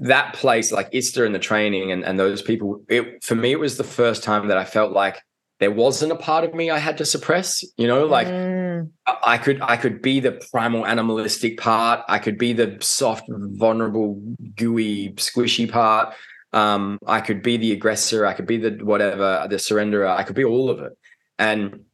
that 0.00 0.34
place 0.34 0.72
like 0.72 0.88
Ista 0.92 1.24
and 1.24 1.34
the 1.34 1.38
training 1.38 1.92
and, 1.92 2.04
and 2.04 2.18
those 2.18 2.42
people 2.42 2.82
it 2.88 3.22
for 3.24 3.34
me 3.34 3.52
it 3.52 3.60
was 3.60 3.76
the 3.76 3.84
first 3.84 4.22
time 4.22 4.48
that 4.48 4.56
I 4.56 4.64
felt 4.64 4.92
like 4.92 5.20
there 5.60 5.72
wasn't 5.72 6.12
a 6.12 6.16
part 6.16 6.44
of 6.44 6.54
me 6.54 6.70
I 6.70 6.78
had 6.78 6.98
to 6.98 7.04
suppress 7.04 7.64
you 7.76 7.86
know 7.86 8.06
like 8.06 8.28
mm. 8.28 8.88
I 9.06 9.38
could 9.38 9.60
I 9.60 9.76
could 9.76 10.00
be 10.00 10.20
the 10.20 10.40
primal 10.52 10.86
animalistic 10.86 11.58
part 11.58 12.04
I 12.08 12.18
could 12.18 12.38
be 12.38 12.52
the 12.52 12.78
soft 12.80 13.24
vulnerable 13.28 14.22
gooey 14.56 15.12
squishy 15.14 15.70
part 15.70 16.14
um, 16.52 16.98
I 17.06 17.20
could 17.20 17.42
be 17.42 17.56
the 17.56 17.72
aggressor, 17.72 18.24
I 18.24 18.32
could 18.32 18.46
be 18.46 18.56
the 18.56 18.70
whatever, 18.82 19.46
the 19.48 19.56
surrenderer, 19.56 20.08
I 20.08 20.22
could 20.22 20.36
be 20.36 20.44
all 20.44 20.70
of 20.70 20.80
it. 20.80 20.96
And 21.38 21.84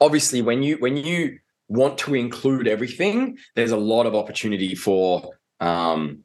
obviously, 0.00 0.42
when 0.42 0.62
you 0.62 0.76
when 0.78 0.96
you 0.96 1.38
want 1.68 1.98
to 1.98 2.14
include 2.14 2.66
everything, 2.66 3.38
there's 3.54 3.72
a 3.72 3.76
lot 3.76 4.06
of 4.06 4.14
opportunity 4.14 4.74
for 4.74 5.34
um, 5.60 6.24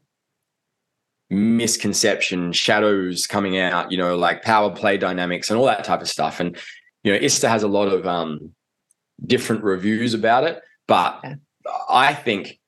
misconception, 1.34 2.52
shadows 2.54 3.28
coming 3.28 3.58
out, 3.58 3.92
you 3.92 3.98
know, 3.98 4.16
like 4.16 4.44
power 4.44 4.70
play 4.70 4.98
dynamics 4.98 5.50
and 5.50 5.60
all 5.60 5.66
that 5.66 5.84
type 5.84 6.02
of 6.02 6.10
stuff. 6.10 6.40
And 6.40 6.58
you 7.04 7.12
know, 7.12 7.20
ISTA 7.20 7.50
has 7.50 7.64
a 7.64 7.68
lot 7.68 7.88
of 7.88 8.08
um, 8.08 8.52
different 9.26 9.64
reviews 9.64 10.14
about 10.14 10.46
it, 10.46 10.62
but 10.88 11.24
I 11.90 12.14
think 12.14 12.60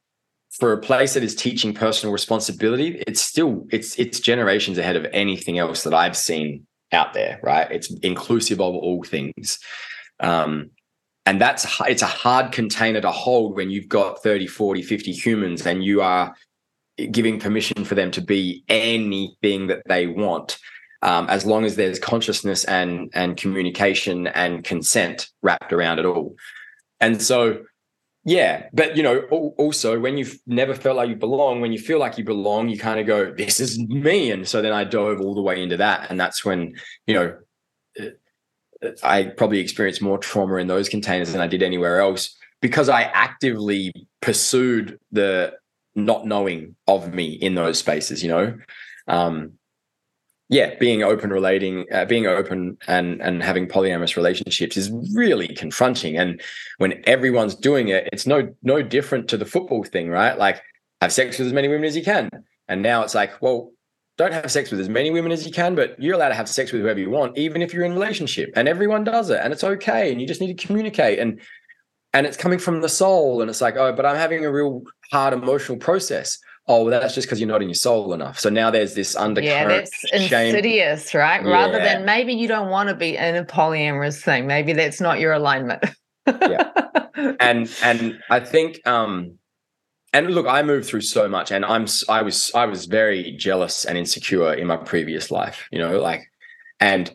for 0.52 0.72
a 0.72 0.78
place 0.78 1.14
that 1.14 1.24
is 1.24 1.36
teaching 1.36 1.74
personal 1.74 2.14
responsibility, 2.14 3.04
it's 3.08 3.22
still 3.22 3.66
it's 3.72 3.98
it's 4.00 4.20
generations 4.20 4.78
ahead 4.78 4.96
of 4.96 5.06
anything 5.12 5.58
else 5.58 5.84
that 5.84 5.94
I've 5.94 6.18
seen 6.18 6.66
out 6.92 7.14
there, 7.14 7.40
right? 7.44 7.70
It's 7.72 7.92
inclusive 7.96 8.62
of 8.62 8.74
all 8.74 9.04
things. 9.04 9.60
Um, 10.20 10.72
and 11.26 11.42
that's 11.42 11.66
it's 11.88 12.02
a 12.02 12.08
hard 12.08 12.52
container 12.52 13.02
to 13.02 13.12
hold 13.12 13.56
when 13.56 13.70
you've 13.70 13.90
got 13.90 14.22
30 14.22 14.48
40 14.48 14.84
50 14.84 15.12
humans 15.12 15.66
and 15.66 15.84
you 15.84 16.02
are 16.02 16.36
giving 17.12 17.40
permission 17.40 17.84
for 17.84 17.96
them 17.96 18.12
to 18.12 18.22
be 18.22 18.64
anything 18.70 19.68
that 19.68 19.84
they 19.88 20.08
want 20.08 20.58
um, 21.02 21.28
as 21.30 21.46
long 21.46 21.66
as 21.66 21.76
there's 21.76 22.00
consciousness 22.00 22.64
and 22.66 23.12
and 23.14 23.38
communication 23.38 24.28
and 24.28 24.64
consent 24.64 25.30
wrapped 25.42 25.74
around 25.74 26.00
it 26.00 26.06
all. 26.06 26.36
And 27.00 27.22
so 27.22 27.64
yeah 28.28 28.64
but 28.74 28.98
you 28.98 29.04
know 29.04 29.20
also 29.60 30.00
when 30.00 30.18
you've 30.18 30.40
never 30.48 30.74
felt 30.74 30.98
like 30.98 31.08
you 31.08 31.16
belong 31.16 31.62
when 31.62 31.72
you 31.72 31.78
feel 31.78 32.00
like 32.00 32.18
you 32.18 32.24
belong 32.24 32.68
you 32.68 32.76
kind 32.76 33.00
of 33.00 33.06
go 33.06 33.32
this 33.32 33.60
is 33.60 33.78
me 33.78 34.32
and 34.32 34.48
so 34.48 34.64
then 34.64 34.74
i 34.74 34.84
dove 34.84 35.22
all 35.22 35.36
the 35.36 35.44
way 35.44 35.62
into 35.62 35.78
that 35.78 36.10
and 36.10 36.20
that's 36.20 36.44
when 36.44 36.74
you 37.06 37.14
know 37.14 37.38
I 39.04 39.24
probably 39.24 39.60
experienced 39.60 40.02
more 40.02 40.18
trauma 40.18 40.56
in 40.56 40.68
those 40.68 40.90
containers 40.90 41.32
than 41.32 41.42
I 41.42 41.48
did 41.48 41.64
anywhere 41.64 42.00
else 42.02 42.36
because 42.62 42.90
I 42.90 43.04
actively 43.04 43.92
pursued 44.22 45.00
the 45.12 45.54
not 45.96 46.26
knowing 46.26 46.76
of 46.88 47.14
me 47.14 47.34
in 47.34 47.56
those 47.56 47.80
spaces, 47.80 48.22
you 48.22 48.30
know. 48.30 48.58
Um, 49.08 49.54
yeah, 50.48 50.76
being 50.80 51.02
open, 51.02 51.32
relating, 51.32 51.86
uh, 51.92 52.06
being 52.06 52.28
open, 52.28 52.78
and 52.88 53.20
and 53.22 53.42
having 53.42 53.68
polyamorous 53.68 54.16
relationships 54.16 54.78
is 54.78 54.92
really 55.14 55.48
confronting. 55.48 56.18
And 56.18 56.42
when 56.78 57.02
everyone's 57.06 57.56
doing 57.56 57.88
it, 57.88 58.08
it's 58.14 58.28
no 58.28 58.54
no 58.62 58.84
different 58.84 59.28
to 59.30 59.38
the 59.38 59.46
football 59.46 59.84
thing, 59.84 60.10
right? 60.10 60.38
Like 60.38 60.62
have 61.02 61.12
sex 61.12 61.40
with 61.40 61.48
as 61.48 61.54
many 61.54 61.68
women 61.68 61.86
as 61.86 61.96
you 61.96 62.04
can. 62.04 62.30
And 62.68 62.82
now 62.82 63.04
it's 63.04 63.16
like, 63.16 63.42
well, 63.42 63.72
don't 64.18 64.34
have 64.34 64.52
sex 64.52 64.72
with 64.72 64.80
as 64.80 64.90
many 64.90 65.10
women 65.10 65.32
as 65.32 65.46
you 65.46 65.52
can, 65.52 65.76
but 65.76 66.00
you're 66.02 66.16
allowed 66.16 66.30
to 66.30 66.36
have 66.36 66.48
sex 66.48 66.72
with 66.72 66.82
whoever 66.82 67.00
you 67.00 67.10
want, 67.10 67.38
even 67.38 67.62
if 67.62 67.74
you're 67.74 67.84
in 67.84 67.92
a 67.92 67.96
relationship. 67.96 68.52
And 68.56 68.68
everyone 68.68 69.04
does 69.04 69.30
it, 69.30 69.40
and 69.44 69.52
it's 69.52 69.64
okay. 69.64 70.12
And 70.12 70.22
you 70.22 70.28
just 70.28 70.42
need 70.42 70.58
to 70.58 70.68
communicate. 70.68 71.20
And 71.20 71.42
and 72.16 72.26
it's 72.26 72.38
coming 72.38 72.60
from 72.60 72.80
the 72.80 72.88
soul. 72.88 73.42
And 73.42 73.50
it's 73.50 73.60
like, 73.60 73.76
oh, 73.76 73.92
but 73.92 74.06
I'm 74.06 74.16
having 74.16 74.46
a 74.46 74.52
real 74.52 74.84
hard 75.12 75.34
emotional 75.34 75.78
process. 75.78 76.40
Oh, 76.66 76.84
well, 76.84 77.00
that's 77.00 77.14
just 77.14 77.28
because 77.28 77.42
you're 77.42 77.50
not 77.50 77.62
in 77.62 77.68
your 77.68 77.76
soul 77.76 78.14
enough. 78.14 78.40
So 78.40 78.50
now 78.50 78.72
there's 78.72 78.96
this 78.96 79.18
undercurrent. 79.18 79.46
Yeah, 79.46 79.68
that's 79.68 80.04
insidious, 80.14 81.14
right? 81.14 81.44
Yeah. 81.44 81.52
Rather 81.52 81.78
than 81.78 82.06
maybe 82.06 82.34
you 82.34 82.48
don't 82.48 82.70
want 82.70 82.88
to 82.88 82.96
be 82.96 83.18
in 83.18 83.36
a 83.36 83.44
polyamorous 83.44 84.24
thing. 84.24 84.48
Maybe 84.48 84.72
that's 84.72 85.02
not 85.02 85.20
your 85.20 85.34
alignment. 85.34 85.84
yeah. 86.26 86.72
And 87.40 87.74
and 87.82 88.20
I 88.30 88.42
think 88.42 88.86
um 88.86 89.40
and 90.12 90.36
look, 90.36 90.48
I 90.48 90.64
moved 90.64 90.86
through 90.86 91.02
so 91.02 91.30
much, 91.30 91.50
and 91.50 91.64
I'm 91.64 91.88
I 92.10 92.22
was 92.22 92.52
I 92.54 92.66
was 92.66 92.88
very 92.88 93.32
jealous 93.38 93.86
and 93.86 93.98
insecure 93.98 94.54
in 94.54 94.68
my 94.68 94.76
previous 94.76 95.32
life, 95.32 95.66
you 95.72 95.80
know, 95.80 95.98
like, 96.00 96.24
and 96.82 97.10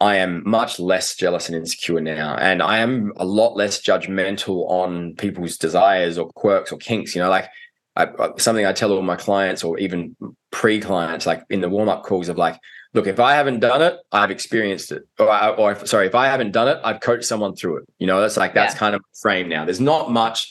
I 0.00 0.16
am 0.16 0.42
much 0.44 0.78
less 0.78 1.14
jealous 1.14 1.48
and 1.48 1.56
insecure 1.56 2.00
now, 2.00 2.36
and 2.36 2.62
I 2.62 2.78
am 2.78 3.12
a 3.16 3.24
lot 3.24 3.56
less 3.56 3.80
judgmental 3.80 4.68
on 4.68 5.14
people's 5.14 5.56
desires 5.56 6.18
or 6.18 6.30
quirks 6.32 6.72
or 6.72 6.78
kinks. 6.78 7.14
You 7.14 7.22
know, 7.22 7.30
like 7.30 7.48
I, 7.96 8.08
something 8.38 8.66
I 8.66 8.72
tell 8.72 8.92
all 8.92 9.02
my 9.02 9.16
clients 9.16 9.62
or 9.62 9.78
even 9.78 10.16
pre-clients, 10.50 11.26
like 11.26 11.44
in 11.48 11.60
the 11.60 11.68
warm-up 11.68 12.02
calls, 12.02 12.28
of 12.28 12.36
like, 12.36 12.58
look, 12.92 13.06
if 13.06 13.20
I 13.20 13.34
haven't 13.34 13.60
done 13.60 13.82
it, 13.82 13.98
I've 14.10 14.30
experienced 14.30 14.92
it, 14.92 15.04
or, 15.18 15.28
or 15.56 15.72
if, 15.72 15.86
sorry, 15.86 16.06
if 16.06 16.14
I 16.14 16.26
haven't 16.26 16.52
done 16.52 16.68
it, 16.68 16.80
I've 16.84 17.00
coached 17.00 17.24
someone 17.24 17.54
through 17.54 17.78
it. 17.78 17.84
You 17.98 18.06
know, 18.06 18.20
that's 18.20 18.36
like 18.36 18.52
that's 18.52 18.74
yeah. 18.74 18.78
kind 18.78 18.94
of 18.94 19.00
a 19.00 19.16
frame 19.20 19.48
now. 19.48 19.64
There's 19.64 19.80
not 19.80 20.10
much 20.10 20.50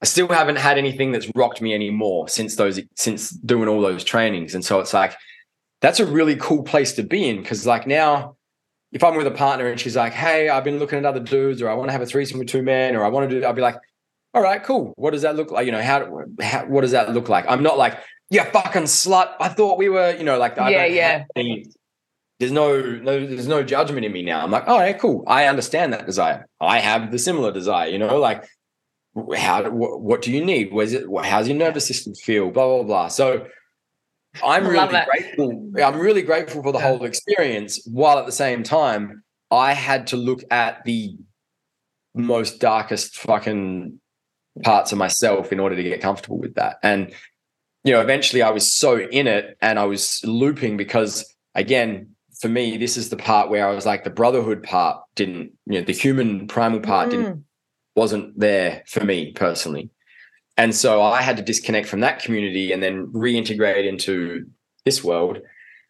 I 0.00 0.06
still 0.06 0.28
haven't 0.28 0.56
had 0.56 0.78
anything 0.78 1.12
that's 1.12 1.28
rocked 1.34 1.60
me 1.60 1.74
anymore 1.74 2.28
since 2.28 2.56
those 2.56 2.80
since 2.94 3.30
doing 3.30 3.68
all 3.68 3.80
those 3.80 4.04
trainings. 4.04 4.54
And 4.54 4.64
so 4.64 4.78
it's 4.80 4.94
like 4.94 5.16
that's 5.80 6.00
a 6.00 6.06
really 6.06 6.36
cool 6.36 6.62
place 6.62 6.92
to 6.94 7.02
be 7.02 7.28
in 7.28 7.38
because 7.38 7.66
like 7.66 7.86
now 7.86 8.36
if 8.92 9.04
I'm 9.04 9.16
with 9.16 9.26
a 9.26 9.32
partner 9.32 9.66
and 9.66 9.78
she's 9.78 9.96
like, 9.96 10.12
"Hey, 10.12 10.48
I've 10.48 10.64
been 10.64 10.78
looking 10.78 10.98
at 10.98 11.04
other 11.04 11.20
dudes, 11.20 11.60
or 11.62 11.68
I 11.68 11.74
want 11.74 11.88
to 11.88 11.92
have 11.92 12.02
a 12.02 12.06
threesome 12.06 12.38
with 12.38 12.48
two 12.48 12.62
men, 12.62 12.96
or 12.96 13.04
I 13.04 13.08
want 13.08 13.28
to 13.30 13.40
do," 13.40 13.44
I'll 13.44 13.52
be 13.52 13.62
like, 13.62 13.76
"All 14.34 14.42
right, 14.42 14.62
cool. 14.62 14.92
What 14.96 15.12
does 15.12 15.22
that 15.22 15.36
look 15.36 15.50
like? 15.50 15.66
You 15.66 15.72
know, 15.72 15.82
how, 15.82 16.24
how 16.40 16.66
what 16.66 16.82
does 16.82 16.92
that 16.92 17.12
look 17.12 17.28
like?" 17.28 17.44
I'm 17.48 17.62
not 17.62 17.78
like, 17.78 17.98
"Yeah, 18.30 18.50
fucking 18.50 18.84
slut. 18.84 19.34
I 19.40 19.48
thought 19.48 19.78
we 19.78 19.88
were," 19.88 20.14
you 20.16 20.24
know, 20.24 20.38
like 20.38 20.56
yeah, 20.56 20.86
yeah. 20.86 21.24
Any, 21.36 21.66
there's 22.40 22.52
no 22.52 22.80
no 22.80 23.26
there's 23.26 23.48
no 23.48 23.62
judgment 23.62 24.06
in 24.06 24.12
me 24.12 24.22
now. 24.22 24.42
I'm 24.42 24.50
like, 24.50 24.64
"Oh, 24.66 24.78
yeah, 24.78 24.92
cool. 24.94 25.24
I 25.26 25.46
understand 25.46 25.92
that 25.92 26.06
desire. 26.06 26.46
I 26.60 26.78
have 26.78 27.10
the 27.10 27.18
similar 27.18 27.52
desire." 27.52 27.88
You 27.88 27.98
know, 27.98 28.18
like 28.18 28.44
how 29.36 29.68
what, 29.70 30.00
what 30.00 30.22
do 30.22 30.32
you 30.32 30.44
need 30.44 30.72
where's 30.72 30.92
it 30.92 31.04
how's 31.24 31.48
your 31.48 31.56
nervous 31.56 31.86
system 31.86 32.14
feel 32.14 32.50
blah 32.50 32.66
blah 32.66 32.82
blah 32.82 33.08
so 33.08 33.46
i'm 34.44 34.66
really 34.66 35.00
grateful 35.04 35.70
i'm 35.82 35.98
really 35.98 36.22
grateful 36.22 36.62
for 36.62 36.72
the 36.72 36.78
whole 36.78 37.04
experience 37.04 37.80
while 37.86 38.18
at 38.18 38.26
the 38.26 38.32
same 38.32 38.62
time 38.62 39.22
i 39.50 39.72
had 39.72 40.06
to 40.06 40.16
look 40.16 40.42
at 40.50 40.84
the 40.84 41.16
most 42.14 42.60
darkest 42.60 43.16
fucking 43.16 43.98
parts 44.62 44.92
of 44.92 44.98
myself 44.98 45.52
in 45.52 45.60
order 45.60 45.76
to 45.76 45.82
get 45.82 46.00
comfortable 46.00 46.38
with 46.38 46.54
that 46.54 46.78
and 46.82 47.12
you 47.84 47.92
know 47.92 48.00
eventually 48.00 48.42
i 48.42 48.50
was 48.50 48.72
so 48.72 48.98
in 48.98 49.26
it 49.26 49.56
and 49.60 49.78
i 49.78 49.84
was 49.84 50.20
looping 50.24 50.76
because 50.76 51.34
again 51.54 52.08
for 52.40 52.48
me 52.48 52.76
this 52.76 52.96
is 52.96 53.08
the 53.08 53.16
part 53.16 53.50
where 53.50 53.68
i 53.68 53.74
was 53.74 53.86
like 53.86 54.02
the 54.02 54.10
brotherhood 54.10 54.62
part 54.62 55.00
didn't 55.14 55.52
you 55.66 55.78
know 55.78 55.82
the 55.82 55.92
human 55.92 56.48
primal 56.48 56.80
part 56.80 57.08
mm. 57.08 57.10
didn't 57.12 57.44
wasn't 57.98 58.38
there 58.38 58.84
for 58.86 59.04
me 59.04 59.32
personally. 59.32 59.90
And 60.58 60.74
so 60.74 61.00
I 61.00 61.22
had 61.22 61.36
to 61.36 61.42
disconnect 61.42 61.86
from 61.86 62.00
that 62.00 62.20
community 62.20 62.72
and 62.72 62.82
then 62.82 63.06
reintegrate 63.06 63.88
into 63.88 64.44
this 64.84 65.04
world. 65.04 65.38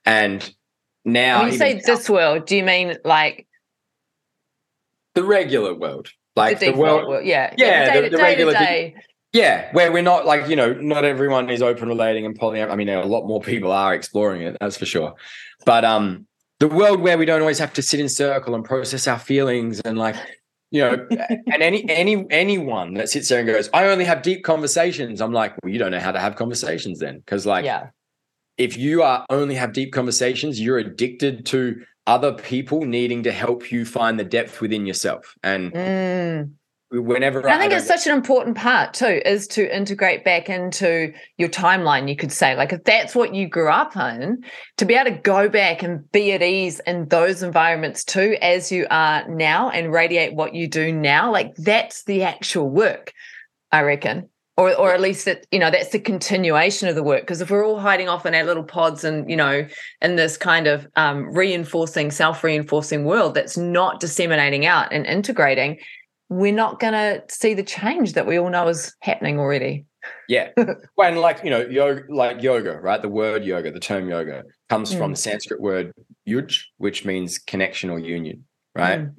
And 0.05 0.55
now, 1.07 1.41
when 1.41 1.53
you 1.53 1.59
say 1.59 1.81
this 1.85 2.09
world, 2.09 2.47
do 2.47 2.55
you 2.55 2.63
mean 2.63 2.99
like 3.03 3.49
the 5.15 5.25
regular 5.25 5.75
world? 5.75 6.11
Like 6.37 6.61
the, 6.61 6.71
the 6.71 6.79
world, 6.79 7.09
world, 7.09 7.25
yeah, 7.25 7.53
yeah, 7.57 7.67
yeah 7.67 7.95
the, 7.95 8.03
the, 8.03 8.17
the 8.17 8.23
regular, 8.23 8.53
day. 8.53 8.95
yeah, 9.33 9.73
where 9.73 9.91
we're 9.91 10.03
not 10.03 10.27
like 10.27 10.49
you 10.49 10.55
know, 10.55 10.75
not 10.75 11.05
everyone 11.05 11.49
is 11.49 11.63
open 11.63 11.89
relating 11.89 12.27
and 12.27 12.39
poly. 12.39 12.63
I 12.63 12.77
mean, 12.77 12.91
a 12.91 13.07
lot 13.07 13.27
more 13.27 13.41
people 13.41 13.73
are 13.73 13.95
exploring 13.95 14.43
it, 14.43 14.57
that's 14.61 14.77
for 14.77 14.87
sure. 14.87 15.15
But 15.65 15.85
um, 15.87 16.27
the 16.61 16.69
world 16.69 17.01
where 17.01 17.17
we 17.17 17.25
don't 17.25 17.41
always 17.41 17.59
have 17.59 17.73
to 17.73 17.83
sit 17.83 18.01
in 18.01 18.09
circle 18.09 18.55
and 18.55 18.65
process 18.65 19.09
our 19.09 19.19
feelings 19.19 19.81
and 19.81 19.99
like 19.99 20.17
you 20.71 20.81
know 20.83 21.07
and 21.11 21.63
any 21.63 21.89
any 21.89 22.27
anyone 22.31 22.95
that 22.95 23.09
sits 23.09 23.29
there 23.29 23.41
and 23.41 23.49
goes 23.49 23.71
i 23.73 23.85
only 23.87 24.05
have 24.05 24.23
deep 24.23 24.45
conversations 24.45 25.21
i'm 25.21 25.33
like 25.33 25.55
well 25.63 25.73
you 25.73 25.79
don't 25.79 25.91
know 25.91 26.01
how 26.01 26.13
to 26.13 26.21
have 26.21 26.37
conversations 26.37 26.99
then. 26.99 27.19
Because 27.19 27.47
like 27.47 27.65
yeah. 27.65 27.89
if 28.57 28.77
you 28.77 29.03
are 29.03 29.25
only 29.31 29.55
have 29.55 29.73
deep 29.73 29.93
conversations 29.93 30.61
you're 30.61 30.79
addicted 30.79 31.47
to 31.47 31.83
other 32.07 32.33
people 32.33 32.87
needing 32.87 33.23
to 33.23 33.31
help 33.31 33.71
you 33.71 33.85
find 33.85 34.19
the 34.19 34.25
depth 34.25 34.63
within 34.63 34.87
yourself. 34.87 35.35
And 35.43 35.73
mm 35.73 36.51
whenever 36.91 37.47
I 37.49 37.59
think 37.59 37.73
I 37.73 37.77
it's 37.77 37.87
such 37.87 38.07
an 38.07 38.17
important 38.17 38.57
part 38.57 38.95
too 38.95 39.21
is 39.25 39.47
to 39.49 39.77
integrate 39.77 40.25
back 40.25 40.49
into 40.49 41.13
your 41.37 41.49
timeline 41.49 42.09
you 42.09 42.17
could 42.17 42.33
say. 42.33 42.57
Like 42.57 42.73
if 42.73 42.85
that's 42.85 43.15
what 43.15 43.35
you 43.35 43.49
grew 43.49 43.71
up 43.71 43.97
in 43.97 44.43
to 44.79 44.85
be 44.85 44.95
able 44.95 45.11
to 45.11 45.19
go 45.19 45.49
back 45.49 45.83
and 45.83 46.11
be 46.13 46.33
at 46.33 46.43
ease 46.43 46.81
in 46.87 47.07
those 47.09 47.43
environments 47.43 48.05
too 48.05 48.37
as 48.41 48.73
you 48.73 48.87
are 48.91 49.29
now 49.29 49.69
and 49.71 49.93
radiate 49.93 50.35
what 50.35 50.55
you 50.55 50.67
do 50.67 50.93
now 50.93 51.31
like 51.31 51.55
that's 51.57 52.05
the 52.05 52.23
actual 52.23 52.71
work 52.71 53.13
I 53.73 53.83
reckon. 53.83 54.29
Or 54.57 54.75
or 54.75 54.93
at 54.93 55.01
least 55.01 55.25
that 55.27 55.47
you 55.53 55.61
know 55.61 55.71
that's 55.71 55.91
the 55.91 56.01
continuation 56.01 56.89
of 56.89 56.97
the 56.97 57.03
work. 57.03 57.21
Because 57.21 57.41
if 57.41 57.49
we're 57.49 57.65
all 57.65 57.79
hiding 57.79 58.09
off 58.09 58.27
in 58.27 58.35
our 58.35 58.43
little 58.43 58.65
pods 58.65 59.05
and 59.05 59.31
you 59.31 59.37
know 59.37 59.69
in 60.03 60.17
this 60.17 60.37
kind 60.37 60.67
of 60.67 60.85
um, 60.97 61.33
reinforcing 61.33 62.11
self-reinforcing 62.11 63.05
world 63.05 63.35
that's 63.35 63.57
not 63.57 64.01
disseminating 64.01 64.67
out 64.67 64.93
and 64.93 65.07
integrating 65.07 65.79
we're 66.29 66.53
not 66.53 66.81
going 66.81 66.93
to 66.93 67.23
see 67.29 67.55
the 67.55 67.63
change 67.63 68.13
that 68.13 68.27
we 68.27 68.39
all 68.39 68.51
know 68.51 68.69
is 68.69 68.95
happening 69.01 69.39
already. 69.39 69.87
Yeah. 70.29 70.51
when 70.95 71.17
like, 71.17 71.43
you 71.43 71.51
know, 71.51 71.61
yoga, 71.61 72.03
like 72.09 72.43
yoga, 72.43 72.79
right? 72.81 73.01
The 73.01 73.09
word 73.09 73.45
yoga, 73.45 73.71
the 73.71 73.81
term 73.81 74.09
yoga 74.09 74.45
comes 74.69 74.93
mm. 74.93 74.99
from 74.99 75.13
the 75.13 75.17
Sanskrit 75.17 75.61
word 75.61 75.93
yuj, 76.29 76.61
which 76.77 77.05
means 77.05 77.39
connection 77.39 77.91
or 77.91 77.99
union, 77.99 78.45
right? 78.75 79.01
Mm. 79.01 79.15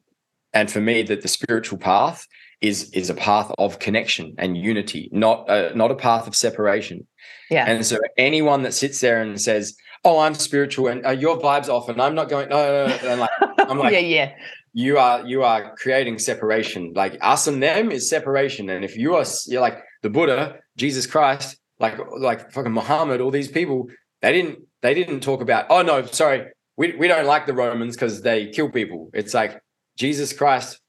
And 0.53 0.71
for 0.71 0.81
me, 0.81 1.03
that 1.03 1.21
the 1.21 1.27
spiritual 1.27 1.77
path 1.77 2.25
is 2.61 2.89
is 2.91 3.09
a 3.09 3.13
path 3.13 3.51
of 3.57 3.79
connection 3.79 4.33
and 4.37 4.57
unity, 4.57 5.09
not 5.11 5.49
a, 5.49 5.75
not 5.75 5.91
a 5.91 5.95
path 5.95 6.27
of 6.27 6.35
separation. 6.35 7.07
Yeah. 7.51 7.65
And 7.67 7.85
so 7.85 7.99
anyone 8.17 8.63
that 8.63 8.73
sits 8.73 8.99
there 8.99 9.21
and 9.21 9.39
says, 9.39 9.75
"Oh, 10.03 10.19
I'm 10.19 10.33
spiritual," 10.33 10.87
and 10.87 11.05
uh, 11.05 11.11
your 11.11 11.39
vibes 11.39 11.69
off, 11.69 11.87
and 11.87 12.01
I'm 12.01 12.15
not 12.15 12.29
going, 12.29 12.49
no, 12.49 12.57
no, 12.57 12.87
no. 12.87 13.09
And 13.09 13.19
like, 13.19 13.29
I'm 13.59 13.77
like, 13.77 13.93
yeah, 13.93 13.99
yeah 13.99 14.31
you 14.73 14.97
are 14.97 15.25
you 15.25 15.43
are 15.43 15.75
creating 15.75 16.19
separation. 16.19 16.93
Like 16.95 17.17
us 17.21 17.47
and 17.47 17.61
them 17.61 17.91
is 17.91 18.09
separation. 18.09 18.69
And 18.69 18.85
if 18.85 18.97
you 18.97 19.15
are 19.15 19.25
you're 19.47 19.61
like 19.61 19.83
the 20.01 20.09
Buddha, 20.09 20.59
Jesus 20.77 21.05
Christ, 21.05 21.57
like 21.79 21.97
like 22.17 22.51
fucking 22.51 22.71
Muhammad, 22.71 23.21
all 23.21 23.31
these 23.31 23.51
people, 23.51 23.87
they 24.21 24.31
didn't 24.31 24.59
they 24.81 24.93
didn't 24.93 25.21
talk 25.21 25.41
about, 25.41 25.65
oh 25.69 25.81
no, 25.81 26.05
sorry, 26.05 26.47
we, 26.77 26.95
we 26.95 27.07
don't 27.07 27.25
like 27.25 27.45
the 27.45 27.53
Romans 27.53 27.95
because 27.95 28.21
they 28.21 28.47
kill 28.47 28.69
people. 28.69 29.09
It's 29.13 29.33
like 29.33 29.61
Jesus 29.97 30.31
Christ 30.31 30.79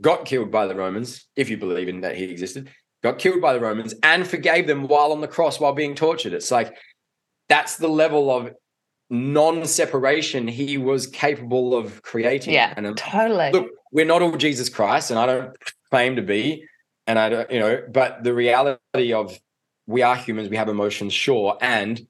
got 0.00 0.24
killed 0.24 0.50
by 0.50 0.66
the 0.66 0.74
Romans, 0.74 1.26
if 1.34 1.50
you 1.50 1.56
believe 1.56 1.88
in 1.88 2.02
that 2.02 2.16
he 2.16 2.24
existed, 2.24 2.70
got 3.02 3.18
killed 3.18 3.40
by 3.40 3.52
the 3.52 3.60
Romans 3.60 3.94
and 4.02 4.26
forgave 4.26 4.66
them 4.66 4.86
while 4.86 5.12
on 5.12 5.20
the 5.20 5.28
cross 5.28 5.58
while 5.58 5.72
being 5.72 5.94
tortured. 5.94 6.32
It's 6.32 6.50
like 6.50 6.76
that's 7.48 7.76
the 7.76 7.88
level 7.88 8.30
of 8.30 8.50
non-separation 9.10 10.48
he 10.48 10.78
was 10.78 11.06
capable 11.06 11.76
of 11.76 12.02
creating. 12.02 12.54
Yeah, 12.54 12.74
and 12.76 12.96
totally. 12.96 13.50
Look, 13.52 13.70
we're 13.92 14.04
not 14.04 14.22
all 14.22 14.36
Jesus 14.36 14.68
Christ, 14.68 15.10
and 15.10 15.18
I 15.18 15.26
don't 15.26 15.56
claim 15.90 16.16
to 16.16 16.22
be, 16.22 16.64
and 17.06 17.18
I 17.18 17.28
don't, 17.28 17.50
you 17.50 17.60
know, 17.60 17.82
but 17.90 18.22
the 18.22 18.34
reality 18.34 19.12
of 19.12 19.38
we 19.86 20.02
are 20.02 20.16
humans, 20.16 20.50
we 20.50 20.56
have 20.56 20.68
emotions, 20.68 21.14
sure, 21.14 21.56
and 21.60 22.06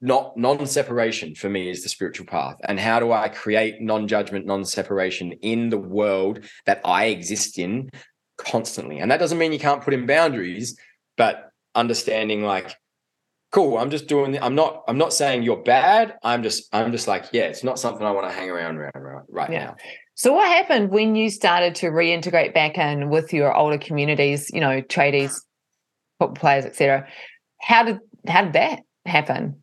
not 0.00 0.36
non-separation 0.36 1.34
for 1.34 1.48
me 1.48 1.68
is 1.68 1.82
the 1.82 1.88
spiritual 1.88 2.26
path 2.26 2.56
and 2.64 2.78
how 2.78 3.00
do 3.00 3.12
i 3.12 3.28
create 3.28 3.80
non-judgment 3.80 4.46
non-separation 4.46 5.32
in 5.42 5.68
the 5.68 5.78
world 5.78 6.44
that 6.64 6.80
i 6.84 7.06
exist 7.06 7.58
in 7.58 7.90
constantly 8.38 8.98
and 8.98 9.10
that 9.10 9.18
doesn't 9.18 9.38
mean 9.38 9.52
you 9.52 9.58
can't 9.58 9.82
put 9.82 9.92
in 9.92 10.06
boundaries 10.06 10.78
but 11.16 11.50
understanding 11.74 12.42
like 12.42 12.74
cool 13.50 13.78
i'm 13.78 13.90
just 13.90 14.06
doing 14.06 14.40
i'm 14.42 14.54
not 14.54 14.82
i'm 14.88 14.98
not 14.98 15.12
saying 15.12 15.42
you're 15.42 15.62
bad 15.62 16.14
i'm 16.22 16.42
just 16.42 16.68
i'm 16.72 16.92
just 16.92 17.08
like 17.08 17.26
yeah 17.32 17.44
it's 17.44 17.64
not 17.64 17.78
something 17.78 18.06
i 18.06 18.10
want 18.10 18.26
to 18.26 18.32
hang 18.32 18.50
around 18.50 18.76
around 18.76 19.24
right 19.28 19.50
yeah. 19.50 19.64
now 19.64 19.76
so 20.14 20.32
what 20.32 20.46
happened 20.48 20.90
when 20.90 21.16
you 21.16 21.30
started 21.30 21.74
to 21.74 21.86
reintegrate 21.86 22.54
back 22.54 22.78
in 22.78 23.08
with 23.10 23.32
your 23.32 23.54
older 23.56 23.78
communities 23.78 24.50
you 24.52 24.60
know 24.60 24.80
tradies 24.82 25.40
football 26.18 26.34
players 26.34 26.64
etc 26.64 27.06
how 27.60 27.82
did 27.82 27.98
how 28.26 28.42
did 28.44 28.52
that 28.52 28.80
happen 29.06 29.60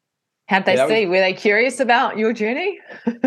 How'd 0.48 0.66
they 0.66 0.76
yeah, 0.76 0.88
see? 0.88 1.06
Was, 1.06 1.18
Were 1.18 1.20
they 1.20 1.34
curious 1.34 1.80
about 1.80 2.18
your 2.18 2.32
journey? 2.32 2.80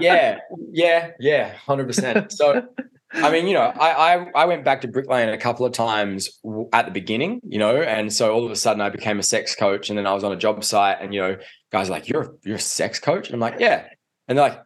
yeah, 0.00 0.38
yeah, 0.72 1.10
yeah, 1.20 1.52
hundred 1.52 1.86
percent. 1.86 2.32
So, 2.32 2.66
I 3.12 3.30
mean, 3.30 3.46
you 3.46 3.54
know, 3.54 3.60
I, 3.62 4.14
I 4.14 4.30
I 4.34 4.44
went 4.46 4.64
back 4.64 4.80
to 4.80 4.88
Brick 4.88 5.08
Lane 5.08 5.28
a 5.28 5.38
couple 5.38 5.64
of 5.64 5.72
times 5.72 6.40
at 6.72 6.86
the 6.86 6.90
beginning, 6.90 7.40
you 7.46 7.58
know, 7.58 7.80
and 7.80 8.12
so 8.12 8.34
all 8.34 8.44
of 8.44 8.50
a 8.50 8.56
sudden 8.56 8.80
I 8.80 8.90
became 8.90 9.18
a 9.18 9.22
sex 9.22 9.54
coach, 9.54 9.88
and 9.88 9.98
then 9.98 10.06
I 10.06 10.12
was 10.12 10.24
on 10.24 10.32
a 10.32 10.36
job 10.36 10.62
site, 10.64 10.98
and 11.00 11.14
you 11.14 11.20
know, 11.20 11.36
guys 11.70 11.88
like, 11.88 12.08
"You're 12.08 12.34
you're 12.44 12.56
a 12.56 12.60
sex 12.60 12.98
coach," 12.98 13.28
and 13.28 13.34
I'm 13.34 13.40
like, 13.40 13.60
"Yeah," 13.60 13.84
and 14.26 14.36
they're 14.36 14.48
like, 14.48 14.60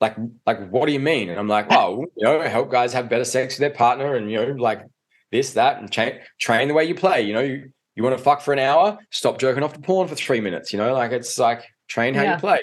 "Like, 0.00 0.16
like, 0.46 0.68
what 0.70 0.86
do 0.86 0.92
you 0.92 1.00
mean?" 1.00 1.30
And 1.30 1.38
I'm 1.38 1.48
like, 1.48 1.70
"Well, 1.70 2.04
you 2.16 2.24
know, 2.24 2.40
help 2.42 2.70
guys 2.70 2.92
have 2.92 3.08
better 3.08 3.24
sex 3.24 3.54
with 3.54 3.60
their 3.60 3.70
partner, 3.70 4.16
and 4.16 4.30
you 4.30 4.38
know, 4.38 4.52
like 4.52 4.82
this, 5.30 5.52
that, 5.52 5.78
and 5.78 5.90
train 5.90 6.18
train 6.40 6.68
the 6.68 6.74
way 6.74 6.84
you 6.84 6.94
play. 6.94 7.22
You 7.22 7.34
know, 7.34 7.40
you 7.40 7.70
you 7.94 8.02
want 8.02 8.16
to 8.18 8.22
fuck 8.22 8.40
for 8.40 8.52
an 8.52 8.58
hour, 8.58 8.98
stop 9.10 9.38
jerking 9.38 9.62
off 9.62 9.74
to 9.74 9.80
porn 9.80 10.08
for 10.08 10.16
three 10.16 10.40
minutes. 10.40 10.72
You 10.72 10.78
know, 10.78 10.92
like 10.92 11.12
it's 11.12 11.38
like 11.38 11.64
train 11.88 12.14
how 12.14 12.22
yeah. 12.22 12.34
you 12.34 12.40
play. 12.40 12.60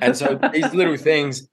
And 0.00 0.16
so 0.16 0.38
these 0.52 0.72
little 0.72 0.96
things, 0.96 1.48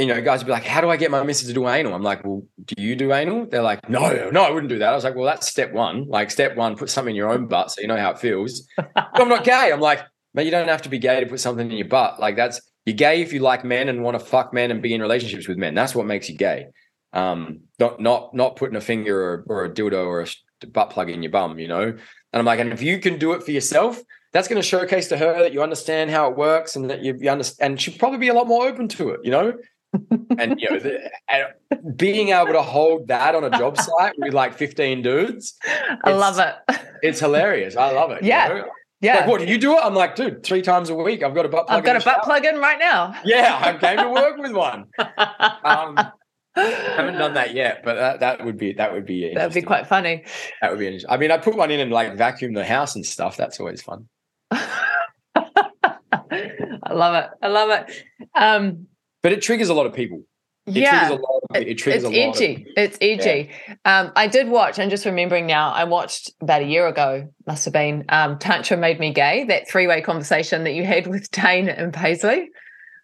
you 0.00 0.06
know, 0.06 0.20
guys 0.20 0.40
would 0.40 0.46
be 0.46 0.52
like, 0.52 0.64
"How 0.64 0.80
do 0.80 0.88
I 0.88 0.96
get 0.96 1.10
my 1.10 1.22
missus 1.22 1.48
to 1.48 1.54
do 1.54 1.68
anal?" 1.68 1.94
I'm 1.94 2.02
like, 2.02 2.24
"Well, 2.24 2.42
do 2.64 2.74
you 2.82 2.96
do 2.96 3.12
anal?" 3.12 3.46
They're 3.46 3.62
like, 3.62 3.88
"No, 3.88 4.30
no, 4.30 4.42
I 4.42 4.50
wouldn't 4.50 4.70
do 4.70 4.78
that." 4.78 4.92
I 4.92 4.94
was 4.94 5.04
like, 5.04 5.14
"Well, 5.14 5.26
that's 5.26 5.48
step 5.48 5.72
one. 5.72 6.06
Like, 6.08 6.30
step 6.30 6.56
one, 6.56 6.76
put 6.76 6.90
something 6.90 7.12
in 7.12 7.16
your 7.16 7.30
own 7.30 7.46
butt 7.46 7.70
so 7.70 7.80
you 7.80 7.86
know 7.88 7.96
how 7.96 8.10
it 8.10 8.18
feels." 8.18 8.66
I'm 8.96 9.28
not 9.28 9.44
gay. 9.44 9.70
I'm 9.72 9.80
like, 9.80 10.00
but 10.34 10.44
you 10.44 10.50
don't 10.50 10.68
have 10.68 10.82
to 10.82 10.88
be 10.88 10.98
gay 10.98 11.20
to 11.20 11.26
put 11.26 11.40
something 11.40 11.70
in 11.70 11.76
your 11.76 11.88
butt. 11.88 12.20
Like 12.20 12.36
that's 12.36 12.60
you're 12.86 12.96
gay 12.96 13.20
if 13.22 13.32
you 13.32 13.40
like 13.40 13.64
men 13.64 13.88
and 13.88 14.02
want 14.02 14.18
to 14.18 14.24
fuck 14.24 14.52
men 14.54 14.70
and 14.70 14.82
be 14.82 14.94
in 14.94 15.00
relationships 15.00 15.46
with 15.46 15.58
men. 15.58 15.74
That's 15.74 15.94
what 15.94 16.06
makes 16.06 16.28
you 16.28 16.36
gay. 16.36 16.66
Um, 17.12 17.60
not 17.78 18.00
not 18.00 18.34
not 18.34 18.56
putting 18.56 18.76
a 18.76 18.80
finger 18.80 19.20
or, 19.20 19.44
or 19.48 19.64
a 19.64 19.70
dildo 19.70 20.06
or 20.06 20.22
a 20.22 20.66
butt 20.66 20.90
plug 20.90 21.10
in 21.10 21.22
your 21.22 21.32
bum. 21.32 21.58
You 21.58 21.68
know, 21.68 21.82
and 21.82 21.98
I'm 22.32 22.44
like, 22.44 22.60
and 22.60 22.72
if 22.72 22.82
you 22.82 22.98
can 22.98 23.18
do 23.18 23.32
it 23.32 23.42
for 23.42 23.50
yourself, 23.50 24.00
that's 24.32 24.48
going 24.48 24.60
to 24.60 24.66
showcase 24.66 25.08
to 25.08 25.16
her 25.16 25.40
that 25.40 25.52
you 25.52 25.62
understand 25.62 26.10
how 26.10 26.30
it 26.30 26.36
works 26.36 26.76
and 26.76 26.88
that 26.90 27.02
you, 27.02 27.16
you 27.20 27.30
understand. 27.30 27.72
And 27.72 27.80
she'll 27.80 27.98
probably 27.98 28.18
be 28.18 28.28
a 28.28 28.34
lot 28.34 28.46
more 28.46 28.66
open 28.66 28.88
to 28.88 29.10
it, 29.10 29.20
you 29.24 29.30
know. 29.30 29.54
And 30.38 30.60
you 30.60 30.70
know, 30.70 30.78
the, 30.78 31.10
and 31.28 31.96
being 31.96 32.30
able 32.30 32.52
to 32.52 32.62
hold 32.62 33.08
that 33.08 33.34
on 33.34 33.44
a 33.44 33.50
job 33.50 33.76
site 33.78 34.14
with 34.18 34.34
like 34.34 34.56
15 34.56 35.02
dudes, 35.02 35.56
I 36.04 36.12
love 36.12 36.38
it. 36.38 36.54
It's 37.02 37.20
hilarious. 37.20 37.76
I 37.76 37.92
love 37.92 38.10
it. 38.10 38.22
Yeah. 38.22 38.48
You 38.48 38.54
know? 38.54 38.64
Yeah. 39.00 39.16
Like, 39.16 39.28
what 39.28 39.40
do 39.40 39.46
you 39.46 39.58
do 39.58 39.72
it? 39.72 39.80
I'm 39.82 39.94
like, 39.94 40.14
dude, 40.14 40.42
three 40.42 40.60
times 40.60 40.90
a 40.90 40.94
week. 40.94 41.22
I've 41.22 41.34
got 41.34 41.46
a 41.46 41.48
butt 41.48 41.66
plug. 41.66 41.78
I've 41.78 41.84
got 41.84 41.96
a 41.96 42.04
butt 42.04 42.22
plug 42.22 42.44
in 42.44 42.58
right 42.58 42.78
now. 42.78 43.14
Yeah, 43.24 43.58
I 43.58 43.72
came 43.78 43.96
to 43.96 44.10
work 44.10 44.36
with 44.36 44.52
one. 44.52 44.84
Um, 45.64 45.96
haven't 46.54 47.14
done 47.14 47.34
that 47.34 47.54
yet, 47.54 47.80
but 47.82 47.94
that, 47.94 48.20
that 48.20 48.44
would 48.44 48.58
be 48.58 48.74
that 48.74 48.92
would 48.92 49.06
be 49.06 49.32
that'd 49.34 49.54
be 49.54 49.62
quite 49.62 49.86
funny. 49.86 50.24
That 50.60 50.70
would 50.70 50.80
be 50.80 50.86
interesting. 50.86 51.10
I 51.10 51.16
mean, 51.16 51.30
I 51.30 51.38
put 51.38 51.56
one 51.56 51.70
in 51.70 51.80
and 51.80 51.90
like 51.90 52.14
vacuum 52.16 52.52
the 52.52 52.64
house 52.64 52.94
and 52.94 53.06
stuff. 53.06 53.38
That's 53.38 53.58
always 53.58 53.80
fun. 53.80 54.06
I 54.50 54.68
love 56.92 57.14
it. 57.14 57.30
I 57.40 57.48
love 57.48 57.70
it. 57.70 58.04
Um, 58.34 58.86
but 59.22 59.32
it 59.32 59.42
triggers 59.42 59.68
a 59.68 59.74
lot 59.74 59.86
of 59.86 59.94
people. 59.94 60.22
It 60.66 60.82
yeah, 60.82 61.12
of, 61.12 61.20
it 61.54 61.78
triggers 61.78 62.04
a 62.04 62.08
lot. 62.08 62.14
it's 62.14 62.40
edgy. 62.40 62.66
It's 62.76 62.98
edgy. 63.00 63.50
Yeah. 63.66 63.74
Um, 63.84 64.12
I 64.14 64.26
did 64.26 64.48
watch. 64.48 64.78
I'm 64.78 64.90
just 64.90 65.04
remembering 65.04 65.46
now. 65.46 65.70
I 65.70 65.84
watched 65.84 66.30
about 66.40 66.62
a 66.62 66.66
year 66.66 66.86
ago. 66.86 67.28
Must 67.46 67.64
have 67.64 67.74
been 67.74 68.04
um, 68.10 68.38
Tantra 68.38 68.76
made 68.76 69.00
me 69.00 69.12
gay. 69.12 69.44
That 69.44 69.68
three 69.68 69.86
way 69.86 70.00
conversation 70.00 70.64
that 70.64 70.72
you 70.72 70.84
had 70.84 71.06
with 71.06 71.30
Dane 71.32 71.68
and 71.68 71.92
Paisley. 71.92 72.50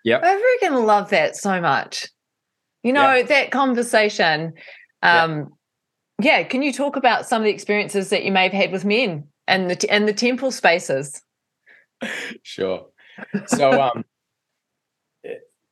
Yeah, 0.04 0.20
I 0.22 0.56
freaking 0.62 0.84
love 0.86 1.10
that 1.10 1.36
so 1.36 1.60
much. 1.60 2.08
You 2.82 2.92
know, 2.92 3.14
yeah. 3.14 3.22
that 3.24 3.50
conversation. 3.50 4.52
Um, 5.02 5.48
yeah. 6.20 6.38
yeah. 6.38 6.42
Can 6.44 6.62
you 6.62 6.72
talk 6.72 6.96
about 6.96 7.26
some 7.26 7.40
of 7.42 7.44
the 7.44 7.50
experiences 7.50 8.10
that 8.10 8.24
you 8.24 8.30
may 8.30 8.44
have 8.44 8.52
had 8.52 8.70
with 8.70 8.84
men 8.84 9.24
and 9.48 9.70
the 9.70 9.90
and 9.90 10.06
the 10.06 10.12
temple 10.12 10.50
spaces? 10.50 11.20
Sure. 12.42 12.86
So, 13.46 13.80
um, 13.80 14.04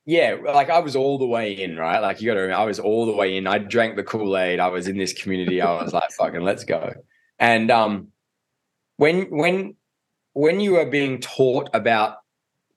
yeah, 0.07 0.37
like 0.45 0.69
I 0.69 0.81
was 0.81 0.97
all 0.97 1.19
the 1.19 1.27
way 1.27 1.53
in, 1.53 1.77
right? 1.77 2.01
Like 2.01 2.21
you 2.21 2.27
got 2.27 2.35
to 2.35 2.41
remember, 2.41 2.61
I 2.61 2.67
was 2.67 2.79
all 2.79 3.07
the 3.07 3.13
way 3.13 3.37
in. 3.37 3.47
I 3.47 3.59
drank 3.59 3.97
the 3.97 4.03
Kool 4.03 4.37
Aid. 4.37 4.61
I 4.61 4.69
was 4.69 4.87
in 4.87 4.99
this 4.99 5.15
community. 5.15 5.63
I 5.63 5.83
was 5.83 5.93
like, 5.95 6.11
fucking, 6.13 6.43
let's 6.43 6.65
go. 6.65 6.93
And 7.39 7.71
um, 7.71 8.09
when 8.97 9.25
when 9.31 9.77
when 10.35 10.61
you 10.61 10.77
are 10.77 10.87
being 10.87 11.21
taught 11.21 11.71
about 11.73 12.19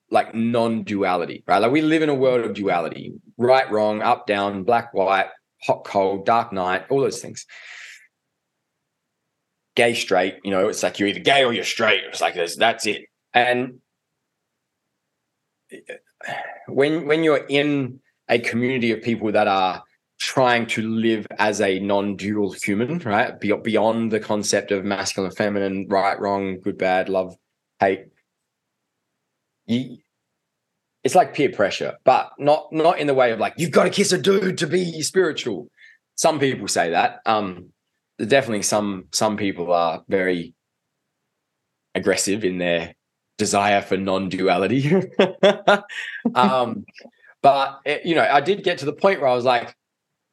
like 0.09 0.33
non-duality, 0.33 1.43
right? 1.47 1.57
Like 1.57 1.71
we 1.71 1.81
live 1.81 2.01
in 2.01 2.09
a 2.09 2.15
world 2.15 2.45
of 2.45 2.53
duality, 2.53 3.13
right, 3.37 3.69
wrong, 3.69 4.01
up, 4.01 4.25
down, 4.25 4.63
black, 4.63 4.93
white, 4.93 5.27
hot, 5.63 5.83
cold, 5.83 6.25
dark 6.25 6.53
night, 6.53 6.85
all 6.89 7.01
those 7.01 7.21
things. 7.21 7.45
Gay, 9.75 9.93
straight, 9.93 10.37
you 10.43 10.51
know, 10.51 10.69
it's 10.69 10.81
like 10.81 10.97
you're 10.97 11.09
either 11.09 11.19
gay 11.19 11.43
or 11.43 11.51
you're 11.51 11.65
straight. 11.65 12.03
It's 12.05 12.21
like 12.21 12.35
that's 12.35 12.85
it. 12.87 13.05
And 13.33 13.79
when 16.67 17.07
when 17.07 17.23
you're 17.23 17.45
in 17.49 17.99
a 18.29 18.39
community 18.39 18.91
of 18.91 19.01
people 19.01 19.31
that 19.31 19.47
are 19.47 19.83
trying 20.19 20.65
to 20.65 20.81
live 20.81 21.27
as 21.37 21.61
a 21.61 21.79
non-dual 21.79 22.51
human, 22.63 22.97
right? 22.99 23.39
Beyond 23.39 24.11
the 24.11 24.19
concept 24.19 24.71
of 24.71 24.83
masculine, 24.83 25.31
feminine, 25.31 25.87
right, 25.87 26.19
wrong, 26.19 26.59
good, 26.59 26.77
bad, 26.77 27.07
love, 27.07 27.35
hate 27.79 28.07
you 29.67 29.97
it's 31.03 31.15
like 31.15 31.33
peer 31.33 31.49
pressure, 31.49 31.93
but 32.03 32.31
not 32.37 32.67
not 32.73 32.99
in 32.99 33.07
the 33.07 33.13
way 33.13 33.31
of 33.31 33.39
like 33.39 33.53
you've 33.57 33.71
got 33.71 33.83
to 33.83 33.89
kiss 33.89 34.11
a 34.11 34.17
dude 34.17 34.57
to 34.57 34.67
be 34.67 35.01
spiritual. 35.01 35.69
Some 36.15 36.39
people 36.39 36.67
say 36.67 36.89
that. 36.89 37.19
Um, 37.25 37.69
definitely 38.17 38.63
some 38.63 39.05
some 39.13 39.37
people 39.37 39.71
are 39.71 40.03
very 40.09 40.53
aggressive 41.95 42.43
in 42.43 42.57
their 42.57 42.93
desire 43.37 43.81
for 43.81 43.97
non-duality. 43.97 44.91
um, 46.35 46.85
but 47.41 47.81
it, 47.85 48.05
you 48.05 48.15
know, 48.15 48.27
I 48.29 48.41
did 48.41 48.63
get 48.63 48.79
to 48.79 48.85
the 48.85 48.93
point 48.93 49.21
where 49.21 49.29
I 49.29 49.33
was 49.33 49.45
like, 49.45 49.75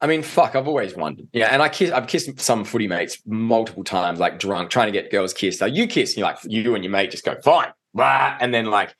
I 0.01 0.07
mean, 0.07 0.23
fuck, 0.23 0.55
I've 0.55 0.67
always 0.67 0.95
wondered. 0.95 1.27
Yeah, 1.31 1.47
and 1.47 1.61
I 1.61 1.69
kiss, 1.69 1.91
I've 1.91 2.07
kissed 2.07 2.39
some 2.39 2.65
footy 2.65 2.87
mates 2.87 3.19
multiple 3.25 3.83
times, 3.83 4.19
like 4.19 4.39
drunk, 4.39 4.69
trying 4.69 4.87
to 4.87 4.91
get 4.91 5.09
girls 5.09 5.33
kissed. 5.33 5.61
Like 5.61 5.73
you 5.73 5.87
kiss, 5.87 6.11
and 6.11 6.17
you're 6.17 6.27
like, 6.27 6.39
you 6.43 6.75
and 6.75 6.83
your 6.83 6.91
mate 6.91 7.11
just 7.11 7.23
go 7.23 7.35
fine, 7.43 7.71
blah, 7.93 8.37
and 8.39 8.53
then 8.53 8.65
like 8.65 8.95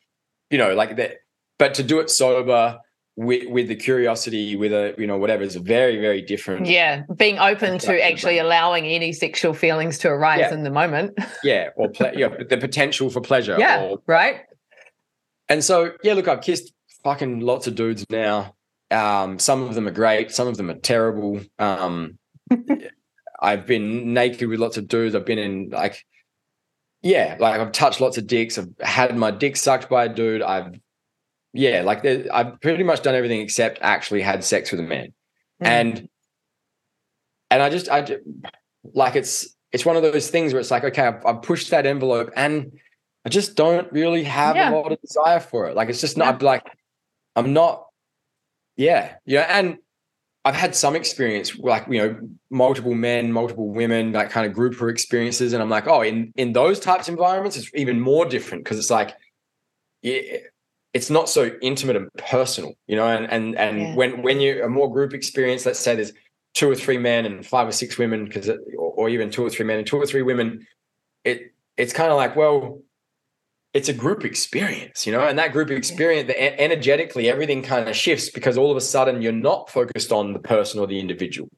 you 0.50 0.58
know, 0.58 0.74
like 0.74 0.96
that. 0.98 1.18
But 1.58 1.74
to 1.76 1.84
do 1.84 2.00
it 2.00 2.10
sober 2.10 2.80
with 3.16 3.50
with 3.50 3.68
the 3.68 3.76
curiosity, 3.76 4.56
with 4.56 4.74
a 4.74 4.94
you 4.98 5.08
know 5.08 5.18
whatever, 5.18 5.44
is 5.44 5.56
very 5.56 6.00
very 6.00 6.22
different. 6.22 6.66
Yeah, 6.66 7.04
being 7.16 7.40
open 7.40 7.80
to 7.80 8.04
actually 8.04 8.40
allowing 8.40 8.86
any 8.86 9.14
sexual 9.14 9.54
feelings 9.54 9.98
to 10.00 10.10
arise 10.10 10.40
yeah. 10.40 10.54
in 10.54 10.64
the 10.64 10.70
moment. 10.70 11.18
yeah, 11.44 11.70
or 11.76 11.90
ple- 11.90 12.14
yeah, 12.14 12.30
the 12.50 12.58
potential 12.58 13.10
for 13.10 13.22
pleasure. 13.22 13.56
Yeah, 13.58 13.84
or, 13.84 14.00
right. 14.08 14.42
And 15.48 15.64
so 15.64 15.94
yeah, 16.04 16.14
look, 16.14 16.28
I've 16.28 16.42
kissed 16.42 16.74
fucking 17.04 17.40
lots 17.40 17.68
of 17.68 17.76
dudes 17.76 18.06
now. 18.10 18.56
Um, 18.92 19.40
some 19.40 19.64
of 19.64 19.76
them 19.76 19.88
are 19.88 19.92
great, 19.92 20.32
some 20.32 20.48
of 20.48 20.58
them 20.58 20.70
are 20.70 20.76
terrible. 20.76 21.40
Um, 21.58 22.18
I've 23.40 23.66
been 23.66 24.14
naked 24.14 24.48
with 24.48 24.60
lots 24.60 24.78
of 24.78 24.88
dudes. 24.88 25.16
I've 25.16 25.26
been 25.26 25.40
in 25.40 25.70
like 25.70 26.04
yeah, 27.02 27.38
like 27.40 27.62
I've 27.62 27.72
touched 27.72 28.02
lots 28.02 28.18
of 28.18 28.26
dicks. 28.26 28.58
I've 28.58 28.68
had 28.82 29.16
my 29.16 29.30
dick 29.30 29.56
sucked 29.56 29.90
by 29.90 30.06
a 30.06 30.10
dude. 30.10 30.42
I've 30.42 30.80
yeah, 31.56 31.82
like 31.82 32.06
I've 32.06 32.60
pretty 32.60 32.84
much 32.84 33.02
done 33.02 33.16
everything 33.16 33.40
except 33.42 33.80
actually 33.82 34.22
had 34.22 34.44
sex 34.44 34.72
with 34.72 34.80
a 34.80 34.84
man, 34.84 35.14
mm. 35.64 35.68
and 35.68 36.10
and 37.50 37.64
I 37.64 37.70
just 37.70 37.90
I 37.90 38.02
just, 38.02 38.22
like 38.94 39.16
it's 39.16 39.56
it's 39.72 39.86
one 39.86 39.96
of 39.96 40.04
those 40.04 40.30
things 40.30 40.54
where 40.54 40.60
it's 40.60 40.72
like 40.72 40.84
okay, 40.84 41.04
I've, 41.04 41.26
I've 41.26 41.42
pushed 41.42 41.72
that 41.72 41.86
envelope 41.86 42.32
and 42.36 42.74
I 43.26 43.30
just 43.30 43.56
don't 43.56 43.92
really 43.92 44.24
have 44.24 44.56
yeah. 44.56 44.70
a 44.70 44.76
lot 44.76 44.92
of 44.92 45.00
desire 45.02 45.40
for 45.40 45.68
it. 45.68 45.76
Like 45.76 45.90
it's 45.90 46.02
just 46.02 46.18
not 46.18 46.42
yeah. 46.42 46.46
like 46.46 46.64
I'm 47.36 47.54
not 47.54 47.86
yeah 48.76 49.16
yeah 49.26 49.48
and 49.50 49.78
I've 50.44 50.56
had 50.56 50.76
some 50.76 50.96
experience, 50.96 51.58
like 51.58 51.88
you 51.90 51.98
know, 51.98 52.20
multiple 52.52 52.94
men, 52.94 53.32
multiple 53.32 53.70
women, 53.70 54.12
like 54.12 54.30
kind 54.30 54.46
of 54.46 54.54
grouper 54.54 54.90
experiences, 54.90 55.54
and 55.54 55.64
I'm 55.64 55.72
like, 55.72 55.88
oh, 55.88 56.02
in 56.02 56.34
in 56.36 56.54
those 56.54 56.80
types 56.80 57.08
of 57.08 57.14
environments, 57.14 57.58
it's 57.58 57.72
even 57.74 58.00
more 58.00 58.26
different 58.26 58.64
because 58.64 58.78
it's 58.78 58.92
like, 58.92 59.16
yeah, 60.04 60.22
it's 60.96 61.10
not 61.10 61.28
so 61.28 61.52
intimate 61.62 61.98
and 61.98 62.10
personal, 62.14 62.74
you 62.88 62.96
know. 62.96 63.06
And 63.06 63.30
and 63.30 63.56
and 63.58 63.82
yeah. 63.82 63.96
when 63.96 64.22
when 64.24 64.40
you're 64.40 64.64
a 64.64 64.70
more 64.70 64.92
group 64.92 65.14
experience, 65.14 65.66
let's 65.66 65.78
say 65.78 65.94
there's 65.94 66.14
two 66.54 66.70
or 66.72 66.76
three 66.76 66.98
men 66.98 67.26
and 67.26 67.46
five 67.46 67.68
or 67.68 67.74
six 67.74 67.98
women, 67.98 68.24
because 68.24 68.48
or, 68.48 68.58
or 68.78 69.10
even 69.10 69.30
two 69.30 69.46
or 69.46 69.50
three 69.50 69.66
men 69.66 69.78
and 69.78 69.86
two 69.86 69.98
or 69.98 70.06
three 70.06 70.22
women, 70.22 70.66
it 71.26 71.54
it's 71.76 71.92
kind 71.92 72.12
of 72.12 72.18
like 72.18 72.38
well, 72.38 72.80
it's 73.74 73.90
a 73.90 73.94
group 73.94 74.24
experience, 74.24 75.06
you 75.06 75.12
know, 75.12 75.20
and 75.20 75.38
that 75.38 75.52
group 75.52 75.70
experience, 75.70 76.28
the, 76.28 76.62
energetically, 76.62 77.30
everything 77.30 77.62
kind 77.62 77.90
of 77.90 77.96
shifts 77.96 78.30
because 78.30 78.58
all 78.58 78.72
of 78.72 78.78
a 78.78 78.82
sudden 78.82 79.22
you're 79.22 79.34
not 79.34 79.70
focused 79.70 80.14
on 80.14 80.32
the 80.32 80.40
person 80.40 80.80
or 80.80 80.88
the 80.88 80.98
individual. 80.98 81.50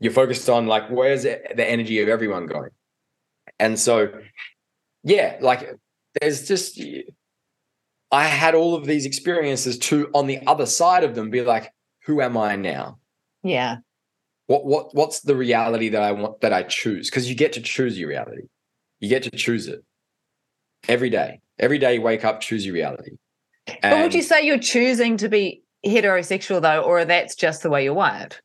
You're 0.00 0.12
focused 0.12 0.50
on 0.50 0.66
like 0.66 0.90
where's 0.90 1.22
the 1.22 1.70
energy 1.70 2.00
of 2.00 2.08
everyone 2.08 2.48
going, 2.48 2.70
and 3.60 3.78
so 3.78 4.12
yeah, 5.04 5.36
like 5.40 5.70
there's 6.20 6.48
just 6.48 6.82
I 8.12 8.24
had 8.24 8.54
all 8.54 8.74
of 8.74 8.84
these 8.84 9.06
experiences 9.06 9.78
to 9.78 10.10
on 10.14 10.26
the 10.26 10.38
other 10.46 10.66
side 10.66 11.02
of 11.02 11.14
them 11.14 11.30
be 11.30 11.40
like, 11.40 11.72
who 12.04 12.20
am 12.20 12.36
I 12.36 12.56
now? 12.56 12.98
Yeah. 13.42 13.78
What 14.46 14.66
what 14.66 14.94
what's 14.94 15.20
the 15.20 15.34
reality 15.34 15.88
that 15.88 16.02
I 16.02 16.12
want 16.12 16.40
that 16.42 16.52
I 16.52 16.62
choose? 16.64 17.08
Because 17.08 17.28
you 17.28 17.34
get 17.34 17.54
to 17.54 17.62
choose 17.62 17.98
your 17.98 18.10
reality. 18.10 18.42
You 19.00 19.08
get 19.08 19.22
to 19.24 19.30
choose 19.30 19.66
it 19.66 19.82
every 20.88 21.08
day. 21.08 21.40
Every 21.58 21.78
day 21.78 21.94
you 21.94 22.02
wake 22.02 22.24
up, 22.24 22.40
choose 22.40 22.66
your 22.66 22.74
reality. 22.74 23.12
And 23.66 23.78
but 23.82 24.02
would 24.02 24.14
you 24.14 24.22
say 24.22 24.44
you're 24.44 24.58
choosing 24.58 25.16
to 25.16 25.28
be 25.28 25.62
heterosexual 25.86 26.60
though, 26.60 26.82
or 26.82 27.04
that's 27.04 27.34
just 27.34 27.62
the 27.62 27.70
way 27.70 27.84
you're 27.84 27.94
wired? 27.94 28.36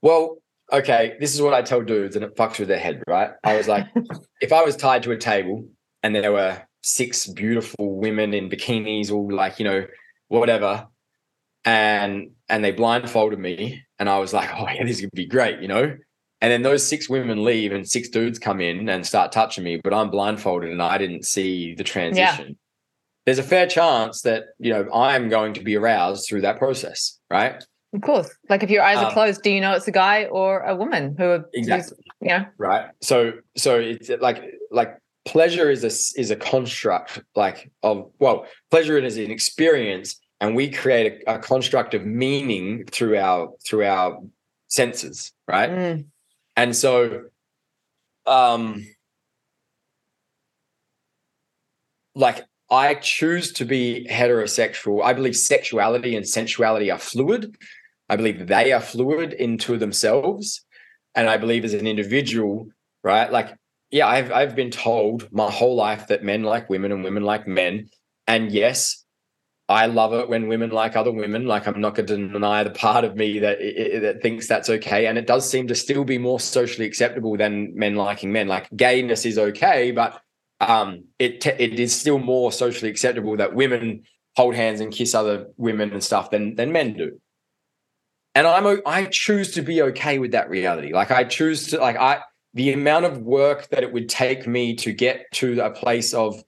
Well, 0.00 0.38
okay, 0.72 1.16
this 1.20 1.34
is 1.34 1.42
what 1.42 1.52
I 1.52 1.62
tell 1.62 1.82
dudes, 1.82 2.16
and 2.16 2.24
it 2.24 2.36
fucks 2.36 2.58
with 2.58 2.68
their 2.68 2.78
head, 2.78 3.02
right? 3.06 3.32
I 3.42 3.56
was 3.56 3.68
like, 3.68 3.86
if 4.40 4.52
I 4.52 4.62
was 4.62 4.76
tied 4.76 5.02
to 5.02 5.12
a 5.12 5.16
table 5.16 5.66
and 6.02 6.14
there 6.14 6.32
were 6.32 6.62
six 6.84 7.26
beautiful 7.26 7.96
women 7.96 8.34
in 8.34 8.50
bikinis, 8.50 9.10
all 9.10 9.32
like, 9.32 9.58
you 9.58 9.64
know, 9.64 9.86
whatever, 10.28 10.86
and 11.64 12.30
and 12.48 12.62
they 12.62 12.72
blindfolded 12.72 13.38
me, 13.38 13.82
and 13.98 14.08
I 14.08 14.18
was 14.18 14.32
like, 14.32 14.50
oh 14.54 14.68
yeah, 14.68 14.84
this 14.84 14.96
is 14.96 15.00
gonna 15.00 15.10
be 15.14 15.26
great, 15.26 15.60
you 15.60 15.68
know. 15.68 15.96
And 16.40 16.52
then 16.52 16.62
those 16.62 16.86
six 16.86 17.08
women 17.08 17.42
leave, 17.42 17.72
and 17.72 17.88
six 17.88 18.08
dudes 18.10 18.38
come 18.38 18.60
in 18.60 18.88
and 18.88 19.06
start 19.06 19.32
touching 19.32 19.64
me, 19.64 19.80
but 19.82 19.94
I'm 19.94 20.10
blindfolded 20.10 20.70
and 20.70 20.82
I 20.82 20.98
didn't 20.98 21.24
see 21.24 21.74
the 21.74 21.84
transition. 21.84 22.48
Yeah. 22.48 22.54
There's 23.24 23.38
a 23.38 23.42
fair 23.42 23.66
chance 23.66 24.20
that 24.22 24.44
you 24.58 24.70
know 24.70 24.86
I'm 24.92 25.30
going 25.30 25.54
to 25.54 25.62
be 25.62 25.76
aroused 25.76 26.28
through 26.28 26.42
that 26.42 26.58
process, 26.58 27.18
right? 27.30 27.64
Of 27.94 28.02
course. 28.02 28.28
Like 28.50 28.62
if 28.62 28.68
your 28.68 28.82
eyes 28.82 28.98
um, 28.98 29.06
are 29.06 29.12
closed, 29.12 29.42
do 29.42 29.50
you 29.50 29.60
know 29.62 29.72
it's 29.72 29.88
a 29.88 29.92
guy 29.92 30.24
or 30.26 30.60
a 30.60 30.76
woman 30.76 31.14
who 31.16 31.24
are 31.24 31.48
exactly 31.54 31.96
yeah. 32.20 32.46
Right. 32.58 32.90
So 33.00 33.32
so 33.56 33.78
it's 33.78 34.10
like 34.20 34.42
like 34.70 34.98
pleasure 35.24 35.70
is 35.70 35.82
a 35.84 36.20
is 36.20 36.30
a 36.30 36.36
construct 36.36 37.22
like 37.34 37.70
of 37.82 38.10
well, 38.18 38.46
pleasure 38.70 38.98
is 38.98 39.16
an 39.16 39.30
experience 39.30 40.20
and 40.40 40.54
we 40.54 40.70
create 40.70 41.22
a, 41.26 41.34
a 41.34 41.38
construct 41.38 41.94
of 41.94 42.04
meaning 42.04 42.84
through 42.86 43.16
our 43.16 43.52
through 43.66 43.84
our 43.84 44.20
senses, 44.68 45.32
right? 45.48 45.70
Mm. 45.70 46.04
And 46.56 46.76
so 46.76 47.24
um 48.26 48.86
like 52.14 52.44
I 52.70 52.94
choose 52.94 53.52
to 53.54 53.64
be 53.64 54.06
heterosexual. 54.10 55.04
I 55.04 55.12
believe 55.12 55.36
sexuality 55.36 56.16
and 56.16 56.26
sensuality 56.26 56.90
are 56.90 56.98
fluid. 56.98 57.56
I 58.08 58.16
believe 58.16 58.46
they 58.46 58.72
are 58.72 58.80
fluid 58.80 59.32
into 59.32 59.76
themselves. 59.76 60.64
And 61.14 61.28
I 61.28 61.36
believe 61.36 61.64
as 61.64 61.74
an 61.74 61.86
individual, 61.86 62.68
right? 63.02 63.30
Like, 63.30 63.56
yeah, 63.90 64.06
I've 64.06 64.32
I've 64.32 64.56
been 64.56 64.70
told 64.70 65.28
my 65.32 65.50
whole 65.50 65.76
life 65.76 66.08
that 66.08 66.24
men 66.24 66.42
like 66.42 66.68
women 66.68 66.92
and 66.92 67.04
women 67.04 67.22
like 67.22 67.46
men. 67.46 67.88
And 68.26 68.50
yes, 68.50 69.04
I 69.68 69.86
love 69.86 70.12
it 70.12 70.28
when 70.28 70.48
women 70.48 70.70
like 70.70 70.96
other 70.96 71.12
women. 71.12 71.46
Like 71.46 71.66
I'm 71.66 71.80
not 71.80 71.94
going 71.94 72.06
to 72.06 72.16
deny 72.28 72.64
the 72.64 72.70
part 72.70 73.04
of 73.04 73.16
me 73.16 73.38
that 73.40 73.60
it, 73.60 74.00
that 74.00 74.22
thinks 74.22 74.48
that's 74.48 74.68
okay, 74.68 75.06
and 75.06 75.18
it 75.18 75.26
does 75.26 75.48
seem 75.48 75.68
to 75.68 75.74
still 75.74 76.04
be 76.04 76.18
more 76.18 76.40
socially 76.40 76.86
acceptable 76.86 77.36
than 77.36 77.74
men 77.76 77.94
liking 77.94 78.32
men. 78.32 78.48
Like 78.48 78.68
gayness 78.76 79.24
is 79.24 79.38
okay, 79.38 79.92
but 79.92 80.20
um, 80.60 81.04
it 81.18 81.46
it 81.46 81.78
is 81.78 81.98
still 81.98 82.18
more 82.18 82.52
socially 82.52 82.90
acceptable 82.90 83.36
that 83.36 83.54
women 83.54 84.02
hold 84.36 84.54
hands 84.54 84.80
and 84.80 84.92
kiss 84.92 85.14
other 85.14 85.46
women 85.56 85.92
and 85.92 86.02
stuff 86.02 86.30
than 86.30 86.56
than 86.56 86.72
men 86.72 86.94
do 86.94 87.20
and 88.34 88.46
I'm 88.46 88.80
I 88.84 89.06
choose 89.06 89.52
to 89.52 89.62
be 89.62 89.80
okay 89.82 90.18
with 90.18 90.32
that 90.32 90.50
reality. 90.50 90.92
Like 90.92 91.10
I 91.10 91.24
choose 91.24 91.68
to 91.68 91.78
like 91.78 91.96
I 91.96 92.20
the 92.54 92.72
amount 92.72 93.04
of 93.04 93.18
work 93.18 93.68
that 93.68 93.82
it 93.82 93.92
would 93.92 94.08
take 94.08 94.46
me 94.46 94.74
to 94.76 94.92
get 94.92 95.26
to 95.32 95.60
a 95.60 95.70
place 95.70 96.14
of 96.14 96.42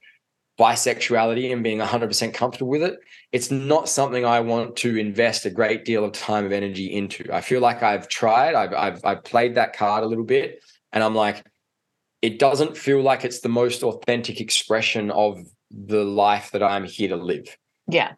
bisexuality 0.59 1.53
and 1.53 1.63
being 1.63 1.79
100% 1.79 2.33
comfortable 2.33 2.71
with 2.71 2.83
it 2.83 2.99
it's 3.31 3.51
not 3.51 3.89
something 3.89 4.25
i 4.25 4.41
want 4.41 4.75
to 4.75 4.97
invest 4.97 5.45
a 5.45 5.51
great 5.51 5.85
deal 5.85 6.03
of 6.03 6.13
time 6.13 6.47
of 6.47 6.53
energy 6.53 6.87
into. 6.87 7.31
I 7.31 7.43
feel 7.43 7.61
like 7.61 7.83
i've 7.83 8.09
tried 8.09 8.55
i've 8.55 8.73
i've, 8.73 9.05
I've 9.05 9.25
played 9.25 9.57
that 9.57 9.77
card 9.77 10.03
a 10.03 10.07
little 10.07 10.25
bit 10.25 10.63
and 10.93 11.05
i'm 11.05 11.15
like 11.15 11.45
it 12.23 12.39
doesn't 12.39 12.77
feel 12.77 13.03
like 13.03 13.25
it's 13.25 13.41
the 13.41 13.51
most 13.51 13.83
authentic 13.83 14.41
expression 14.41 15.11
of 15.11 15.45
the 15.71 16.05
life 16.05 16.51
that 16.53 16.63
i'm 16.63 16.85
here 16.85 17.11
to 17.11 17.17
live. 17.17 17.55
Yeah 17.87 18.13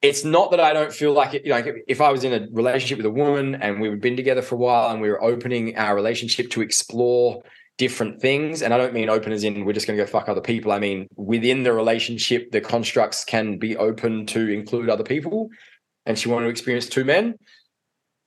it's 0.00 0.24
not 0.24 0.50
that 0.52 0.60
I 0.60 0.72
don't 0.72 0.92
feel 0.92 1.12
like 1.12 1.34
it. 1.34 1.46
Like 1.46 1.84
if 1.88 2.00
I 2.00 2.10
was 2.10 2.24
in 2.24 2.32
a 2.32 2.46
relationship 2.52 2.98
with 2.98 3.06
a 3.06 3.10
woman 3.10 3.56
and 3.56 3.80
we 3.80 3.88
had 3.88 4.00
been 4.00 4.16
together 4.16 4.42
for 4.42 4.54
a 4.54 4.58
while 4.58 4.90
and 4.90 5.00
we 5.00 5.08
were 5.08 5.22
opening 5.22 5.76
our 5.76 5.94
relationship 5.94 6.50
to 6.50 6.62
explore 6.62 7.42
different 7.78 8.20
things, 8.20 8.62
and 8.62 8.72
I 8.72 8.76
don't 8.76 8.92
mean 8.92 9.08
open 9.08 9.32
as 9.32 9.44
in 9.44 9.64
we're 9.64 9.72
just 9.72 9.86
going 9.86 9.98
to 9.98 10.04
go 10.04 10.10
fuck 10.10 10.28
other 10.28 10.40
people. 10.40 10.70
I 10.70 10.78
mean 10.78 11.08
within 11.16 11.64
the 11.64 11.72
relationship, 11.72 12.52
the 12.52 12.60
constructs 12.60 13.24
can 13.24 13.58
be 13.58 13.76
open 13.76 14.26
to 14.26 14.48
include 14.48 14.88
other 14.88 15.04
people, 15.04 15.48
and 16.06 16.18
she 16.18 16.28
wanted 16.28 16.46
to 16.46 16.50
experience 16.50 16.88
two 16.88 17.04
men. 17.04 17.34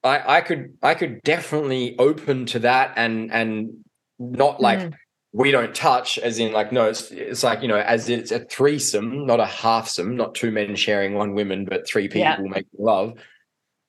I, 0.04 0.38
I 0.38 0.42
could 0.42 0.78
I 0.82 0.94
could 0.96 1.22
definitely 1.24 1.96
open 2.00 2.48
to 2.48 2.60
that 2.60 2.94
and 2.98 3.32
and 3.32 3.86
not 4.20 4.60
like 4.60 4.80
mm 4.80 4.94
we 5.34 5.52
don't 5.52 5.74
touch 5.74 6.18
as 6.18 6.40
in 6.40 6.52
like 6.52 6.72
no 6.72 6.88
it's 6.88 7.10
it's 7.12 7.44
like 7.44 7.62
you 7.62 7.68
know 7.68 7.78
as 7.78 8.10
it's 8.10 8.32
a 8.32 8.40
threesome 8.40 9.26
not 9.26 9.40
a 9.40 9.46
halfsome 9.46 10.16
not 10.16 10.36
two 10.36 10.52
men 10.52 10.76
sharing 10.76 11.14
one 11.14 11.34
woman 11.34 11.64
but 11.66 11.88
three 11.88 12.08
people 12.08 12.20
yeah. 12.20 12.38
making 12.40 12.70
love. 12.78 13.14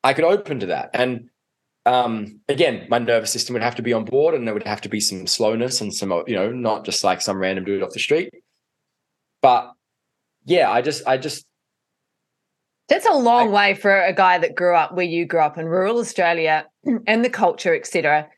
I 0.04 0.14
could 0.14 0.24
open 0.24 0.60
to 0.60 0.66
that. 0.66 0.90
And 0.94 1.30
um 1.84 2.40
again 2.48 2.86
my 2.88 2.98
nervous 2.98 3.32
system 3.32 3.54
would 3.54 3.62
have 3.62 3.74
to 3.74 3.82
be 3.82 3.92
on 3.92 4.04
board 4.04 4.34
and 4.34 4.46
there 4.46 4.54
would 4.54 4.66
have 4.66 4.80
to 4.82 4.88
be 4.88 5.00
some 5.00 5.26
slowness 5.26 5.80
and 5.80 5.92
some 5.92 6.12
you 6.28 6.36
know 6.36 6.52
not 6.52 6.84
just 6.84 7.02
like 7.02 7.20
some 7.20 7.38
random 7.38 7.64
dude 7.64 7.82
off 7.82 7.92
the 7.92 7.98
street. 7.98 8.32
But 9.40 9.72
yeah 10.44 10.70
i 10.70 10.82
just 10.82 11.06
i 11.06 11.16
just 11.16 11.46
that's 12.88 13.06
a 13.06 13.12
long 13.12 13.48
I, 13.48 13.50
way 13.50 13.74
for 13.74 14.02
a 14.02 14.12
guy 14.12 14.38
that 14.38 14.54
grew 14.54 14.74
up 14.74 14.94
where 14.94 15.04
you 15.04 15.24
grew 15.24 15.40
up 15.40 15.58
in 15.58 15.66
rural 15.66 15.98
australia 15.98 16.66
and 17.06 17.24
the 17.24 17.30
culture 17.30 17.74
etc 17.74 18.28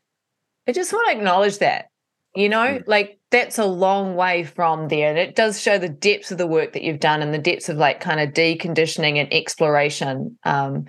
i 0.68 0.72
just 0.72 0.92
want 0.92 1.11
to 1.11 1.16
acknowledge 1.16 1.59
that 1.59 1.86
you 2.35 2.49
know, 2.49 2.78
mm. 2.78 2.85
like 2.87 3.18
that's 3.30 3.59
a 3.59 3.64
long 3.64 4.16
way 4.16 4.45
from 4.45 4.89
there. 4.89 5.11
And 5.11 5.18
it 5.18 5.35
does 5.35 5.61
show 5.61 5.78
the 5.78 5.89
depths 5.89 6.30
of 6.30 6.39
the 6.39 6.47
work 6.47 6.72
that 6.72 6.82
you've 6.82 7.01
done 7.01 7.22
and 7.22 7.32
the 7.32 7.39
depths 7.39 7.68
of 7.68 7.76
like 7.76 8.01
kind 8.01 8.20
of 8.20 8.30
deconditioning 8.30 9.16
and 9.18 9.32
exploration. 9.32 10.39
Um, 10.45 10.87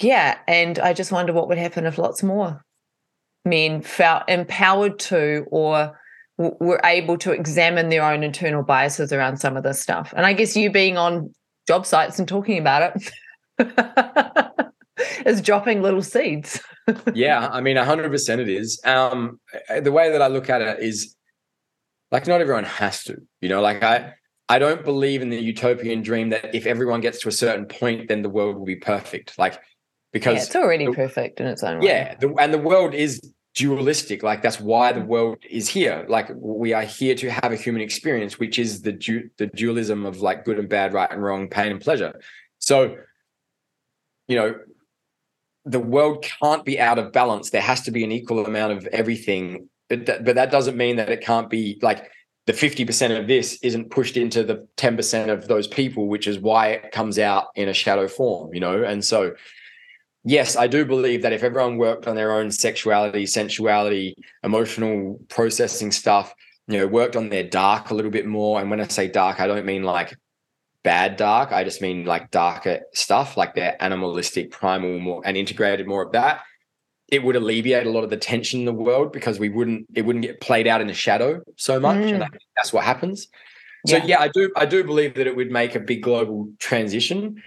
yeah. 0.00 0.38
And 0.46 0.78
I 0.78 0.92
just 0.92 1.12
wonder 1.12 1.32
what 1.32 1.48
would 1.48 1.58
happen 1.58 1.86
if 1.86 1.98
lots 1.98 2.22
more 2.22 2.62
men 3.44 3.80
felt 3.80 4.24
empowered 4.28 4.98
to 4.98 5.46
or 5.50 5.98
w- 6.36 6.56
were 6.60 6.80
able 6.84 7.16
to 7.18 7.32
examine 7.32 7.88
their 7.88 8.04
own 8.04 8.22
internal 8.22 8.62
biases 8.62 9.12
around 9.12 9.38
some 9.38 9.56
of 9.56 9.62
this 9.62 9.80
stuff. 9.80 10.12
And 10.16 10.26
I 10.26 10.32
guess 10.32 10.56
you 10.56 10.70
being 10.70 10.98
on 10.98 11.32
job 11.66 11.86
sites 11.86 12.18
and 12.18 12.28
talking 12.28 12.58
about 12.58 13.00
it 13.58 14.52
is 15.26 15.42
dropping 15.42 15.82
little 15.82 16.02
seeds. 16.02 16.60
yeah, 17.14 17.48
I 17.50 17.60
mean, 17.60 17.76
100% 17.76 18.38
it 18.38 18.48
is. 18.48 18.80
Um, 18.84 19.40
the 19.80 19.92
way 19.92 20.10
that 20.10 20.22
I 20.22 20.28
look 20.28 20.48
at 20.50 20.62
it 20.62 20.80
is 20.80 21.14
like 22.10 22.26
not 22.26 22.40
everyone 22.40 22.64
has 22.64 23.02
to, 23.04 23.16
you 23.40 23.48
know, 23.48 23.60
like 23.60 23.82
I, 23.82 24.14
I 24.48 24.58
don't 24.58 24.84
believe 24.84 25.22
in 25.22 25.30
the 25.30 25.40
utopian 25.40 26.02
dream 26.02 26.30
that 26.30 26.54
if 26.54 26.66
everyone 26.66 27.00
gets 27.00 27.20
to 27.20 27.28
a 27.28 27.32
certain 27.32 27.66
point, 27.66 28.08
then 28.08 28.22
the 28.22 28.28
world 28.28 28.56
will 28.56 28.64
be 28.64 28.76
perfect. 28.76 29.38
Like, 29.38 29.60
because 30.12 30.36
yeah, 30.36 30.42
it's 30.42 30.56
already 30.56 30.86
the, 30.86 30.92
perfect 30.92 31.40
in 31.40 31.46
its 31.46 31.62
own 31.64 31.80
way. 31.80 31.86
Yeah. 31.88 32.14
The, 32.14 32.32
and 32.38 32.54
the 32.54 32.58
world 32.58 32.94
is 32.94 33.20
dualistic. 33.54 34.22
Like, 34.22 34.42
that's 34.42 34.60
why 34.60 34.92
the 34.92 35.00
mm. 35.00 35.06
world 35.06 35.38
is 35.50 35.68
here. 35.68 36.06
Like, 36.08 36.30
we 36.36 36.72
are 36.72 36.84
here 36.84 37.16
to 37.16 37.30
have 37.30 37.50
a 37.50 37.56
human 37.56 37.82
experience, 37.82 38.38
which 38.38 38.58
is 38.58 38.82
the, 38.82 38.92
du- 38.92 39.28
the 39.38 39.48
dualism 39.48 40.06
of 40.06 40.20
like 40.20 40.44
good 40.44 40.60
and 40.60 40.68
bad, 40.68 40.92
right 40.92 41.10
and 41.10 41.22
wrong, 41.22 41.48
pain 41.48 41.72
and 41.72 41.80
pleasure. 41.80 42.20
So, 42.60 42.96
you 44.28 44.36
know, 44.36 44.54
the 45.66 45.80
world 45.80 46.24
can't 46.40 46.64
be 46.64 46.78
out 46.78 46.98
of 46.98 47.12
balance. 47.12 47.50
There 47.50 47.60
has 47.60 47.82
to 47.82 47.90
be 47.90 48.04
an 48.04 48.12
equal 48.12 48.46
amount 48.46 48.72
of 48.72 48.86
everything. 48.86 49.68
But, 49.88 50.06
th- 50.06 50.24
but 50.24 50.36
that 50.36 50.50
doesn't 50.50 50.76
mean 50.76 50.96
that 50.96 51.10
it 51.10 51.20
can't 51.20 51.50
be 51.50 51.78
like 51.82 52.08
the 52.46 52.52
50% 52.52 53.18
of 53.18 53.26
this 53.26 53.58
isn't 53.62 53.90
pushed 53.90 54.16
into 54.16 54.44
the 54.44 54.66
10% 54.76 55.28
of 55.28 55.48
those 55.48 55.66
people, 55.66 56.06
which 56.06 56.28
is 56.28 56.38
why 56.38 56.68
it 56.68 56.92
comes 56.92 57.18
out 57.18 57.48
in 57.56 57.68
a 57.68 57.74
shadow 57.74 58.06
form, 58.06 58.54
you 58.54 58.60
know? 58.60 58.84
And 58.84 59.04
so, 59.04 59.34
yes, 60.24 60.54
I 60.54 60.68
do 60.68 60.84
believe 60.84 61.22
that 61.22 61.32
if 61.32 61.42
everyone 61.42 61.76
worked 61.76 62.06
on 62.06 62.14
their 62.14 62.32
own 62.32 62.52
sexuality, 62.52 63.26
sensuality, 63.26 64.14
emotional 64.44 65.18
processing 65.28 65.90
stuff, 65.90 66.32
you 66.68 66.78
know, 66.78 66.86
worked 66.86 67.16
on 67.16 67.28
their 67.28 67.44
dark 67.44 67.90
a 67.90 67.94
little 67.94 68.10
bit 68.12 68.26
more. 68.26 68.60
And 68.60 68.70
when 68.70 68.80
I 68.80 68.86
say 68.86 69.08
dark, 69.08 69.40
I 69.40 69.48
don't 69.48 69.66
mean 69.66 69.82
like 69.82 70.16
bad 70.86 71.16
dark. 71.16 71.50
I 71.50 71.64
just 71.64 71.82
mean 71.82 72.04
like 72.04 72.30
darker 72.30 72.82
stuff, 72.94 73.36
like 73.36 73.56
their 73.56 73.76
animalistic, 73.82 74.52
primal, 74.52 75.00
more 75.00 75.20
and 75.24 75.36
integrated 75.36 75.84
more 75.88 76.02
of 76.02 76.12
that. 76.12 76.42
It 77.08 77.24
would 77.24 77.34
alleviate 77.34 77.88
a 77.88 77.90
lot 77.90 78.04
of 78.04 78.10
the 78.10 78.16
tension 78.16 78.60
in 78.60 78.66
the 78.66 78.72
world 78.72 79.12
because 79.12 79.40
we 79.40 79.48
wouldn't 79.48 79.86
it 79.96 80.02
wouldn't 80.02 80.24
get 80.24 80.40
played 80.40 80.68
out 80.68 80.80
in 80.80 80.86
the 80.86 80.94
shadow 80.94 81.42
so 81.56 81.80
much, 81.80 81.96
mm. 81.96 82.14
and 82.14 82.22
I 82.22 82.28
that's 82.54 82.72
what 82.72 82.84
happens. 82.84 83.26
So 83.88 83.96
yeah. 83.96 84.04
yeah, 84.06 84.20
I 84.20 84.28
do 84.28 84.52
I 84.56 84.64
do 84.64 84.84
believe 84.84 85.14
that 85.14 85.26
it 85.26 85.34
would 85.34 85.50
make 85.50 85.74
a 85.74 85.80
big 85.80 86.04
global 86.04 86.52
transition. 86.60 87.42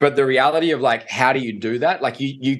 But 0.00 0.16
the 0.16 0.26
reality 0.26 0.72
of 0.72 0.80
like 0.80 1.08
how 1.08 1.32
do 1.32 1.38
you 1.38 1.60
do 1.60 1.78
that? 1.78 2.02
Like 2.02 2.18
you 2.18 2.36
you 2.40 2.58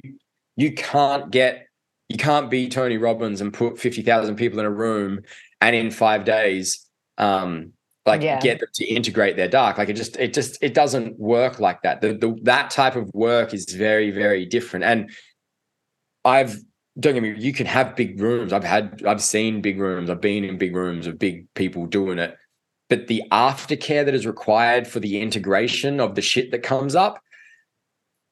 you 0.55 0.73
can't 0.75 1.29
get 1.29 1.67
you 2.07 2.17
can't 2.17 2.49
be 2.49 2.69
Tony 2.69 2.97
Robbins 2.97 3.41
and 3.41 3.53
put 3.53 3.77
50,000 3.77 4.35
people 4.37 4.59
in 4.59 4.65
a 4.65 4.71
room 4.71 5.21
and 5.59 5.75
in 5.75 5.91
5 5.91 6.23
days 6.23 6.85
um 7.17 7.73
like 8.09 8.21
yeah. 8.21 8.39
get 8.39 8.59
them 8.59 8.69
to 8.73 8.85
integrate 8.85 9.35
their 9.35 9.47
dark. 9.47 9.77
Like 9.77 9.89
it 9.89 9.95
just 9.95 10.17
it 10.17 10.33
just 10.33 10.61
it 10.61 10.73
doesn't 10.73 11.17
work 11.19 11.59
like 11.59 11.81
that. 11.83 12.01
The, 12.01 12.13
the 12.13 12.37
that 12.43 12.69
type 12.69 12.95
of 12.95 13.09
work 13.13 13.53
is 13.53 13.65
very 13.71 14.11
very 14.11 14.45
different. 14.45 14.85
And 14.85 15.11
i've 16.25 16.57
don't 16.99 17.13
get 17.13 17.23
me 17.23 17.33
you 17.37 17.53
can 17.53 17.65
have 17.65 17.95
big 17.95 18.19
rooms. 18.19 18.51
I've 18.51 18.63
had 18.63 19.03
i've 19.05 19.21
seen 19.21 19.61
big 19.61 19.79
rooms. 19.79 20.09
I've 20.09 20.21
been 20.21 20.43
in 20.43 20.57
big 20.57 20.75
rooms 20.75 21.07
of 21.07 21.17
big 21.17 21.51
people 21.53 21.85
doing 21.85 22.19
it. 22.19 22.35
But 22.89 23.07
the 23.07 23.23
aftercare 23.31 24.03
that 24.03 24.15
is 24.15 24.25
required 24.25 24.87
for 24.87 24.99
the 24.99 25.21
integration 25.21 25.99
of 25.99 26.15
the 26.15 26.21
shit 26.21 26.51
that 26.51 26.63
comes 26.63 26.95
up 26.95 27.21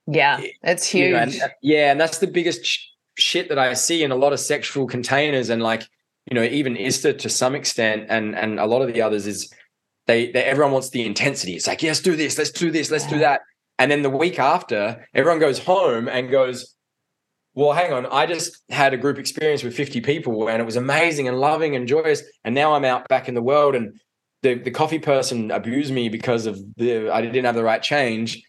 yeah 0.10 0.40
eh, 0.42 0.48
it's 0.64 0.88
huge 0.88 1.08
you 1.08 1.14
know, 1.14 1.20
and, 1.20 1.42
yeah 1.62 1.92
and 1.92 2.00
that's 2.00 2.20
the 2.20 2.28
biggest 2.28 2.66
sh- 2.66 2.86
shit 3.18 3.50
that 3.50 3.60
i 3.60 3.74
see 3.74 4.04
in 4.04 4.12
a 4.12 4.16
lot 4.16 4.32
of 4.32 4.40
sexual 4.40 4.88
containers. 4.88 5.50
And 5.50 5.62
like 5.62 5.88
you 6.30 6.36
know 6.36 6.44
even 6.44 6.76
ISTA 6.76 7.14
to 7.14 7.30
some 7.30 7.56
extent 7.56 8.06
and 8.10 8.36
and 8.36 8.60
a 8.60 8.66
lot 8.66 8.82
of 8.82 8.94
the 8.94 9.02
others 9.02 9.26
is 9.28 9.52
they, 10.08 10.32
they 10.32 10.44
everyone 10.44 10.72
wants 10.72 10.90
the 10.90 11.06
intensity. 11.06 11.54
It's 11.54 11.68
like, 11.68 11.84
yes, 11.84 12.00
do 12.00 12.16
this, 12.16 12.38
let's 12.38 12.52
do 12.52 12.72
this, 12.72 12.90
let's 12.90 13.08
do 13.08 13.20
that. 13.20 13.42
And 13.80 13.92
then 13.92 14.02
the 14.02 14.10
week 14.10 14.40
after, 14.40 15.06
everyone 15.14 15.40
goes 15.40 15.60
home 15.60 16.08
and 16.08 16.32
goes, 16.32 16.74
well, 17.54 17.74
hang 17.74 17.92
on, 17.92 18.06
I 18.08 18.26
just 18.26 18.62
had 18.70 18.94
a 18.94 18.98
group 18.98 19.18
experience 19.18 19.64
with 19.64 19.76
50 19.76 20.02
people 20.02 20.48
and 20.48 20.62
it 20.62 20.66
was 20.66 20.76
amazing 20.76 21.28
and 21.28 21.40
loving 21.40 21.76
and 21.76 21.88
joyous. 21.88 22.24
And 22.44 22.56
now 22.56 22.74
I'm 22.74 22.86
out 22.86 23.08
back 23.08 23.28
in 23.28 23.36
the 23.36 23.42
world 23.42 23.76
and 23.76 24.00
the, 24.44 24.56
the 24.56 24.72
coffee 24.72 25.00
person 25.00 25.52
abused 25.52 25.92
me 25.92 26.10
because 26.10 26.46
of 26.46 26.60
the 26.78 27.10
I 27.10 27.22
didn't 27.22 27.46
have 27.46 27.56
the 27.56 27.64
right 27.64 27.82
change. 27.82 28.44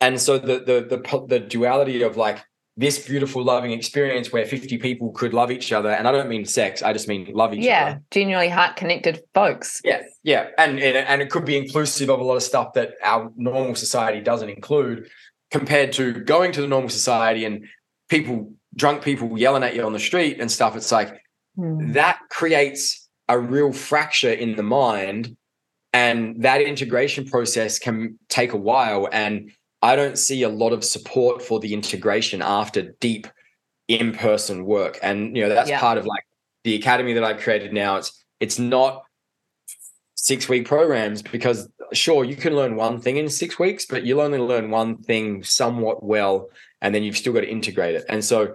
And 0.00 0.20
so 0.20 0.38
the 0.38 0.60
the 0.60 0.96
the 0.96 1.26
the 1.28 1.40
duality 1.40 2.02
of 2.02 2.16
like 2.16 2.42
this 2.78 3.04
beautiful 3.06 3.42
loving 3.42 3.72
experience 3.72 4.32
where 4.32 4.46
50 4.46 4.78
people 4.78 5.10
could 5.10 5.34
love 5.34 5.50
each 5.50 5.72
other 5.72 5.90
and 5.90 6.08
i 6.08 6.12
don't 6.12 6.28
mean 6.28 6.44
sex 6.44 6.80
i 6.80 6.92
just 6.92 7.08
mean 7.08 7.28
love 7.34 7.52
each 7.52 7.64
yeah, 7.64 7.82
other. 7.82 7.90
yeah 7.90 7.98
genuinely 8.10 8.48
heart 8.48 8.76
connected 8.76 9.20
folks. 9.34 9.82
Yeah 9.84 10.02
yeah 10.22 10.48
and, 10.56 10.78
and 10.78 10.96
and 10.96 11.20
it 11.20 11.28
could 11.28 11.44
be 11.44 11.58
inclusive 11.58 12.08
of 12.08 12.20
a 12.20 12.24
lot 12.24 12.36
of 12.36 12.42
stuff 12.42 12.72
that 12.74 12.94
our 13.02 13.30
normal 13.36 13.74
society 13.74 14.20
doesn't 14.20 14.48
include 14.48 15.08
compared 15.50 15.92
to 15.94 16.12
going 16.12 16.52
to 16.52 16.60
the 16.60 16.68
normal 16.68 16.88
society 16.88 17.44
and 17.44 17.66
people 18.08 18.52
drunk 18.74 19.02
people 19.02 19.38
yelling 19.38 19.62
at 19.62 19.74
you 19.74 19.84
on 19.84 19.92
the 19.92 19.98
street 19.98 20.40
and 20.40 20.50
stuff. 20.50 20.76
It's 20.76 20.92
like 20.92 21.20
mm. 21.58 21.92
that 21.94 22.20
creates 22.30 23.08
a 23.28 23.38
real 23.38 23.72
fracture 23.72 24.32
in 24.32 24.56
the 24.56 24.62
mind 24.62 25.36
and 25.92 26.42
that 26.42 26.60
integration 26.60 27.26
process 27.26 27.78
can 27.78 28.18
take 28.28 28.52
a 28.52 28.56
while 28.56 29.08
and 29.10 29.50
I 29.82 29.96
don't 29.96 30.18
see 30.18 30.42
a 30.42 30.48
lot 30.48 30.72
of 30.72 30.84
support 30.84 31.42
for 31.42 31.60
the 31.60 31.72
integration 31.72 32.42
after 32.42 32.82
deep 33.00 33.26
in-person 33.86 34.64
work. 34.64 34.98
And 35.02 35.36
you 35.36 35.42
know, 35.42 35.48
that's 35.48 35.70
yeah. 35.70 35.80
part 35.80 35.98
of 35.98 36.06
like 36.06 36.24
the 36.64 36.74
academy 36.74 37.12
that 37.14 37.24
I 37.24 37.34
created 37.34 37.72
now. 37.72 37.96
It's 37.96 38.24
it's 38.40 38.58
not 38.58 39.04
six 40.14 40.48
week 40.48 40.66
programs 40.66 41.22
because 41.22 41.68
sure 41.92 42.24
you 42.24 42.36
can 42.36 42.54
learn 42.54 42.76
one 42.76 43.00
thing 43.00 43.16
in 43.16 43.28
six 43.28 43.58
weeks, 43.58 43.86
but 43.86 44.04
you'll 44.04 44.20
only 44.20 44.38
learn 44.38 44.70
one 44.70 44.98
thing 44.98 45.42
somewhat 45.42 46.02
well, 46.02 46.48
and 46.82 46.94
then 46.94 47.02
you've 47.02 47.16
still 47.16 47.32
got 47.32 47.40
to 47.40 47.50
integrate 47.50 47.94
it. 47.94 48.04
And 48.08 48.24
so, 48.24 48.54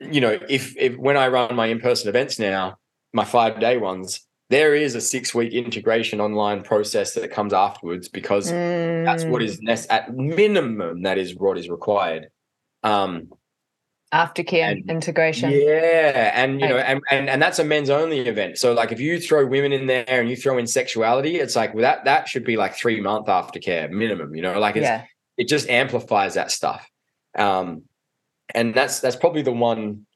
you 0.00 0.20
know, 0.20 0.38
if 0.48 0.76
if 0.76 0.96
when 0.96 1.16
I 1.16 1.28
run 1.28 1.54
my 1.56 1.66
in-person 1.66 2.08
events 2.08 2.38
now, 2.38 2.78
my 3.12 3.24
five 3.24 3.60
day 3.60 3.78
ones, 3.78 4.25
there 4.48 4.74
is 4.74 4.94
a 4.94 5.00
six 5.00 5.34
week 5.34 5.52
integration 5.52 6.20
online 6.20 6.62
process 6.62 7.14
that 7.14 7.30
comes 7.30 7.52
afterwards 7.52 8.08
because 8.08 8.50
mm. 8.50 9.04
that's 9.04 9.24
what 9.24 9.42
is 9.42 9.58
mm. 9.60 9.64
nec- 9.64 9.86
at 9.90 10.14
minimum 10.14 11.02
that 11.02 11.18
is 11.18 11.34
what 11.36 11.58
is 11.58 11.68
required 11.68 12.28
um 12.82 13.28
aftercare 14.14 14.70
and, 14.70 14.88
integration 14.88 15.50
yeah 15.50 16.30
and 16.34 16.60
you 16.60 16.68
know 16.68 16.78
and, 16.78 17.00
and 17.10 17.28
and 17.28 17.42
that's 17.42 17.58
a 17.58 17.64
men's 17.64 17.90
only 17.90 18.20
event 18.20 18.56
so 18.56 18.72
like 18.72 18.92
if 18.92 19.00
you 19.00 19.20
throw 19.20 19.44
women 19.44 19.72
in 19.72 19.86
there 19.86 20.04
and 20.08 20.30
you 20.30 20.36
throw 20.36 20.58
in 20.58 20.66
sexuality 20.66 21.36
it's 21.36 21.56
like 21.56 21.74
well, 21.74 21.82
that 21.82 22.04
that 22.04 22.28
should 22.28 22.44
be 22.44 22.56
like 22.56 22.74
three 22.74 23.00
month 23.00 23.26
aftercare 23.26 23.90
minimum 23.90 24.34
you 24.34 24.42
know 24.42 24.60
like 24.60 24.76
it's 24.76 24.84
yeah. 24.84 25.04
it 25.36 25.48
just 25.48 25.68
amplifies 25.68 26.34
that 26.34 26.52
stuff 26.52 26.88
um 27.36 27.82
and 28.54 28.74
that's 28.74 29.00
that's 29.00 29.16
probably 29.16 29.42
the 29.42 29.52
one 29.52 30.06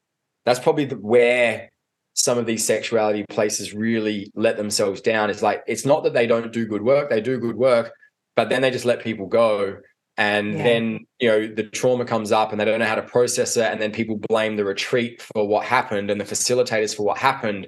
that's 0.45 0.59
probably 0.59 0.85
the, 0.85 0.95
where 0.95 1.69
some 2.13 2.37
of 2.37 2.45
these 2.45 2.65
sexuality 2.65 3.25
places 3.29 3.73
really 3.73 4.31
let 4.35 4.57
themselves 4.57 5.01
down. 5.01 5.29
It's 5.29 5.41
like 5.41 5.63
it's 5.67 5.85
not 5.85 6.03
that 6.03 6.13
they 6.13 6.27
don't 6.27 6.51
do 6.51 6.65
good 6.65 6.81
work; 6.81 7.09
they 7.09 7.21
do 7.21 7.39
good 7.39 7.55
work, 7.55 7.93
but 8.35 8.49
then 8.49 8.61
they 8.61 8.71
just 8.71 8.85
let 8.85 9.01
people 9.01 9.27
go, 9.27 9.77
and 10.17 10.53
yeah. 10.53 10.63
then 10.63 11.05
you 11.19 11.29
know 11.29 11.47
the 11.47 11.63
trauma 11.63 12.05
comes 12.05 12.31
up, 12.31 12.51
and 12.51 12.59
they 12.59 12.65
don't 12.65 12.79
know 12.79 12.85
how 12.85 12.95
to 12.95 13.01
process 13.01 13.55
it, 13.57 13.71
and 13.71 13.81
then 13.81 13.91
people 13.91 14.19
blame 14.29 14.55
the 14.55 14.65
retreat 14.65 15.21
for 15.21 15.47
what 15.47 15.65
happened 15.65 16.11
and 16.11 16.19
the 16.19 16.25
facilitators 16.25 16.95
for 16.95 17.03
what 17.03 17.17
happened, 17.17 17.67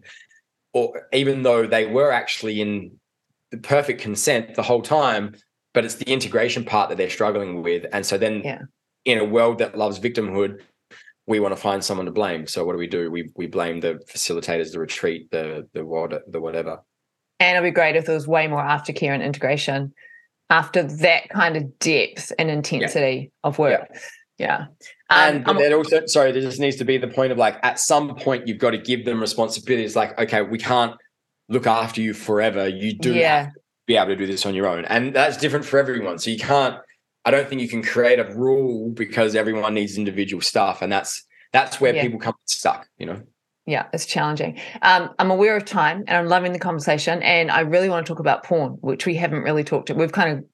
or 0.73 1.07
even 1.13 1.43
though 1.43 1.65
they 1.65 1.85
were 1.85 2.11
actually 2.11 2.61
in 2.61 2.99
the 3.51 3.57
perfect 3.57 4.01
consent 4.01 4.55
the 4.55 4.63
whole 4.63 4.81
time, 4.81 5.35
but 5.73 5.85
it's 5.85 5.95
the 5.95 6.11
integration 6.11 6.65
part 6.65 6.89
that 6.89 6.97
they're 6.97 7.09
struggling 7.09 7.63
with, 7.63 7.85
and 7.93 8.05
so 8.05 8.17
then. 8.17 8.41
Yeah. 8.43 8.61
In 9.05 9.17
a 9.17 9.25
world 9.25 9.57
that 9.57 9.77
loves 9.77 9.99
victimhood, 9.99 10.61
we 11.27 11.39
want 11.39 11.55
to 11.55 11.61
find 11.61 11.83
someone 11.83 12.05
to 12.05 12.11
blame. 12.11 12.47
So 12.47 12.65
what 12.65 12.73
do 12.73 12.77
we 12.77 12.87
do? 12.87 13.09
We 13.09 13.31
we 13.35 13.47
blame 13.47 13.79
the 13.79 13.99
facilitators, 14.11 14.71
the 14.71 14.79
retreat, 14.79 15.31
the 15.31 15.67
the 15.73 15.85
what 15.85 16.21
the 16.31 16.41
whatever. 16.41 16.79
And 17.39 17.57
it'd 17.57 17.67
be 17.67 17.73
great 17.73 17.95
if 17.95 18.05
there 18.05 18.15
was 18.15 18.27
way 18.27 18.47
more 18.47 18.61
aftercare 18.61 19.13
and 19.13 19.23
integration 19.23 19.93
after 20.49 20.83
that 20.83 21.29
kind 21.29 21.57
of 21.57 21.79
depth 21.79 22.31
and 22.37 22.49
intensity 22.49 23.31
yeah. 23.31 23.47
of 23.47 23.57
work. 23.57 23.87
Yeah. 24.37 24.67
yeah. 25.09 25.27
Um, 25.27 25.43
and 25.47 25.59
then 25.59 25.73
also, 25.73 26.05
sorry, 26.05 26.31
there 26.31 26.41
just 26.41 26.59
needs 26.59 26.75
to 26.77 26.85
be 26.85 26.97
the 26.97 27.07
point 27.07 27.31
of 27.31 27.37
like, 27.37 27.57
at 27.63 27.79
some 27.79 28.15
point, 28.15 28.47
you've 28.47 28.59
got 28.59 28.71
to 28.71 28.77
give 28.77 29.05
them 29.05 29.19
responsibility. 29.19 29.83
It's 29.83 29.95
like, 29.95 30.17
okay, 30.19 30.41
we 30.41 30.57
can't 30.57 30.95
look 31.49 31.67
after 31.67 32.01
you 32.01 32.13
forever. 32.13 32.67
You 32.67 32.97
do 32.97 33.13
yeah. 33.13 33.49
be 33.87 33.95
able 33.95 34.07
to 34.07 34.15
do 34.15 34.27
this 34.27 34.45
on 34.45 34.53
your 34.53 34.67
own. 34.67 34.85
And 34.85 35.13
that's 35.13 35.37
different 35.37 35.65
for 35.65 35.79
everyone. 35.79 36.19
So 36.19 36.29
you 36.29 36.39
can't, 36.39 36.77
I 37.25 37.31
don't 37.31 37.47
think 37.47 37.61
you 37.61 37.69
can 37.69 37.83
create 37.83 38.19
a 38.19 38.25
rule 38.35 38.89
because 38.89 39.35
everyone 39.35 39.73
needs 39.73 39.97
individual 39.97 40.41
stuff, 40.41 40.81
and 40.81 40.91
that's 40.91 41.25
that's 41.51 41.79
where 41.79 41.95
yeah. 41.95 42.01
people 42.01 42.19
come 42.19 42.35
stuck. 42.45 42.87
You 42.97 43.05
know. 43.05 43.21
Yeah, 43.65 43.87
it's 43.93 44.05
challenging. 44.05 44.59
Um, 44.81 45.11
I'm 45.19 45.31
aware 45.31 45.55
of 45.55 45.63
time, 45.63 46.03
and 46.07 46.17
I'm 46.17 46.27
loving 46.27 46.51
the 46.51 46.59
conversation, 46.59 47.23
and 47.23 47.49
I 47.49 47.61
really 47.61 47.89
want 47.89 48.05
to 48.05 48.11
talk 48.11 48.19
about 48.19 48.43
porn, 48.43 48.73
which 48.81 49.05
we 49.05 49.15
haven't 49.15 49.43
really 49.43 49.63
talked. 49.63 49.87
To. 49.87 49.93
We've 49.93 50.11
kind 50.11 50.37
of 50.37 50.45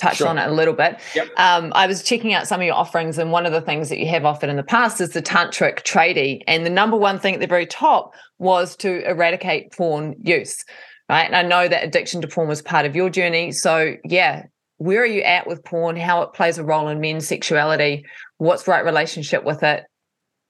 touched 0.00 0.18
sure. 0.18 0.28
on 0.28 0.36
it 0.36 0.48
a 0.48 0.52
little 0.52 0.74
bit. 0.74 0.98
Yep. 1.14 1.28
Um, 1.38 1.72
I 1.74 1.86
was 1.86 2.02
checking 2.02 2.34
out 2.34 2.48
some 2.48 2.60
of 2.60 2.66
your 2.66 2.74
offerings, 2.74 3.18
and 3.18 3.30
one 3.30 3.46
of 3.46 3.52
the 3.52 3.60
things 3.60 3.88
that 3.88 3.98
you 3.98 4.06
have 4.08 4.24
offered 4.24 4.50
in 4.50 4.56
the 4.56 4.64
past 4.64 5.00
is 5.00 5.10
the 5.10 5.22
tantric 5.22 5.84
tradie, 5.84 6.42
and 6.48 6.66
the 6.66 6.70
number 6.70 6.96
one 6.96 7.20
thing 7.20 7.34
at 7.34 7.40
the 7.40 7.46
very 7.46 7.66
top 7.66 8.14
was 8.38 8.74
to 8.76 9.08
eradicate 9.08 9.72
porn 9.72 10.16
use. 10.20 10.64
Right. 11.08 11.24
And 11.24 11.36
I 11.36 11.42
know 11.42 11.68
that 11.68 11.84
addiction 11.84 12.20
to 12.22 12.26
porn 12.26 12.48
was 12.48 12.62
part 12.62 12.84
of 12.84 12.96
your 12.96 13.10
journey. 13.10 13.52
So, 13.52 13.94
yeah, 14.04 14.46
where 14.78 15.02
are 15.02 15.06
you 15.06 15.22
at 15.22 15.46
with 15.46 15.64
porn, 15.64 15.96
how 15.96 16.22
it 16.22 16.32
plays 16.32 16.58
a 16.58 16.64
role 16.64 16.88
in 16.88 17.00
men's 17.00 17.26
sexuality, 17.26 18.04
what's 18.38 18.68
right 18.68 18.84
relationship 18.84 19.44
with 19.44 19.62
it. 19.62 19.84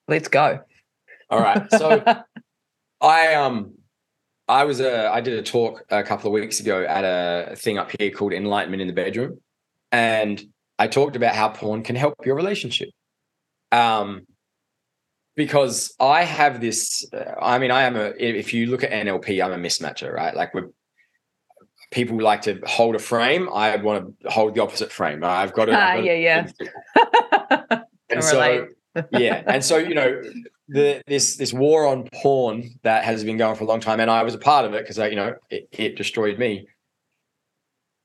Let's 0.08 0.28
go. 0.28 0.60
All 1.30 1.40
right. 1.40 1.66
So 1.76 2.02
I 3.00 3.34
um 3.34 3.74
I 4.48 4.64
was 4.64 4.80
a 4.80 5.08
I 5.08 5.20
did 5.20 5.38
a 5.38 5.42
talk 5.42 5.84
a 5.90 6.02
couple 6.02 6.28
of 6.28 6.32
weeks 6.32 6.60
ago 6.60 6.82
at 6.82 7.02
a 7.04 7.56
thing 7.56 7.78
up 7.78 7.90
here 7.98 8.10
called 8.10 8.32
Enlightenment 8.32 8.80
in 8.80 8.88
the 8.88 8.94
Bedroom. 8.94 9.38
And 9.92 10.42
I 10.78 10.86
talked 10.88 11.16
about 11.16 11.34
how 11.34 11.48
porn 11.50 11.82
can 11.82 11.96
help 11.96 12.14
your 12.24 12.36
relationship. 12.36 12.88
Um 13.70 14.26
because 15.34 15.94
I 16.00 16.24
have 16.24 16.60
this 16.60 17.04
I 17.40 17.58
mean 17.58 17.70
I 17.70 17.82
am 17.82 17.96
a 17.96 18.12
if 18.18 18.54
you 18.54 18.66
look 18.66 18.82
at 18.82 18.90
NLP 18.90 19.44
I'm 19.44 19.52
a 19.52 19.58
mismatcher, 19.58 20.12
right? 20.12 20.34
Like 20.34 20.54
we're 20.54 20.70
people 21.90 22.20
like 22.20 22.42
to 22.42 22.60
hold 22.66 22.94
a 22.94 22.98
frame. 22.98 23.48
I 23.52 23.76
want 23.76 24.20
to 24.22 24.30
hold 24.30 24.54
the 24.54 24.62
opposite 24.62 24.92
frame. 24.92 25.24
I've 25.24 25.52
got 25.52 25.66
to. 25.66 25.72
Ah, 25.74 25.94
yeah, 25.94 26.12
yeah. 26.14 27.80
and 28.10 28.22
so, 28.22 28.68
yeah, 29.12 29.42
and 29.46 29.64
so 29.64 29.78
you 29.78 29.94
know, 29.94 30.22
the 30.68 31.02
this 31.06 31.36
this 31.36 31.52
war 31.52 31.86
on 31.86 32.08
porn 32.12 32.70
that 32.82 33.04
has 33.04 33.24
been 33.24 33.36
going 33.36 33.56
for 33.56 33.64
a 33.64 33.66
long 33.66 33.80
time, 33.80 34.00
and 34.00 34.10
I 34.10 34.22
was 34.22 34.34
a 34.34 34.38
part 34.38 34.64
of 34.64 34.74
it 34.74 34.82
because 34.82 34.98
I, 34.98 35.08
you 35.08 35.16
know, 35.16 35.34
it, 35.50 35.68
it 35.72 35.96
destroyed 35.96 36.38
me. 36.38 36.66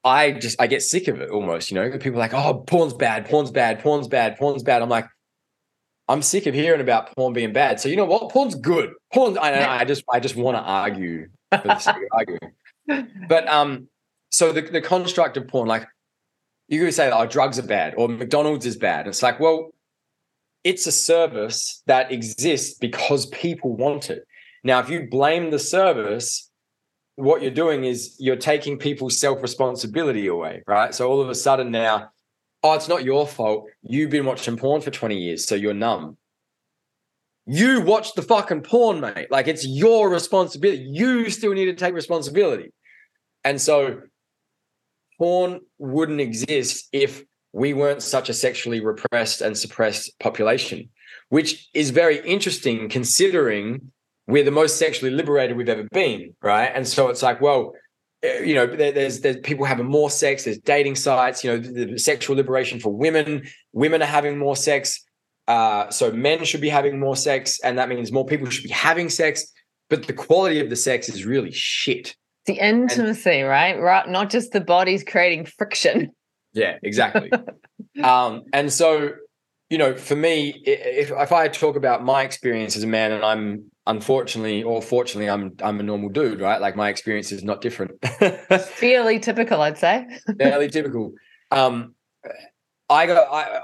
I 0.03 0.31
just 0.31 0.59
I 0.59 0.67
get 0.67 0.81
sick 0.81 1.07
of 1.07 1.21
it 1.21 1.29
almost. 1.29 1.71
You 1.71 1.75
know, 1.75 1.91
people 1.91 2.15
are 2.15 2.27
like, 2.27 2.33
oh, 2.33 2.63
porn's 2.65 2.93
bad, 2.93 3.27
porn's 3.27 3.51
bad, 3.51 3.79
porn's 3.79 4.07
bad, 4.07 4.37
porn's 4.37 4.63
bad. 4.63 4.81
I'm 4.81 4.89
like, 4.89 5.07
I'm 6.07 6.21
sick 6.21 6.45
of 6.45 6.53
hearing 6.53 6.81
about 6.81 7.15
porn 7.15 7.33
being 7.33 7.53
bad. 7.53 7.79
So 7.79 7.89
you 7.89 7.95
know 7.95 8.05
what? 8.05 8.31
Porn's 8.31 8.55
good. 8.55 8.91
Porn. 9.13 9.37
I, 9.37 9.79
I 9.79 9.85
just 9.85 10.03
I 10.11 10.19
just 10.19 10.35
want 10.35 10.57
to 10.57 10.61
argue 10.61 11.27
for 11.51 11.67
the 11.67 11.79
sake 11.79 11.95
of 11.95 12.01
arguing 12.11 12.51
but 13.27 13.47
um, 13.47 13.87
so 14.29 14.51
the, 14.51 14.61
the 14.61 14.81
construct 14.81 15.37
of 15.37 15.47
porn, 15.47 15.67
like 15.67 15.87
you 16.67 16.79
could 16.79 16.93
say, 16.93 17.11
oh, 17.11 17.25
drugs 17.25 17.59
are 17.59 17.63
bad 17.63 17.93
or 17.97 18.07
McDonald's 18.07 18.65
is 18.65 18.77
bad. 18.77 19.07
It's 19.07 19.21
like, 19.21 19.39
well, 19.39 19.73
it's 20.63 20.87
a 20.87 20.91
service 20.91 21.83
that 21.87 22.11
exists 22.11 22.77
because 22.77 23.25
people 23.27 23.75
want 23.75 24.09
it. 24.09 24.25
Now, 24.63 24.79
if 24.79 24.89
you 24.89 25.07
blame 25.09 25.49
the 25.49 25.59
service, 25.59 26.49
what 27.15 27.41
you're 27.41 27.51
doing 27.51 27.83
is 27.83 28.15
you're 28.19 28.35
taking 28.35 28.77
people's 28.77 29.17
self 29.17 29.41
responsibility 29.41 30.27
away, 30.27 30.63
right? 30.67 30.93
So 30.93 31.09
all 31.09 31.21
of 31.21 31.29
a 31.29 31.35
sudden 31.35 31.71
now, 31.71 32.09
oh, 32.63 32.73
it's 32.73 32.87
not 32.87 33.03
your 33.03 33.27
fault. 33.27 33.65
You've 33.81 34.09
been 34.09 34.25
watching 34.25 34.57
porn 34.57 34.81
for 34.81 34.91
20 34.91 35.17
years, 35.17 35.45
so 35.45 35.55
you're 35.55 35.73
numb. 35.73 36.17
You 37.47 37.81
watched 37.81 38.15
the 38.15 38.21
fucking 38.21 38.61
porn, 38.61 39.01
mate. 39.01 39.31
Like 39.31 39.47
it's 39.47 39.65
your 39.65 40.09
responsibility. 40.09 40.83
You 40.83 41.29
still 41.31 41.53
need 41.53 41.65
to 41.65 41.73
take 41.73 41.93
responsibility. 41.93 42.71
And 43.43 43.59
so 43.59 44.01
porn 45.17 45.61
wouldn't 45.77 46.21
exist 46.21 46.87
if 46.91 47.23
we 47.53 47.73
weren't 47.73 48.01
such 48.01 48.29
a 48.29 48.33
sexually 48.33 48.79
repressed 48.79 49.41
and 49.41 49.57
suppressed 49.57 50.17
population, 50.19 50.89
which 51.29 51.69
is 51.73 51.89
very 51.89 52.19
interesting 52.25 52.89
considering 52.89 53.91
we're 54.27 54.43
the 54.43 54.51
most 54.51 54.77
sexually 54.77 55.11
liberated 55.11 55.57
we've 55.57 55.69
ever 55.69 55.87
been, 55.91 56.33
right? 56.41 56.71
And 56.73 56.87
so 56.87 57.09
it's 57.09 57.21
like, 57.21 57.41
well, 57.41 57.73
eh, 58.23 58.43
you 58.43 58.55
know, 58.55 58.65
there's 58.65 59.19
there's 59.19 59.37
people 59.37 59.65
having 59.65 59.87
more 59.87 60.09
sex. 60.09 60.45
There's 60.45 60.59
dating 60.59 60.95
sites. 60.95 61.43
You 61.43 61.51
know, 61.51 61.57
the, 61.57 61.85
the 61.85 61.99
sexual 61.99 62.35
liberation 62.35 62.79
for 62.79 62.95
women. 62.95 63.47
Women 63.73 64.01
are 64.01 64.05
having 64.05 64.37
more 64.37 64.55
sex. 64.55 65.03
Uh, 65.47 65.89
so 65.89 66.11
men 66.11 66.45
should 66.45 66.61
be 66.61 66.69
having 66.69 66.99
more 66.99 67.15
sex, 67.15 67.59
and 67.63 67.77
that 67.77 67.89
means 67.89 68.11
more 68.11 68.25
people 68.25 68.49
should 68.49 68.63
be 68.63 68.69
having 68.69 69.09
sex. 69.09 69.51
But 69.89 70.07
the 70.07 70.13
quality 70.13 70.61
of 70.61 70.69
the 70.69 70.75
sex 70.77 71.09
is 71.09 71.25
really 71.25 71.51
shit. 71.51 72.15
The 72.45 72.53
intimacy, 72.53 73.39
and, 73.39 73.49
right? 73.49 73.79
Right, 73.79 74.07
not 74.09 74.29
just 74.29 74.51
the 74.51 74.61
bodies 74.61 75.03
creating 75.03 75.45
friction. 75.45 76.11
Yeah, 76.53 76.77
exactly. 76.83 77.31
um, 78.03 78.43
and 78.51 78.71
so, 78.71 79.11
you 79.69 79.77
know, 79.77 79.95
for 79.95 80.15
me, 80.15 80.61
if 80.65 81.11
if 81.11 81.31
I 81.31 81.47
talk 81.47 81.75
about 81.75 82.03
my 82.03 82.23
experience 82.23 82.75
as 82.75 82.83
a 82.83 82.87
man, 82.87 83.11
and 83.11 83.23
I'm 83.23 83.71
unfortunately 83.85 84.63
or 84.63 84.81
fortunately, 84.81 85.29
I'm 85.29 85.55
I'm 85.61 85.79
a 85.79 85.83
normal 85.83 86.09
dude, 86.09 86.41
right? 86.41 86.59
Like 86.59 86.75
my 86.75 86.89
experience 86.89 87.31
is 87.31 87.43
not 87.43 87.61
different. 87.61 87.91
Fairly 88.61 89.19
typical, 89.19 89.61
I'd 89.61 89.77
say. 89.77 90.07
Fairly 90.39 90.69
typical. 90.71 91.13
Um, 91.51 91.95
I 92.89 93.05
got 93.05 93.27
I, 93.31 93.61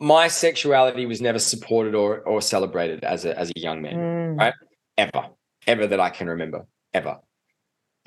my 0.00 0.28
sexuality 0.28 1.06
was 1.06 1.20
never 1.20 1.38
supported 1.38 1.94
or 1.94 2.20
or 2.20 2.40
celebrated 2.40 3.04
as 3.04 3.24
a 3.24 3.38
as 3.38 3.50
a 3.50 3.60
young 3.60 3.82
man, 3.82 3.94
mm. 3.94 4.38
right? 4.38 4.54
Ever, 4.96 5.28
ever 5.66 5.86
that 5.86 6.00
I 6.00 6.10
can 6.10 6.28
remember, 6.28 6.66
ever 6.94 7.18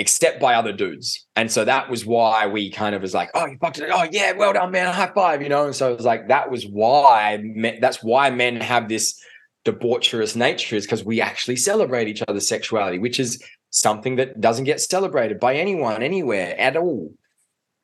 except 0.02 0.40
by 0.40 0.56
other 0.56 0.74
dudes. 0.74 1.28
And 1.36 1.52
so 1.52 1.64
that 1.64 1.88
was 1.88 2.08
why 2.08 2.48
we 2.48 2.72
kind 2.72 2.96
of 2.96 3.04
was 3.04 3.14
like, 3.14 3.30
oh, 3.36 3.46
you 3.46 3.56
fucked 3.62 3.78
it. 3.78 3.92
Oh, 3.94 4.08
yeah, 4.12 4.32
well 4.32 4.52
done, 4.52 4.72
man. 4.72 4.92
High 4.92 5.12
five, 5.14 5.44
you 5.44 5.48
know? 5.48 5.66
And 5.66 5.76
so 5.76 5.92
it 5.92 5.98
was 5.98 6.08
like, 6.08 6.30
that 6.30 6.50
was 6.50 6.66
why, 6.66 7.40
that's 7.80 8.02
why 8.02 8.32
men 8.32 8.56
have 8.56 8.90
this 8.90 9.24
debaucherous 9.64 10.36
nature 10.36 10.76
is 10.76 10.88
because 10.88 11.06
we 11.06 11.22
actually 11.22 11.56
celebrate 11.56 12.08
each 12.08 12.24
other's 12.28 12.48
sexuality, 12.48 12.98
which 12.98 13.20
is 13.20 13.44
something 13.70 14.16
that 14.16 14.42
doesn't 14.42 14.66
get 14.66 14.82
celebrated 14.82 15.40
by 15.40 15.54
anyone, 15.54 16.02
anywhere 16.02 16.60
at 16.60 16.76
all. 16.76 17.14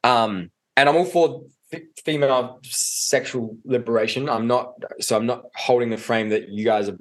Um, 0.03 0.49
and 0.75 0.89
I'm 0.89 0.95
all 0.95 1.05
for 1.05 1.43
f- 1.71 1.81
female 2.03 2.61
sexual 2.63 3.57
liberation. 3.63 4.27
I'm 4.27 4.47
not, 4.47 4.73
so 5.01 5.15
I'm 5.15 5.27
not 5.27 5.43
holding 5.55 5.91
the 5.91 5.97
frame 5.97 6.29
that 6.29 6.49
you 6.49 6.65
guys 6.65 6.89
are 6.89 6.97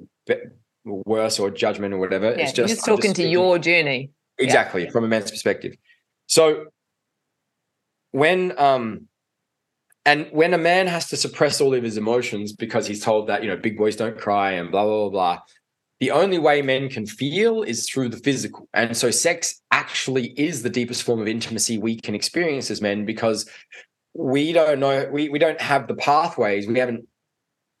worse 0.85 1.39
or 1.39 1.49
judgment 1.49 1.95
or 1.95 1.97
whatever. 1.97 2.27
Yeah, 2.27 2.43
it's 2.43 2.53
just, 2.53 2.75
just 2.75 2.85
talking 2.85 3.13
just 3.13 3.15
to 3.15 3.27
your 3.27 3.57
journey 3.57 4.11
exactly 4.39 4.85
yeah. 4.85 4.89
from 4.89 5.03
a 5.03 5.07
man's 5.07 5.31
perspective 5.31 5.75
so 6.27 6.65
when 8.11 8.57
um 8.59 9.07
and 10.05 10.27
when 10.31 10.53
a 10.53 10.57
man 10.57 10.87
has 10.87 11.09
to 11.09 11.17
suppress 11.17 11.59
all 11.59 11.73
of 11.73 11.83
his 11.83 11.97
emotions 11.97 12.53
because 12.53 12.87
he's 12.87 13.03
told 13.03 13.27
that 13.27 13.43
you 13.43 13.49
know 13.49 13.57
big 13.57 13.77
boys 13.77 13.95
don't 13.95 14.17
cry 14.17 14.51
and 14.51 14.71
blah 14.71 14.83
blah 14.83 15.09
blah, 15.09 15.09
blah 15.09 15.39
the 15.99 16.11
only 16.11 16.37
way 16.37 16.61
men 16.61 16.89
can 16.89 17.05
feel 17.05 17.63
is 17.63 17.89
through 17.89 18.09
the 18.09 18.17
physical 18.17 18.67
and 18.73 18.95
so 18.95 19.11
sex 19.11 19.61
actually 19.71 20.27
is 20.39 20.63
the 20.63 20.69
deepest 20.69 21.03
form 21.03 21.19
of 21.19 21.27
intimacy 21.27 21.77
we 21.77 21.99
can 21.99 22.15
experience 22.15 22.71
as 22.71 22.81
men 22.81 23.05
because 23.05 23.49
we 24.13 24.51
don't 24.51 24.79
know 24.79 25.07
we, 25.11 25.29
we 25.29 25.39
don't 25.39 25.61
have 25.61 25.87
the 25.87 25.95
pathways 25.95 26.67
we 26.67 26.79
haven't 26.79 27.07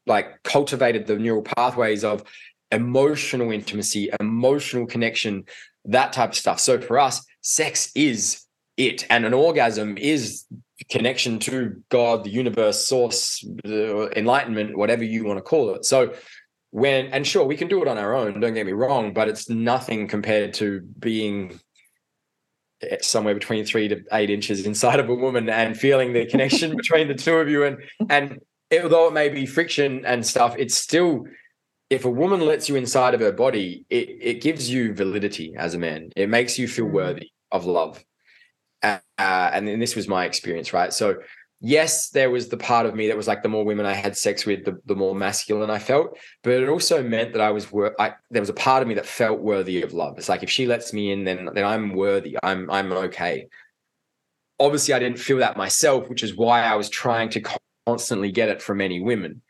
like 0.05 0.41
cultivated 0.43 1.07
the 1.07 1.17
neural 1.17 1.41
pathways 1.41 2.03
of 2.03 2.23
emotional 2.71 3.51
intimacy 3.51 4.09
emotional 4.19 4.85
connection 4.85 5.43
that 5.87 6.13
type 6.13 6.29
of 6.29 6.35
stuff. 6.35 6.59
So 6.59 6.79
for 6.79 6.99
us, 6.99 7.25
sex 7.41 7.91
is 7.95 8.43
it, 8.77 9.05
and 9.09 9.25
an 9.25 9.33
orgasm 9.33 9.97
is 9.97 10.45
connection 10.89 11.39
to 11.39 11.81
God, 11.89 12.23
the 12.23 12.29
universe, 12.29 12.85
source, 12.85 13.43
enlightenment, 13.65 14.77
whatever 14.77 15.03
you 15.03 15.25
want 15.25 15.37
to 15.37 15.41
call 15.41 15.73
it. 15.73 15.85
So 15.85 16.13
when 16.71 17.07
and 17.07 17.25
sure, 17.25 17.45
we 17.45 17.57
can 17.57 17.67
do 17.67 17.81
it 17.81 17.87
on 17.87 17.97
our 17.97 18.15
own. 18.15 18.39
Don't 18.39 18.53
get 18.53 18.65
me 18.65 18.73
wrong, 18.73 19.13
but 19.13 19.27
it's 19.27 19.49
nothing 19.49 20.07
compared 20.07 20.53
to 20.55 20.81
being 20.99 21.59
eh, 22.81 22.97
somewhere 23.01 23.33
between 23.33 23.65
three 23.65 23.87
to 23.87 24.03
eight 24.11 24.29
inches 24.29 24.65
inside 24.65 24.99
of 24.99 25.09
a 25.09 25.15
woman 25.15 25.49
and 25.49 25.77
feeling 25.77 26.13
the 26.13 26.25
connection 26.25 26.75
between 26.75 27.07
the 27.07 27.15
two 27.15 27.35
of 27.35 27.49
you 27.49 27.63
and 27.63 27.77
and 28.09 28.39
although 28.83 29.07
it 29.07 29.13
may 29.13 29.29
be 29.29 29.45
friction 29.45 30.05
and 30.05 30.25
stuff 30.25 30.55
it's 30.57 30.75
still 30.75 31.25
if 31.89 32.05
a 32.05 32.09
woman 32.09 32.41
lets 32.41 32.67
you 32.67 32.75
inside 32.75 33.13
of 33.13 33.21
her 33.21 33.31
body, 33.31 33.85
it, 33.89 34.09
it 34.21 34.41
gives 34.41 34.69
you 34.69 34.93
validity 34.93 35.55
as 35.57 35.73
a 35.73 35.79
man. 35.79 36.11
It 36.15 36.29
makes 36.29 36.59
you 36.59 36.67
feel 36.67 36.85
mm. 36.85 36.91
worthy 36.91 37.31
of 37.51 37.65
love. 37.65 38.03
Uh, 38.83 38.99
and 39.17 39.67
then 39.67 39.79
this 39.79 39.95
was 39.95 40.07
my 40.07 40.25
experience, 40.25 40.73
right? 40.73 40.93
So, 40.93 41.15
yes, 41.61 42.09
there 42.09 42.29
was 42.29 42.49
the 42.49 42.57
part 42.57 42.85
of 42.85 42.93
me 42.93 43.07
that 43.07 43.17
was 43.17 43.27
like 43.27 43.41
the 43.41 43.49
more 43.49 43.65
women 43.65 43.85
I 43.85 43.93
had 43.93 44.17
sex 44.17 44.45
with, 44.45 44.65
the, 44.65 44.79
the 44.85 44.95
more 44.95 45.15
masculine 45.15 45.69
I 45.69 45.79
felt. 45.79 46.17
But 46.43 46.53
it 46.53 46.69
also 46.69 47.01
meant 47.01 47.31
that 47.33 47.41
I 47.41 47.51
was 47.51 47.71
wor- 47.71 47.99
I, 47.99 48.13
there 48.29 48.41
was 48.41 48.49
a 48.49 48.53
part 48.53 48.81
of 48.81 48.87
me 48.87 48.95
that 48.95 49.05
felt 49.05 49.39
worthy 49.39 49.81
of 49.81 49.93
love. 49.93 50.17
It's 50.17 50.29
like 50.29 50.43
if 50.43 50.49
she 50.49 50.67
lets 50.67 50.93
me 50.93 51.11
in, 51.11 51.23
then 51.23 51.49
then 51.53 51.65
I'm 51.65 51.93
worthy. 51.93 52.37
I'm 52.43 52.69
I'm 52.69 52.91
okay. 52.91 53.47
Obviously, 54.59 54.93
I 54.93 54.99
didn't 54.99 55.19
feel 55.19 55.37
that 55.37 55.57
myself, 55.57 56.09
which 56.09 56.23
is 56.23 56.35
why 56.35 56.63
I 56.63 56.75
was 56.75 56.89
trying 56.89 57.29
to 57.29 57.41
constantly 57.85 58.31
get 58.31 58.49
it 58.49 58.61
from 58.61 58.77
many 58.77 59.01
women 59.01 59.41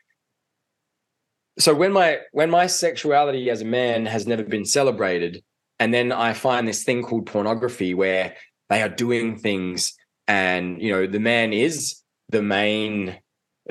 so 1.58 1.74
when 1.74 1.92
my 1.92 2.18
when 2.32 2.50
my 2.50 2.66
sexuality 2.66 3.50
as 3.50 3.60
a 3.60 3.64
man 3.64 4.06
has 4.06 4.26
never 4.26 4.42
been 4.42 4.64
celebrated 4.64 5.42
and 5.78 5.92
then 5.92 6.12
i 6.12 6.32
find 6.32 6.66
this 6.66 6.84
thing 6.84 7.02
called 7.02 7.26
pornography 7.26 7.94
where 7.94 8.34
they 8.68 8.82
are 8.82 8.88
doing 8.88 9.38
things 9.38 9.94
and 10.26 10.80
you 10.80 10.90
know 10.90 11.06
the 11.06 11.20
man 11.20 11.52
is 11.52 12.02
the 12.28 12.42
main 12.42 13.18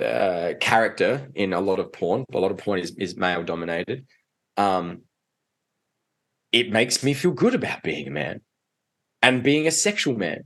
uh, 0.02 0.54
character 0.60 1.28
in 1.36 1.54
a 1.54 1.60
lot 1.60 1.80
of 1.80 1.92
porn 1.92 2.24
a 2.34 2.40
lot 2.40 2.52
of 2.52 2.58
porn 2.58 2.80
is, 2.80 2.96
is 2.98 3.18
male 3.18 3.44
dominated 3.44 4.06
um 4.58 5.02
it 6.52 6.72
makes 6.72 7.04
me 7.04 7.14
feel 7.14 7.32
good 7.32 7.56
about 7.56 7.84
being 7.84 8.08
a 8.08 8.12
man 8.12 8.42
and 9.22 9.44
being 9.44 9.68
a 9.68 9.72
sexual 9.72 10.16
man 10.16 10.44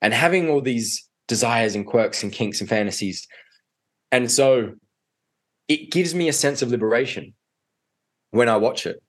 and 0.00 0.14
having 0.14 0.48
all 0.48 0.60
these 0.60 1.08
desires 1.28 1.74
and 1.74 1.86
quirks 1.86 2.22
and 2.22 2.32
kinks 2.32 2.60
and 2.60 2.68
fantasies. 2.68 3.26
And 4.12 4.30
so 4.30 4.72
it 5.68 5.90
gives 5.90 6.14
me 6.14 6.28
a 6.28 6.32
sense 6.32 6.62
of 6.62 6.70
liberation 6.70 7.34
when 8.30 8.48
I 8.48 8.56
watch 8.56 8.86
it 8.86 9.02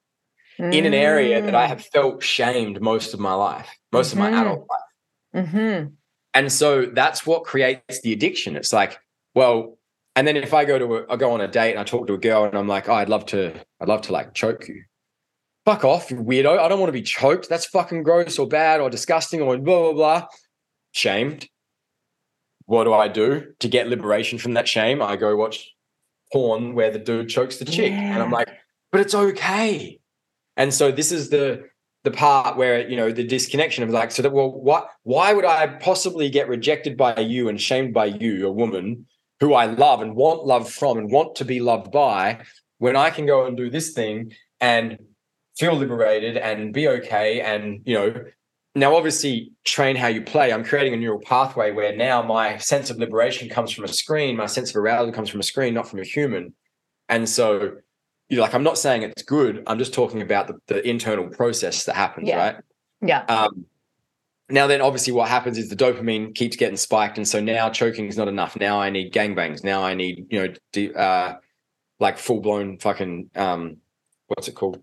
mm. 0.59 0.73
in 0.73 0.85
an 0.85 0.93
area 0.93 1.41
that 1.41 1.55
I 1.55 1.67
have 1.67 1.83
felt 1.85 2.23
shamed 2.23 2.81
most 2.81 3.13
of 3.13 3.19
my 3.19 3.33
life, 3.33 3.69
most 3.91 4.11
mm-hmm. 4.11 4.21
of 4.21 4.31
my 4.31 4.37
mm-hmm. 4.37 4.47
adult 4.47 4.67
life. 4.69 5.45
Mm-hmm. 5.45 5.87
And 6.33 6.51
so 6.51 6.85
that's 6.85 7.25
what 7.25 7.43
creates 7.43 8.01
the 8.01 8.13
addiction. 8.13 8.55
It's 8.55 8.73
like, 8.73 8.99
well, 9.33 9.77
and 10.15 10.27
then 10.27 10.35
if 10.35 10.53
I 10.53 10.65
go 10.65 10.79
to 10.79 10.95
a, 10.97 11.13
I 11.13 11.15
go 11.15 11.31
on 11.31 11.41
a 11.41 11.47
date 11.47 11.71
and 11.71 11.79
I 11.79 11.83
talk 11.83 12.07
to 12.07 12.13
a 12.13 12.17
girl 12.17 12.43
and 12.43 12.57
I'm 12.57 12.67
like, 12.67 12.89
oh, 12.89 12.93
I'd 12.93 13.09
love 13.09 13.25
to, 13.27 13.53
I'd 13.79 13.87
love 13.87 14.01
to 14.03 14.13
like 14.13 14.33
choke 14.33 14.67
you. 14.67 14.83
Fuck 15.65 15.83
off, 15.83 16.09
weirdo. 16.09 16.57
I 16.57 16.67
don't 16.69 16.79
want 16.79 16.89
to 16.89 16.93
be 16.93 17.01
choked. 17.01 17.49
That's 17.49 17.65
fucking 17.65 18.03
gross 18.03 18.39
or 18.39 18.47
bad 18.47 18.79
or 18.79 18.89
disgusting 18.89 19.41
or 19.41 19.57
blah 19.57 19.81
blah 19.81 19.93
blah. 19.93 20.27
Shamed. 20.91 21.47
What 22.65 22.85
do 22.85 22.93
I 22.93 23.07
do 23.07 23.53
to 23.59 23.67
get 23.67 23.87
liberation 23.87 24.37
from 24.37 24.53
that 24.53 24.67
shame? 24.67 25.01
I 25.01 25.17
go 25.17 25.35
watch 25.35 25.69
porn 26.31 26.75
where 26.75 26.91
the 26.91 26.99
dude 26.99 27.29
chokes 27.29 27.57
the 27.57 27.65
chick. 27.65 27.91
Yeah. 27.91 28.13
And 28.13 28.23
I'm 28.23 28.31
like, 28.31 28.49
but 28.91 29.01
it's 29.01 29.15
okay. 29.15 29.99
And 30.55 30.73
so 30.73 30.91
this 30.91 31.11
is 31.11 31.29
the 31.29 31.65
the 32.03 32.11
part 32.11 32.55
where 32.55 32.87
you 32.87 32.95
know 32.95 33.11
the 33.11 33.23
disconnection 33.23 33.83
of 33.83 33.89
like 33.89 34.11
so 34.11 34.21
that 34.21 34.31
well 34.31 34.49
what 34.51 34.89
why 35.03 35.33
would 35.33 35.45
I 35.45 35.67
possibly 35.67 36.29
get 36.29 36.47
rejected 36.47 36.95
by 36.95 37.19
you 37.19 37.49
and 37.49 37.59
shamed 37.59 37.93
by 37.93 38.05
you, 38.05 38.47
a 38.47 38.51
woman 38.51 39.05
who 39.39 39.53
I 39.53 39.65
love 39.65 40.01
and 40.01 40.15
want 40.15 40.45
love 40.45 40.69
from 40.69 40.97
and 40.97 41.11
want 41.11 41.35
to 41.35 41.45
be 41.45 41.59
loved 41.59 41.91
by, 41.91 42.39
when 42.79 42.95
I 42.95 43.09
can 43.09 43.25
go 43.25 43.45
and 43.45 43.55
do 43.55 43.69
this 43.69 43.91
thing 43.91 44.33
and 44.59 44.97
feel 45.57 45.75
liberated 45.75 46.37
and 46.37 46.73
be 46.73 46.87
okay 46.87 47.41
and 47.41 47.81
you 47.85 47.93
know 47.93 48.23
now 48.77 48.95
obviously 48.95 49.51
train 49.63 49.95
how 49.95 50.07
you 50.07 50.21
play. 50.21 50.53
I'm 50.53 50.63
creating 50.63 50.93
a 50.93 50.97
neural 50.97 51.19
pathway 51.19 51.71
where 51.71 51.95
now 51.95 52.21
my 52.21 52.57
sense 52.57 52.89
of 52.89 52.97
liberation 52.97 53.49
comes 53.49 53.71
from 53.71 53.85
a 53.85 53.87
screen 53.87 54.37
my 54.37 54.45
sense 54.45 54.69
of 54.69 54.75
arousal 54.75 55.11
comes 55.11 55.29
from 55.29 55.39
a 55.39 55.43
screen 55.43 55.73
not 55.73 55.87
from 55.87 55.99
a 55.99 56.03
human. 56.03 56.53
And 57.09 57.27
so 57.27 57.77
you 58.29 58.35
know, 58.35 58.43
like 58.43 58.53
i'm 58.53 58.63
not 58.63 58.77
saying 58.77 59.03
it's 59.03 59.23
good. 59.23 59.63
I'm 59.67 59.79
just 59.79 59.93
talking 59.93 60.21
about 60.21 60.47
the, 60.47 60.55
the 60.67 60.87
internal 60.87 61.27
process 61.27 61.85
that 61.85 61.95
happens 61.95 62.27
yeah. 62.27 62.37
right? 62.37 62.55
Yeah. 63.01 63.23
Um, 63.25 63.65
now 64.49 64.67
then 64.67 64.81
obviously 64.81 65.13
what 65.13 65.27
happens 65.27 65.57
is 65.57 65.69
the 65.69 65.75
dopamine 65.75 66.35
keeps 66.35 66.55
getting 66.55 66.77
spiked. 66.77 67.17
And 67.17 67.27
so 67.27 67.39
now 67.39 67.69
choking 67.69 68.07
is 68.07 68.17
not 68.17 68.27
enough. 68.27 68.55
Now 68.57 68.79
i 68.79 68.89
need 68.89 69.13
gangbangs. 69.13 69.63
Now 69.63 69.83
i 69.83 69.93
need 69.93 70.27
you 70.29 70.53
know 70.75 70.99
uh, 70.99 71.35
like 71.99 72.17
full-blown 72.17 72.77
fucking 72.77 73.29
um 73.35 73.77
what's 74.27 74.47
it 74.47 74.53
called 74.53 74.81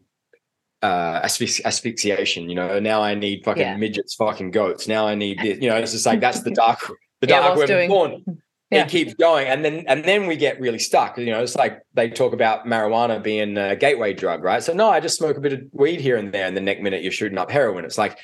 uh 0.85 1.21
asphyxi- 1.23 1.65
asphyxiation 1.65 2.49
you 2.49 2.55
know 2.55 2.79
now 2.79 3.03
i 3.03 3.15
need 3.15 3.45
fucking 3.45 3.63
yeah. 3.63 3.77
midgets 3.77 4.15
fucking 4.15 4.51
goats 4.51 4.87
now 4.87 5.07
i 5.07 5.15
need 5.15 5.39
this 5.39 5.59
you 5.61 5.69
know 5.69 5.77
it's 5.77 5.93
just 5.93 6.07
like 6.07 6.21
that's 6.21 6.43
the 6.43 6.51
dark 6.63 6.79
the 7.21 7.27
dark 7.27 7.43
yeah, 7.43 7.59
web 7.59 7.69
doing, 7.69 7.89
porn 7.89 8.23
yeah. 8.71 8.85
it 8.85 8.89
keeps 8.89 9.15
going 9.15 9.47
and 9.47 9.65
then 9.65 9.85
and 9.89 10.05
then 10.05 10.27
we 10.27 10.37
get 10.37 10.61
really 10.61 10.79
stuck 10.79 11.17
you 11.17 11.27
know 11.27 11.43
it's 11.43 11.57
like 11.57 11.81
they 11.95 12.09
talk 12.11 12.33
about 12.33 12.67
marijuana 12.67 13.23
being 13.23 13.57
a 13.57 13.75
gateway 13.75 14.13
drug 14.13 14.45
right 14.45 14.63
so 14.63 14.73
no 14.73 14.91
i 14.91 15.01
just 15.01 15.17
smoke 15.17 15.37
a 15.37 15.41
bit 15.41 15.53
of 15.53 15.63
weed 15.73 16.01
here 16.01 16.17
and 16.17 16.33
there 16.33 16.47
and 16.47 16.57
the 16.57 16.61
next 16.61 16.83
minute 16.83 17.03
you're 17.03 17.13
shooting 17.13 17.39
up 17.39 17.51
heroin 17.51 17.85
it's 17.85 17.99
like 17.99 18.19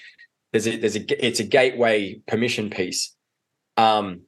there's 0.53 0.67
a 0.67 0.77
there's 0.77 0.97
a 0.97 1.27
it's 1.27 1.41
a 1.41 1.45
gateway 1.45 2.21
permission 2.27 2.71
piece. 2.71 3.15
Um, 3.77 4.23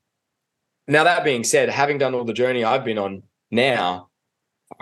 now 0.89 1.05
that 1.05 1.24
being 1.24 1.45
said, 1.45 1.68
having 1.68 1.99
done 1.99 2.14
all 2.14 2.24
the 2.24 2.33
journey 2.33 2.64
I've 2.64 2.85
been 2.85 2.99
on 2.99 3.22
now, 3.51 4.09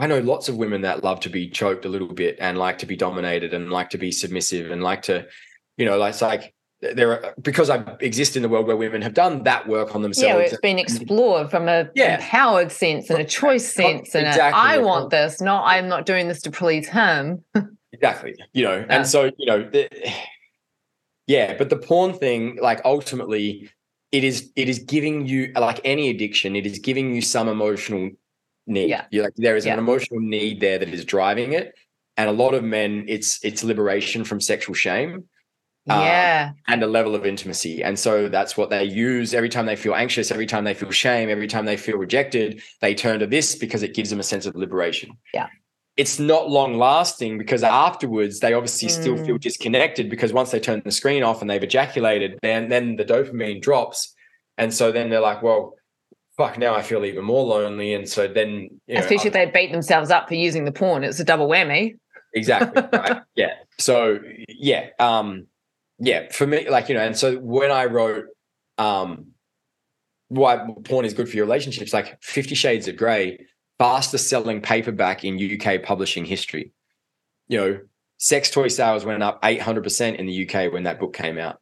I 0.00 0.06
know 0.06 0.18
lots 0.20 0.48
of 0.48 0.56
women 0.56 0.80
that 0.82 1.04
love 1.04 1.20
to 1.20 1.28
be 1.28 1.48
choked 1.48 1.84
a 1.84 1.88
little 1.88 2.08
bit 2.08 2.38
and 2.40 2.58
like 2.58 2.78
to 2.78 2.86
be 2.86 2.96
dominated 2.96 3.52
and 3.52 3.70
like 3.70 3.90
to 3.90 3.98
be 3.98 4.10
submissive 4.10 4.70
and 4.70 4.82
like 4.82 5.02
to, 5.02 5.26
you 5.76 5.84
know, 5.84 5.98
like 5.98 6.14
it's 6.14 6.22
like 6.22 6.54
there 6.80 7.12
are 7.12 7.34
because 7.42 7.68
I 7.68 7.84
exist 8.00 8.34
in 8.34 8.42
the 8.42 8.48
world 8.48 8.66
where 8.66 8.76
women 8.76 9.02
have 9.02 9.12
done 9.12 9.42
that 9.42 9.68
work 9.68 9.94
on 9.94 10.00
themselves. 10.00 10.38
Yeah, 10.38 10.52
it's 10.52 10.60
been 10.60 10.78
explored 10.78 11.50
from 11.50 11.68
a 11.68 11.90
yeah. 11.94 12.14
empowered 12.14 12.72
sense 12.72 13.10
and 13.10 13.20
a 13.20 13.24
choice 13.24 13.70
sense, 13.70 14.14
and 14.14 14.26
exactly. 14.26 14.58
a, 14.58 14.62
I 14.62 14.78
want 14.78 15.10
this, 15.10 15.42
not 15.42 15.64
I'm 15.66 15.88
not 15.88 16.06
doing 16.06 16.28
this 16.28 16.40
to 16.42 16.50
please 16.50 16.88
him. 16.88 17.44
exactly, 17.92 18.34
you 18.54 18.64
know, 18.64 18.86
and 18.88 19.06
so 19.06 19.30
you 19.36 19.46
know. 19.46 19.68
The, 19.70 19.88
yeah 21.30 21.56
but 21.56 21.70
the 21.70 21.76
porn 21.76 22.12
thing 22.12 22.58
like 22.60 22.80
ultimately 22.84 23.70
it 24.10 24.24
is 24.24 24.50
it 24.56 24.68
is 24.68 24.80
giving 24.80 25.26
you 25.28 25.52
like 25.54 25.80
any 25.84 26.10
addiction 26.10 26.56
it 26.56 26.66
is 26.66 26.80
giving 26.80 27.14
you 27.14 27.22
some 27.22 27.46
emotional 27.48 28.10
need 28.66 28.88
yeah. 28.88 29.04
You're 29.10 29.24
like 29.24 29.34
there 29.36 29.56
is 29.56 29.66
yeah. 29.66 29.74
an 29.74 29.78
emotional 29.78 30.20
need 30.20 30.60
there 30.60 30.78
that 30.78 30.88
is 30.88 31.04
driving 31.04 31.52
it 31.52 31.74
and 32.16 32.28
a 32.28 32.32
lot 32.32 32.54
of 32.54 32.62
men 32.62 33.04
it's 33.08 33.42
it's 33.44 33.64
liberation 33.64 34.24
from 34.24 34.40
sexual 34.40 34.74
shame 34.74 35.24
um, 35.88 36.00
yeah 36.00 36.52
and 36.68 36.82
a 36.82 36.86
level 36.86 37.14
of 37.14 37.24
intimacy 37.24 37.82
and 37.82 37.98
so 37.98 38.28
that's 38.28 38.56
what 38.56 38.70
they 38.70 38.84
use 38.84 39.32
every 39.34 39.48
time 39.48 39.66
they 39.66 39.76
feel 39.76 39.94
anxious 39.94 40.30
every 40.30 40.46
time 40.46 40.64
they 40.64 40.74
feel 40.74 40.90
shame 40.90 41.30
every 41.30 41.46
time 41.46 41.64
they 41.64 41.76
feel 41.76 41.96
rejected 41.96 42.62
they 42.80 42.94
turn 42.94 43.18
to 43.20 43.26
this 43.26 43.54
because 43.54 43.82
it 43.82 43.94
gives 43.94 44.10
them 44.10 44.20
a 44.20 44.24
sense 44.24 44.46
of 44.46 44.54
liberation 44.54 45.10
yeah 45.32 45.48
it's 46.00 46.18
not 46.18 46.48
long 46.48 46.78
lasting 46.78 47.36
because 47.36 47.62
afterwards 47.62 48.40
they 48.40 48.54
obviously 48.54 48.88
mm. 48.88 48.92
still 48.92 49.16
feel 49.18 49.36
mm. 49.36 49.40
disconnected 49.40 50.08
because 50.08 50.32
once 50.32 50.50
they 50.50 50.58
turn 50.58 50.80
the 50.82 50.90
screen 50.90 51.22
off 51.22 51.42
and 51.42 51.50
they've 51.50 51.62
ejaculated, 51.62 52.38
then 52.40 52.70
then 52.70 52.96
the 52.96 53.04
dopamine 53.04 53.60
drops. 53.60 54.14
And 54.56 54.72
so 54.72 54.92
then 54.92 55.10
they're 55.10 55.20
like, 55.20 55.42
well, 55.42 55.74
fuck, 56.40 56.56
now 56.56 56.74
I 56.74 56.80
feel 56.80 57.04
even 57.04 57.24
more 57.24 57.44
lonely. 57.44 57.92
And 57.92 58.08
so 58.08 58.26
then 58.26 58.70
you 58.86 58.94
know, 58.94 59.00
especially 59.00 59.28
if 59.28 59.32
they 59.34 59.46
beat 59.46 59.72
themselves 59.72 60.10
up 60.10 60.28
for 60.28 60.34
using 60.34 60.64
the 60.64 60.72
porn, 60.72 61.04
it's 61.04 61.20
a 61.20 61.24
double 61.24 61.48
whammy. 61.48 61.98
Exactly. 62.34 62.82
right. 62.92 63.22
Yeah. 63.34 63.54
So 63.78 64.18
yeah. 64.48 64.88
Um, 64.98 65.46
yeah, 65.98 66.32
for 66.32 66.46
me, 66.46 66.68
like, 66.70 66.88
you 66.88 66.94
know, 66.94 67.02
and 67.02 67.16
so 67.16 67.36
when 67.36 67.70
I 67.70 67.84
wrote 67.84 68.26
um 68.78 69.26
why 70.28 70.66
porn 70.84 71.04
is 71.04 71.12
good 71.12 71.28
for 71.28 71.36
your 71.36 71.44
relationships, 71.44 71.92
like 71.92 72.22
Fifty 72.22 72.54
Shades 72.54 72.88
of 72.88 72.96
Grey 72.96 73.46
fastest 73.78 74.28
selling 74.28 74.60
paperback 74.60 75.24
in 75.24 75.38
UK 75.38 75.82
publishing 75.82 76.24
history. 76.24 76.72
You 77.48 77.58
know, 77.58 77.80
sex 78.18 78.50
toy 78.50 78.68
sales 78.68 79.06
went 79.06 79.22
up 79.22 79.42
800% 79.42 80.16
in 80.16 80.26
the 80.26 80.46
UK 80.46 80.70
when 80.70 80.82
that 80.82 81.00
book 81.00 81.14
came 81.14 81.38
out. 81.38 81.60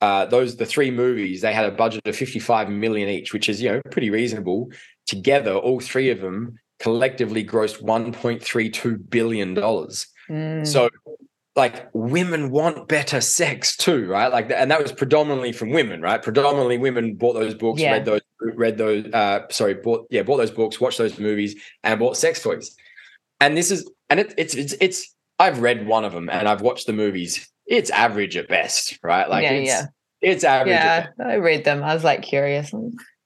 Uh, 0.00 0.26
those 0.26 0.56
the 0.56 0.66
three 0.66 0.92
movies 0.92 1.40
they 1.40 1.52
had 1.52 1.64
a 1.64 1.72
budget 1.72 2.00
of 2.06 2.14
55 2.14 2.70
million 2.70 3.08
each 3.08 3.32
which 3.32 3.48
is 3.48 3.60
you 3.60 3.68
know 3.68 3.82
pretty 3.90 4.10
reasonable 4.10 4.70
together 5.06 5.54
all 5.56 5.80
three 5.80 6.08
of 6.08 6.20
them 6.20 6.56
collectively 6.78 7.44
grossed 7.44 7.82
1.32 7.82 9.10
billion 9.10 9.54
dollars 9.54 10.06
mm. 10.30 10.64
so 10.64 10.88
like 11.58 11.90
women 11.92 12.50
want 12.50 12.88
better 12.88 13.20
sex 13.20 13.76
too, 13.76 14.06
right? 14.06 14.28
Like, 14.28 14.50
and 14.50 14.70
that 14.70 14.80
was 14.80 14.92
predominantly 14.92 15.52
from 15.52 15.70
women, 15.70 16.00
right? 16.00 16.22
Predominantly 16.22 16.78
women 16.78 17.16
bought 17.16 17.34
those 17.34 17.52
books, 17.52 17.80
yeah. 17.80 17.92
read 17.92 18.04
those, 18.04 18.20
read 18.40 18.78
those, 18.78 19.12
uh, 19.12 19.40
sorry, 19.50 19.74
bought, 19.74 20.06
yeah, 20.08 20.22
bought 20.22 20.36
those 20.38 20.52
books, 20.52 20.80
watched 20.80 20.98
those 20.98 21.18
movies, 21.18 21.60
and 21.82 21.98
bought 21.98 22.16
sex 22.16 22.40
toys. 22.40 22.74
And 23.40 23.56
this 23.56 23.72
is, 23.72 23.90
and 24.08 24.20
it, 24.20 24.32
it's, 24.38 24.54
it's, 24.54 24.74
it's, 24.80 25.14
I've 25.40 25.60
read 25.60 25.86
one 25.86 26.04
of 26.04 26.12
them 26.12 26.30
and 26.30 26.48
I've 26.48 26.62
watched 26.62 26.86
the 26.86 26.92
movies. 26.92 27.50
It's 27.68 27.90
average 27.90 28.36
at 28.36 28.48
best, 28.48 28.98
right? 29.02 29.28
Like, 29.28 29.42
yeah, 29.42 29.50
it's, 29.50 29.68
yeah. 29.68 29.86
it's 30.22 30.42
average. 30.42 30.72
Yeah, 30.72 31.08
I 31.22 31.34
read 31.34 31.64
them. 31.64 31.84
I 31.84 31.92
was 31.92 32.02
like 32.02 32.22
curious. 32.22 32.72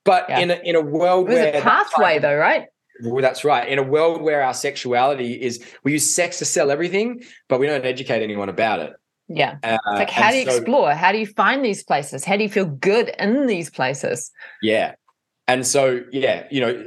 But 0.05 0.27
yeah. 0.29 0.41
in 0.41 0.51
a, 0.51 0.55
in 0.65 0.75
a 0.75 0.81
world 0.81 1.29
it 1.29 1.35
was 1.35 1.39
where 1.39 1.59
a 1.59 1.63
pathway, 1.63 2.19
though, 2.19 2.37
right? 2.37 2.67
Well, 3.05 3.23
that's 3.23 3.45
right. 3.45 3.69
In 3.69 3.79
a 3.79 3.85
world 3.85 4.21
where 4.21 4.43
our 4.43 4.53
sexuality 4.53 5.41
is, 5.41 5.65
we 5.85 5.93
use 5.93 6.13
sex 6.13 6.39
to 6.41 6.45
sell 6.45 6.73
everything, 6.73 7.23
but 7.49 7.61
we 7.61 7.67
don't 7.67 7.85
educate 7.85 8.23
anyone 8.23 8.49
about 8.49 8.81
it. 8.81 8.93
Yeah. 9.29 9.59
Uh, 9.63 9.79
it's 9.87 9.99
like, 9.99 10.11
how 10.11 10.31
do 10.33 10.39
you 10.39 10.45
so, 10.45 10.57
explore? 10.57 10.93
How 10.93 11.13
do 11.13 11.19
you 11.19 11.27
find 11.27 11.65
these 11.65 11.85
places? 11.85 12.25
How 12.25 12.37
do 12.37 12.43
you 12.43 12.49
feel 12.49 12.67
good 12.67 13.15
in 13.19 13.47
these 13.47 13.71
places? 13.71 14.31
Yeah. 14.61 14.95
And 15.49 15.67
so, 15.67 16.03
yeah, 16.13 16.47
you 16.51 16.61
know, 16.61 16.85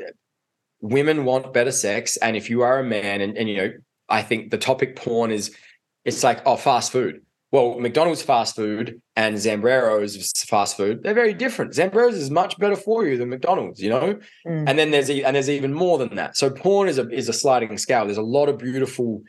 women 0.82 1.26
want 1.26 1.54
better 1.54 1.72
sex. 1.72 2.18
And 2.18 2.36
if 2.36 2.50
you 2.50 2.62
are 2.62 2.80
a 2.80 2.84
man, 2.84 3.22
and, 3.22 3.38
and 3.38 3.50
you 3.50 3.58
know, 3.58 3.74
I 4.10 4.22
think 4.22 4.52
the 4.52 4.58
topic 4.58 4.96
porn 4.96 5.32
is, 5.32 5.56
it's 6.04 6.24
like, 6.24 6.42
oh, 6.46 6.56
fast 6.56 6.92
food 6.92 7.22
well, 7.52 7.80
McDonald's 7.80 8.22
fast 8.22 8.56
food 8.56 9.02
and 9.16 9.36
Zambrero's 9.38 10.32
fast 10.44 10.76
food, 10.76 11.04
they're 11.04 11.14
very 11.14 11.34
different. 11.34 11.74
Zambrero's 11.74 12.16
is 12.16 12.30
much 12.30 12.58
better 12.58 12.76
for 12.76 13.06
you 13.06 13.18
than 13.18 13.30
McDonald's, 13.30 13.82
you 13.82 13.90
know? 13.90 14.20
Mm. 14.48 14.68
And 14.68 14.80
then 14.80 14.92
there's 14.92 15.10
and 15.10 15.36
there's 15.36 15.50
even 15.50 15.74
more 15.74 15.98
than 15.98 16.16
that. 16.16 16.36
So 16.36 16.50
porn 16.50 16.90
is 16.90 16.98
a 16.98 17.08
is 17.10 17.30
a 17.30 17.34
sliding 17.34 17.78
scale. 17.78 18.06
There's 18.06 18.18
a 18.18 18.24
lot 18.24 18.50
of 18.50 18.58
beautiful 18.58 19.22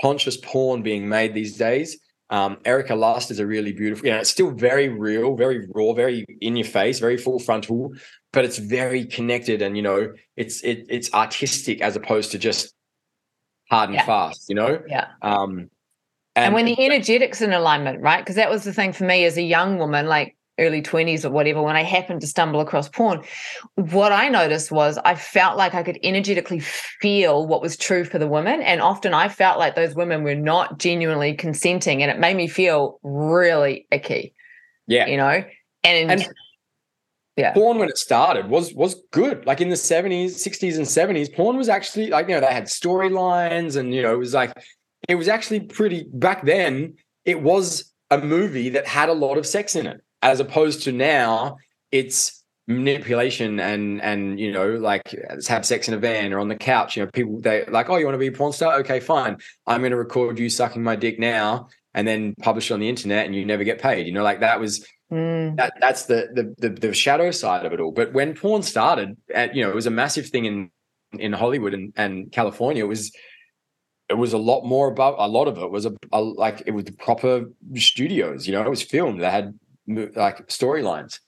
conscious 0.00 0.36
porn 0.36 0.82
being 0.82 1.08
made 1.08 1.34
these 1.34 1.56
days. 1.56 1.98
Um, 2.28 2.58
Erika 2.64 2.94
Lust 2.94 3.30
is 3.30 3.38
a 3.38 3.46
really 3.46 3.72
beautiful, 3.72 4.04
you 4.06 4.12
know, 4.12 4.18
it's 4.18 4.30
still 4.30 4.50
very 4.50 4.88
real, 4.88 5.36
very 5.36 5.66
raw, 5.72 5.92
very 5.92 6.24
in 6.40 6.56
your 6.56 6.66
face, 6.66 6.98
very 6.98 7.16
full 7.16 7.38
frontal, 7.38 7.92
but 8.32 8.44
it's 8.44 8.58
very 8.58 9.04
connected 9.04 9.62
and 9.62 9.76
you 9.76 9.82
know, 9.82 10.12
it's 10.36 10.60
it, 10.64 10.86
it's 10.88 11.12
artistic 11.14 11.80
as 11.80 11.94
opposed 11.94 12.32
to 12.32 12.38
just 12.38 12.74
hard 13.70 13.90
and 13.90 13.96
yeah. 13.96 14.06
fast, 14.06 14.46
you 14.48 14.56
know? 14.56 14.82
Yeah. 14.88 15.08
Um, 15.22 15.70
and, 16.36 16.44
and 16.46 16.54
when 16.54 16.66
the 16.66 16.84
energetics 16.84 17.40
in 17.40 17.52
alignment, 17.52 18.02
right? 18.02 18.18
Because 18.18 18.36
that 18.36 18.50
was 18.50 18.64
the 18.64 18.72
thing 18.72 18.92
for 18.92 19.04
me 19.04 19.24
as 19.24 19.38
a 19.38 19.42
young 19.42 19.78
woman, 19.78 20.06
like 20.06 20.36
early 20.58 20.82
20s 20.82 21.24
or 21.24 21.30
whatever, 21.30 21.62
when 21.62 21.76
I 21.76 21.82
happened 21.82 22.20
to 22.20 22.26
stumble 22.26 22.60
across 22.60 22.90
porn, 22.90 23.22
what 23.74 24.12
I 24.12 24.28
noticed 24.28 24.70
was 24.70 24.98
I 24.98 25.14
felt 25.14 25.56
like 25.56 25.74
I 25.74 25.82
could 25.82 25.98
energetically 26.02 26.60
feel 26.60 27.46
what 27.46 27.62
was 27.62 27.78
true 27.78 28.04
for 28.04 28.18
the 28.18 28.26
women. 28.26 28.60
And 28.60 28.82
often 28.82 29.14
I 29.14 29.28
felt 29.28 29.58
like 29.58 29.76
those 29.76 29.94
women 29.94 30.24
were 30.24 30.34
not 30.34 30.78
genuinely 30.78 31.34
consenting. 31.34 32.02
And 32.02 32.10
it 32.10 32.18
made 32.18 32.36
me 32.36 32.48
feel 32.48 33.00
really 33.02 33.86
icky. 33.90 34.34
Yeah. 34.86 35.06
You 35.06 35.16
know? 35.16 35.42
And, 35.84 36.10
and 36.10 36.28
yeah. 37.36 37.52
Porn 37.52 37.78
when 37.78 37.88
it 37.88 37.98
started 37.98 38.48
was 38.48 38.74
was 38.74 38.96
good. 39.10 39.46
Like 39.46 39.60
in 39.60 39.68
the 39.68 39.74
70s, 39.74 40.32
60s, 40.46 40.76
and 40.76 40.86
70s, 40.86 41.34
porn 41.34 41.56
was 41.56 41.68
actually 41.68 42.08
like, 42.08 42.28
you 42.28 42.34
know, 42.34 42.40
they 42.40 42.52
had 42.52 42.64
storylines 42.64 43.76
and 43.76 43.94
you 43.94 44.02
know, 44.02 44.14
it 44.14 44.18
was 44.18 44.34
like 44.34 44.52
it 45.08 45.14
was 45.14 45.28
actually 45.28 45.60
pretty 45.60 46.06
back 46.12 46.44
then 46.44 46.94
it 47.24 47.42
was 47.42 47.92
a 48.10 48.18
movie 48.18 48.68
that 48.70 48.86
had 48.86 49.08
a 49.08 49.12
lot 49.12 49.36
of 49.36 49.46
sex 49.46 49.74
in 49.76 49.86
it 49.86 50.00
as 50.22 50.40
opposed 50.40 50.82
to 50.82 50.92
now 50.92 51.56
it's 51.92 52.42
manipulation 52.68 53.60
and 53.60 54.02
and 54.02 54.40
you 54.40 54.50
know 54.50 54.72
like 54.74 55.14
let's 55.30 55.46
have 55.46 55.64
sex 55.64 55.86
in 55.86 55.94
a 55.94 55.98
van 55.98 56.32
or 56.32 56.40
on 56.40 56.48
the 56.48 56.56
couch. 56.56 56.96
You 56.96 57.04
know 57.04 57.10
people 57.12 57.40
they 57.40 57.64
like 57.66 57.88
oh 57.88 57.96
you 57.96 58.04
want 58.04 58.14
to 58.14 58.18
be 58.18 58.26
a 58.26 58.32
porn 58.32 58.52
star? 58.52 58.74
Okay 58.80 59.00
fine. 59.00 59.36
I'm 59.66 59.80
going 59.80 59.92
to 59.92 59.96
record 59.96 60.38
you 60.38 60.48
sucking 60.48 60.82
my 60.82 60.96
dick 60.96 61.18
now 61.18 61.68
and 61.94 62.06
then 62.06 62.34
publish 62.42 62.70
it 62.70 62.74
on 62.74 62.80
the 62.80 62.88
internet 62.88 63.26
and 63.26 63.34
you 63.34 63.44
never 63.44 63.64
get 63.64 63.80
paid. 63.80 64.06
You 64.06 64.12
know 64.12 64.24
like 64.24 64.40
that 64.40 64.58
was 64.58 64.86
mm. 65.12 65.56
that 65.56 65.74
that's 65.80 66.06
the, 66.06 66.28
the 66.34 66.68
the 66.68 66.74
the 66.88 66.94
shadow 66.94 67.30
side 67.30 67.64
of 67.64 67.72
it 67.72 67.80
all. 67.80 67.92
But 67.92 68.12
when 68.12 68.34
porn 68.34 68.62
started 68.62 69.16
at, 69.32 69.54
you 69.54 69.62
know 69.62 69.70
it 69.70 69.74
was 69.76 69.86
a 69.86 69.90
massive 69.90 70.26
thing 70.26 70.44
in 70.44 70.70
in 71.12 71.32
hollywood 71.32 71.72
and, 71.72 71.92
and 71.96 72.32
california 72.32 72.84
it 72.84 72.88
was 72.88 73.12
it 74.08 74.14
was 74.14 74.32
a 74.32 74.38
lot 74.38 74.64
more 74.64 74.88
about 74.88 75.16
a 75.18 75.26
lot 75.26 75.48
of 75.48 75.58
it 75.58 75.70
was 75.70 75.86
a, 75.86 75.92
a 76.12 76.20
like 76.20 76.62
it 76.66 76.72
was 76.72 76.84
the 76.84 76.92
proper 76.92 77.46
studios 77.74 78.46
you 78.46 78.52
know 78.52 78.62
it 78.62 78.70
was 78.70 78.82
filmed 78.82 79.20
they 79.20 79.30
had 79.30 79.58
like 79.86 80.46
storylines. 80.48 81.20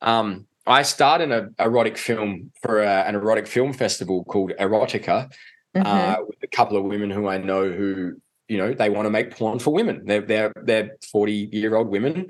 Um 0.00 0.46
i 0.66 0.82
starred 0.82 1.20
in 1.20 1.32
an 1.32 1.54
erotic 1.58 1.96
film 1.96 2.50
for 2.62 2.82
a, 2.82 3.02
an 3.02 3.14
erotic 3.14 3.46
film 3.46 3.72
festival 3.72 4.24
called 4.24 4.52
erotica 4.58 5.30
uh, 5.74 5.78
mm-hmm. 5.78 5.86
uh, 5.86 6.24
with 6.26 6.38
a 6.42 6.48
couple 6.48 6.76
of 6.76 6.84
women 6.84 7.10
who 7.10 7.28
i 7.28 7.38
know 7.38 7.70
who 7.70 8.16
you 8.48 8.58
know 8.58 8.72
they 8.72 8.90
want 8.90 9.06
to 9.06 9.10
make 9.10 9.36
porn 9.36 9.58
for 9.58 9.72
women. 9.72 10.02
They're 10.04 10.22
they're 10.22 10.52
they're 10.62 10.96
40 11.10 11.50
year 11.52 11.74
old 11.74 11.88
women 11.88 12.28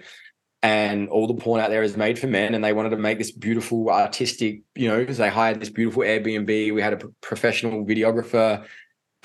and 0.63 1.09
all 1.09 1.27
the 1.27 1.35
porn 1.35 1.61
out 1.61 1.71
there 1.71 1.83
is 1.83 1.97
made 1.97 2.19
for 2.19 2.27
men 2.27 2.55
and 2.55 2.65
they 2.65 2.73
wanted 2.73 2.91
to 2.91 2.97
make 2.97 3.19
this 3.19 3.31
beautiful 3.31 3.91
artistic 3.91 4.63
you 4.75 4.89
know 4.89 5.05
they 5.05 5.29
hired 5.29 5.61
this 5.61 5.71
beautiful 5.71 6.03
airbnb. 6.03 6.75
We 6.75 6.83
had 6.83 6.95
a 6.95 7.09
professional 7.21 7.85
videographer 7.85 8.65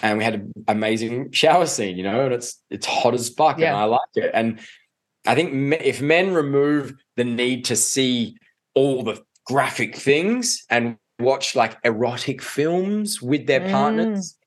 and 0.02 0.18
we 0.18 0.24
had 0.24 0.36
an 0.36 0.54
amazing 0.68 1.32
shower 1.32 1.66
scene, 1.66 1.98
you 1.98 2.04
know, 2.04 2.26
and 2.26 2.34
it's 2.34 2.62
it's 2.70 2.86
hot 2.86 3.14
as 3.14 3.30
fuck, 3.30 3.60
yeah. 3.60 3.68
and 3.68 3.78
I 3.78 3.84
like 3.86 4.02
it. 4.16 4.32
And 4.34 4.60
I 5.26 5.36
think 5.36 5.76
if 5.82 6.02
men 6.02 6.34
remove 6.34 6.94
the 7.16 7.24
need 7.24 7.66
to 7.66 7.76
see 7.76 8.38
all 8.74 9.04
the 9.04 9.22
graphic 9.46 9.96
things 9.96 10.64
and 10.70 10.98
watch 11.20 11.56
like 11.56 11.78
erotic 11.84 12.42
films 12.42 13.22
with 13.22 13.46
their 13.46 13.62
mm. 13.62 13.72
partners, 13.72 14.38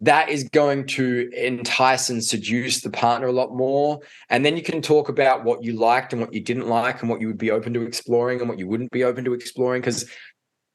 that 0.00 0.28
is 0.28 0.44
going 0.50 0.86
to 0.86 1.28
entice 1.34 2.08
and 2.08 2.22
seduce 2.22 2.82
the 2.82 2.90
partner 2.90 3.26
a 3.26 3.32
lot 3.32 3.54
more. 3.54 3.98
And 4.30 4.44
then 4.44 4.56
you 4.56 4.62
can 4.62 4.80
talk 4.80 5.08
about 5.08 5.44
what 5.44 5.64
you 5.64 5.72
liked 5.72 6.12
and 6.12 6.22
what 6.22 6.32
you 6.32 6.40
didn't 6.40 6.68
like 6.68 7.00
and 7.00 7.10
what 7.10 7.20
you 7.20 7.26
would 7.26 7.38
be 7.38 7.50
open 7.50 7.74
to 7.74 7.82
exploring 7.82 8.38
and 8.40 8.48
what 8.48 8.60
you 8.60 8.68
wouldn't 8.68 8.92
be 8.92 9.02
open 9.02 9.24
to 9.24 9.34
exploring. 9.34 9.80
Because 9.80 10.08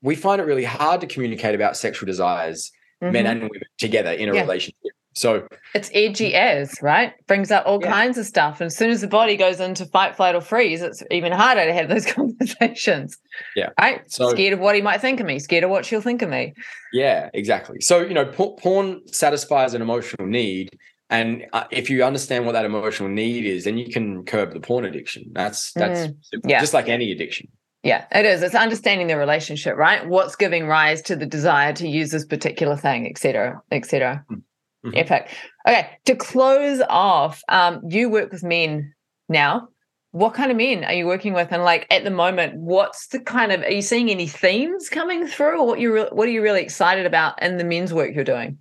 we 0.01 0.15
find 0.15 0.41
it 0.41 0.45
really 0.45 0.65
hard 0.65 0.99
to 1.01 1.07
communicate 1.07 1.55
about 1.55 1.77
sexual 1.77 2.05
desires, 2.05 2.71
mm-hmm. 3.03 3.13
men 3.13 3.25
and 3.27 3.41
women 3.41 3.61
together 3.77 4.11
in 4.11 4.29
a 4.29 4.35
yeah. 4.35 4.41
relationship. 4.41 4.93
So 5.15 5.47
it's 5.75 5.91
edgy 5.93 6.33
as, 6.33 6.81
right? 6.81 7.13
Brings 7.27 7.51
up 7.51 7.65
all 7.67 7.79
yeah. 7.81 7.91
kinds 7.91 8.17
of 8.17 8.25
stuff. 8.25 8.59
And 8.59 8.67
as 8.67 8.75
soon 8.75 8.89
as 8.89 9.01
the 9.01 9.07
body 9.07 9.37
goes 9.37 9.59
into 9.59 9.85
fight, 9.85 10.15
flight, 10.15 10.35
or 10.35 10.41
freeze, 10.41 10.81
it's 10.81 11.03
even 11.11 11.31
harder 11.31 11.65
to 11.65 11.73
have 11.73 11.87
those 11.87 12.05
conversations. 12.11 13.17
Yeah. 13.55 13.69
Right? 13.79 14.01
So 14.11 14.29
scared 14.29 14.53
of 14.53 14.59
what 14.59 14.75
he 14.75 14.81
might 14.81 15.01
think 15.01 15.19
of 15.19 15.27
me, 15.27 15.39
scared 15.39 15.63
of 15.63 15.69
what 15.69 15.85
she'll 15.85 16.01
think 16.01 16.21
of 16.21 16.29
me. 16.29 16.53
Yeah, 16.91 17.29
exactly. 17.33 17.79
So, 17.81 17.99
you 18.01 18.13
know, 18.13 18.25
porn 18.25 19.01
satisfies 19.07 19.73
an 19.73 19.81
emotional 19.81 20.27
need. 20.27 20.69
And 21.09 21.45
uh, 21.53 21.65
if 21.69 21.91
you 21.91 22.03
understand 22.03 22.45
what 22.45 22.53
that 22.53 22.65
emotional 22.65 23.09
need 23.09 23.45
is, 23.45 23.65
then 23.65 23.77
you 23.77 23.89
can 23.89 24.25
curb 24.25 24.53
the 24.53 24.59
porn 24.59 24.83
addiction. 24.83 25.25
That's 25.33 25.71
that's 25.73 26.07
mm, 26.33 26.49
just 26.59 26.73
like 26.73 26.89
any 26.89 27.11
addiction. 27.11 27.49
Yeah, 27.83 28.05
it 28.11 28.25
is. 28.25 28.41
It's 28.41 28.55
understanding 28.55 29.07
the 29.07 29.17
relationship, 29.17 29.75
right? 29.75 30.07
What's 30.07 30.37
giving 30.37 30.67
rise 30.67 31.01
to 31.03 31.17
the 31.17 31.25
desire 31.25 31.73
to 31.73 31.87
use 31.87 32.11
this 32.11 32.25
particular 32.25 32.77
thing, 32.77 33.07
et 33.07 33.17
cetera, 33.17 33.61
et 33.71 33.85
cetera. 33.85 34.25
Mm. 34.31 34.41
Mm-hmm. 34.85 34.97
Epic. 34.97 35.29
Okay, 35.65 35.89
to 36.05 36.15
close 36.15 36.81
off, 36.89 37.41
um, 37.47 37.81
you 37.87 38.09
work 38.09 38.33
with 38.33 38.43
men 38.43 38.93
now. 39.29 39.69
What 40.11 40.33
kind 40.33 40.51
of 40.51 40.57
men 40.57 40.83
are 40.83 40.93
you 40.93 41.05
working 41.05 41.33
with? 41.33 41.51
And 41.51 41.63
like 41.63 41.87
at 41.89 42.03
the 42.03 42.11
moment, 42.11 42.55
what's 42.57 43.07
the 43.07 43.19
kind 43.19 43.53
of 43.53 43.61
are 43.61 43.71
you 43.71 43.81
seeing 43.81 44.09
any 44.09 44.27
themes 44.27 44.89
coming 44.89 45.25
through, 45.25 45.61
or 45.61 45.67
what 45.67 45.79
you 45.79 45.93
re- 45.93 46.09
what 46.11 46.27
are 46.27 46.31
you 46.31 46.41
really 46.41 46.61
excited 46.61 47.05
about 47.05 47.41
in 47.41 47.57
the 47.57 47.63
men's 47.63 47.93
work 47.93 48.13
you're 48.13 48.25
doing? 48.25 48.57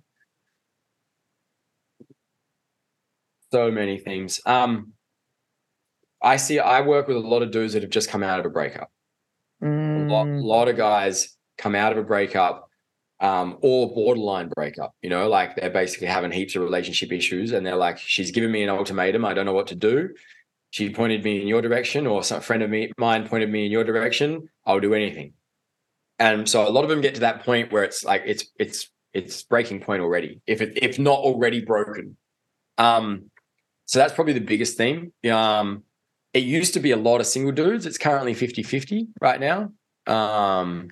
So 3.51 3.69
many 3.69 3.97
themes. 3.97 4.39
Um, 4.45 4.93
I 6.21 6.37
see. 6.37 6.57
I 6.59 6.79
work 6.81 7.09
with 7.09 7.17
a 7.17 7.19
lot 7.19 7.41
of 7.41 7.51
dudes 7.51 7.73
that 7.73 7.83
have 7.83 7.91
just 7.91 8.09
come 8.09 8.23
out 8.23 8.39
of 8.39 8.45
a 8.45 8.49
breakup. 8.49 8.89
A 10.09 10.11
lot, 10.11 10.27
mm. 10.27 10.43
lot 10.43 10.67
of 10.67 10.77
guys 10.77 11.35
come 11.57 11.75
out 11.75 11.91
of 11.91 11.97
a 11.97 12.03
breakup 12.03 12.69
um, 13.19 13.57
or 13.61 13.93
borderline 13.93 14.49
breakup. 14.49 14.93
You 15.01 15.09
know, 15.09 15.29
like 15.29 15.55
they're 15.55 15.69
basically 15.69 16.07
having 16.07 16.31
heaps 16.31 16.55
of 16.55 16.63
relationship 16.63 17.11
issues, 17.11 17.51
and 17.51 17.65
they're 17.65 17.75
like, 17.75 17.97
"She's 17.97 18.31
given 18.31 18.51
me 18.51 18.63
an 18.63 18.69
ultimatum. 18.69 19.25
I 19.25 19.33
don't 19.33 19.45
know 19.45 19.53
what 19.53 19.67
to 19.67 19.75
do. 19.75 20.09
She 20.71 20.89
pointed 20.89 21.23
me 21.23 21.41
in 21.41 21.47
your 21.47 21.61
direction, 21.61 22.07
or 22.07 22.23
some 22.23 22.41
friend 22.41 22.63
of 22.63 22.69
me 22.69 22.91
mine 22.97 23.27
pointed 23.27 23.49
me 23.51 23.65
in 23.65 23.71
your 23.71 23.83
direction. 23.83 24.49
I'll 24.65 24.79
do 24.79 24.93
anything." 24.93 25.33
And 26.19 26.47
so 26.47 26.67
a 26.67 26.69
lot 26.69 26.83
of 26.83 26.89
them 26.89 27.01
get 27.01 27.15
to 27.15 27.21
that 27.21 27.43
point 27.43 27.71
where 27.71 27.83
it's 27.83 28.03
like 28.03 28.23
it's 28.25 28.45
it's 28.59 28.89
it's 29.13 29.43
breaking 29.43 29.81
point 29.81 30.01
already, 30.01 30.41
if 30.47 30.61
it 30.61 30.77
if 30.81 30.99
not 30.99 31.19
already 31.19 31.63
broken. 31.63 32.17
Um, 32.77 33.29
so 33.85 33.99
that's 33.99 34.13
probably 34.13 34.33
the 34.33 34.41
biggest 34.41 34.77
theme. 34.77 35.13
Um, 35.31 35.83
it 36.33 36.43
used 36.43 36.73
to 36.73 36.79
be 36.79 36.91
a 36.91 36.97
lot 36.97 37.21
of 37.21 37.27
single 37.27 37.51
dudes. 37.51 37.85
It's 37.85 37.97
currently 37.97 38.33
50-50 38.33 39.07
right 39.21 39.39
now. 39.39 39.71
Um, 40.07 40.89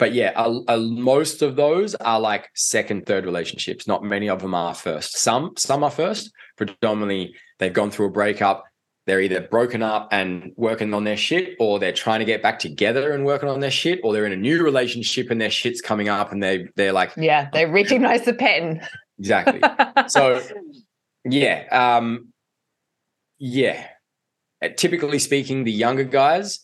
but 0.00 0.14
yeah, 0.14 0.32
most 0.78 1.42
of 1.42 1.56
those 1.56 1.94
are 1.96 2.18
like 2.18 2.48
second, 2.54 3.04
third 3.04 3.26
relationships. 3.26 3.86
Not 3.86 4.02
many 4.02 4.30
of 4.30 4.40
them 4.40 4.54
are 4.54 4.74
first. 4.74 5.18
Some 5.18 5.52
some 5.58 5.84
are 5.84 5.90
first. 5.90 6.32
Predominantly, 6.56 7.34
they've 7.58 7.72
gone 7.72 7.90
through 7.90 8.06
a 8.06 8.10
breakup. 8.10 8.64
They're 9.06 9.20
either 9.20 9.42
broken 9.42 9.82
up 9.82 10.08
and 10.10 10.52
working 10.56 10.94
on 10.94 11.04
their 11.04 11.18
shit, 11.18 11.54
or 11.60 11.78
they're 11.78 11.92
trying 11.92 12.20
to 12.20 12.24
get 12.24 12.42
back 12.42 12.58
together 12.58 13.12
and 13.12 13.26
working 13.26 13.50
on 13.50 13.60
their 13.60 13.70
shit, 13.70 14.00
or 14.02 14.14
they're 14.14 14.24
in 14.24 14.32
a 14.32 14.36
new 14.36 14.62
relationship 14.62 15.30
and 15.30 15.38
their 15.38 15.50
shit's 15.50 15.82
coming 15.82 16.08
up, 16.08 16.32
and 16.32 16.42
they 16.42 16.66
they're 16.76 16.94
like, 16.94 17.12
yeah, 17.18 17.50
they 17.52 17.66
recognize 17.66 18.24
the 18.24 18.32
pattern. 18.32 18.80
Exactly. 19.18 19.60
so, 20.08 20.40
yeah, 21.26 21.66
um, 21.70 22.32
yeah. 23.38 23.86
Typically 24.76 25.18
speaking, 25.18 25.64
the 25.64 25.72
younger 25.72 26.04
guys 26.04 26.60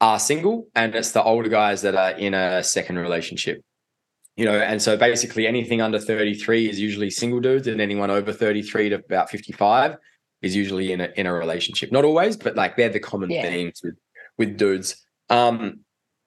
are 0.00 0.18
single 0.18 0.68
and 0.74 0.94
it's 0.94 1.12
the 1.12 1.22
older 1.22 1.48
guys 1.48 1.82
that 1.82 1.94
are 1.94 2.12
in 2.12 2.34
a 2.34 2.62
second 2.62 2.98
relationship. 2.98 3.62
You 4.36 4.46
know 4.46 4.58
and 4.58 4.80
so 4.80 4.96
basically 4.96 5.46
anything 5.46 5.82
under 5.82 5.98
33 5.98 6.70
is 6.70 6.80
usually 6.80 7.10
single 7.10 7.40
dudes 7.40 7.66
and 7.66 7.80
anyone 7.80 8.10
over 8.10 8.32
33 8.32 8.90
to 8.90 8.94
about 8.96 9.28
55 9.28 9.96
is 10.40 10.56
usually 10.56 10.92
in 10.92 11.00
a 11.00 11.12
in 11.16 11.26
a 11.26 11.32
relationship. 11.32 11.92
Not 11.92 12.04
always 12.04 12.36
but 12.36 12.56
like 12.56 12.76
they're 12.76 12.88
the 12.88 13.00
common 13.00 13.30
yeah. 13.30 13.42
themes 13.42 13.80
with 13.82 13.96
with 14.38 14.56
dudes. 14.56 15.04
Um 15.28 15.80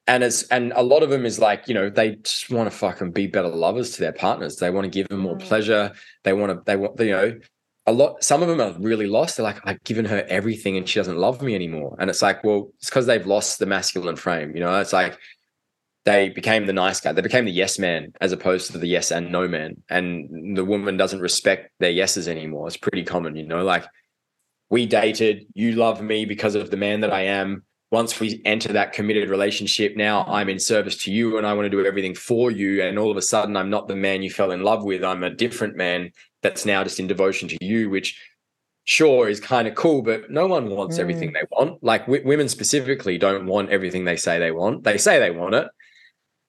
and 0.05 0.23
it's 0.23 0.43
and 0.49 0.73
a 0.75 0.83
lot 0.83 1.01
of 1.01 1.09
them 1.09 1.25
is 1.25 1.39
like 1.39 1.67
you 1.67 1.73
know 1.73 1.89
they 1.89 2.15
just 2.17 2.49
want 2.49 2.69
to 2.69 2.77
fucking 2.77 3.11
be 3.11 3.27
better 3.27 3.47
lovers 3.47 3.91
to 3.91 4.01
their 4.01 4.13
partners. 4.13 4.57
They 4.57 4.69
want 4.69 4.85
to 4.85 4.89
give 4.89 5.07
them 5.07 5.19
more 5.19 5.37
mm. 5.37 5.41
pleasure. 5.41 5.93
They 6.23 6.33
want 6.33 6.51
to 6.51 6.61
they 6.65 6.75
want 6.75 6.99
you 6.99 7.11
know 7.11 7.39
a 7.85 7.91
lot 7.91 8.23
some 8.23 8.41
of 8.41 8.47
them 8.47 8.61
are 8.61 8.73
really 8.80 9.07
lost. 9.07 9.38
They're 9.38 9.43
like 9.43 9.60
i've 9.65 9.84
given 9.84 10.05
her 10.05 10.26
everything 10.30 10.77
and 10.77 10.88
she 10.88 10.99
doesn't 10.99 11.18
love 11.18 11.41
me 11.41 11.55
anymore. 11.55 11.95
And 11.99 12.10
it's 12.10 12.22
like 12.22 12.43
well 12.43 12.72
it's 12.77 12.89
because 12.89 13.05
they've 13.05 13.26
lost 13.26 13.60
the 13.60 13.65
masculine 13.65 14.15
frame 14.15 14.55
you 14.55 14.61
know? 14.61 14.80
It's 14.80 14.93
like 14.93 15.18
they 16.05 16.30
became 16.30 16.65
the 16.65 16.73
nice 16.73 16.99
guy. 16.99 17.14
They 17.14 17.22
became 17.22 17.45
the 17.45 17.51
yes 17.51 17.80
man 17.80 18.11
as 18.19 18.34
opposed 18.34 18.72
to 18.72 18.77
the 18.77 18.88
yes 18.88 19.11
and 19.11 19.31
no 19.31 19.47
man. 19.47 19.81
And 19.89 20.57
the 20.57 20.65
woman 20.65 20.97
doesn't 20.97 21.22
respect 21.22 21.72
their 21.80 21.91
yeses 21.91 22.27
anymore. 22.27 22.68
It's 22.68 22.77
pretty 22.77 23.03
common 23.03 23.35
you 23.35 23.45
know? 23.45 23.64
Like 23.64 23.85
we 24.69 24.85
dated. 24.85 25.45
You 25.53 25.73
love 25.73 26.01
me 26.01 26.26
because 26.26 26.55
of 26.55 26.72
the 26.72 26.77
man 26.77 27.01
that 27.01 27.14
i 27.14 27.22
am. 27.22 27.64
Once 27.91 28.19
we 28.19 28.41
enter 28.43 28.73
that 28.73 28.91
committed 28.91 29.30
relationship 29.30 29.95
now 29.95 30.23
i'm 30.23 30.49
in 30.49 30.57
service 30.57 30.97
to 31.03 31.11
you 31.11 31.38
and 31.38 31.45
i 31.45 31.53
want 31.53 31.65
to 31.65 31.69
do 31.69 31.85
everything 31.85 32.15
for 32.15 32.49
you. 32.49 32.81
And 32.81 32.97
all 32.97 33.11
of 33.11 33.18
a 33.18 33.22
sudden 33.22 33.57
i'm 33.57 33.69
not 33.69 33.89
the 33.89 33.95
man 33.95 34.23
you 34.23 34.30
fell 34.30 34.51
in 34.51 34.64
love 34.64 34.85
with. 34.85 35.03
I'm 35.03 35.23
a 35.23 35.30
different 35.30 35.76
man 35.76 36.11
that's 36.44 36.65
now 36.65 36.84
just 36.84 36.99
in 36.99 37.07
devotion 37.07 37.48
to 37.49 37.57
you, 37.61 37.90
which 37.90 38.20
sure 38.86 39.30
is 39.30 39.40
kind 39.40 39.68
of 39.68 39.76
cool, 39.76 40.02
but 40.02 40.30
no 40.30 40.48
one 40.48 40.70
wants 40.70 40.98
mm. 40.98 40.99
everything 40.99 41.34
they 41.34 41.44
want. 41.52 41.84
Like 41.84 42.02
w- 42.02 42.26
women 42.26 42.49
specifically 42.49 43.18
don't 43.18 43.45
want 43.45 43.70
everything 43.70 44.06
they 44.06 44.18
say 44.18 44.40
they 44.40 44.52
want. 44.52 44.84
They 44.84 44.98
say 44.98 45.20
they 45.20 45.32
want 45.32 45.56
it. 45.56 45.68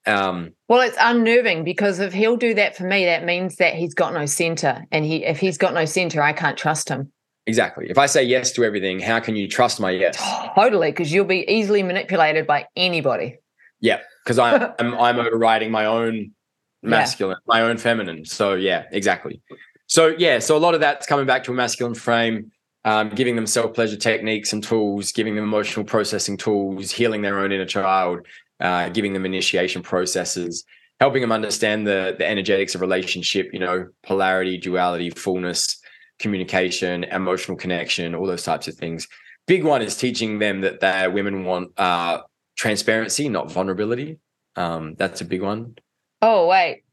Um, 0.07 0.53
well, 0.69 0.81
it's 0.81 0.97
unnerving 1.01 1.65
because 1.65 1.99
if 1.99 2.13
he'll 2.13 2.37
do 2.37 2.55
that 2.55 2.77
for 2.77 2.85
me, 2.85 3.07
that 3.07 3.25
means 3.25 3.57
that 3.57 3.75
he's 3.75 3.95
got 3.95 4.13
no 4.13 4.27
center, 4.27 4.85
and 4.93 5.05
he 5.05 5.25
if 5.25 5.39
he's 5.39 5.57
got 5.57 5.73
no 5.73 5.87
center, 5.87 6.23
I 6.23 6.33
can't 6.33 6.59
trust 6.59 6.89
him. 6.89 7.11
Exactly. 7.47 7.87
If 7.91 7.99
I 7.99 8.07
say 8.07 8.23
yes 8.23 8.53
to 8.53 8.65
everything, 8.65 9.01
how 9.01 9.21
can 9.21 9.37
you 9.37 9.49
trust 9.49 9.81
my 9.81 9.91
yes? 9.91 10.17
Totally, 10.55 10.91
because 10.91 11.13
you'll 11.13 11.25
be 11.25 11.45
easily 11.51 11.83
manipulated 11.83 12.47
by 12.47 12.67
anybody. 12.77 13.39
Yeah, 13.81 14.01
because 14.25 14.39
I'm 14.39 14.75
I'm 14.79 15.19
overriding 15.19 15.71
my 15.71 15.87
own 15.87 16.33
masculine, 16.83 17.39
yeah. 17.47 17.55
my 17.55 17.63
own 17.63 17.79
feminine. 17.79 18.25
So 18.25 18.55
yeah, 18.55 18.85
exactly. 18.91 19.41
So 19.87 20.15
yeah, 20.19 20.39
so 20.39 20.57
a 20.57 20.59
lot 20.59 20.75
of 20.75 20.81
that's 20.81 21.07
coming 21.07 21.27
back 21.27 21.45
to 21.45 21.53
a 21.53 21.55
masculine 21.55 21.95
frame, 21.95 22.51
um, 22.85 23.11
giving 23.11 23.37
them 23.37 23.47
self 23.47 23.75
pleasure 23.75 23.97
techniques 23.97 24.53
and 24.53 24.63
tools, 24.63 25.13
giving 25.13 25.35
them 25.35 25.45
emotional 25.45 25.85
processing 25.85 26.37
tools, 26.37 26.91
healing 26.91 27.23
their 27.23 27.39
own 27.39 27.53
inner 27.53 27.67
child, 27.67 28.27
uh, 28.61 28.89
giving 28.91 29.13
them 29.13 29.27
initiation 29.27 29.83
processes, 29.83 30.65
helping 31.01 31.21
them 31.21 31.33
understand 31.33 31.87
the 31.87 32.15
the 32.19 32.27
energetics 32.27 32.75
of 32.75 32.81
relationship. 32.81 33.51
You 33.53 33.61
know, 33.61 33.89
polarity, 34.03 34.59
duality, 34.59 35.11
fullness, 35.11 35.81
communication, 36.19 37.05
emotional 37.05 37.57
connection, 37.57 38.15
all 38.15 38.27
those 38.27 38.45
types 38.45 38.69
of 38.69 38.75
things. 38.75 39.07
Big 39.47 39.65
one 39.65 39.83
is 39.83 39.97
teaching 39.97 40.39
them 40.39 40.63
that 40.63 40.81
their 40.81 41.11
women 41.11 41.45
want 41.45 41.79
uh, 41.79 42.21
transparency, 42.57 43.29
not 43.29 43.53
vulnerability. 43.53 44.19
Um, 44.57 44.95
that's 44.97 45.21
a 45.21 45.25
big 45.25 45.43
one. 45.43 45.77
Oh 46.23 46.47
wait, 46.47 46.84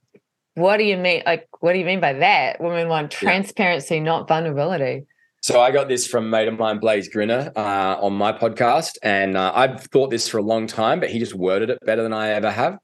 what 0.56 0.78
do 0.78 0.84
you 0.84 0.98
mean? 0.98 1.24
Like, 1.26 1.48
what 1.60 1.74
do 1.74 1.80
you 1.80 1.86
mean 1.86 2.00
by 2.00 2.14
that? 2.14 2.60
Women 2.60 2.88
want 2.88 3.12
transparency, 3.12 3.96
yeah. 3.96 4.04
not 4.04 4.28
vulnerability. 4.28 5.06
So 5.42 5.60
I 5.60 5.72
got 5.72 5.88
this 5.88 6.06
from 6.06 6.30
mate 6.30 6.48
of 6.48 6.60
mine, 6.60 6.78
Blaze 6.78 7.10
Grinner, 7.10 7.52
uh, 7.56 7.98
on 8.00 8.14
my 8.14 8.32
podcast, 8.32 8.98
and 9.02 9.36
uh, 9.36 9.52
I've 9.56 9.82
thought 9.86 10.12
this 10.12 10.28
for 10.28 10.38
a 10.38 10.44
long 10.44 10.68
time, 10.68 11.00
but 11.00 11.10
he 11.10 11.18
just 11.18 11.34
worded 11.34 11.72
it 11.72 11.80
better 11.84 12.04
than 12.04 12.14
I 12.14 12.30
ever 12.30 12.52
have. 12.52 12.78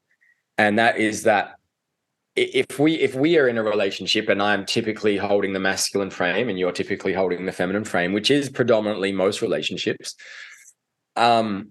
And 0.56 0.78
that 0.78 0.98
is 0.98 1.22
that 1.22 1.54
if 2.34 2.78
we 2.78 2.94
if 2.94 3.14
we 3.14 3.38
are 3.38 3.48
in 3.48 3.58
a 3.58 3.62
relationship 3.62 4.28
and 4.28 4.42
I'm 4.42 4.64
typically 4.64 5.16
holding 5.16 5.52
the 5.52 5.60
masculine 5.60 6.10
frame 6.10 6.48
and 6.48 6.58
you're 6.58 6.72
typically 6.72 7.12
holding 7.12 7.46
the 7.46 7.52
feminine 7.52 7.84
frame, 7.84 8.12
which 8.12 8.30
is 8.30 8.48
predominantly 8.48 9.12
most 9.12 9.40
relationships, 9.40 10.16
um, 11.14 11.70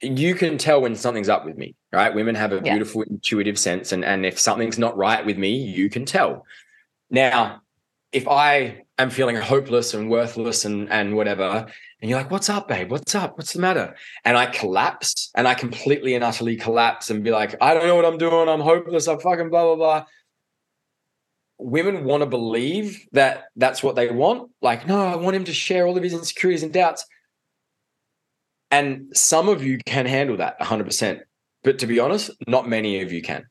you 0.00 0.34
can 0.34 0.58
tell 0.58 0.80
when 0.80 0.96
something's 0.96 1.28
up 1.28 1.44
with 1.44 1.56
me, 1.56 1.74
right? 1.92 2.14
Women 2.14 2.34
have 2.34 2.52
a 2.52 2.56
yeah. 2.56 2.72
beautiful 2.72 3.02
intuitive 3.02 3.58
sense. 3.58 3.92
And, 3.92 4.04
and 4.04 4.24
if 4.24 4.38
something's 4.38 4.78
not 4.78 4.96
right 4.96 5.24
with 5.24 5.36
me, 5.36 5.56
you 5.56 5.90
can 5.90 6.04
tell. 6.04 6.46
Now, 7.10 7.60
if 8.12 8.26
I 8.26 8.84
am 8.98 9.10
feeling 9.10 9.36
hopeless 9.36 9.94
and 9.94 10.10
worthless 10.10 10.64
and, 10.64 10.90
and 10.90 11.16
whatever, 11.16 11.66
and 12.00 12.10
you're 12.10 12.18
like, 12.18 12.30
what's 12.30 12.48
up, 12.48 12.68
babe? 12.68 12.90
What's 12.90 13.14
up? 13.14 13.36
What's 13.36 13.52
the 13.52 13.60
matter? 13.60 13.94
And 14.24 14.36
I 14.36 14.46
collapse 14.46 15.30
and 15.34 15.46
I 15.46 15.54
completely 15.54 16.14
and 16.14 16.24
utterly 16.24 16.56
collapse 16.56 17.10
and 17.10 17.22
be 17.22 17.30
like, 17.30 17.54
I 17.60 17.74
don't 17.74 17.86
know 17.86 17.94
what 17.94 18.04
I'm 18.04 18.18
doing. 18.18 18.48
I'm 18.48 18.60
hopeless. 18.60 19.06
I'm 19.06 19.20
fucking 19.20 19.50
blah, 19.50 19.64
blah, 19.64 19.76
blah. 19.76 20.04
women 21.58 22.04
want 22.04 22.22
to 22.22 22.26
believe 22.26 23.06
that 23.12 23.44
that's 23.56 23.82
what 23.82 23.96
they 23.96 24.10
want. 24.10 24.50
Like, 24.60 24.86
no, 24.86 25.06
I 25.06 25.16
want 25.16 25.36
him 25.36 25.44
to 25.44 25.52
share 25.52 25.86
all 25.86 25.96
of 25.96 26.02
his 26.02 26.12
insecurities 26.12 26.62
and 26.62 26.72
doubts. 26.72 27.06
And 28.70 29.14
some 29.14 29.48
of 29.48 29.62
you 29.62 29.78
can 29.84 30.06
handle 30.06 30.38
that 30.38 30.58
100%. 30.58 31.20
But 31.64 31.78
to 31.80 31.86
be 31.86 32.00
honest, 32.00 32.30
not 32.46 32.68
many 32.68 33.02
of 33.02 33.12
you 33.12 33.22
can. 33.22 33.46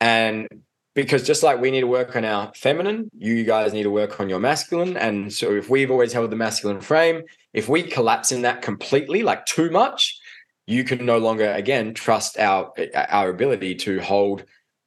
And 0.00 0.48
because 0.94 1.26
just 1.26 1.42
like 1.42 1.60
we 1.60 1.70
need 1.70 1.80
to 1.80 1.86
work 1.86 2.16
on 2.16 2.24
our 2.24 2.52
feminine, 2.54 3.10
you 3.16 3.44
guys 3.44 3.72
need 3.72 3.84
to 3.84 3.90
work 3.90 4.18
on 4.20 4.28
your 4.28 4.40
masculine. 4.40 4.96
And 4.96 5.32
so 5.32 5.54
if 5.54 5.68
we've 5.68 5.90
always 5.90 6.12
held 6.12 6.30
the 6.30 6.36
masculine 6.36 6.80
frame, 6.80 7.22
if 7.52 7.68
we 7.68 7.82
collapse 7.82 8.32
in 8.32 8.42
that 8.42 8.62
completely, 8.62 9.22
like 9.22 9.46
too 9.46 9.70
much, 9.70 10.18
you 10.66 10.84
can 10.84 11.04
no 11.04 11.18
longer 11.18 11.52
again 11.52 11.94
trust 11.94 12.38
our 12.38 12.72
our 12.94 13.30
ability 13.30 13.74
to 13.74 14.00
hold 14.00 14.44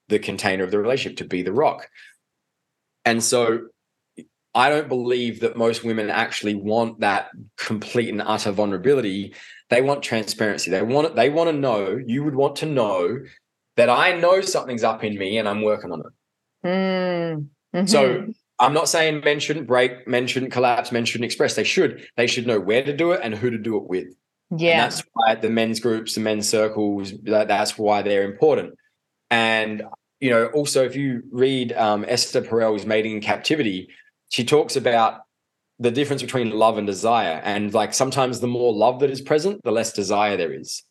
the 0.10 0.20
container 0.20 0.64
of 0.64 0.72
the 0.72 0.80
relationship 0.80 1.18
to 1.18 1.26
be 1.26 1.42
the 1.42 1.54
rock 1.54 1.90
and 3.06 3.24
so 3.24 3.68
i 4.54 4.70
don't 4.70 4.90
believe 4.90 5.40
that 5.40 5.58
most 5.58 5.84
women 5.84 6.10
actually 6.10 6.56
want 6.56 7.00
that 7.00 7.30
complete 7.58 8.10
and 8.10 8.22
utter 8.22 8.52
vulnerability 8.52 9.34
they 9.70 9.82
want 9.82 10.04
transparency 10.04 10.72
they 10.72 10.82
want 10.82 11.16
they 11.16 11.30
want 11.30 11.50
to 11.50 11.56
know 11.56 12.00
you 12.06 12.24
would 12.24 12.36
want 12.36 12.56
to 12.56 12.66
know 12.66 13.20
that 13.78 13.90
i 13.90 14.18
know 14.18 14.42
something's 14.42 14.84
up 14.84 15.04
in 15.04 15.18
me 15.18 15.38
and 15.38 15.48
i'm 15.48 15.62
working 15.62 15.92
on 15.92 16.02
it 16.02 16.68
mm-hmm. 16.68 17.86
so 17.86 18.28
i'm 18.60 18.74
not 18.74 18.90
saying 18.90 19.22
men 19.24 19.40
shouldn't 19.40 19.68
break 19.68 20.08
men 20.08 20.28
shouldn't 20.28 20.52
collapse 20.52 20.92
men 20.92 21.06
shouldn't 21.06 21.26
express 21.26 21.56
they 21.56 21.64
should 21.64 22.06
they 22.18 22.28
should 22.28 22.48
know 22.48 22.60
where 22.60 22.84
to 22.84 22.96
do 22.96 23.12
it 23.12 23.22
and 23.24 23.36
who 23.36 23.50
to 23.50 23.58
do 23.58 23.78
it 23.78 23.84
with 23.84 24.08
yeah. 24.56 24.84
And 24.84 24.92
that's 24.92 25.04
why 25.14 25.36
the 25.36 25.50
men's 25.50 25.80
groups, 25.80 26.16
the 26.16 26.22
men's 26.22 26.50
circles, 26.50 27.14
that, 27.24 27.48
that's 27.48 27.78
why 27.78 28.02
they're 28.02 28.24
important. 28.24 28.76
And, 29.30 29.84
you 30.20 30.32
know, 30.32 30.48
also 30.48 30.84
if 30.86 30.96
you 30.96 31.24
read 31.32 31.74
um, 31.74 32.04
Esther 32.08 32.42
Perel's 32.42 32.86
Mating 32.86 33.16
in 33.16 33.22
Captivity, 33.22 33.90
she 34.30 34.44
talks 34.44 34.76
about 34.76 35.22
the 35.80 35.92
difference 35.92 36.22
between 36.22 36.52
love 36.52 36.78
and 36.78 36.86
desire. 36.86 37.42
And 37.44 37.74
like 37.74 37.94
sometimes 37.94 38.40
the 38.40 38.48
more 38.48 38.74
love 38.74 39.00
that 39.00 39.10
is 39.10 39.22
present, 39.22 39.62
the 39.64 39.72
less 39.72 39.94
desire 39.94 40.38
there 40.38 40.54
is. 40.54 40.84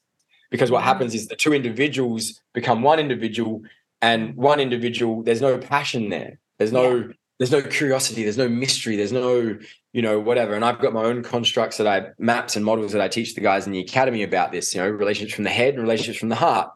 Because 0.50 0.70
what 0.70 0.82
mm. 0.82 0.86
happens 0.86 1.14
is 1.14 1.28
the 1.28 1.36
two 1.36 1.52
individuals 1.52 2.40
become 2.54 2.82
one 2.82 2.98
individual, 2.98 3.62
and 4.00 4.34
one 4.36 4.60
individual, 4.60 5.22
there's 5.22 5.42
no 5.42 5.58
passion 5.58 6.08
there. 6.08 6.38
There's 6.58 6.72
no 6.72 6.96
yeah 6.96 7.12
there's 7.38 7.52
no 7.52 7.62
curiosity 7.62 8.24
there's 8.24 8.36
no 8.36 8.48
mystery 8.48 8.96
there's 8.96 9.12
no 9.12 9.56
you 9.92 10.02
know 10.02 10.18
whatever 10.18 10.54
and 10.54 10.64
i've 10.64 10.80
got 10.80 10.92
my 10.92 11.04
own 11.04 11.22
constructs 11.22 11.76
that 11.78 11.86
i 11.86 12.08
maps 12.18 12.56
and 12.56 12.64
models 12.64 12.92
that 12.92 13.00
i 13.00 13.08
teach 13.08 13.34
the 13.34 13.40
guys 13.40 13.66
in 13.66 13.72
the 13.72 13.80
academy 13.80 14.22
about 14.22 14.52
this 14.52 14.74
you 14.74 14.80
know 14.80 14.88
relationships 14.88 15.34
from 15.34 15.44
the 15.44 15.50
head 15.50 15.74
and 15.74 15.82
relationships 15.82 16.18
from 16.18 16.28
the 16.28 16.34
heart 16.34 16.70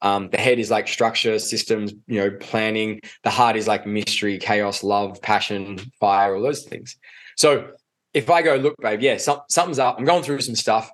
um, 0.00 0.30
the 0.30 0.38
head 0.38 0.60
is 0.60 0.70
like 0.70 0.86
structure 0.86 1.38
systems 1.40 1.92
you 2.06 2.20
know 2.20 2.30
planning 2.40 3.00
the 3.24 3.30
heart 3.30 3.56
is 3.56 3.66
like 3.66 3.86
mystery 3.86 4.38
chaos 4.38 4.84
love 4.84 5.20
passion 5.22 5.78
fire 5.98 6.36
all 6.36 6.42
those 6.42 6.64
things 6.64 6.96
so 7.38 7.70
if 8.14 8.28
i 8.30 8.42
go 8.42 8.56
look 8.56 8.74
babe 8.80 9.00
yeah 9.00 9.16
some, 9.16 9.40
something's 9.48 9.78
up. 9.78 9.96
I'm 9.98 10.04
going 10.04 10.22
through 10.22 10.40
some 10.40 10.56
stuff. 10.56 10.90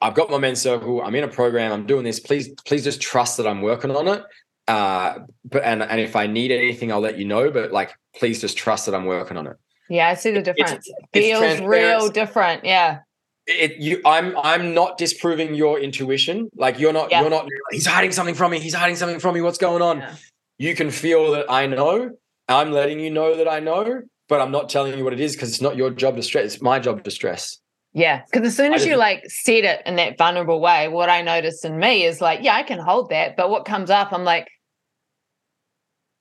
I've 0.00 0.14
got 0.14 0.30
my 0.30 0.38
men's 0.38 0.60
circle. 0.60 1.02
I'm 1.02 1.14
in 1.16 1.24
a 1.24 1.28
program. 1.28 1.72
I'm 1.72 1.86
doing 1.86 2.04
this. 2.04 2.20
Please 2.20 2.50
please 2.66 2.84
just 2.84 3.00
trust 3.00 3.36
that 3.38 3.46
i'm 3.46 3.62
working 3.62 3.90
on 3.90 4.06
it. 4.06 4.22
Uh 4.68 5.20
but 5.44 5.64
and 5.64 5.82
and 5.82 6.00
if 6.00 6.14
i 6.14 6.26
need 6.26 6.52
anything 6.52 6.92
i'll 6.92 7.00
let 7.00 7.18
you 7.18 7.24
know 7.24 7.50
but 7.50 7.72
like 7.72 7.92
please 8.14 8.40
just 8.40 8.56
trust 8.56 8.86
that 8.86 8.94
i'm 8.94 9.06
working 9.06 9.36
on 9.36 9.46
it. 9.46 9.56
Yeah 9.88 10.08
i 10.08 10.14
see 10.14 10.30
the 10.30 10.42
difference. 10.42 10.88
It's, 10.88 10.90
feels 11.12 11.42
it's 11.42 11.62
real 11.62 12.08
different. 12.08 12.64
Yeah. 12.64 13.00
It 13.46 13.78
you 13.78 14.00
i'm 14.04 14.36
i'm 14.36 14.74
not 14.74 14.98
disproving 14.98 15.54
your 15.54 15.80
intuition. 15.80 16.48
Like 16.54 16.78
you're 16.78 16.92
not 16.92 17.10
yeah. 17.10 17.22
you're 17.22 17.30
not 17.30 17.48
he's 17.70 17.86
hiding 17.86 18.12
something 18.12 18.36
from 18.36 18.52
me. 18.52 18.60
He's 18.60 18.74
hiding 18.74 18.96
something 18.96 19.18
from 19.18 19.34
me. 19.34 19.40
What's 19.40 19.58
going 19.58 19.82
on? 19.82 19.98
Yeah. 19.98 20.14
you 20.58 20.74
can 20.74 20.90
feel 20.90 21.32
that 21.32 21.46
i 21.50 21.66
know. 21.66 22.10
I'm 22.48 22.70
letting 22.72 23.00
you 23.00 23.10
know 23.10 23.36
that 23.36 23.48
i 23.48 23.58
know 23.58 24.02
but 24.32 24.40
i'm 24.40 24.50
not 24.50 24.70
telling 24.70 24.96
you 24.96 25.04
what 25.04 25.12
it 25.12 25.20
is 25.20 25.34
because 25.34 25.50
it's 25.50 25.60
not 25.60 25.76
your 25.76 25.90
job 25.90 26.16
to 26.16 26.22
stress 26.22 26.54
it's 26.54 26.62
my 26.62 26.78
job 26.78 27.04
to 27.04 27.10
stress 27.10 27.58
yeah, 27.94 28.22
because 28.24 28.46
as 28.46 28.56
soon 28.56 28.72
as 28.72 28.86
you 28.86 28.96
like 28.96 29.22
said 29.28 29.64
it 29.64 29.82
in 29.84 29.96
that 29.96 30.16
vulnerable 30.16 30.60
way, 30.60 30.88
what 30.88 31.10
I 31.10 31.20
noticed 31.20 31.62
in 31.62 31.78
me 31.78 32.04
is 32.04 32.22
like, 32.22 32.40
yeah, 32.42 32.54
I 32.54 32.62
can 32.62 32.78
hold 32.78 33.10
that, 33.10 33.36
but 33.36 33.50
what 33.50 33.66
comes 33.66 33.90
up, 33.90 34.14
I'm 34.14 34.24
like, 34.24 34.48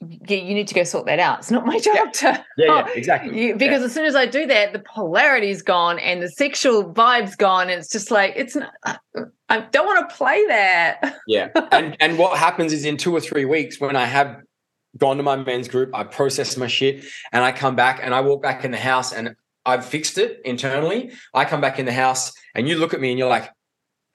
yeah, 0.02 0.38
you 0.38 0.54
need 0.54 0.68
to 0.68 0.74
go 0.74 0.84
sort 0.84 1.06
that 1.06 1.20
out. 1.20 1.40
It's 1.40 1.52
not 1.52 1.66
my 1.66 1.80
job 1.80 1.96
yeah. 1.96 2.12
to. 2.12 2.46
Yeah, 2.58 2.66
yeah 2.66 2.88
exactly. 2.96 3.40
You, 3.40 3.56
because 3.56 3.82
yeah. 3.82 3.86
as 3.86 3.94
soon 3.94 4.06
as 4.06 4.16
I 4.16 4.26
do 4.26 4.46
that, 4.48 4.74
the 4.74 4.80
polarity's 4.80 5.62
gone 5.62 6.00
and 6.00 6.22
the 6.22 6.30
sexual 6.30 6.92
vibe's 6.92 7.36
gone. 7.36 7.70
And 7.70 7.80
it's 7.80 7.90
just 7.90 8.12
like 8.12 8.34
it's. 8.36 8.56
Not, 8.56 8.74
I 9.50 9.60
don't 9.60 9.86
want 9.86 10.10
to 10.10 10.16
play 10.16 10.46
that. 10.48 11.18
Yeah, 11.28 11.50
and 11.72 11.96
and 12.00 12.18
what 12.18 12.38
happens 12.38 12.74
is 12.74 12.86
in 12.86 12.98
two 12.98 13.16
or 13.16 13.20
three 13.20 13.46
weeks 13.46 13.80
when 13.80 13.96
I 13.96 14.06
have 14.06 14.38
gone 14.97 15.18
to 15.18 15.23
my 15.23 15.35
men's 15.38 15.68
group, 15.68 15.91
I 15.93 16.03
process 16.03 16.57
my 16.57 16.68
shit, 16.68 17.03
and 17.31 17.43
I 17.43 17.51
come 17.51 17.76
back 17.76 17.99
and 18.01 18.13
I 18.13 18.22
walk 18.22 18.41
back 18.41 18.65
in 18.65 18.72
the 18.72 18.77
house 18.77 19.13
and 19.13 19.35
I've 19.65 19.85
fixed 19.85 20.18
it 20.18 20.41
internally. 20.43 21.11
I 21.34 21.45
come 21.45 21.61
back 21.61 21.80
in 21.80 21.85
the 21.85 21.93
house 21.93 22.34
and 22.55 22.68
you 22.68 22.77
look 22.77 22.93
at 22.93 22.99
me 22.99 23.09
and 23.11 23.19
you're 23.19 23.30
like, 23.30 23.49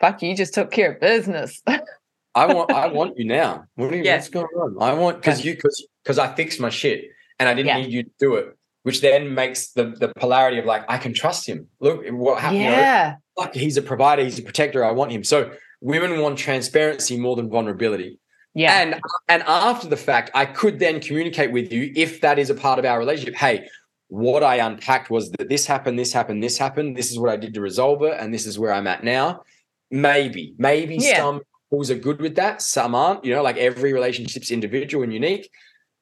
"Fuck, 0.01 0.23
you 0.23 0.37
just 0.37 0.55
took 0.55 0.71
care 0.71 0.93
of 0.93 1.01
business." 1.01 1.63
I 2.37 2.53
want, 2.53 2.71
I 2.71 2.89
want 2.89 3.17
you 3.17 3.25
now. 3.25 3.65
What 3.77 3.95
you, 3.95 4.03
yeah. 4.03 4.17
What's 4.17 4.29
going 4.29 4.47
on? 4.47 4.77
I 4.83 4.93
want 4.93 5.17
because 5.17 5.45
you 5.45 5.55
because 5.55 5.87
because 6.03 6.19
I 6.19 6.35
fixed 6.35 6.61
my 6.61 6.69
shit 6.69 7.07
and 7.39 7.49
I 7.49 7.55
didn't 7.55 7.69
yeah. 7.69 7.79
need 7.79 7.91
you 7.91 8.03
to 8.03 8.11
do 8.19 8.35
it, 8.35 8.57
which 8.83 9.01
then 9.01 9.35
makes 9.35 9.69
the 9.69 9.97
the 9.99 10.13
polarity 10.17 10.59
of 10.59 10.67
like 10.67 10.85
I 10.89 10.99
can 10.99 11.15
trust 11.15 11.49
him. 11.49 11.67
Look 11.81 12.07
what 12.11 12.41
happened. 12.41 12.61
Yeah, 12.61 13.15
you 13.39 13.45
know, 13.45 13.51
he's 13.55 13.79
a 13.79 13.83
provider, 13.83 14.23
he's 14.23 14.39
a 14.39 14.43
protector. 14.43 14.85
I 14.85 14.91
want 14.93 15.13
him. 15.13 15.25
So 15.25 15.51
women 15.81 16.21
want 16.21 16.39
transparency 16.39 17.19
more 17.19 17.37
than 17.37 17.49
vulnerability. 17.49 18.19
Yeah. 18.57 18.81
And 18.81 19.01
and 19.29 19.43
after 19.43 19.87
the 19.87 19.99
fact, 19.99 20.31
I 20.35 20.47
could 20.47 20.79
then 20.79 20.99
communicate 20.99 21.53
with 21.53 21.71
you 21.71 21.93
if 21.95 22.23
that 22.23 22.39
is 22.39 22.49
a 22.49 22.55
part 22.55 22.79
of 22.79 22.87
our 22.87 22.99
relationship. 22.99 23.35
Hey, 23.35 23.69
what 24.09 24.43
I 24.43 24.57
unpacked 24.57 25.11
was 25.11 25.31
that 25.33 25.51
this 25.51 25.67
happened, 25.67 25.99
this 25.99 26.11
happened, 26.11 26.43
this 26.43 26.57
happened. 26.57 26.97
This 26.97 27.11
is 27.13 27.19
what 27.19 27.31
I 27.31 27.37
did 27.37 27.53
to 27.55 27.61
resolve 27.61 28.03
it, 28.03 28.17
and 28.19 28.33
this 28.33 28.47
is 28.47 28.59
where 28.59 28.73
I'm 28.73 28.87
at 28.87 29.05
now. 29.05 29.43
Maybe, 29.91 30.55
maybe 30.57 30.97
yeah. 30.97 31.19
some 31.19 31.43
couples 31.71 31.91
are 31.91 31.97
good 31.97 32.19
with 32.19 32.37
that, 32.37 32.63
some 32.63 32.95
aren't. 32.95 33.27
You 33.27 33.35
know, 33.35 33.43
like 33.43 33.59
every 33.59 33.93
relationship's 33.93 34.51
individual 34.51 35.05
and 35.05 35.13
unique. 35.13 35.51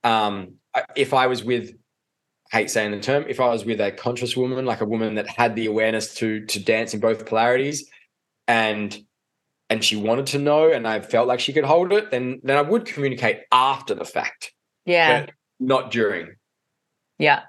Um, 0.05 0.55
if 0.95 1.13
I 1.13 1.27
was 1.27 1.43
with, 1.43 1.75
I 2.53 2.59
hate 2.59 2.71
saying 2.71 2.93
the 2.93 3.01
term, 3.01 3.25
if 3.27 3.41
I 3.41 3.49
was 3.49 3.65
with 3.65 3.81
a 3.81 3.91
conscious 3.91 4.37
woman, 4.37 4.65
like 4.65 4.81
a 4.81 4.87
woman 4.87 5.17
that 5.17 5.27
had 5.27 5.57
the 5.57 5.67
awareness 5.67 6.15
to 6.17 6.47
to 6.47 6.61
dance 6.61 6.95
in 6.95 7.01
both 7.01 7.27
polarities, 7.27 7.91
and 8.47 8.97
and 9.71 9.85
she 9.85 9.97
wanted 9.97 10.27
to 10.27 10.39
know, 10.39 10.71
and 10.71 10.87
I 10.87 11.01
felt 11.01 11.29
like 11.29 11.41
she 11.41 11.53
could 11.53 11.65
hold 11.65 11.93
it, 11.93 12.11
then 12.11 12.41
then 12.43 12.57
I 12.57 12.63
would 12.63 12.85
communicate 12.87 13.41
after 13.53 13.95
the 13.95 14.05
fact. 14.05 14.53
Yeah, 14.85 15.27
not 15.61 15.91
during. 15.91 16.37
Yeah. 17.19 17.43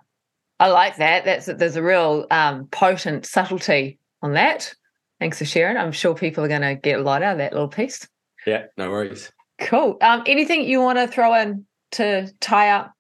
I 0.60 0.70
like 0.70 0.98
that. 0.98 1.26
That's 1.26 1.48
there's 1.48 1.76
a 1.76 1.84
real 1.84 2.28
um, 2.32 2.68
potent 2.68 3.26
subtlety 3.26 4.00
on 4.22 4.34
that. 4.34 4.74
Thanks 5.20 5.38
for 5.38 5.46
sharing. 5.46 5.78
I'm 5.78 5.92
sure 5.92 6.16
people 6.16 6.44
are 6.44 6.48
going 6.48 6.62
to 6.62 6.76
get 6.76 7.00
a 7.00 7.04
lot 7.04 7.24
out 7.24 7.34
of 7.34 7.38
that 7.40 7.52
little 7.52 7.68
piece. 7.68 8.08
Yeah, 8.46 8.66
no 8.78 8.90
worries. 8.90 9.32
Cool. 9.60 9.98
Um, 10.02 10.24
anything 10.26 10.64
you 10.64 10.82
want 10.82 10.98
to 10.98 11.08
throw 11.08 11.34
in 11.34 11.66
to 11.94 12.32
tie 12.40 12.70
up? 12.70 12.94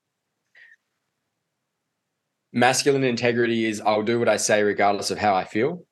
Masculine 2.51 3.03
integrity 3.03 3.65
is 3.65 3.81
I'll 3.81 4.03
do 4.03 4.17
what 4.19 4.29
I 4.29 4.37
say 4.37 4.63
regardless 4.63 5.11
of 5.11 5.17
how 5.17 5.35
I 5.35 5.43
feel. 5.43 5.85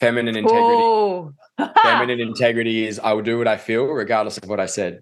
Feminine 0.00 0.36
integrity. 0.36 1.32
Feminine 1.82 2.20
integrity 2.20 2.86
is 2.86 2.98
I 2.98 3.12
will 3.12 3.22
do 3.22 3.38
what 3.38 3.48
I 3.48 3.56
feel 3.56 3.84
regardless 3.86 4.38
of 4.38 4.48
what 4.48 4.60
I 4.60 4.66
said. 4.66 5.00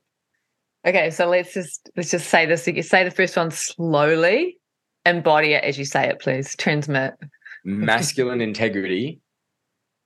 Okay, 0.86 1.10
so 1.10 1.28
let's 1.28 1.54
just 1.54 1.90
let's 1.96 2.10
just 2.10 2.28
say 2.28 2.46
this. 2.46 2.66
You 2.66 2.82
say 2.82 3.04
the 3.04 3.10
first 3.10 3.36
one 3.36 3.50
slowly 3.50 4.58
embody 5.06 5.52
it 5.54 5.64
as 5.64 5.78
you 5.78 5.84
say 5.84 6.08
it, 6.08 6.20
please. 6.20 6.54
Transmit. 6.56 7.14
Masculine 7.64 8.42
integrity 8.42 9.20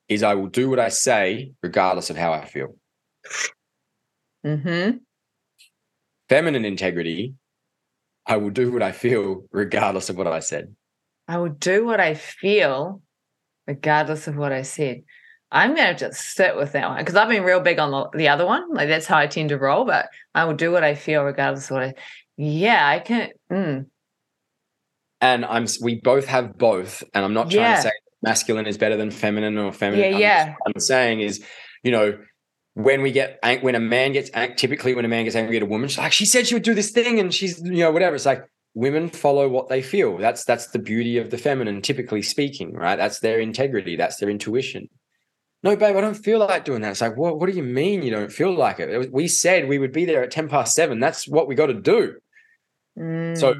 is 0.08 0.22
I 0.22 0.34
will 0.34 0.46
do 0.46 0.70
what 0.70 0.78
I 0.78 0.88
say 0.88 1.52
regardless 1.62 2.10
of 2.10 2.16
how 2.16 2.32
I 2.32 2.44
feel. 2.44 2.76
Mm-hmm. 4.46 4.98
Feminine 6.28 6.64
integrity, 6.64 7.34
I 8.26 8.36
will 8.36 8.50
do 8.50 8.70
what 8.70 8.82
I 8.82 8.92
feel 8.92 9.44
regardless 9.50 10.08
of 10.10 10.16
what 10.16 10.26
I 10.26 10.40
said. 10.40 10.74
I 11.26 11.38
will 11.38 11.48
do 11.48 11.84
what 11.84 12.00
I 12.00 12.14
feel 12.14 13.02
regardless 13.66 14.28
of 14.28 14.36
what 14.36 14.52
I 14.52 14.62
said. 14.62 15.02
I'm 15.50 15.74
going 15.74 15.88
to 15.88 15.98
just 15.98 16.34
sit 16.34 16.56
with 16.56 16.72
that 16.72 16.88
one 16.88 16.98
because 16.98 17.16
I've 17.16 17.28
been 17.28 17.42
real 17.42 17.60
big 17.60 17.78
on 17.78 17.90
the, 17.90 18.18
the 18.18 18.28
other 18.28 18.44
one. 18.44 18.72
Like 18.72 18.88
that's 18.88 19.06
how 19.06 19.16
I 19.16 19.26
tend 19.26 19.48
to 19.48 19.58
roll, 19.58 19.84
but 19.84 20.08
I 20.34 20.44
will 20.44 20.54
do 20.54 20.70
what 20.70 20.84
I 20.84 20.94
feel 20.94 21.22
regardless 21.24 21.70
of 21.70 21.76
what 21.76 21.82
I. 21.82 21.94
Yeah, 22.36 22.86
I 22.86 22.98
can. 23.00 23.30
Mm, 23.50 23.86
and 25.20 25.44
I'm 25.44 25.66
we 25.82 26.00
both 26.00 26.26
have 26.26 26.56
both, 26.56 27.02
and 27.14 27.24
I'm 27.24 27.34
not 27.34 27.50
trying 27.50 27.62
yeah. 27.62 27.76
to 27.76 27.82
say 27.82 27.90
masculine 28.22 28.66
is 28.66 28.78
better 28.78 28.96
than 28.96 29.10
feminine 29.10 29.58
or 29.58 29.72
feminine. 29.72 30.12
Yeah, 30.12 30.16
I'm 30.16 30.20
yeah. 30.20 30.54
I'm 30.66 30.80
saying 30.80 31.20
is, 31.20 31.44
you 31.82 31.90
know, 31.90 32.18
when 32.74 33.02
we 33.02 33.10
get 33.10 33.38
when 33.62 33.74
a 33.74 33.80
man 33.80 34.12
gets 34.12 34.30
typically 34.56 34.94
when 34.94 35.04
a 35.04 35.08
man 35.08 35.24
gets 35.24 35.36
angry 35.36 35.56
at 35.56 35.62
a 35.62 35.66
woman, 35.66 35.88
she's 35.88 35.98
like, 35.98 36.12
she 36.12 36.26
said 36.26 36.46
she 36.46 36.54
would 36.54 36.62
do 36.62 36.74
this 36.74 36.90
thing, 36.90 37.18
and 37.18 37.34
she's 37.34 37.60
you 37.62 37.78
know 37.78 37.90
whatever. 37.90 38.14
It's 38.14 38.26
like 38.26 38.44
women 38.74 39.08
follow 39.08 39.48
what 39.48 39.68
they 39.68 39.82
feel. 39.82 40.18
That's 40.18 40.44
that's 40.44 40.68
the 40.68 40.78
beauty 40.78 41.18
of 41.18 41.30
the 41.30 41.38
feminine, 41.38 41.82
typically 41.82 42.22
speaking, 42.22 42.74
right? 42.74 42.96
That's 42.96 43.20
their 43.20 43.40
integrity. 43.40 43.96
That's 43.96 44.18
their 44.18 44.30
intuition. 44.30 44.88
No, 45.62 45.74
babe, 45.74 45.96
I 45.96 46.00
don't 46.00 46.14
feel 46.14 46.38
like 46.38 46.64
doing 46.64 46.82
that. 46.82 46.92
It's 46.92 47.00
like, 47.00 47.16
what? 47.16 47.40
What 47.40 47.50
do 47.50 47.56
you 47.56 47.64
mean 47.64 48.02
you 48.02 48.10
don't 48.10 48.32
feel 48.32 48.54
like 48.54 48.78
it? 48.78 49.12
We 49.12 49.26
said 49.26 49.68
we 49.68 49.78
would 49.78 49.92
be 49.92 50.04
there 50.04 50.22
at 50.22 50.30
ten 50.30 50.48
past 50.48 50.74
seven. 50.74 51.00
That's 51.00 51.26
what 51.26 51.48
we 51.48 51.54
got 51.54 51.66
to 51.66 51.74
do. 51.74 52.16
Mm. 52.98 53.36
So 53.36 53.54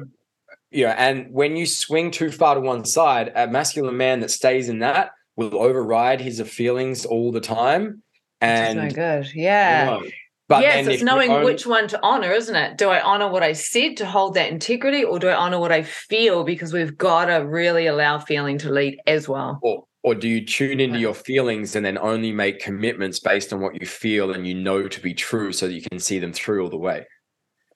you 0.71 0.85
know, 0.85 0.91
and 0.91 1.31
when 1.31 1.55
you 1.55 1.65
swing 1.65 2.11
too 2.11 2.31
far 2.31 2.55
to 2.55 2.61
one 2.61 2.85
side, 2.85 3.31
a 3.35 3.47
masculine 3.47 3.97
man 3.97 4.19
that 4.19 4.31
stays 4.31 4.69
in 4.69 4.79
that 4.79 5.11
will 5.35 5.61
override 5.61 6.21
his 6.21 6.41
feelings 6.41 7.05
all 7.05 7.31
the 7.31 7.41
time. 7.41 8.03
And 8.41 8.79
That's 8.79 8.95
no 8.95 9.21
good. 9.21 9.35
Yeah. 9.35 9.83
You 9.83 10.01
know, 10.01 10.07
but 10.47 10.61
yes, 10.63 10.87
it's 10.87 11.03
knowing 11.03 11.31
own... 11.31 11.43
which 11.43 11.67
one 11.67 11.87
to 11.89 11.99
honor, 12.01 12.31
isn't 12.31 12.55
it? 12.55 12.77
Do 12.77 12.89
I 12.89 13.01
honor 13.01 13.29
what 13.29 13.43
I 13.43 13.53
said 13.53 13.97
to 13.97 14.05
hold 14.05 14.33
that 14.33 14.49
integrity, 14.49 15.03
or 15.03 15.19
do 15.19 15.27
I 15.27 15.35
honor 15.35 15.59
what 15.59 15.71
I 15.71 15.83
feel? 15.83 16.43
Because 16.43 16.73
we've 16.73 16.97
got 16.97 17.25
to 17.25 17.45
really 17.45 17.85
allow 17.85 18.17
feeling 18.19 18.57
to 18.59 18.71
lead 18.71 18.99
as 19.05 19.29
well. 19.29 19.59
Or, 19.61 19.85
or 20.03 20.15
do 20.15 20.27
you 20.27 20.45
tune 20.45 20.79
into 20.79 20.99
your 20.99 21.13
feelings 21.13 21.75
and 21.75 21.85
then 21.85 21.97
only 21.97 22.31
make 22.31 22.59
commitments 22.59 23.19
based 23.19 23.51
on 23.51 23.59
what 23.59 23.79
you 23.79 23.85
feel 23.85 24.31
and 24.31 24.47
you 24.47 24.53
know 24.53 24.87
to 24.87 25.01
be 25.01 25.13
true 25.13 25.51
so 25.51 25.67
that 25.67 25.73
you 25.73 25.81
can 25.81 25.99
see 25.99 26.19
them 26.19 26.31
through 26.31 26.63
all 26.63 26.69
the 26.69 26.77
way? 26.77 27.05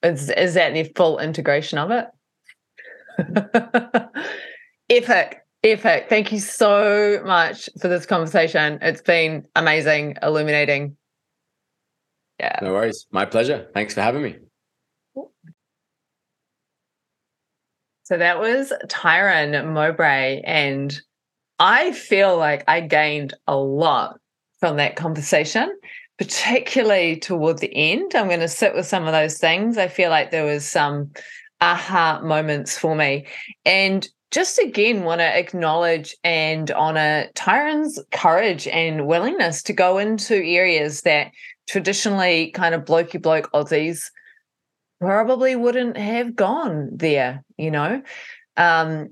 Is, 0.01 0.29
is 0.29 0.53
that 0.53 0.73
the 0.73 0.85
full 0.95 1.19
integration 1.19 1.77
of 1.77 1.91
it? 1.91 2.07
epic, 4.89 5.45
epic. 5.63 6.05
Thank 6.09 6.31
you 6.31 6.39
so 6.39 7.21
much 7.25 7.69
for 7.79 7.87
this 7.87 8.05
conversation. 8.05 8.79
It's 8.81 9.01
been 9.01 9.45
amazing, 9.55 10.17
illuminating. 10.21 10.95
Yeah. 12.39 12.57
No 12.61 12.73
worries. 12.73 13.05
My 13.11 13.25
pleasure. 13.25 13.67
Thanks 13.73 13.93
for 13.93 14.01
having 14.01 14.23
me. 14.23 14.37
So 18.03 18.17
that 18.17 18.39
was 18.39 18.73
Tyran 18.87 19.71
Mowbray. 19.73 20.41
And 20.43 21.01
I 21.59 21.91
feel 21.91 22.37
like 22.37 22.63
I 22.67 22.81
gained 22.81 23.33
a 23.47 23.55
lot 23.55 24.19
from 24.59 24.77
that 24.77 24.95
conversation, 24.95 25.75
particularly 26.17 27.17
toward 27.17 27.59
the 27.59 27.73
end. 27.73 28.15
I'm 28.15 28.27
going 28.27 28.39
to 28.39 28.47
sit 28.47 28.73
with 28.73 28.85
some 28.85 29.05
of 29.05 29.13
those 29.13 29.37
things. 29.37 29.77
I 29.77 29.87
feel 29.87 30.09
like 30.09 30.31
there 30.31 30.45
was 30.45 30.65
some 30.65 31.11
aha 31.61 32.21
moments 32.23 32.77
for 32.77 32.95
me. 32.95 33.25
And 33.65 34.07
just 34.31 34.57
again 34.57 35.03
want 35.03 35.19
to 35.19 35.37
acknowledge 35.37 36.15
and 36.23 36.71
honor 36.71 37.27
Tyran's 37.35 37.99
courage 38.11 38.67
and 38.67 39.05
willingness 39.05 39.61
to 39.63 39.73
go 39.73 39.99
into 39.99 40.35
areas 40.35 41.01
that 41.01 41.31
traditionally 41.69 42.51
kind 42.51 42.73
of 42.73 42.83
blokey 42.83 43.21
bloke 43.21 43.51
Aussies 43.51 44.09
probably 44.99 45.55
wouldn't 45.55 45.97
have 45.97 46.35
gone 46.35 46.89
there, 46.93 47.43
you 47.57 47.69
know. 47.69 48.01
Um, 48.57 49.09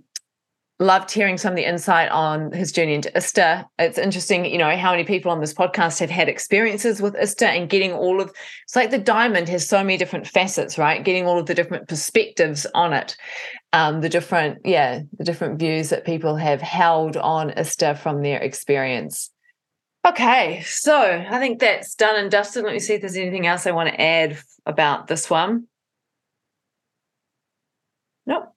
loved 0.82 1.12
hearing 1.12 1.38
some 1.38 1.54
of 1.54 1.56
the 1.56 1.68
insight 1.68 2.10
on 2.10 2.52
his 2.52 2.72
journey 2.72 2.96
into 2.96 3.16
ISTA. 3.16 3.68
It's 3.78 4.00
interesting, 4.00 4.46
you 4.46 4.58
know, 4.58 4.76
how 4.76 4.92
many 4.92 5.04
people 5.04 5.32
on 5.32 5.40
this 5.40 5.54
podcast 5.54 6.00
have 6.00 6.10
had 6.10 6.28
experiences 6.28 7.02
with 7.02 7.16
ISTA 7.16 7.48
and 7.48 7.70
getting 7.70 7.94
all 7.94 8.20
of 8.20 8.34
it's 8.64 8.76
like 8.76 8.90
the 8.90 8.98
diamond 8.98 9.48
has 9.50 9.68
so 9.68 9.84
many 9.84 9.98
different 9.98 10.28
facets, 10.28 10.80
right? 10.80 11.06
Getting 11.06 11.28
all 11.28 11.38
of 11.38 11.46
the 11.46 11.54
different 11.54 11.88
perspectives 11.88 12.66
on 12.74 12.94
it. 12.94 13.16
Um, 13.74 14.02
the 14.02 14.10
different, 14.10 14.58
yeah, 14.66 15.02
the 15.18 15.24
different 15.24 15.60
views 15.60 15.90
that 15.90 16.04
people 16.04 16.36
have 16.36 16.62
held 16.62 17.16
on 17.16 17.52
ISTA 17.52 17.96
from 17.96 18.24
their 18.24 18.40
experience. 18.40 19.30
Okay, 20.04 20.64
so 20.64 21.00
I 21.00 21.38
think 21.38 21.60
that's 21.60 21.94
done 21.94 22.16
and 22.16 22.32
dusted. 22.32 22.64
Let 22.64 22.74
me 22.74 22.80
see 22.80 22.96
if 22.96 23.02
there's 23.02 23.16
anything 23.16 23.46
else 23.46 23.68
I 23.68 23.72
want 23.72 23.90
to 23.90 24.02
add 24.02 24.40
about 24.66 25.06
this 25.06 25.30
one. 25.30 25.68
Nope. 28.26 28.52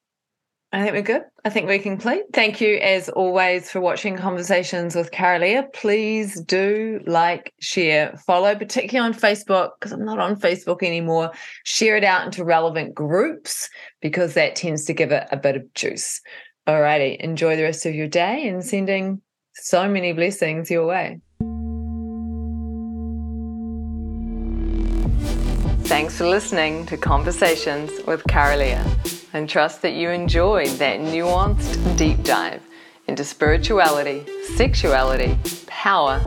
I 0.74 0.82
think 0.82 0.92
we're 0.94 1.02
good. 1.02 1.22
I 1.44 1.50
think 1.50 1.68
we're 1.68 1.78
complete. 1.78 2.24
Thank 2.32 2.60
you, 2.60 2.78
as 2.78 3.08
always, 3.08 3.70
for 3.70 3.80
watching 3.80 4.16
Conversations 4.16 4.96
with 4.96 5.12
Karaleah. 5.12 5.72
Please 5.72 6.40
do 6.40 7.00
like, 7.06 7.54
share, 7.60 8.16
follow, 8.26 8.56
particularly 8.56 9.06
on 9.06 9.14
Facebook, 9.14 9.70
because 9.78 9.92
I'm 9.92 10.04
not 10.04 10.18
on 10.18 10.34
Facebook 10.34 10.82
anymore. 10.82 11.30
Share 11.62 11.96
it 11.96 12.02
out 12.02 12.24
into 12.24 12.44
relevant 12.44 12.92
groups 12.92 13.70
because 14.00 14.34
that 14.34 14.56
tends 14.56 14.84
to 14.86 14.92
give 14.92 15.12
it 15.12 15.28
a 15.30 15.36
bit 15.36 15.54
of 15.54 15.72
juice. 15.74 16.20
Alrighty, 16.66 17.18
enjoy 17.18 17.54
the 17.54 17.62
rest 17.62 17.86
of 17.86 17.94
your 17.94 18.08
day 18.08 18.48
and 18.48 18.64
sending 18.64 19.22
so 19.54 19.88
many 19.88 20.12
blessings 20.12 20.72
your 20.72 20.86
way. 20.86 21.20
Thanks 25.84 26.16
for 26.16 26.26
listening 26.26 26.86
to 26.86 26.96
Conversations 26.96 27.90
with 28.06 28.24
Karaleah 28.24 29.28
and 29.34 29.46
trust 29.46 29.82
that 29.82 29.92
you 29.92 30.08
enjoyed 30.08 30.68
that 30.78 30.98
nuanced 30.98 31.98
deep 31.98 32.22
dive 32.22 32.62
into 33.06 33.22
spirituality, 33.22 34.24
sexuality, 34.56 35.38
power, 35.66 36.22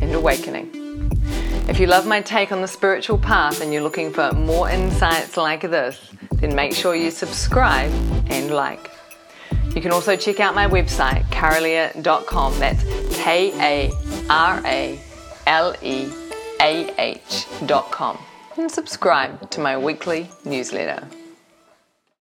and 0.00 0.14
awakening. 0.14 0.70
If 1.68 1.80
you 1.80 1.88
love 1.88 2.06
my 2.06 2.20
take 2.20 2.52
on 2.52 2.60
the 2.62 2.68
spiritual 2.68 3.18
path 3.18 3.60
and 3.60 3.72
you're 3.72 3.82
looking 3.82 4.12
for 4.12 4.30
more 4.30 4.70
insights 4.70 5.36
like 5.36 5.62
this, 5.62 6.12
then 6.34 6.54
make 6.54 6.72
sure 6.72 6.94
you 6.94 7.10
subscribe 7.10 7.90
and 8.30 8.52
like. 8.52 8.92
You 9.74 9.82
can 9.82 9.90
also 9.90 10.14
check 10.14 10.38
out 10.38 10.54
my 10.54 10.68
website, 10.68 11.24
karaleah.com. 11.24 12.58
That's 12.60 12.84
K 13.16 13.52
A 13.60 13.92
R 14.30 14.62
A 14.64 15.00
L 15.46 15.74
E 15.82 16.08
A 16.60 16.94
H.com 16.96 18.18
and 18.60 18.70
subscribe 18.70 19.50
to 19.50 19.60
my 19.60 19.76
weekly 19.76 20.28
newsletter. 20.44 21.06